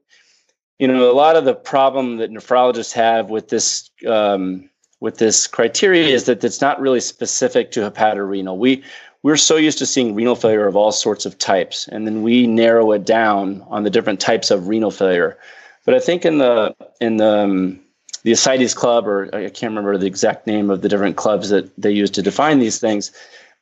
you 0.78 0.88
know 0.88 1.10
a 1.10 1.12
lot 1.12 1.36
of 1.36 1.44
the 1.44 1.52
problem 1.52 2.16
that 2.16 2.30
nephrologists 2.30 2.94
have 2.94 3.28
with 3.28 3.50
this 3.50 3.90
um, 4.06 4.70
with 5.00 5.18
this 5.18 5.46
criteria 5.46 6.06
is 6.06 6.24
that 6.24 6.42
it's 6.42 6.62
not 6.62 6.80
really 6.80 7.00
specific 7.00 7.70
to 7.72 7.80
hepatorenal. 7.80 8.56
We 8.56 8.82
we're 9.22 9.36
so 9.36 9.56
used 9.56 9.76
to 9.80 9.84
seeing 9.84 10.14
renal 10.14 10.36
failure 10.36 10.66
of 10.66 10.74
all 10.74 10.90
sorts 10.90 11.26
of 11.26 11.36
types, 11.36 11.86
and 11.88 12.06
then 12.06 12.22
we 12.22 12.46
narrow 12.46 12.92
it 12.92 13.05
down 13.05 13.62
on 13.68 13.82
the 13.82 13.90
different 13.90 14.20
types 14.20 14.50
of 14.50 14.68
renal 14.68 14.90
failure. 14.90 15.36
But 15.84 15.92
I 15.92 16.00
think 16.00 16.24
in 16.24 16.38
the 16.38 16.74
in 16.98 17.18
the 17.18 17.40
um, 17.40 17.80
the 18.28 18.32
ascites 18.32 18.74
club, 18.74 19.09
or 19.09 19.34
I 19.34 19.48
can't 19.48 19.70
remember 19.70 19.96
the 19.96 20.06
exact 20.06 20.46
name 20.46 20.68
of 20.68 20.82
the 20.82 20.88
different 20.90 21.16
clubs 21.16 21.48
that 21.48 21.74
they 21.80 21.90
use 21.90 22.10
to 22.10 22.20
define 22.20 22.59
these 22.59 22.78
things, 22.78 23.10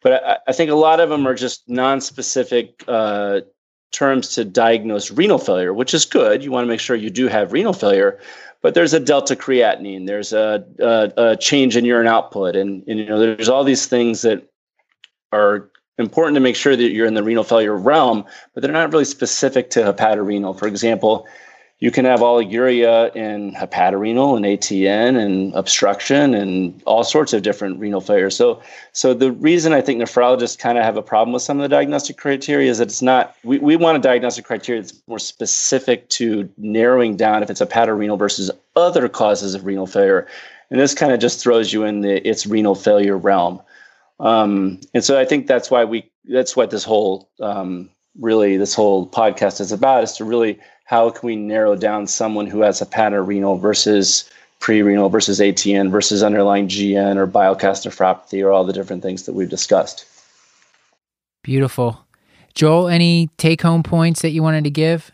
but 0.03 0.25
I, 0.25 0.39
I 0.49 0.53
think 0.53 0.73
a 0.73 0.75
lot 0.75 0.99
of 0.99 1.09
them 1.09 1.25
are 1.25 1.37
just 1.37 1.69
non-specific 1.69 2.83
uh, 2.89 3.43
terms 3.93 4.35
to 4.35 4.45
diagnose 4.45 5.13
renal 5.13 5.39
failure, 5.39 5.73
which 5.73 5.95
is 5.95 6.05
good. 6.05 6.43
You 6.43 6.51
want 6.51 6.65
to 6.65 6.69
make 6.69 6.81
sure 6.81 6.97
you 6.97 7.11
do 7.11 7.29
have 7.29 7.53
renal 7.53 7.75
failure, 7.75 8.19
but 8.61 8.75
there's 8.75 8.93
a 8.93 8.99
delta 8.99 9.37
creatinine, 9.37 10.09
there's 10.09 10.33
a, 10.33 10.67
a, 10.81 11.13
a 11.17 11.37
change 11.37 11.77
in 11.77 11.85
urine 11.85 12.09
output, 12.09 12.57
and, 12.57 12.83
and 12.89 12.99
you 12.99 13.07
know 13.07 13.21
there's 13.21 13.49
all 13.49 13.63
these 13.63 13.87
things 13.87 14.23
that 14.23 14.51
are 15.31 15.71
important 15.97 16.35
to 16.35 16.41
make 16.41 16.57
sure 16.57 16.75
that 16.75 16.91
you're 16.91 17.07
in 17.07 17.15
the 17.15 17.23
renal 17.23 17.45
failure 17.45 17.77
realm, 17.77 18.25
but 18.53 18.65
they're 18.65 18.73
not 18.73 18.93
really 18.93 19.05
specific 19.05 19.71
to 19.71 19.85
hepatorenal. 19.85 20.59
For 20.59 20.67
example, 20.67 21.29
you 21.79 21.91
can 21.91 22.07
have 22.07 22.21
oliguria 22.21 23.15
in 23.15 23.53
hepatorenal 23.53 24.35
and 24.35 24.47
ATN 24.47 25.19
and 25.19 25.53
obstruction 25.55 26.35
and 26.35 26.83
all 26.87 27.05
sorts 27.05 27.35
of 27.35 27.43
different 27.43 27.79
renal 27.79 28.01
failures. 28.01 28.35
So, 28.35 28.63
so 28.93 29.13
the 29.13 29.33
reason 29.33 29.75
I 29.75 29.83
think 29.83 30.01
nephrologists 30.01 30.59
kind 30.59 30.79
of 30.79 30.85
have 30.85 30.97
a 30.97 31.03
problem 31.03 31.35
with 31.35 31.43
some 31.43 31.59
of 31.59 31.63
the 31.63 31.69
diagnostic 31.69 32.17
criteria 32.17 32.71
is 32.71 32.79
that 32.79 32.89
it's 32.89 33.03
not. 33.03 33.37
We, 33.45 33.59
we 33.59 33.77
want 33.77 33.99
a 33.99 34.01
diagnostic 34.01 34.47
criteria 34.47 34.81
that's 34.81 34.95
more 35.07 35.19
specific 35.19 36.09
to 36.11 36.49
narrowing 36.57 37.17
down 37.17 37.43
if 37.43 37.51
it's 37.51 37.61
a 37.61 37.67
hepatorenal 37.67 38.19
versus 38.19 38.51
other 38.75 39.07
causes 39.09 39.55
of 39.55 39.67
renal 39.67 39.87
failure, 39.87 40.27
and 40.71 40.81
this 40.81 40.95
kind 40.95 41.13
of 41.13 41.21
just 41.21 41.43
throws 41.43 41.75
you 41.75 41.85
in 41.85 42.01
the 42.01 42.27
it's 42.27 42.47
renal 42.47 42.75
failure 42.75 43.19
realm. 43.19 43.61
Um, 44.19 44.81
and 44.95 45.05
so 45.05 45.21
I 45.21 45.27
think 45.27 45.47
that's 45.47 45.71
why 45.71 45.85
we 45.85 46.11
that's 46.25 46.57
what 46.57 46.71
this 46.71 46.85
whole 46.85 47.29
um, 47.39 47.91
really 48.19 48.57
this 48.57 48.75
whole 48.75 49.07
podcast 49.07 49.61
is 49.61 49.73
about 49.73 50.05
is 50.05 50.13
to 50.13 50.25
really 50.25 50.59
how 50.87 51.11
can 51.11 51.27
we 51.27 51.37
narrow 51.37 51.75
down 51.77 52.07
someone 52.07 52.47
who 52.47 52.61
has 52.61 52.81
a 52.81 52.87
pattern 52.87 53.27
hepatorenal 53.27 53.61
versus 53.61 54.31
pre-renal 54.61 55.09
versus 55.09 55.41
ATN 55.41 55.91
versus 55.91 56.23
underlying 56.23 56.69
GN 56.69 57.17
or 57.17 57.27
bile 57.27 57.55
cast 57.55 57.85
nephropathy 57.85 58.43
or 58.43 58.53
all 58.53 58.65
the 58.65 58.73
different 58.73 59.03
things 59.03 59.25
that 59.25 59.35
we've 59.35 59.51
discussed. 59.51 60.07
Beautiful. 61.43 62.05
Joel, 62.55 62.89
any 62.89 63.29
take 63.37 63.61
home 63.61 63.83
points 63.83 64.23
that 64.23 64.31
you 64.31 64.43
wanted 64.43 64.65
to 64.65 64.71
give? 64.71 65.11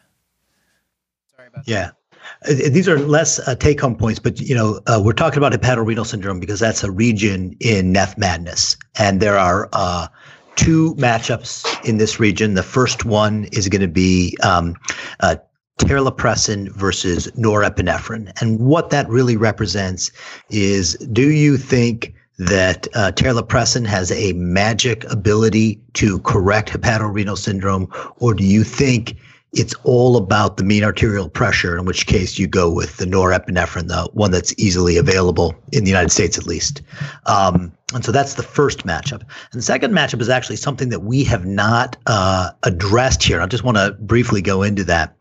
Sorry 1.34 1.48
about 1.48 1.66
yeah. 1.66 1.90
Uh, 2.48 2.70
These 2.70 2.88
are 2.88 2.98
less 2.98 3.40
uh, 3.40 3.54
take-home 3.56 3.96
points, 3.96 4.20
but 4.20 4.40
you 4.40 4.54
know 4.54 4.80
uh, 4.86 5.00
we're 5.02 5.12
talking 5.12 5.38
about 5.38 5.52
hepatorenal 5.52 6.06
syndrome 6.06 6.38
because 6.38 6.60
that's 6.60 6.84
a 6.84 6.90
region 6.90 7.56
in 7.60 7.92
NephMadness, 7.92 8.76
and 8.98 9.20
there 9.20 9.38
are 9.38 9.68
uh, 9.72 10.06
two 10.54 10.94
matchups 10.94 11.84
in 11.84 11.98
this 11.98 12.20
region. 12.20 12.54
The 12.54 12.62
first 12.62 13.04
one 13.04 13.44
is 13.52 13.68
going 13.68 13.82
to 13.82 13.88
be 13.88 14.36
um, 14.42 14.76
uh, 15.20 15.36
terlipressin 15.82 16.70
versus 16.72 17.28
norepinephrine, 17.32 18.32
and 18.40 18.58
what 18.60 18.90
that 18.90 19.08
really 19.08 19.36
represents 19.36 20.10
is: 20.50 20.94
Do 21.12 21.30
you 21.30 21.56
think 21.56 22.14
that 22.38 22.88
uh, 22.94 23.12
terlipressin 23.12 23.86
has 23.86 24.10
a 24.12 24.32
magic 24.32 25.04
ability 25.10 25.80
to 25.94 26.18
correct 26.20 26.70
hepatorenal 26.70 27.36
syndrome, 27.36 27.88
or 28.16 28.34
do 28.34 28.44
you 28.44 28.64
think 28.64 29.16
it's 29.52 29.74
all 29.84 30.16
about 30.16 30.56
the 30.56 30.64
mean 30.64 30.82
arterial 30.82 31.28
pressure, 31.28 31.76
in 31.76 31.84
which 31.84 32.06
case 32.06 32.38
you 32.38 32.46
go 32.46 32.70
with 32.70 32.96
the 32.96 33.04
norepinephrine, 33.04 33.88
the 33.88 34.08
one 34.14 34.30
that's 34.30 34.54
easily 34.56 34.96
available 34.96 35.54
in 35.72 35.84
the 35.84 35.90
United 35.90 36.10
States 36.10 36.38
at 36.38 36.46
least. 36.46 36.80
Um, 37.26 37.70
and 37.94 38.02
so 38.02 38.12
that's 38.12 38.34
the 38.34 38.42
first 38.42 38.86
matchup. 38.86 39.20
And 39.20 39.58
the 39.58 39.62
second 39.62 39.92
matchup 39.92 40.22
is 40.22 40.30
actually 40.30 40.56
something 40.56 40.88
that 40.88 41.00
we 41.00 41.22
have 41.24 41.44
not 41.44 41.98
uh, 42.06 42.50
addressed 42.62 43.22
here. 43.22 43.42
I 43.42 43.46
just 43.46 43.62
want 43.62 43.76
to 43.76 43.92
briefly 44.00 44.40
go 44.40 44.62
into 44.62 44.84
that. 44.84 45.14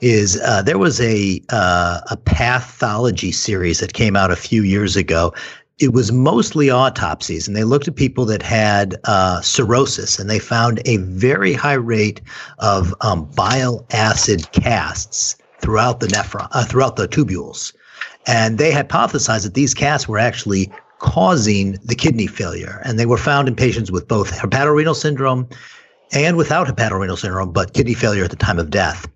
Is 0.00 0.40
uh, 0.44 0.62
there 0.62 0.78
was 0.78 1.00
a 1.00 1.40
uh, 1.50 2.00
a 2.10 2.16
pathology 2.16 3.30
series 3.30 3.78
that 3.78 3.92
came 3.92 4.16
out 4.16 4.32
a 4.32 4.36
few 4.36 4.62
years 4.62 4.96
ago 4.96 5.32
it 5.78 5.92
was 5.92 6.10
mostly 6.10 6.70
autopsies, 6.70 7.46
and 7.46 7.56
they 7.56 7.64
looked 7.64 7.86
at 7.86 7.96
people 7.96 8.24
that 8.24 8.42
had 8.42 8.96
uh, 9.04 9.40
cirrhosis, 9.42 10.18
and 10.18 10.30
they 10.30 10.38
found 10.38 10.80
a 10.86 10.96
very 10.96 11.52
high 11.52 11.74
rate 11.74 12.22
of 12.58 12.94
um, 13.02 13.26
bile 13.36 13.86
acid 13.90 14.50
casts 14.52 15.36
throughout 15.60 16.00
the 16.00 16.06
nephron, 16.06 16.48
uh, 16.52 16.64
throughout 16.64 16.96
the 16.96 17.06
tubules, 17.06 17.74
and 18.26 18.56
they 18.56 18.72
hypothesized 18.72 19.42
that 19.42 19.54
these 19.54 19.74
casts 19.74 20.08
were 20.08 20.18
actually 20.18 20.72
causing 20.98 21.72
the 21.84 21.94
kidney 21.94 22.26
failure, 22.26 22.80
and 22.84 22.98
they 22.98 23.06
were 23.06 23.18
found 23.18 23.46
in 23.46 23.54
patients 23.54 23.90
with 23.90 24.08
both 24.08 24.32
hepatorenal 24.32 24.96
syndrome 24.96 25.46
and 26.12 26.38
without 26.38 26.66
hepatorenal 26.66 27.18
syndrome, 27.18 27.52
but 27.52 27.74
kidney 27.74 27.92
failure 27.92 28.24
at 28.24 28.30
the 28.30 28.36
time 28.36 28.58
of 28.58 28.70
death. 28.70 29.06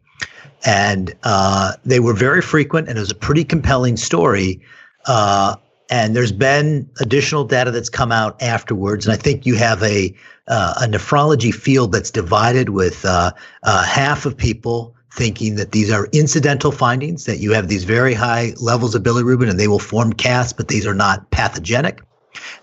And 0.66 1.14
uh, 1.22 1.72
they 1.86 2.00
were 2.00 2.12
very 2.12 2.42
frequent, 2.42 2.86
and 2.88 2.98
it 2.98 3.00
was 3.00 3.10
a 3.10 3.14
pretty 3.14 3.44
compelling 3.44 3.96
story. 3.96 4.60
Uh, 5.06 5.56
and 5.90 6.14
there's 6.14 6.32
been 6.32 6.88
additional 7.00 7.44
data 7.44 7.70
that's 7.70 7.90
come 7.90 8.12
out 8.12 8.40
afterwards. 8.40 9.06
And 9.06 9.12
I 9.12 9.16
think 9.16 9.44
you 9.44 9.56
have 9.56 9.82
a 9.82 10.14
uh, 10.46 10.74
a 10.82 10.86
nephrology 10.86 11.54
field 11.54 11.92
that's 11.92 12.10
divided 12.10 12.70
with 12.70 13.04
uh, 13.04 13.32
uh, 13.62 13.84
half 13.84 14.26
of 14.26 14.36
people 14.36 14.94
thinking 15.12 15.56
that 15.56 15.72
these 15.72 15.90
are 15.90 16.08
incidental 16.12 16.72
findings, 16.72 17.24
that 17.24 17.38
you 17.38 17.52
have 17.52 17.68
these 17.68 17.84
very 17.84 18.14
high 18.14 18.52
levels 18.60 18.94
of 18.94 19.02
bilirubin 19.02 19.50
and 19.50 19.58
they 19.58 19.68
will 19.68 19.78
form 19.78 20.12
casts, 20.12 20.52
but 20.52 20.68
these 20.68 20.86
are 20.86 20.94
not 20.94 21.28
pathogenic. 21.30 22.00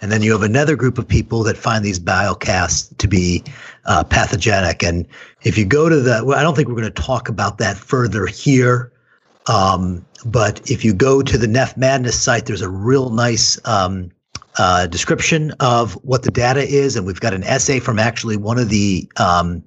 And 0.02 0.12
then 0.12 0.22
you 0.22 0.32
have 0.32 0.44
another 0.44 0.76
group 0.76 0.98
of 0.98 1.08
people 1.08 1.44
that 1.44 1.58
find 1.58 1.84
these 1.84 2.00
bile 2.00 2.36
casts 2.36 2.94
to 2.98 3.08
be 3.08 3.44
uh, 3.86 4.04
pathogenic. 4.04 4.82
And 4.84 5.06
if 5.44 5.58
you 5.58 5.66
go 5.66 5.90
to 5.90 6.00
the, 6.00 6.24
well, 6.26 6.40
I 6.40 6.44
don't 6.44 6.56
think 6.56 6.68
we're 6.68 6.76
going 6.76 6.92
to 6.92 7.02
talk 7.02 7.30
about 7.30 7.58
that 7.58 7.78
further 7.78 8.26
here. 8.26 8.92
Um, 9.48 10.06
but 10.26 10.70
if 10.70 10.84
you 10.84 10.94
go 10.94 11.22
to 11.22 11.38
the 11.38 11.48
NephMadness 11.48 12.14
site, 12.14 12.46
there's 12.46 12.62
a 12.62 12.70
real 12.70 13.10
nice 13.10 13.60
um, 13.66 14.12
uh, 14.58 14.88
description 14.88 15.52
of 15.60 15.94
what 16.04 16.24
the 16.24 16.32
data 16.32 16.62
is, 16.62 16.96
and 16.96 17.06
we've 17.06 17.20
got 17.20 17.34
an 17.34 17.44
essay 17.44 17.80
from 17.80 18.00
actually 18.00 18.38
one 18.38 18.58
of 18.58 18.70
the 18.70 19.10
um, 19.18 19.64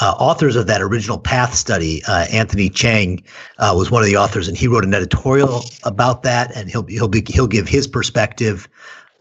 uh, 0.00 0.14
authors 0.18 0.54
of 0.54 0.66
that 0.68 0.80
original 0.80 1.18
PATH 1.18 1.54
study. 1.54 2.02
Uh, 2.06 2.26
Anthony 2.32 2.68
Chang 2.68 3.22
uh, 3.58 3.74
was 3.76 3.90
one 3.90 4.02
of 4.02 4.06
the 4.06 4.16
authors, 4.16 4.48
and 4.48 4.56
he 4.56 4.68
wrote 4.68 4.84
an 4.84 4.94
editorial 4.94 5.64
about 5.84 6.22
that, 6.22 6.54
and 6.56 6.70
he'll 6.70 6.84
he'll 6.84 7.08
be 7.08 7.24
he'll 7.26 7.48
give 7.48 7.68
his 7.68 7.86
perspective. 7.86 8.68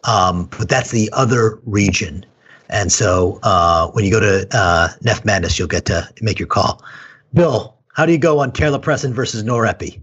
Um, 0.03 0.47
but 0.57 0.69
that's 0.69 0.91
the 0.91 1.09
other 1.13 1.59
region, 1.65 2.25
and 2.69 2.91
so 2.91 3.39
uh, 3.43 3.89
when 3.91 4.05
you 4.05 4.11
go 4.11 4.19
to 4.19 4.47
uh, 4.51 4.89
NephMadness, 5.03 5.57
you'll 5.57 5.67
get 5.67 5.85
to 5.85 6.07
make 6.21 6.37
your 6.37 6.47
call. 6.47 6.83
Bill, 7.33 7.76
How 7.97 8.05
do 8.05 8.11
you 8.11 8.19
go 8.19 8.37
on 8.37 8.51
terlipressin 8.51 9.11
versus 9.11 9.43
norepi? 9.43 9.99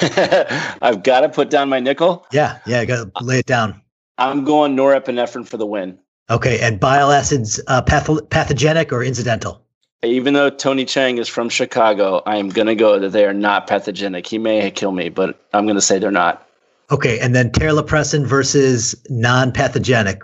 I've 0.80 1.02
got 1.02 1.20
to 1.20 1.28
put 1.28 1.50
down 1.50 1.68
my 1.68 1.78
nickel. 1.78 2.26
Yeah, 2.32 2.58
yeah, 2.66 2.80
I 2.80 2.86
got 2.86 3.14
to 3.14 3.24
lay 3.24 3.40
it 3.40 3.46
down. 3.46 3.78
I'm 4.16 4.44
going 4.44 4.74
norepinephrine 4.74 5.46
for 5.46 5.58
the 5.58 5.66
win. 5.66 5.98
Okay, 6.30 6.58
and 6.60 6.80
bile 6.80 7.12
acids 7.12 7.60
uh, 7.66 7.82
patho- 7.82 8.28
pathogenic 8.30 8.94
or 8.94 9.04
incidental? 9.04 9.62
Even 10.02 10.32
though 10.32 10.48
Tony 10.48 10.86
Chang 10.86 11.18
is 11.18 11.28
from 11.28 11.50
Chicago, 11.50 12.22
I 12.24 12.36
am 12.38 12.48
going 12.48 12.66
to 12.66 12.74
go 12.74 12.98
that 12.98 13.10
they 13.10 13.26
are 13.26 13.34
not 13.34 13.66
pathogenic. 13.66 14.26
He 14.26 14.38
may 14.38 14.70
kill 14.70 14.92
me, 14.92 15.10
but 15.10 15.38
I'm 15.52 15.66
going 15.66 15.76
to 15.76 15.82
say 15.82 15.98
they're 15.98 16.10
not. 16.10 16.48
Okay, 16.90 17.20
and 17.20 17.34
then 17.34 17.50
terlipressin 17.50 18.24
versus 18.24 18.96
non-pathogenic. 19.10 20.22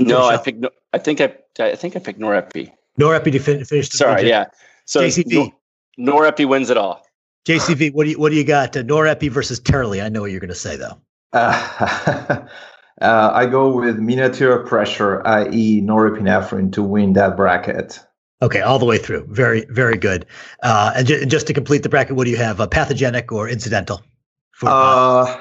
No, 0.00 0.24
I 0.24 0.36
picked. 0.38 0.66
I 0.92 0.98
think 0.98 1.20
I. 1.20 1.32
I 1.60 1.76
think 1.76 1.94
I 1.94 2.00
picked 2.00 2.18
Norepi. 2.18 2.72
Norepi 2.98 3.30
to 3.30 3.38
fin- 3.38 3.64
finish. 3.64 3.88
The 3.90 3.98
Sorry, 3.98 4.28
yeah. 4.28 4.46
So 4.84 5.00
JCV. 5.00 5.32
Nor- 5.32 5.52
Norepi 5.98 6.46
wins 6.46 6.70
it 6.70 6.76
all. 6.76 7.04
JCV, 7.46 7.92
what 7.92 8.04
do 8.04 8.10
you 8.10 8.18
what 8.18 8.30
do 8.30 8.36
you 8.36 8.44
got? 8.44 8.76
Uh, 8.76 8.82
Norepi 8.82 9.30
versus 9.30 9.60
Terli. 9.60 10.02
I 10.02 10.08
know 10.08 10.22
what 10.22 10.30
you're 10.30 10.40
going 10.40 10.48
to 10.48 10.54
say 10.54 10.76
though. 10.76 10.98
Uh, 11.32 12.46
uh, 13.00 13.30
I 13.34 13.46
go 13.46 13.74
with 13.74 13.98
mean 13.98 14.20
arterial 14.20 14.66
pressure, 14.66 15.26
i.e., 15.26 15.82
norepinephrine, 15.82 16.72
to 16.72 16.82
win 16.82 17.12
that 17.14 17.36
bracket. 17.36 18.00
Okay, 18.40 18.60
all 18.60 18.78
the 18.78 18.86
way 18.86 18.98
through. 18.98 19.26
Very 19.30 19.66
very 19.70 19.96
good. 19.96 20.26
Uh, 20.62 20.92
and 20.96 21.06
ju- 21.06 21.26
just 21.26 21.46
to 21.48 21.52
complete 21.52 21.82
the 21.82 21.88
bracket, 21.88 22.16
what 22.16 22.24
do 22.24 22.30
you 22.30 22.36
have? 22.36 22.60
Uh, 22.60 22.66
pathogenic 22.66 23.30
or 23.30 23.48
incidental? 23.48 24.02
For, 24.52 24.68
Uh, 24.70 25.36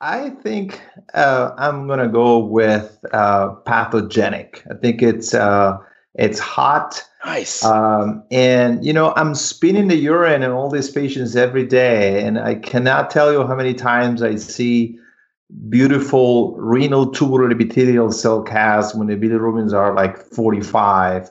I 0.00 0.30
think 0.30 0.80
uh, 1.14 1.50
I'm 1.58 1.88
gonna 1.88 2.08
go 2.08 2.38
with 2.38 2.98
uh, 3.12 3.48
pathogenic. 3.66 4.62
I 4.70 4.74
think 4.74 5.02
it's 5.02 5.34
uh, 5.34 5.76
it's 6.14 6.38
hot. 6.38 7.02
Nice. 7.24 7.64
Um, 7.64 8.22
and 8.30 8.84
you 8.84 8.92
know, 8.92 9.12
I'm 9.16 9.34
spinning 9.34 9.88
the 9.88 9.96
urine 9.96 10.42
in 10.42 10.50
all 10.50 10.70
these 10.70 10.90
patients 10.90 11.34
every 11.36 11.66
day, 11.66 12.24
and 12.24 12.38
I 12.38 12.54
cannot 12.54 13.10
tell 13.10 13.32
you 13.32 13.46
how 13.46 13.56
many 13.56 13.74
times 13.74 14.22
I 14.22 14.36
see 14.36 14.98
beautiful 15.68 16.54
renal 16.56 17.10
tubular 17.10 17.50
epithelial 17.50 18.12
cell 18.12 18.42
casts 18.42 18.94
when 18.94 19.08
the 19.08 19.16
bilirubins 19.16 19.72
are 19.72 19.94
like 19.94 20.18
45. 20.18 21.30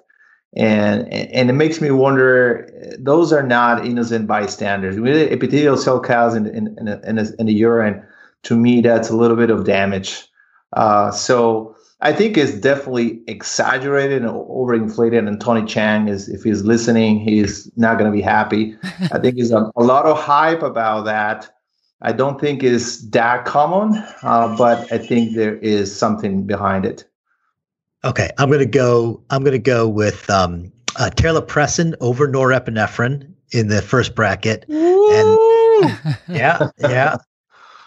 And, 0.55 1.07
and 1.13 1.49
it 1.49 1.53
makes 1.53 1.81
me 1.81 1.91
wonder, 1.91 2.67
those 2.97 3.31
are 3.31 3.43
not 3.43 3.85
innocent 3.85 4.25
bystanders. 4.27 4.99
With 4.99 5.31
epithelial 5.31 5.77
cell 5.77 5.99
counts 6.01 6.35
in, 6.35 6.47
in, 6.47 6.75
in, 6.79 6.85
the- 6.85 7.01
in, 7.07 7.15
the- 7.17 7.35
in 7.39 7.45
the 7.45 7.53
urine, 7.53 8.03
to 8.43 8.55
me, 8.55 8.81
that's 8.81 9.09
a 9.09 9.15
little 9.15 9.37
bit 9.37 9.51
of 9.51 9.65
damage. 9.65 10.25
Uh, 10.73 11.11
so 11.11 11.75
I 12.01 12.13
think 12.13 12.37
it's 12.37 12.53
definitely 12.53 13.21
exaggerated 13.27 14.21
and 14.21 14.31
overinflated. 14.31 15.27
And 15.27 15.41
Tony 15.41 15.65
Chang 15.65 16.07
is, 16.07 16.29
if 16.29 16.43
he's 16.43 16.63
listening, 16.63 17.19
he's 17.19 17.71
not 17.75 17.97
going 17.97 18.09
to 18.11 18.15
be 18.15 18.21
happy. 18.21 18.75
I 19.11 19.19
think 19.19 19.37
there's 19.37 19.51
a, 19.51 19.71
a 19.75 19.83
lot 19.83 20.05
of 20.05 20.19
hype 20.19 20.61
about 20.61 21.05
that. 21.05 21.49
I 22.01 22.11
don't 22.11 22.39
think 22.39 22.61
it's 22.61 23.01
that 23.09 23.45
common, 23.45 24.03
uh, 24.21 24.55
but 24.55 24.91
I 24.91 24.99
think 24.99 25.35
there 25.35 25.55
is 25.57 25.95
something 25.95 26.45
behind 26.45 26.85
it. 26.85 27.03
Okay, 28.03 28.29
I'm 28.37 28.49
going 28.49 28.59
to 28.59 28.65
go. 28.67 29.23
I'm 29.31 29.43
going 29.43 29.53
to 29.53 29.59
go 29.59 29.87
with 29.87 30.29
um, 30.29 30.71
uh, 30.99 31.09
terlipressin 31.15 31.95
over 31.99 32.27
norepinephrine 32.27 33.33
in 33.51 33.69
the 33.69 33.81
first 33.81 34.13
bracket, 34.13 34.65
and 34.69 36.17
yeah, 36.29 36.69
yeah. 36.77 37.17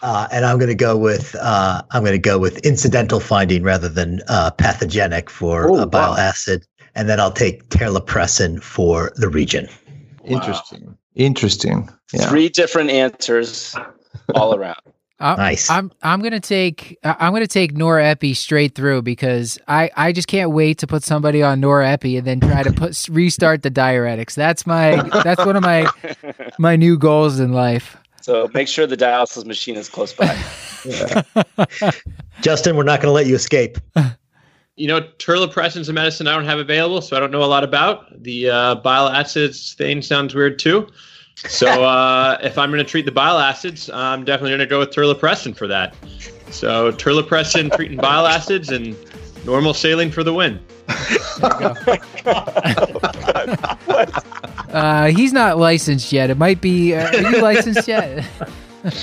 Uh, 0.01 0.27
and 0.31 0.45
I'm 0.45 0.57
going 0.57 0.69
to 0.69 0.75
go 0.75 0.97
with 0.97 1.35
uh, 1.39 1.81
I'm 1.91 2.01
going 2.03 2.13
to 2.13 2.17
go 2.19 2.39
with 2.39 2.57
incidental 2.65 3.19
finding 3.19 3.63
rather 3.63 3.87
than 3.89 4.21
uh, 4.27 4.51
pathogenic 4.51 5.29
for 5.29 5.69
Oh, 5.69 5.75
uh, 5.75 5.85
bile 5.85 6.11
wow. 6.11 6.17
acid, 6.17 6.65
and 6.95 7.07
then 7.07 7.19
I'll 7.19 7.31
take 7.31 7.69
terlipressin 7.69 8.61
for 8.63 9.11
the 9.15 9.29
region. 9.29 9.67
Interesting. 10.25 10.97
Interesting. 11.15 11.89
Yeah. 12.13 12.29
Three 12.29 12.49
different 12.49 12.89
answers 12.89 13.75
all 14.33 14.55
around. 14.59 14.77
I'm, 15.19 15.37
Nice. 15.37 15.69
I'm 15.69 15.91
I'm 16.01 16.21
gonna 16.23 16.39
take 16.39 16.97
I- 17.03 17.15
I'm 17.19 17.31
gonna 17.33 17.45
take 17.45 17.75
Norepi 17.75 18.35
straight 18.35 18.73
through 18.73 19.03
because 19.03 19.59
I 19.67 19.91
I 19.95 20.13
just 20.13 20.27
can't 20.27 20.49
wait 20.49 20.79
to 20.79 20.87
put 20.87 21.03
somebody 21.03 21.43
on 21.43 21.61
Norepi 21.61 22.17
and 22.17 22.25
then 22.25 22.39
try 22.39 22.63
to 22.63 22.71
put 22.73 23.07
restart 23.07 23.61
the 23.61 23.69
diuretics. 23.69 24.33
That's 24.33 24.65
my 24.65 24.95
that's 25.23 25.45
one 25.45 25.55
of 25.55 25.61
my 25.61 25.87
my 26.57 26.75
new 26.75 26.97
goals 26.97 27.39
in 27.39 27.53
life. 27.53 27.97
So 28.21 28.49
make 28.53 28.67
sure 28.67 28.87
the 28.87 28.97
dialysis 28.97 29.45
machine 29.45 29.75
is 29.75 29.89
close 29.89 30.13
by. 30.13 30.35
Justin, 32.41 32.75
we're 32.75 32.83
not 32.83 33.01
going 33.01 33.09
to 33.09 33.13
let 33.13 33.25
you 33.25 33.35
escape. 33.35 33.77
You 34.75 34.87
know, 34.87 35.01
terlipressin's 35.01 35.89
a 35.89 35.93
medicine 35.93 36.27
I 36.27 36.35
don't 36.35 36.45
have 36.45 36.59
available, 36.59 37.01
so 37.01 37.17
I 37.17 37.19
don't 37.19 37.31
know 37.31 37.43
a 37.43 37.45
lot 37.45 37.63
about. 37.63 38.23
The 38.23 38.49
uh, 38.49 38.75
bile 38.75 39.09
acids 39.09 39.73
thing 39.73 40.01
sounds 40.01 40.33
weird 40.33 40.59
too. 40.59 40.87
So 41.35 41.67
uh, 41.83 42.37
if 42.41 42.57
I'm 42.57 42.69
going 42.69 42.83
to 42.83 42.89
treat 42.89 43.05
the 43.05 43.11
bile 43.11 43.37
acids, 43.37 43.89
I'm 43.89 44.23
definitely 44.23 44.51
going 44.51 44.59
to 44.59 44.65
go 44.65 44.79
with 44.79 44.91
terlipressin 44.91 45.55
for 45.55 45.67
that. 45.67 45.95
So 46.51 46.91
terlipressin 46.91 47.75
treating 47.75 47.97
bile 47.97 48.27
acids 48.27 48.69
and 48.69 48.95
normal 49.45 49.73
saline 49.73 50.11
for 50.11 50.23
the 50.23 50.33
win. 50.33 50.59
Uh, 54.71 55.07
he's 55.07 55.33
not 55.33 55.57
licensed 55.57 56.13
yet. 56.13 56.29
It 56.29 56.37
might 56.37 56.61
be. 56.61 56.95
Uh, 56.95 57.09
are 57.09 57.31
you 57.31 57.41
licensed 57.41 57.89
yet? 57.89 58.25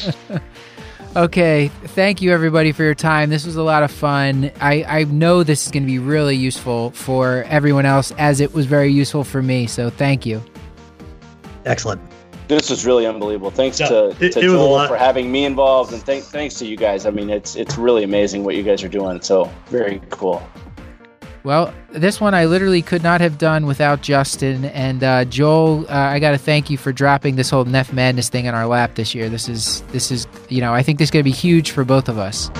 okay. 1.16 1.68
Thank 1.88 2.22
you, 2.22 2.32
everybody, 2.32 2.72
for 2.72 2.84
your 2.84 2.94
time. 2.94 3.28
This 3.28 3.44
was 3.44 3.56
a 3.56 3.62
lot 3.62 3.82
of 3.82 3.90
fun. 3.90 4.50
I, 4.60 4.84
I 4.84 5.04
know 5.04 5.42
this 5.42 5.66
is 5.66 5.70
going 5.70 5.82
to 5.82 5.86
be 5.86 5.98
really 5.98 6.36
useful 6.36 6.92
for 6.92 7.44
everyone 7.48 7.84
else, 7.84 8.12
as 8.12 8.40
it 8.40 8.54
was 8.54 8.64
very 8.64 8.90
useful 8.90 9.24
for 9.24 9.42
me. 9.42 9.66
So 9.66 9.90
thank 9.90 10.24
you. 10.24 10.42
Excellent. 11.66 12.00
This 12.48 12.70
was 12.70 12.86
really 12.86 13.06
unbelievable. 13.06 13.50
Thanks 13.50 13.78
Yeah, 13.78 13.88
to, 13.88 14.06
it- 14.20 14.32
to 14.32 14.40
it 14.40 14.48
was 14.48 14.52
Joel 14.52 14.88
for 14.88 14.96
having 14.96 15.30
me 15.30 15.44
involved, 15.44 15.92
and 15.92 16.02
thank, 16.02 16.24
thanks 16.24 16.54
to 16.56 16.66
you 16.66 16.76
guys. 16.76 17.04
I 17.06 17.10
mean, 17.10 17.28
it's 17.30 17.56
it's 17.56 17.76
really 17.76 18.04
amazing 18.04 18.42
what 18.42 18.56
you 18.56 18.62
guys 18.62 18.82
are 18.82 18.88
doing. 18.88 19.20
So 19.20 19.50
very 19.66 20.00
cool. 20.10 20.42
Well, 21.44 21.72
this 21.90 22.20
one 22.20 22.34
I 22.34 22.46
literally 22.46 22.82
could 22.82 23.02
not 23.02 23.20
have 23.20 23.38
done 23.38 23.64
without 23.66 24.02
Justin 24.02 24.64
and 24.66 25.04
uh, 25.04 25.24
Joel. 25.26 25.86
Uh, 25.88 25.94
I 25.94 26.18
got 26.18 26.32
to 26.32 26.38
thank 26.38 26.68
you 26.68 26.76
for 26.76 26.92
dropping 26.92 27.36
this 27.36 27.48
whole 27.48 27.64
NephMadness 27.64 28.28
thing 28.28 28.46
in 28.46 28.54
our 28.54 28.66
lap 28.66 28.96
this 28.96 29.14
year. 29.14 29.28
This 29.28 29.48
is 29.48 29.82
this 29.92 30.10
is 30.10 30.26
you 30.48 30.60
know 30.60 30.74
I 30.74 30.82
think 30.82 30.98
this 30.98 31.06
is 31.06 31.10
going 31.10 31.22
to 31.22 31.30
be 31.30 31.36
huge 31.36 31.70
for 31.70 31.84
both 31.84 32.08
of 32.08 32.18
us. 32.18 32.50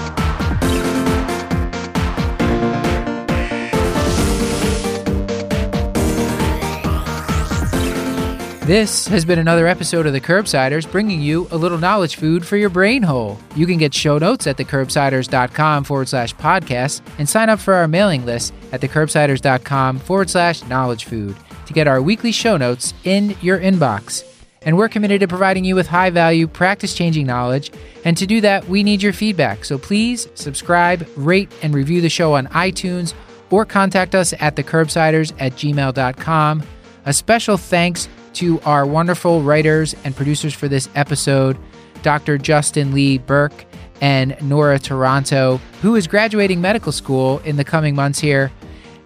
This 8.69 9.09
has 9.09 9.25
been 9.25 9.39
another 9.39 9.67
episode 9.67 10.07
of 10.07 10.13
The 10.13 10.21
Curbsiders, 10.21 10.93
bringing 10.93 11.23
you 11.23 11.49
a 11.51 11.57
little 11.57 11.79
knowledge 11.79 12.17
food 12.17 12.45
for 12.45 12.59
your 12.59 12.69
brain 12.69 13.03
hole. 13.03 13.41
You 13.57 13.67
can 13.67 13.79
get 13.79 13.95
show 13.95 14.19
notes 14.19 14.47
at 14.47 14.59
thecurbsiders.com 14.59 15.85
forward 15.85 16.11
slash 16.11 16.35
podcast 16.35 17.01
and 17.17 17.27
sign 17.27 17.49
up 17.49 17.61
for 17.61 17.73
our 17.73 17.89
mailing 17.89 18.27
list 18.27 18.53
at 18.71 18.83
thecurbsiders.com 18.83 20.01
forward 20.01 20.29
slash 20.29 20.63
knowledge 20.65 21.07
food 21.07 21.35
to 21.65 21.73
get 21.73 21.89
our 21.89 22.03
weekly 22.03 22.31
show 22.31 22.59
notes 22.59 22.93
in 23.05 23.35
your 23.41 23.59
inbox. 23.59 24.23
And 24.61 24.77
we're 24.77 24.91
committed 24.91 25.21
to 25.21 25.29
providing 25.29 25.65
you 25.65 25.75
with 25.75 25.87
high 25.87 26.11
value, 26.11 26.47
practice 26.47 26.93
changing 26.93 27.25
knowledge. 27.25 27.73
And 28.05 28.19
to 28.19 28.27
do 28.27 28.43
that, 28.43 28.69
we 28.69 28.83
need 28.83 29.03
your 29.03 29.15
feedback. 29.15 29.65
So 29.65 29.79
please 29.79 30.29
subscribe, 30.35 31.09
rate, 31.17 31.51
and 31.63 31.75
review 31.75 32.03
the 32.03 32.11
show 32.11 32.35
on 32.35 32.49
iTunes 32.49 33.15
or 33.49 33.65
contact 33.65 34.15
us 34.15 34.35
at 34.41 34.57
thecurbsiders 34.57 35.33
at 35.41 35.53
gmail.com. 35.53 36.63
A 37.07 37.13
special 37.15 37.57
thanks 37.57 38.07
to 38.39 38.61
our 38.61 38.87
wonderful 38.87 39.43
writers 39.43 39.97
and 40.05 40.15
producers 40.15 40.55
for 40.55 40.69
this 40.69 40.89
episode, 40.95 41.59
Dr. 42.03 42.39
Justin 42.39 42.93
Lee 42.93 43.19
Berk 43.19 43.53
and 44.01 44.37
Nora 44.41 44.79
Taranto, 44.79 45.57
who 45.83 45.97
is 45.97 46.07
graduating 46.07 46.61
medical 46.61 46.93
school 46.93 47.41
in 47.41 47.57
the 47.57 47.65
coming 47.65 47.97
months 47.97 48.21
here, 48.21 48.53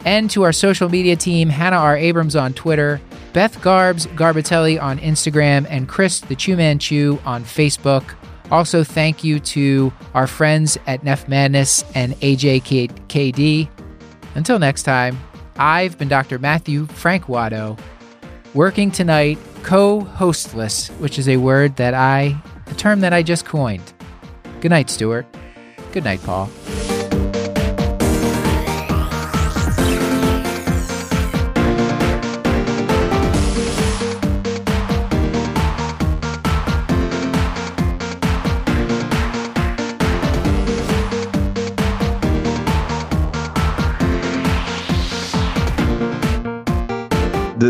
and 0.05 0.29
to 0.31 0.43
our 0.43 0.53
social 0.53 0.91
media 0.91 1.17
team, 1.17 1.49
Hannah 1.49 1.79
R. 1.79 1.97
Abrams 1.97 2.37
on 2.37 2.53
Twitter, 2.53 3.01
Beth 3.33 3.59
Garbs 3.63 4.07
Garbitelli 4.09 4.81
on 4.81 4.99
Instagram, 4.99 5.67
and 5.71 5.89
Chris 5.89 6.21
the 6.21 6.37
Chew 6.37 6.59
Man 6.59 6.79
Chew 6.79 7.19
on 7.25 7.43
Facebook. 7.43 8.15
Also, 8.51 8.85
thank 8.85 9.25
you 9.25 9.41
to 9.41 9.91
our 10.13 10.27
friends 10.27 10.77
at 10.87 11.05
NephMadness 11.05 11.91
and 11.95 12.13
AJKD. 12.17 13.71
Until 14.35 14.59
next 14.59 14.83
time, 14.83 15.19
I've 15.57 15.97
been 15.97 16.09
Dr. 16.09 16.39
Matthew 16.39 16.85
Frank 16.87 17.25
Watto, 17.25 17.79
working 18.55 18.91
tonight 18.91 19.39
co 19.63 20.01
hostless, 20.01 20.89
which 20.99 21.19
is 21.19 21.29
a 21.29 21.37
word 21.37 21.77
that 21.77 21.95
I, 21.95 22.37
a 22.67 22.75
term 22.75 23.01
that 23.01 23.13
I 23.13 23.23
just 23.23 23.45
coined. 23.45 23.93
Good 24.61 24.71
night, 24.71 24.91
Stuart. 24.91 25.27
Good 25.93 26.05
night, 26.05 26.23
Paul. 26.23 26.51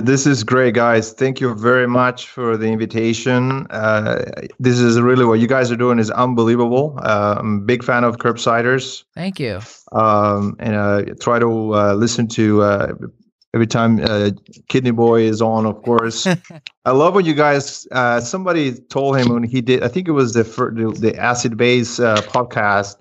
This 0.00 0.26
is 0.26 0.42
great, 0.42 0.72
guys. 0.74 1.12
Thank 1.12 1.40
you 1.40 1.54
very 1.54 1.86
much 1.86 2.28
for 2.28 2.56
the 2.56 2.66
invitation. 2.66 3.66
Uh, 3.68 4.24
this 4.58 4.78
is 4.78 4.98
really 5.00 5.26
what 5.26 5.38
you 5.38 5.46
guys 5.46 5.70
are 5.70 5.76
doing 5.76 5.98
is 5.98 6.10
unbelievable. 6.10 6.98
Uh, 7.02 7.36
I'm 7.38 7.58
a 7.58 7.60
big 7.60 7.84
fan 7.84 8.02
of 8.02 8.16
Curbsiders, 8.16 9.04
Thank 9.14 9.38
you. 9.38 9.60
um, 9.92 10.56
and 10.58 10.74
uh, 10.74 11.02
try 11.20 11.38
to 11.38 11.74
uh, 11.74 11.94
listen 11.94 12.26
to 12.28 12.62
uh, 12.62 12.92
every 13.52 13.66
time 13.66 14.00
uh, 14.02 14.30
Kidney 14.68 14.92
Boy 14.92 15.22
is 15.22 15.42
on. 15.42 15.66
Of 15.66 15.82
course, 15.82 16.26
I 16.86 16.90
love 16.92 17.14
when 17.14 17.26
you 17.26 17.34
guys. 17.34 17.86
Uh, 17.92 18.20
somebody 18.20 18.72
told 18.88 19.18
him 19.18 19.28
when 19.28 19.42
he 19.42 19.60
did. 19.60 19.82
I 19.82 19.88
think 19.88 20.08
it 20.08 20.12
was 20.12 20.32
the 20.32 20.44
the, 20.44 20.96
the 20.98 21.18
Acid 21.18 21.58
Base 21.58 22.00
uh, 22.00 22.16
podcast 22.22 22.96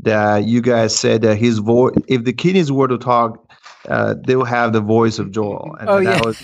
that 0.00 0.44
you 0.44 0.62
guys 0.62 0.96
said 0.96 1.20
that 1.22 1.36
his 1.36 1.58
voice. 1.58 1.94
If 2.08 2.24
the 2.24 2.32
kidneys 2.32 2.72
were 2.72 2.88
to 2.88 2.96
talk. 2.96 3.51
Uh, 3.88 4.14
they 4.26 4.36
will 4.36 4.44
have 4.44 4.72
the 4.72 4.80
voice 4.80 5.18
of 5.18 5.30
Joel. 5.32 5.76
And 5.80 5.88
Oh, 5.88 6.02
that 6.02 6.18
yeah. 6.18 6.24
was 6.24 6.38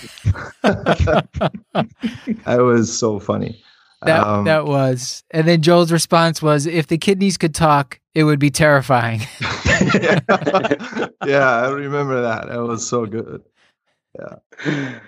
that 2.44 2.58
was 2.58 2.96
so 2.96 3.18
funny. 3.18 3.62
That 4.02 4.26
Um, 4.26 4.44
that 4.44 4.66
was. 4.66 5.24
And 5.30 5.46
then 5.48 5.60
Joel's 5.62 5.90
response 5.92 6.40
was, 6.42 6.66
"If 6.66 6.86
the 6.86 6.98
kidneys 6.98 7.36
could 7.36 7.54
talk, 7.54 7.98
it 8.14 8.24
would 8.24 8.38
be 8.38 8.50
terrifying." 8.50 9.20
yeah, 9.94 10.20
I 11.26 11.68
remember 11.70 12.22
that. 12.22 12.46
That 12.48 12.62
was 12.62 12.86
so 12.88 13.06
good. 13.06 13.42
Yeah. 14.18 14.98